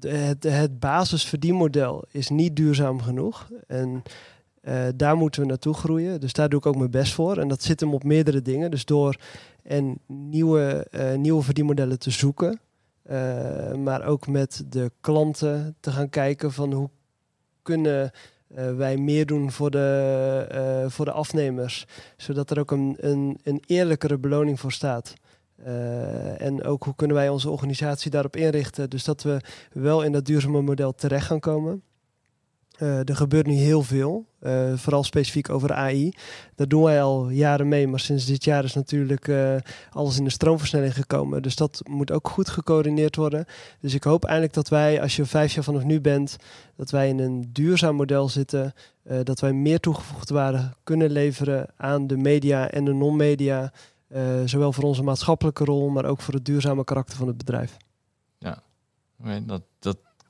het, 0.00 0.78
basisverdienmodel 0.78 2.04
is 2.10 2.28
niet 2.28 2.56
duurzaam 2.56 3.02
genoeg. 3.02 3.50
En 3.66 4.02
daar 4.96 5.16
moeten 5.16 5.40
we 5.40 5.46
naartoe 5.46 5.74
groeien. 5.74 6.20
Dus 6.20 6.32
daar 6.32 6.48
doe 6.48 6.58
ik 6.58 6.66
ook 6.66 6.76
mijn 6.76 6.90
best 6.90 7.12
voor. 7.12 7.38
En 7.38 7.48
dat 7.48 7.62
zit 7.62 7.80
hem 7.80 7.94
op 7.94 8.04
meerdere 8.04 8.42
dingen. 8.42 8.70
Dus 8.70 8.84
door 8.84 9.16
en 9.62 9.98
nieuwe, 10.06 10.86
nieuwe 11.16 11.42
verdienmodellen 11.42 11.98
te 11.98 12.10
zoeken. 12.10 12.60
maar 13.82 14.04
ook 14.04 14.26
met 14.26 14.64
de 14.68 14.90
klanten 15.00 15.76
te 15.80 15.90
gaan 15.90 16.08
kijken 16.08 16.52
van 16.52 16.72
hoe 16.72 16.90
kunnen 17.62 18.12
eh, 18.54 18.74
wij 18.76 18.96
meer 18.96 19.26
doen 19.26 19.50
voor 19.50 19.70
de, 19.70 20.46
eh, 20.50 20.90
voor 20.90 21.04
de 21.04 21.10
afnemers. 21.10 21.86
Zodat 22.16 22.50
er 22.50 22.58
ook 22.58 22.70
een, 22.70 22.96
een, 23.00 23.38
een 23.42 23.62
eerlijkere 23.66 24.18
beloning 24.18 24.60
voor 24.60 24.72
staat. 24.72 25.14
Eh, 25.64 26.40
en 26.40 26.64
ook 26.64 26.84
hoe 26.84 26.94
kunnen 26.94 27.16
wij 27.16 27.28
onze 27.28 27.50
organisatie 27.50 28.10
daarop 28.10 28.36
inrichten. 28.36 28.90
Dus 28.90 29.04
dat 29.04 29.22
we 29.22 29.40
wel 29.72 30.02
in 30.02 30.12
dat 30.12 30.26
duurzame 30.26 30.62
model 30.62 30.94
terecht 30.94 31.26
gaan 31.26 31.40
komen. 31.40 31.82
Eh, 32.74 33.08
er 33.08 33.16
gebeurt 33.16 33.46
nu 33.46 33.52
heel 33.52 33.82
veel, 33.82 34.26
eh, 34.38 34.72
vooral 34.76 35.04
specifiek 35.04 35.48
over 35.48 35.72
AI. 35.72 36.12
Daar 36.54 36.68
doen 36.68 36.82
wij 36.82 37.02
al 37.02 37.28
jaren 37.28 37.68
mee, 37.68 37.88
maar 37.88 38.00
sinds 38.00 38.26
dit 38.26 38.44
jaar 38.44 38.64
is 38.64 38.74
natuurlijk 38.74 39.28
eh, 39.28 39.56
alles 39.90 40.18
in 40.18 40.24
de 40.24 40.30
stroomversnelling 40.30 40.94
gekomen. 40.94 41.42
Dus 41.42 41.56
dat 41.56 41.80
moet 41.88 42.10
ook 42.10 42.28
goed 42.28 42.48
gecoördineerd 42.48 43.16
worden. 43.16 43.44
Dus 43.80 43.94
ik 43.94 44.04
hoop 44.04 44.24
eindelijk 44.24 44.52
dat 44.52 44.68
wij, 44.68 45.00
als 45.02 45.16
je 45.16 45.24
vijf 45.24 45.52
jaar 45.54 45.64
vanaf 45.64 45.84
nu 45.84 46.00
bent, 46.00 46.36
dat 46.76 46.90
wij 46.90 47.08
in 47.08 47.18
een 47.18 47.48
duurzaam 47.52 47.96
model 47.96 48.28
zitten. 48.28 48.72
dat 49.22 49.40
wij 49.40 49.52
meer 49.52 49.80
toegevoegde 49.80 50.34
waarde 50.34 50.72
kunnen 50.84 51.10
leveren 51.10 51.66
aan 51.76 52.06
de 52.06 52.16
media 52.16 52.70
en 52.70 52.84
de 52.84 52.92
non-media. 52.92 53.72
zowel 54.44 54.72
voor 54.72 54.84
onze 54.84 55.02
maatschappelijke 55.02 55.64
rol, 55.64 55.88
maar 55.88 56.04
ook 56.04 56.20
voor 56.20 56.34
het 56.34 56.44
duurzame 56.44 56.84
karakter 56.84 57.16
van 57.16 57.26
het 57.26 57.36
bedrijf. 57.36 57.76
Dat, 59.18 59.42
dat 59.46 59.62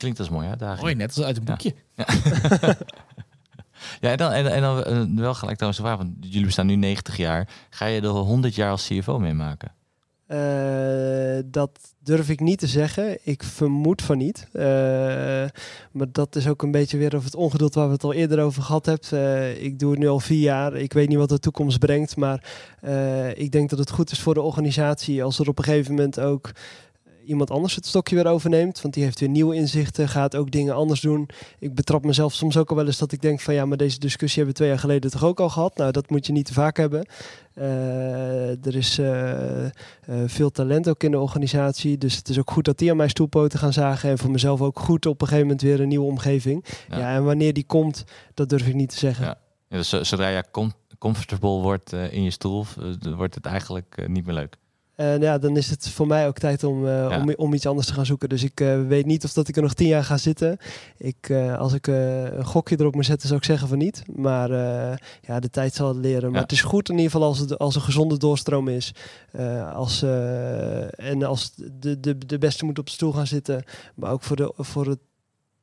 klinkt 0.05 0.19
als 0.19 0.29
mooi 0.39 0.49
uitdaging. 0.49 0.81
Mooi, 0.81 0.95
net 0.95 1.17
als 1.17 1.25
uit 1.25 1.37
een 1.37 1.45
boekje. 1.45 1.75
Ja, 4.01 4.11
en 4.11 4.17
dan, 4.17 4.33
en, 4.33 4.53
en 4.53 4.63
dan 4.63 4.85
eh, 4.85 5.03
wel 5.15 5.35
gelijk 5.35 5.57
trouwens 5.57 5.83
de 5.83 5.87
vraag, 5.89 5.97
want 5.97 6.11
jullie 6.21 6.45
bestaan 6.45 6.67
nu 6.67 6.77
90 6.77 7.17
jaar. 7.17 7.49
Ga 7.71 7.87
je 7.87 8.01
er 8.01 8.09
100 8.09 8.55
jaar 8.55 8.71
als 8.71 8.87
CFO 8.87 9.19
meemaken? 9.19 9.73
Eh, 10.27 11.39
dat 11.45 11.95
durf 12.03 12.29
ik 12.29 12.41
niet 12.41 12.59
te 12.59 12.67
zeggen. 12.67 13.19
Ik 13.23 13.43
vermoed 13.43 14.03
van 14.03 14.19
niet. 14.19 14.49
Eh, 14.53 14.65
maar 15.93 16.13
dat 16.13 16.37
is 16.37 16.49
ook 16.49 16.63
een 16.63 16.71
beetje 16.71 16.99
weer 16.99 17.15
over 17.15 17.27
het 17.27 17.35
ongeduld 17.35 17.75
waar 17.75 17.87
we 17.87 17.93
het 17.93 18.05
al 18.05 18.13
eerder 18.13 18.41
over 18.41 18.63
gehad 18.63 18.87
hebben. 18.87 19.11
Eh, 19.11 19.63
ik 19.63 19.79
doe 19.79 19.91
het 19.91 20.01
nu 20.01 20.09
al 20.09 20.21
vier 20.21 20.41
jaar. 20.41 20.77
Ik 20.77 20.93
weet 20.93 21.09
niet 21.09 21.19
wat 21.19 21.29
de 21.29 21.39
toekomst 21.39 21.79
brengt. 21.79 22.17
Maar 22.17 22.45
eh, 22.81 23.39
ik 23.39 23.53
denk 23.53 23.71
dat 23.71 23.79
het 23.79 23.91
goed 23.91 24.11
is 24.11 24.21
voor 24.21 24.35
de 24.35 24.43
organisatie 24.43 25.25
als 25.25 25.39
er 25.39 25.49
op 25.49 25.59
een 25.59 25.65
gegeven 25.65 25.95
moment 25.95 26.21
ook 26.21 26.51
iemand 27.27 27.51
anders 27.51 27.75
het 27.75 27.87
stokje 27.87 28.15
weer 28.15 28.27
overneemt. 28.27 28.81
Want 28.81 28.95
die 28.95 29.03
heeft 29.03 29.21
weer 29.21 29.29
nieuwe 29.29 29.55
inzichten, 29.55 30.09
gaat 30.09 30.37
ook 30.37 30.51
dingen 30.51 30.75
anders 30.75 31.01
doen. 31.01 31.29
Ik 31.59 31.75
betrap 31.75 32.05
mezelf 32.05 32.33
soms 32.33 32.57
ook 32.57 32.71
al 32.71 32.77
wel 32.77 32.87
eens 32.87 32.99
dat 32.99 33.13
ik 33.13 33.23
denk 33.23 33.41
van 33.41 33.55
ja, 33.55 33.65
maar 33.65 33.77
deze 33.77 33.99
discussie 33.99 34.37
hebben 34.43 34.53
we 34.53 34.59
twee 34.61 34.69
jaar 34.69 34.79
geleden 34.79 35.11
toch 35.11 35.25
ook 35.25 35.41
al 35.41 35.49
gehad. 35.49 35.77
Nou, 35.77 35.91
dat 35.93 36.11
moet 36.11 36.27
je 36.27 36.33
niet 36.33 36.47
te 36.47 36.53
vaak 36.53 36.77
hebben. 36.77 37.07
Eh, 37.55 38.67
er 38.67 38.77
is 38.77 38.99
eh, 38.99 39.65
eh, 39.65 39.71
veel 40.27 40.51
talent 40.51 40.89
ook 40.89 41.03
in 41.03 41.11
de 41.11 41.19
organisatie. 41.19 41.99
Dus 41.99 42.17
het 42.17 42.29
is 42.29 42.39
ook 42.39 42.51
goed 42.51 42.65
dat 42.65 42.79
die 42.79 42.91
aan 42.91 42.97
mijn 42.97 43.11
stoelpoten 43.11 43.59
gaan 43.59 43.73
zagen. 43.73 44.11
En 44.11 44.19
voor 44.19 44.31
mezelf 44.31 44.61
ook 44.61 44.79
goed 44.79 45.07
op 45.07 45.21
een 45.21 45.27
gegeven 45.27 45.47
moment 45.47 45.63
weer 45.65 45.81
een 45.81 45.89
nieuwe 45.89 46.07
omgeving. 46.07 46.65
Ja. 46.89 46.99
Ja, 46.99 47.15
en 47.15 47.25
wanneer 47.25 47.53
die 47.53 47.65
komt, 47.67 48.05
dat 48.35 48.49
durf 48.49 48.67
ik 48.67 48.75
niet 48.75 48.91
te 48.91 48.99
zeggen. 48.99 49.25
Ja. 49.25 49.39
Ja, 49.69 49.77
dus 49.77 49.89
zo- 49.89 50.03
zodra 50.05 50.29
je 50.29 50.45
com 50.51 50.73
comfortable 50.99 51.49
wordt 51.61 51.93
in 51.93 52.23
je 52.23 52.31
stoel, 52.31 52.65
wordt 53.17 53.35
het 53.35 53.47
eigenlijk 53.47 54.05
niet 54.09 54.27
meer 54.27 54.35
leuk. 54.35 54.57
En 54.97 55.21
ja, 55.21 55.39
dan 55.39 55.57
is 55.57 55.71
het 55.71 55.89
voor 55.89 56.07
mij 56.07 56.27
ook 56.27 56.39
tijd 56.39 56.65
om, 56.65 56.87
eh, 56.87 56.93
Ja. 57.11 57.21
om, 57.21 57.35
om 57.37 57.53
iets 57.55 57.67
anders 57.67 57.87
te 57.87 57.93
gaan 57.93 58.07
zoeken. 58.07 58.29
Dus 58.29 58.43
ik 58.43 58.61
eh, 58.61 58.87
weet 58.87 59.07
niet 59.07 59.25
of 59.25 59.33
dat 59.33 59.49
ik 59.49 59.57
er 59.57 59.63
nog 59.63 59.75
tien 59.75 59.87
jaar 59.89 60.05
ga 60.05 60.17
zitten. 60.17 60.57
Ik, 60.97 61.29
eh, 61.29 61.59
als 61.59 61.73
ik 61.73 61.87
een 61.87 62.45
gokje 62.45 62.77
erop 62.81 62.95
moet 62.95 63.05
zetten, 63.05 63.27
zou 63.29 63.41
ik 63.41 63.47
zeggen 63.47 63.69
van 63.69 63.79
niet. 63.79 64.03
Maar 64.17 64.51
ja, 65.21 65.41
de 65.41 65.51
tijd 65.51 65.75
zal 65.75 65.89
het 65.89 65.97
leren. 65.97 66.23
Maar 66.23 66.35
Ja. 66.37 66.43
het 66.43 66.53
is 66.53 66.63
goed 66.63 66.89
in 66.89 66.95
ieder 66.97 67.11
geval 67.11 67.27
als, 67.27 67.39
het, 67.39 67.59
als 67.59 67.75
een 67.75 67.81
gezonde 67.81 68.17
doorstroom 68.19 68.69
is. 68.69 68.93
Als, 69.75 70.03
en 70.97 71.23
als 71.23 71.53
de, 71.81 72.01
de, 72.01 72.19
de 72.27 72.39
beste 72.39 72.65
moet 72.65 72.79
op 72.79 72.87
de 72.87 72.93
stoel 72.93 73.13
gaan 73.13 73.27
zitten. 73.27 73.63
Maar 73.95 74.11
ook 74.13 74.23
voor, 74.23 74.37
de, 74.37 74.53
voor 74.57 74.87
het 74.87 74.99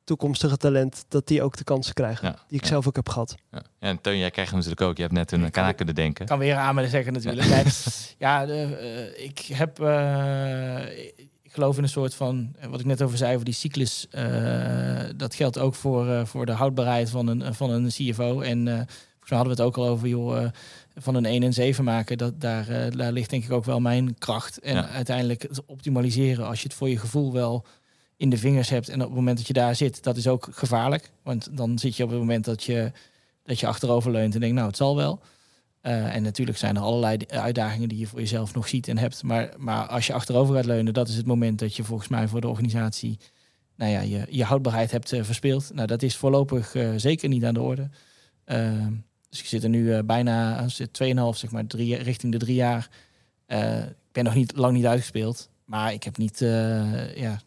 toekomstige 0.04 0.58
talent, 0.58 1.06
dat 1.08 1.28
die 1.28 1.42
ook 1.44 1.58
de 1.58 1.64
kansen 1.64 1.94
krijgen. 1.94 2.28
Ja. 2.28 2.36
Die 2.48 2.58
ik 2.58 2.64
Ja. 2.64 2.70
zelf 2.70 2.88
ook 2.88 2.96
heb 2.96 3.10
gehad. 3.10 3.36
Ja. 3.52 3.62
Ja, 3.80 3.88
en 3.90 4.02
Teun, 4.02 4.18
jij 4.18 4.32
krijgt 4.32 4.52
hem 4.52 4.60
natuurlijk 4.60 4.90
ook. 4.90 4.96
Je 4.96 5.02
hebt 5.02 5.14
net 5.14 5.32
een 5.32 5.52
kanaal 5.52 5.74
kunnen 5.74 5.96
denken. 5.96 6.26
kan 6.26 6.40
weer 6.40 6.56
aan 6.56 6.76
me 6.76 6.88
zeggen 6.88 7.14
natuurlijk. 7.14 7.48
Ja, 8.18 8.46
de, 8.46 8.54
eh, 9.16 9.26
ik 9.26 9.40
heb, 9.40 9.80
eh, 9.80 10.98
ik 11.42 11.52
geloof 11.54 11.78
in 11.78 11.84
een 11.84 11.90
soort 11.90 12.16
van, 12.16 12.56
eh, 12.60 12.70
wat 12.70 12.80
ik 12.80 12.86
net 12.86 13.02
over 13.02 13.18
zei, 13.18 13.34
over 13.34 13.46
die 13.46 13.54
cyclus. 13.54 14.08
eh, 14.10 15.00
dat 15.16 15.36
geldt 15.36 15.58
ook 15.60 15.76
voor, 15.76 16.10
eh, 16.10 16.26
voor 16.26 16.46
de 16.46 16.52
houdbaarheid 16.52 17.10
van 17.10 17.28
een, 17.28 17.54
van 17.54 17.70
een 17.70 17.88
CFO. 17.88 18.42
En 18.42 18.68
eh 18.68 18.74
volgens 18.74 19.30
mij 19.30 19.38
hadden 19.40 19.58
we 19.58 19.64
het 19.64 19.78
ook 19.78 19.78
al 19.86 19.88
over, 19.92 20.08
joh, 20.08 20.46
van 20.96 21.16
een 21.16 21.26
1 21.26 21.44
en 21.44 21.54
7 21.54 21.84
maken. 21.84 22.18
Dat, 22.18 22.42
daar, 22.42 22.66
daar 22.98 23.12
ligt 23.12 23.30
denk 23.30 23.44
ik 23.44 23.52
ook 23.52 23.66
wel 23.66 23.80
mijn 23.80 24.18
kracht. 24.18 24.60
En 24.60 24.76
Ja. 24.76 24.88
uiteindelijk 24.88 25.42
het 25.42 25.66
optimaliseren 25.66 26.48
als 26.48 26.62
je 26.62 26.68
het 26.68 26.78
voor 26.78 26.90
je 26.90 26.98
gevoel 26.98 27.34
wel 27.34 27.66
in 28.22 28.30
de 28.30 28.38
vingers 28.38 28.70
hebt. 28.70 28.90
En 28.90 29.00
op 29.00 29.08
het 29.08 29.16
moment 29.16 29.38
dat 29.38 29.48
je 29.48 29.54
daar 29.54 29.76
zit, 29.76 30.04
dat 30.04 30.18
is 30.18 30.28
ook 30.28 30.48
gevaarlijk. 30.52 31.12
Want 31.24 31.58
dan 31.58 31.80
zit 31.80 31.96
je 31.96 32.04
op 32.04 32.10
het 32.10 32.20
moment 32.20 32.46
dat 32.46 32.64
je, 32.64 32.92
dat 33.44 33.60
je 33.60 33.68
achterover 33.68 34.12
leunt 34.12 34.34
en 34.34 34.40
denkt, 34.40 34.56
nou, 34.56 34.68
het 34.68 34.78
zal 34.78 34.96
wel. 34.96 35.22
Eh, 35.82 36.16
en 36.16 36.24
natuurlijk 36.24 36.58
zijn 36.58 36.76
er 36.76 36.82
allerlei 36.82 37.18
uitdagingen 37.28 37.90
die 37.90 37.98
je 37.98 38.08
voor 38.08 38.20
jezelf 38.20 38.54
nog 38.54 38.68
ziet 38.68 38.88
en 38.88 38.98
hebt. 38.98 39.24
Maar, 39.24 39.54
maar 39.58 39.88
als 39.88 40.08
je 40.08 40.14
achterover 40.14 40.56
gaat 40.56 40.66
leunen, 40.66 40.94
dat 40.94 41.08
is 41.08 41.16
het 41.16 41.26
moment 41.26 41.60
dat 41.60 41.76
je 41.76 41.84
volgens 41.84 42.10
mij 42.10 42.28
voor 42.28 42.42
de 42.42 42.48
organisatie 42.48 43.20
nou 43.76 43.92
ja, 43.92 44.02
je, 44.02 44.26
je 44.30 44.44
houdbaarheid 44.44 44.92
hebt 44.92 45.12
eh, 45.12 45.24
verspeeld. 45.24 45.72
Nou, 45.74 45.88
dat 45.88 46.02
is 46.02 46.16
voorlopig 46.16 46.76
eh, 46.76 46.90
zeker 46.96 47.30
niet 47.30 47.46
aan 47.46 47.54
de 47.54 47.62
orde. 47.62 47.90
Dus 49.30 49.40
ik 49.40 49.46
zit 49.46 49.64
er 49.64 49.70
nu 49.70 50.04
bijna 50.04 50.62
als 50.62 50.78
het 50.78 51.02
2,5, 51.04 51.10
zeg 51.38 51.52
maar, 51.52 51.68
drie, 51.68 51.96
richting 51.96 52.32
de 52.32 52.38
drie 52.38 52.56
jaar. 52.56 52.90
Ik 53.48 54.12
ben 54.12 54.24
nog 54.24 54.36
niet 54.36 54.56
lang 54.56 54.74
niet 54.74 54.86
uitgespeeld. 54.86 55.50
Maar 55.66 55.94
ik 55.94 56.04
heb 56.04 56.18
niet 56.18 56.40
ja, 57.16 57.42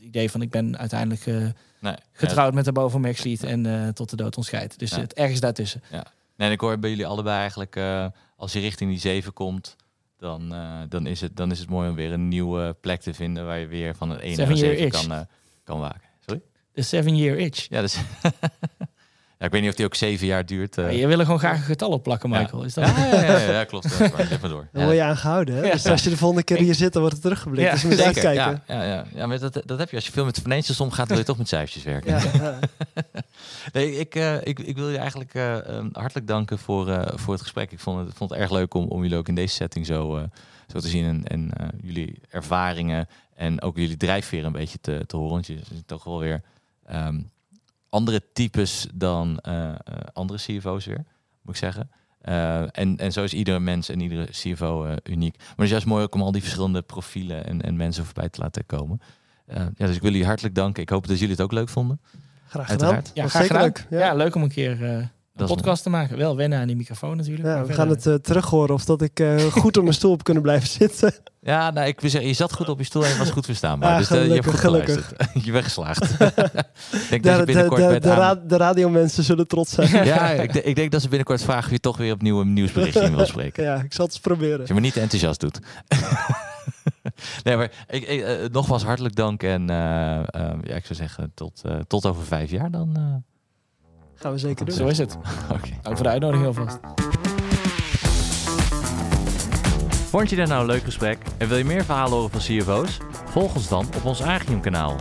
idee 0.00 0.30
van 0.30 0.42
ik 0.42 0.50
ben 0.50 0.78
uiteindelijk 0.78 1.26
eh, 1.26 1.46
Nee, 1.80 1.94
getrouwd 2.12 2.54
met 2.54 2.64
de 2.64 2.72
boven 2.72 3.00
Maxlied 3.00 3.42
en 3.44 3.66
eh, 3.66 3.88
tot 3.88 4.10
de 4.10 4.16
dood 4.16 4.36
ontscheidt. 4.36 4.78
Dus 4.78 4.90
Ja. 4.90 5.00
het 5.00 5.14
ergens 5.14 5.40
daartussen. 5.40 5.82
Nee, 5.90 6.02
en 6.36 6.50
ik 6.50 6.60
hoor 6.60 6.78
bij 6.78 6.90
jullie 6.90 7.06
allebei 7.06 7.38
eigenlijk, 7.38 7.76
eh, 7.76 8.06
als 8.36 8.52
je 8.52 8.60
richting 8.60 8.90
die 8.90 8.98
7 9.00 9.32
komt, 9.32 9.76
dan, 10.18 10.54
dan, 10.88 11.06
is 11.06 11.20
het, 11.20 11.36
dan 11.36 11.50
is 11.50 11.58
het 11.58 11.68
mooi 11.68 11.88
om 11.88 11.94
weer 11.94 12.12
een 12.12 12.28
nieuwe 12.28 12.76
plek 12.80 13.00
te 13.00 13.14
vinden 13.14 13.46
waar 13.46 13.58
je 13.58 13.66
weer 13.66 13.94
van 13.94 14.10
het 14.10 14.20
1 14.20 14.36
naar 14.36 14.46
Seven 14.46 14.52
een 14.52 14.58
year 14.60 14.76
7 14.76 14.86
itch. 14.98 15.06
kan, 15.06 15.26
kan 15.64 15.80
waken. 15.80 16.08
Sorry? 16.26 16.40
De 16.72 16.82
seven 16.82 17.16
year 17.16 17.38
itch. 17.38 17.66
Ja, 17.68 17.80
dus 17.80 17.96
ja, 19.40 19.46
ik 19.46 19.52
weet 19.52 19.60
niet 19.60 19.70
of 19.70 19.76
die 19.76 19.84
ook 19.86 19.94
7 19.94 20.26
jaar 20.26 20.46
duurt. 20.46 20.78
eh. 20.78 20.84
Ja, 20.84 20.90
je 20.90 21.06
wil 21.06 21.18
er 21.18 21.24
gewoon 21.24 21.38
graag 21.40 21.56
een 21.56 21.62
getal 21.62 21.90
op 21.90 22.02
plakken, 22.02 22.30
Ja. 22.30 22.40
Michael. 22.40 22.62
Is 22.64 22.74
dat... 22.74 22.86
ja, 22.86 23.06
ja, 23.06 23.22
ja, 23.22 23.38
ja, 23.38 23.50
ja, 23.50 23.64
klopt. 23.64 23.98
Ja, 23.98 24.08
maar 24.16 24.26
Geef 24.26 24.40
maar 24.40 24.50
door. 24.50 24.68
Dan 24.72 24.80
Ja, 24.80 24.86
word 24.86 24.96
je 24.98 25.02
aangehouden. 25.04 25.54
Hè? 25.54 25.62
Ja. 25.66 25.72
Dus 25.72 25.86
als 25.86 26.02
je 26.04 26.10
de 26.10 26.16
volgende 26.16 26.42
keer 26.44 26.56
hier 26.56 26.74
zit, 26.74 26.92
dan 26.92 27.00
wordt 27.00 27.16
het 27.16 27.24
teruggeblikt. 27.24 27.66
Ja, 27.66 27.72
dus 27.72 27.80
je 27.82 27.86
moet 27.88 27.96
Zeker, 27.96 28.26
uitkijken. 28.26 28.62
ja, 28.66 28.82
ja, 28.82 28.94
ja, 28.94 29.04
ja, 29.14 29.26
maar 29.26 29.38
dat, 29.38 29.62
dat 29.64 29.78
heb 29.78 29.90
je 29.90 29.96
als 29.96 30.06
je 30.06 30.12
veel 30.12 30.24
met 30.24 30.40
financials 30.40 30.80
omgaat, 30.80 31.08
wil 31.08 31.18
je 31.18 31.24
toch 31.24 31.38
met 31.38 31.48
cijfertjes 31.48 31.82
werken. 31.84 32.10
Ja, 32.10 32.22
ja. 32.32 32.58
Nee, 33.72 33.98
ik, 33.98 34.14
eh, 34.14 34.34
ik, 34.46 34.58
ik 34.58 34.76
wil 34.76 34.88
je 34.90 34.98
eigenlijk 34.98 35.34
eh, 35.34 35.68
ehm, 35.68 35.88
hartelijk 35.92 36.26
danken 36.26 36.58
voor, 36.58 36.88
eh, 36.88 37.12
voor 37.18 37.32
het 37.32 37.42
gesprek. 37.42 37.72
Ik 37.72 37.78
vond 37.80 38.06
het, 38.06 38.16
vond 38.16 38.30
het 38.30 38.38
erg 38.38 38.50
leuk 38.50 38.74
om, 38.74 38.84
om 38.88 39.02
jullie 39.02 39.16
ook 39.16 39.28
in 39.28 39.34
deze 39.34 39.54
setting 39.54 39.86
zo, 39.86 40.16
eh, 40.16 40.22
zo 40.72 40.78
te 40.80 40.88
zien. 40.88 41.04
En, 41.04 41.24
en 41.24 41.50
eh, 41.56 41.66
jullie 41.82 42.20
ervaringen 42.28 43.08
en 43.34 43.62
ook 43.62 43.76
jullie 43.76 43.96
drijfveer 43.96 44.44
een 44.44 44.52
beetje 44.52 44.78
te, 44.80 45.02
te 45.06 45.16
horen. 45.16 45.32
Want 45.32 45.46
je 45.46 45.58
ziet 45.72 45.86
toch 45.86 46.04
wel 46.04 46.18
weer 46.18 46.42
ehm, 46.86 47.20
andere 47.90 48.22
types 48.32 48.86
dan 48.94 49.38
eh, 49.38 49.68
eh, 49.68 49.74
andere 50.12 50.38
CFO's 50.38 50.86
weer, 50.86 51.04
moet 51.42 51.54
ik 51.54 51.60
zeggen. 51.60 51.90
Eh, 52.20 52.60
en, 52.60 52.96
en 52.96 53.12
zo 53.12 53.22
is 53.24 53.32
iedere 53.34 53.60
mens 53.60 53.88
en 53.88 54.00
iedere 54.00 54.24
CFO 54.30 54.84
eh, 54.84 54.96
uniek. 55.04 55.36
Maar 55.38 55.46
het 55.56 55.64
is 55.64 55.70
juist 55.70 55.86
mooi 55.86 56.02
ook 56.04 56.14
om 56.14 56.22
al 56.22 56.32
die 56.32 56.42
verschillende 56.42 56.82
profielen 56.82 57.46
en, 57.46 57.62
en 57.62 57.76
mensen 57.76 58.04
voorbij 58.04 58.28
te 58.28 58.40
laten 58.40 58.66
komen. 58.66 59.00
Eh, 59.46 59.56
ja, 59.76 59.86
dus 59.86 59.94
ik 59.96 60.02
wil 60.02 60.10
jullie 60.10 60.26
hartelijk 60.26 60.54
danken. 60.54 60.82
Ik 60.82 60.88
hoop 60.88 61.06
dat 61.06 61.18
jullie 61.18 61.34
het 61.34 61.42
ook 61.44 61.52
leuk 61.52 61.68
vonden. 61.68 62.00
Graag 62.48 62.68
Uiteraard. 62.68 63.08
gedaan. 63.08 63.24
Ja, 63.24 63.30
graag 63.30 63.62
leuk. 63.62 63.86
Ja. 63.90 63.98
Ja. 63.98 64.14
leuk 64.14 64.34
om 64.34 64.42
een 64.42 64.48
keer 64.48 64.84
eh, 64.96 65.06
een 65.36 65.46
podcast 65.46 65.82
te 65.82 65.90
maken. 65.90 66.16
Wel 66.16 66.36
wennen 66.36 66.58
aan 66.58 66.66
die 66.66 66.76
microfoon 66.76 67.16
natuurlijk. 67.16 67.48
Ja, 67.48 67.64
we 67.64 67.72
gaan 67.72 67.88
het 67.88 68.06
eh, 68.06 68.14
terug 68.14 68.46
horen 68.46 68.74
of 68.74 68.84
dat 68.84 69.02
ik 69.02 69.20
eh, 69.20 69.36
goed 69.44 69.76
op 69.76 69.82
mijn 69.82 69.94
stoel 69.94 70.10
heb 70.10 70.22
kunnen 70.22 70.42
blijven 70.42 70.68
zitten. 70.68 71.14
Ja, 71.40 71.70
nou, 71.70 71.86
ik 71.86 72.00
wil 72.00 72.10
zeggen, 72.10 72.28
je 72.28 72.36
zat 72.36 72.52
goed 72.52 72.68
op 72.68 72.78
je 72.78 72.84
stoel 72.84 73.04
en 73.04 73.10
je 73.10 73.18
was 73.18 73.30
goed 73.30 73.44
verstaanbaar. 73.44 73.90
Ah, 73.92 73.98
dus 73.98 74.10
eh, 74.10 74.26
je 74.26 74.32
hebt 74.32 74.46
goed 74.46 74.58
gelukkig, 74.58 75.06
geluisterd. 75.06 75.44
je 75.46 75.52
bent 75.52 75.64
geslaagd. 75.64 76.02
ik 76.12 77.08
denk 77.10 77.22
dat 77.22 77.22
De, 77.22 77.30
je 77.30 77.38
de, 77.38 77.44
binnenkort 77.44 77.80
de, 77.88 78.00
de, 78.00 78.14
ra- 78.14 78.34
de 78.34 78.56
radiomensen 78.56 79.24
zullen 79.24 79.46
trots 79.46 79.72
zijn. 79.72 80.04
Ja, 80.04 80.30
ik, 80.30 80.54
ik 80.54 80.74
denk 80.74 80.90
dat 80.90 81.00
ze 81.02 81.08
binnenkort 81.08 81.42
vragen 81.42 81.64
of 81.64 81.70
je 81.70 81.80
toch 81.80 81.96
weer 81.96 82.12
opnieuw 82.12 82.40
een 82.40 82.52
nieuwsberichtje 82.52 83.00
in 83.00 83.16
wil 83.16 83.26
spreken. 83.26 83.64
ja, 83.64 83.74
ik 83.74 83.92
zal 83.92 84.04
het 84.04 84.14
eens 84.14 84.22
proberen. 84.22 84.58
Als 84.58 84.68
je 84.68 84.74
me 84.74 84.80
niet 84.80 84.92
te 84.92 85.00
enthousiast 85.00 85.40
doet. 85.40 85.58
nee, 87.44 87.56
maar 87.56 87.70
ik, 87.88 88.08
ik, 88.08 88.52
nogmaals 88.52 88.84
hartelijk 88.84 89.14
dank. 89.14 89.42
En 89.42 89.66
ja, 89.66 90.74
ik 90.74 90.84
zou 90.84 90.94
zeggen, 90.94 91.32
tot, 91.34 91.62
eh, 91.64 91.76
tot 91.86 92.06
over 92.06 92.24
vijf 92.24 92.50
jaar 92.50 92.70
dan. 92.70 93.22
Gaan 94.20 94.32
we 94.32 94.38
zeker 94.38 94.66
doen. 94.66 94.74
Zo 94.74 94.86
is 94.86 94.98
het. 94.98 95.16
Oké. 95.56 95.68
Dank 95.82 95.96
voor 95.96 96.04
de 96.04 96.12
uitnodiging 96.12 96.46
alvast. 96.46 96.78
Vond 100.10 100.30
je 100.30 100.36
dit 100.36 100.48
nou 100.48 100.60
een 100.60 100.66
leuk 100.66 100.82
gesprek 100.82 101.18
en 101.38 101.48
wil 101.48 101.56
je 101.56 101.64
meer 101.64 101.84
verhalen 101.84 102.12
horen 102.12 102.30
van 102.30 102.40
CFO's? 102.40 102.98
Volg 103.24 103.54
ons 103.54 103.68
dan 103.68 103.86
op 103.96 104.04
ons 104.04 104.22
Agium 104.22 104.60
kanaal. 104.60 104.96